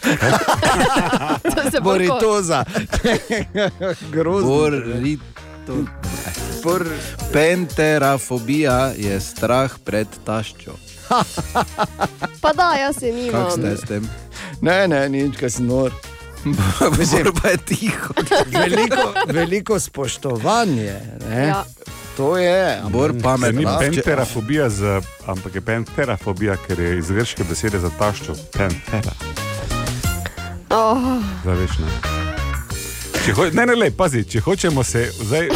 to 1.55 1.71
se 1.71 1.81
bo 1.81 1.91
Boritoza, 1.91 2.65
grozno. 4.13 4.49
Borito. 4.49 5.23
Bor... 6.65 6.87
Penterafobija 7.33 8.93
je 8.97 9.21
strah 9.21 9.71
pred 9.85 10.07
taščo. 10.25 10.73
Pa 12.41 12.53
da, 12.53 12.73
jaz 12.73 12.97
se 12.99 13.29
Kako 13.33 13.51
ste 13.51 13.61
nimam. 13.61 13.77
s 13.77 13.81
tem? 13.89 14.11
Ne, 14.61 14.89
ne, 14.89 15.09
nič, 15.09 15.37
kaj 15.37 15.51
si 15.51 15.63
nor. 15.63 15.93
Mislim, 16.99 17.27
pa 17.43 17.49
je 17.49 17.57
tiho. 17.57 18.15
Veliko, 18.47 19.15
veliko 19.27 19.81
spoštovanje. 19.81 21.01
Ne? 21.29 21.47
Ja. 21.47 21.65
To 22.17 22.37
je. 22.37 22.77
ampak- 22.77 22.93
Bor 22.93 23.11
Ja, 23.11 23.15
ni 23.15 23.23
pametno. 23.23 23.79
penterafobija, 23.81 24.69
z, 24.71 24.83
ampak 25.27 25.55
je 25.55 25.61
penterafobija, 25.63 26.57
ker 26.59 26.81
je 26.81 26.99
iz 26.99 27.11
grške 27.11 27.45
besede 27.45 27.79
za 27.79 27.91
taščo. 27.91 28.35
Pentera, 28.53 29.13
Oh, 30.71 30.99
zaveš 31.45 31.71
ne. 31.79 31.89
Če 33.25 33.33
ho, 33.33 33.45
ne, 33.47 33.67
ne, 33.67 33.75
le, 33.75 33.91
pazi, 33.91 34.25
če 34.25 34.41
hočemo 34.41 34.83
se 34.83 35.11
zdaj. 35.21 35.49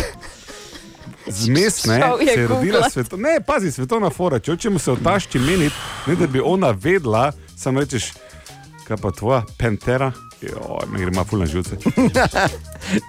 Zmes, 1.26 1.84
ne, 1.84 2.00
se 2.26 2.40
je 2.40 2.46
rodila 2.46 2.90
svetovna, 2.90 3.28
ne, 3.28 3.40
pazi, 3.40 3.72
svetovna 3.72 4.10
fora. 4.10 4.38
Če 4.38 4.52
hočemo 4.52 4.78
se 4.78 4.92
o 4.92 4.96
tašči 4.96 5.38
meniti, 5.38 5.74
ne 6.06 6.16
da 6.16 6.26
bi 6.26 6.40
ona 6.40 6.70
vedela, 6.72 7.32
samo 7.56 7.80
rečeš, 7.80 8.12
kaj 8.86 8.96
pa 8.96 9.10
tvoja 9.10 9.42
pentera, 9.56 10.12
jo, 10.42 10.78
me 10.92 10.98
gre 10.98 11.10
malo 11.10 11.24
fulna 11.24 11.46
živce. 11.46 11.76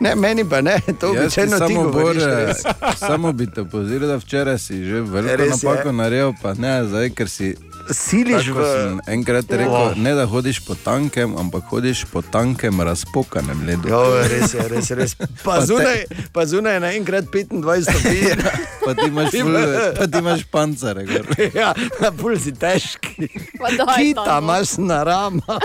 Ne, 0.01 0.15
meni 0.15 0.49
pa 0.49 0.61
ne, 0.61 0.79
to 0.99 1.11
ti 1.13 1.19
običajno 1.19 1.67
ti 1.67 1.73
govoriš. 1.73 2.23
res. 2.23 2.63
samo 2.95 3.31
bi 3.31 3.45
te 3.51 3.61
opozoril, 3.61 4.07
da 4.07 4.15
včeraj 4.15 4.57
si 4.57 4.83
že 4.83 5.01
veliko 5.01 5.43
je. 5.43 5.49
napako 5.49 5.91
naredil, 5.91 6.33
pa 6.41 6.53
ne 6.53 6.83
zdaj, 6.85 7.09
ker 7.09 7.29
si. 7.29 7.55
Siliš 7.89 8.47
v. 8.47 8.59
enkrat 9.07 9.45
rekel, 9.47 9.67
Oh. 9.69 9.95
ne 9.95 10.11
da 10.11 10.25
hodiš 10.25 10.59
po 10.59 10.75
tankem, 10.75 11.33
ampak 11.33 11.63
hodiš 11.65 12.05
po 12.05 12.21
tankem 12.21 12.81
razpokanem 12.81 13.63
ledu. 13.63 13.87
Jo, 13.87 14.01
res 14.23 14.53
je, 14.53 14.61
res 14.65 14.85
je. 14.85 14.95
Res. 14.95 15.15
Pa, 15.15 15.25
Pa 15.43 15.55
te- 15.55 15.65
zunaj, 15.65 15.99
pa 16.31 16.41
zunaj 16.43 16.73
je 16.73 16.79
naenkrat 16.81 17.25
25 17.25 17.53
stopinj. 17.83 18.43
Pa 18.85 18.93
ti 18.93 19.05
imaš, 19.05 19.31
ful, 19.33 19.55
pa 19.93 20.05
ti 20.05 20.17
imaš 20.17 20.41
pancere. 20.45 21.03
gor. 21.03 21.27
ja, 21.53 21.71
na 21.99 22.07
pul 22.09 22.37
si 22.37 22.51
težki. 22.53 23.27
pa 23.53 23.67
daj, 23.69 23.99
Kita 23.99 24.23
tam, 24.25 24.43
imaš 24.45 24.77
na 24.77 25.03
rama. 25.03 25.59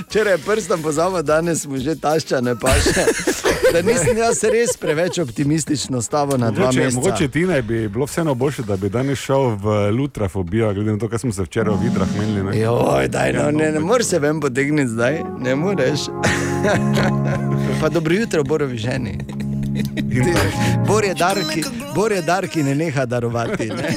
Včeraj 0.00 0.32
je 0.32 0.38
prstom 0.38 0.78
pozabil, 0.78 1.22
danes 1.22 1.60
smo 1.60 1.76
že 1.76 1.94
taščane 1.96 2.54
paše. 2.54 3.04
Da 3.68 3.82
nisem 3.82 4.16
jaz 4.16 4.42
res 4.44 4.76
preveč 4.76 5.18
optimistično 5.18 5.98
stavil 5.98 6.36
na 6.36 6.50
dva 6.50 6.66
Mogoče, 6.66 6.80
meseca. 6.80 6.96
mogoče 6.96 7.28
ti 7.28 7.42
ne 7.42 7.62
bi 7.62 7.88
bilo 7.88 8.06
vseeno 8.06 8.34
boljše, 8.48 8.62
da 8.62 8.76
bi 8.76 8.88
danes 8.88 9.18
šel 9.18 9.40
v 9.40 9.90
lutrafobijo, 9.90 10.72
glede 10.74 10.92
na 10.92 10.98
to, 10.98 11.08
kar 11.08 11.18
smo 11.18 11.32
se 11.32 11.42
včeraj 11.42 11.74
v 11.74 11.82
vidrah 11.82 12.08
menili. 12.18 12.42
ne. 12.42 12.60
Joj, 12.60 13.08
daj, 13.08 13.32
no, 13.32 13.50
ne, 13.50 13.72
ne 13.72 13.80
moreš 13.80 14.06
se 14.06 14.18
ven 14.18 14.40
potegniti 14.40 14.88
zdaj, 14.88 15.20
ne 15.38 15.56
moreš. 15.56 16.00
Pa 17.80 17.88
dobro 17.88 18.14
jutro, 18.14 18.44
borovi 18.44 18.78
ženi. 18.78 19.18
Bor 20.86 21.04
je 21.04 21.14
dar, 21.14 21.36
ki, 21.52 21.64
bor 21.94 22.12
je 22.12 22.22
dar, 22.22 22.48
ki 22.48 22.62
ne 22.62 22.74
neha 22.74 23.06
darovati. 23.06 23.68
Ne? 23.68 23.92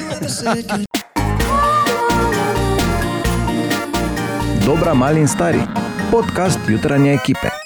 Dobra, 4.65 4.93
mali 4.93 5.19
in 5.19 5.27
stari. 5.27 5.61
Podcast 6.11 6.59
jutranje 6.69 7.13
ekipe. 7.13 7.60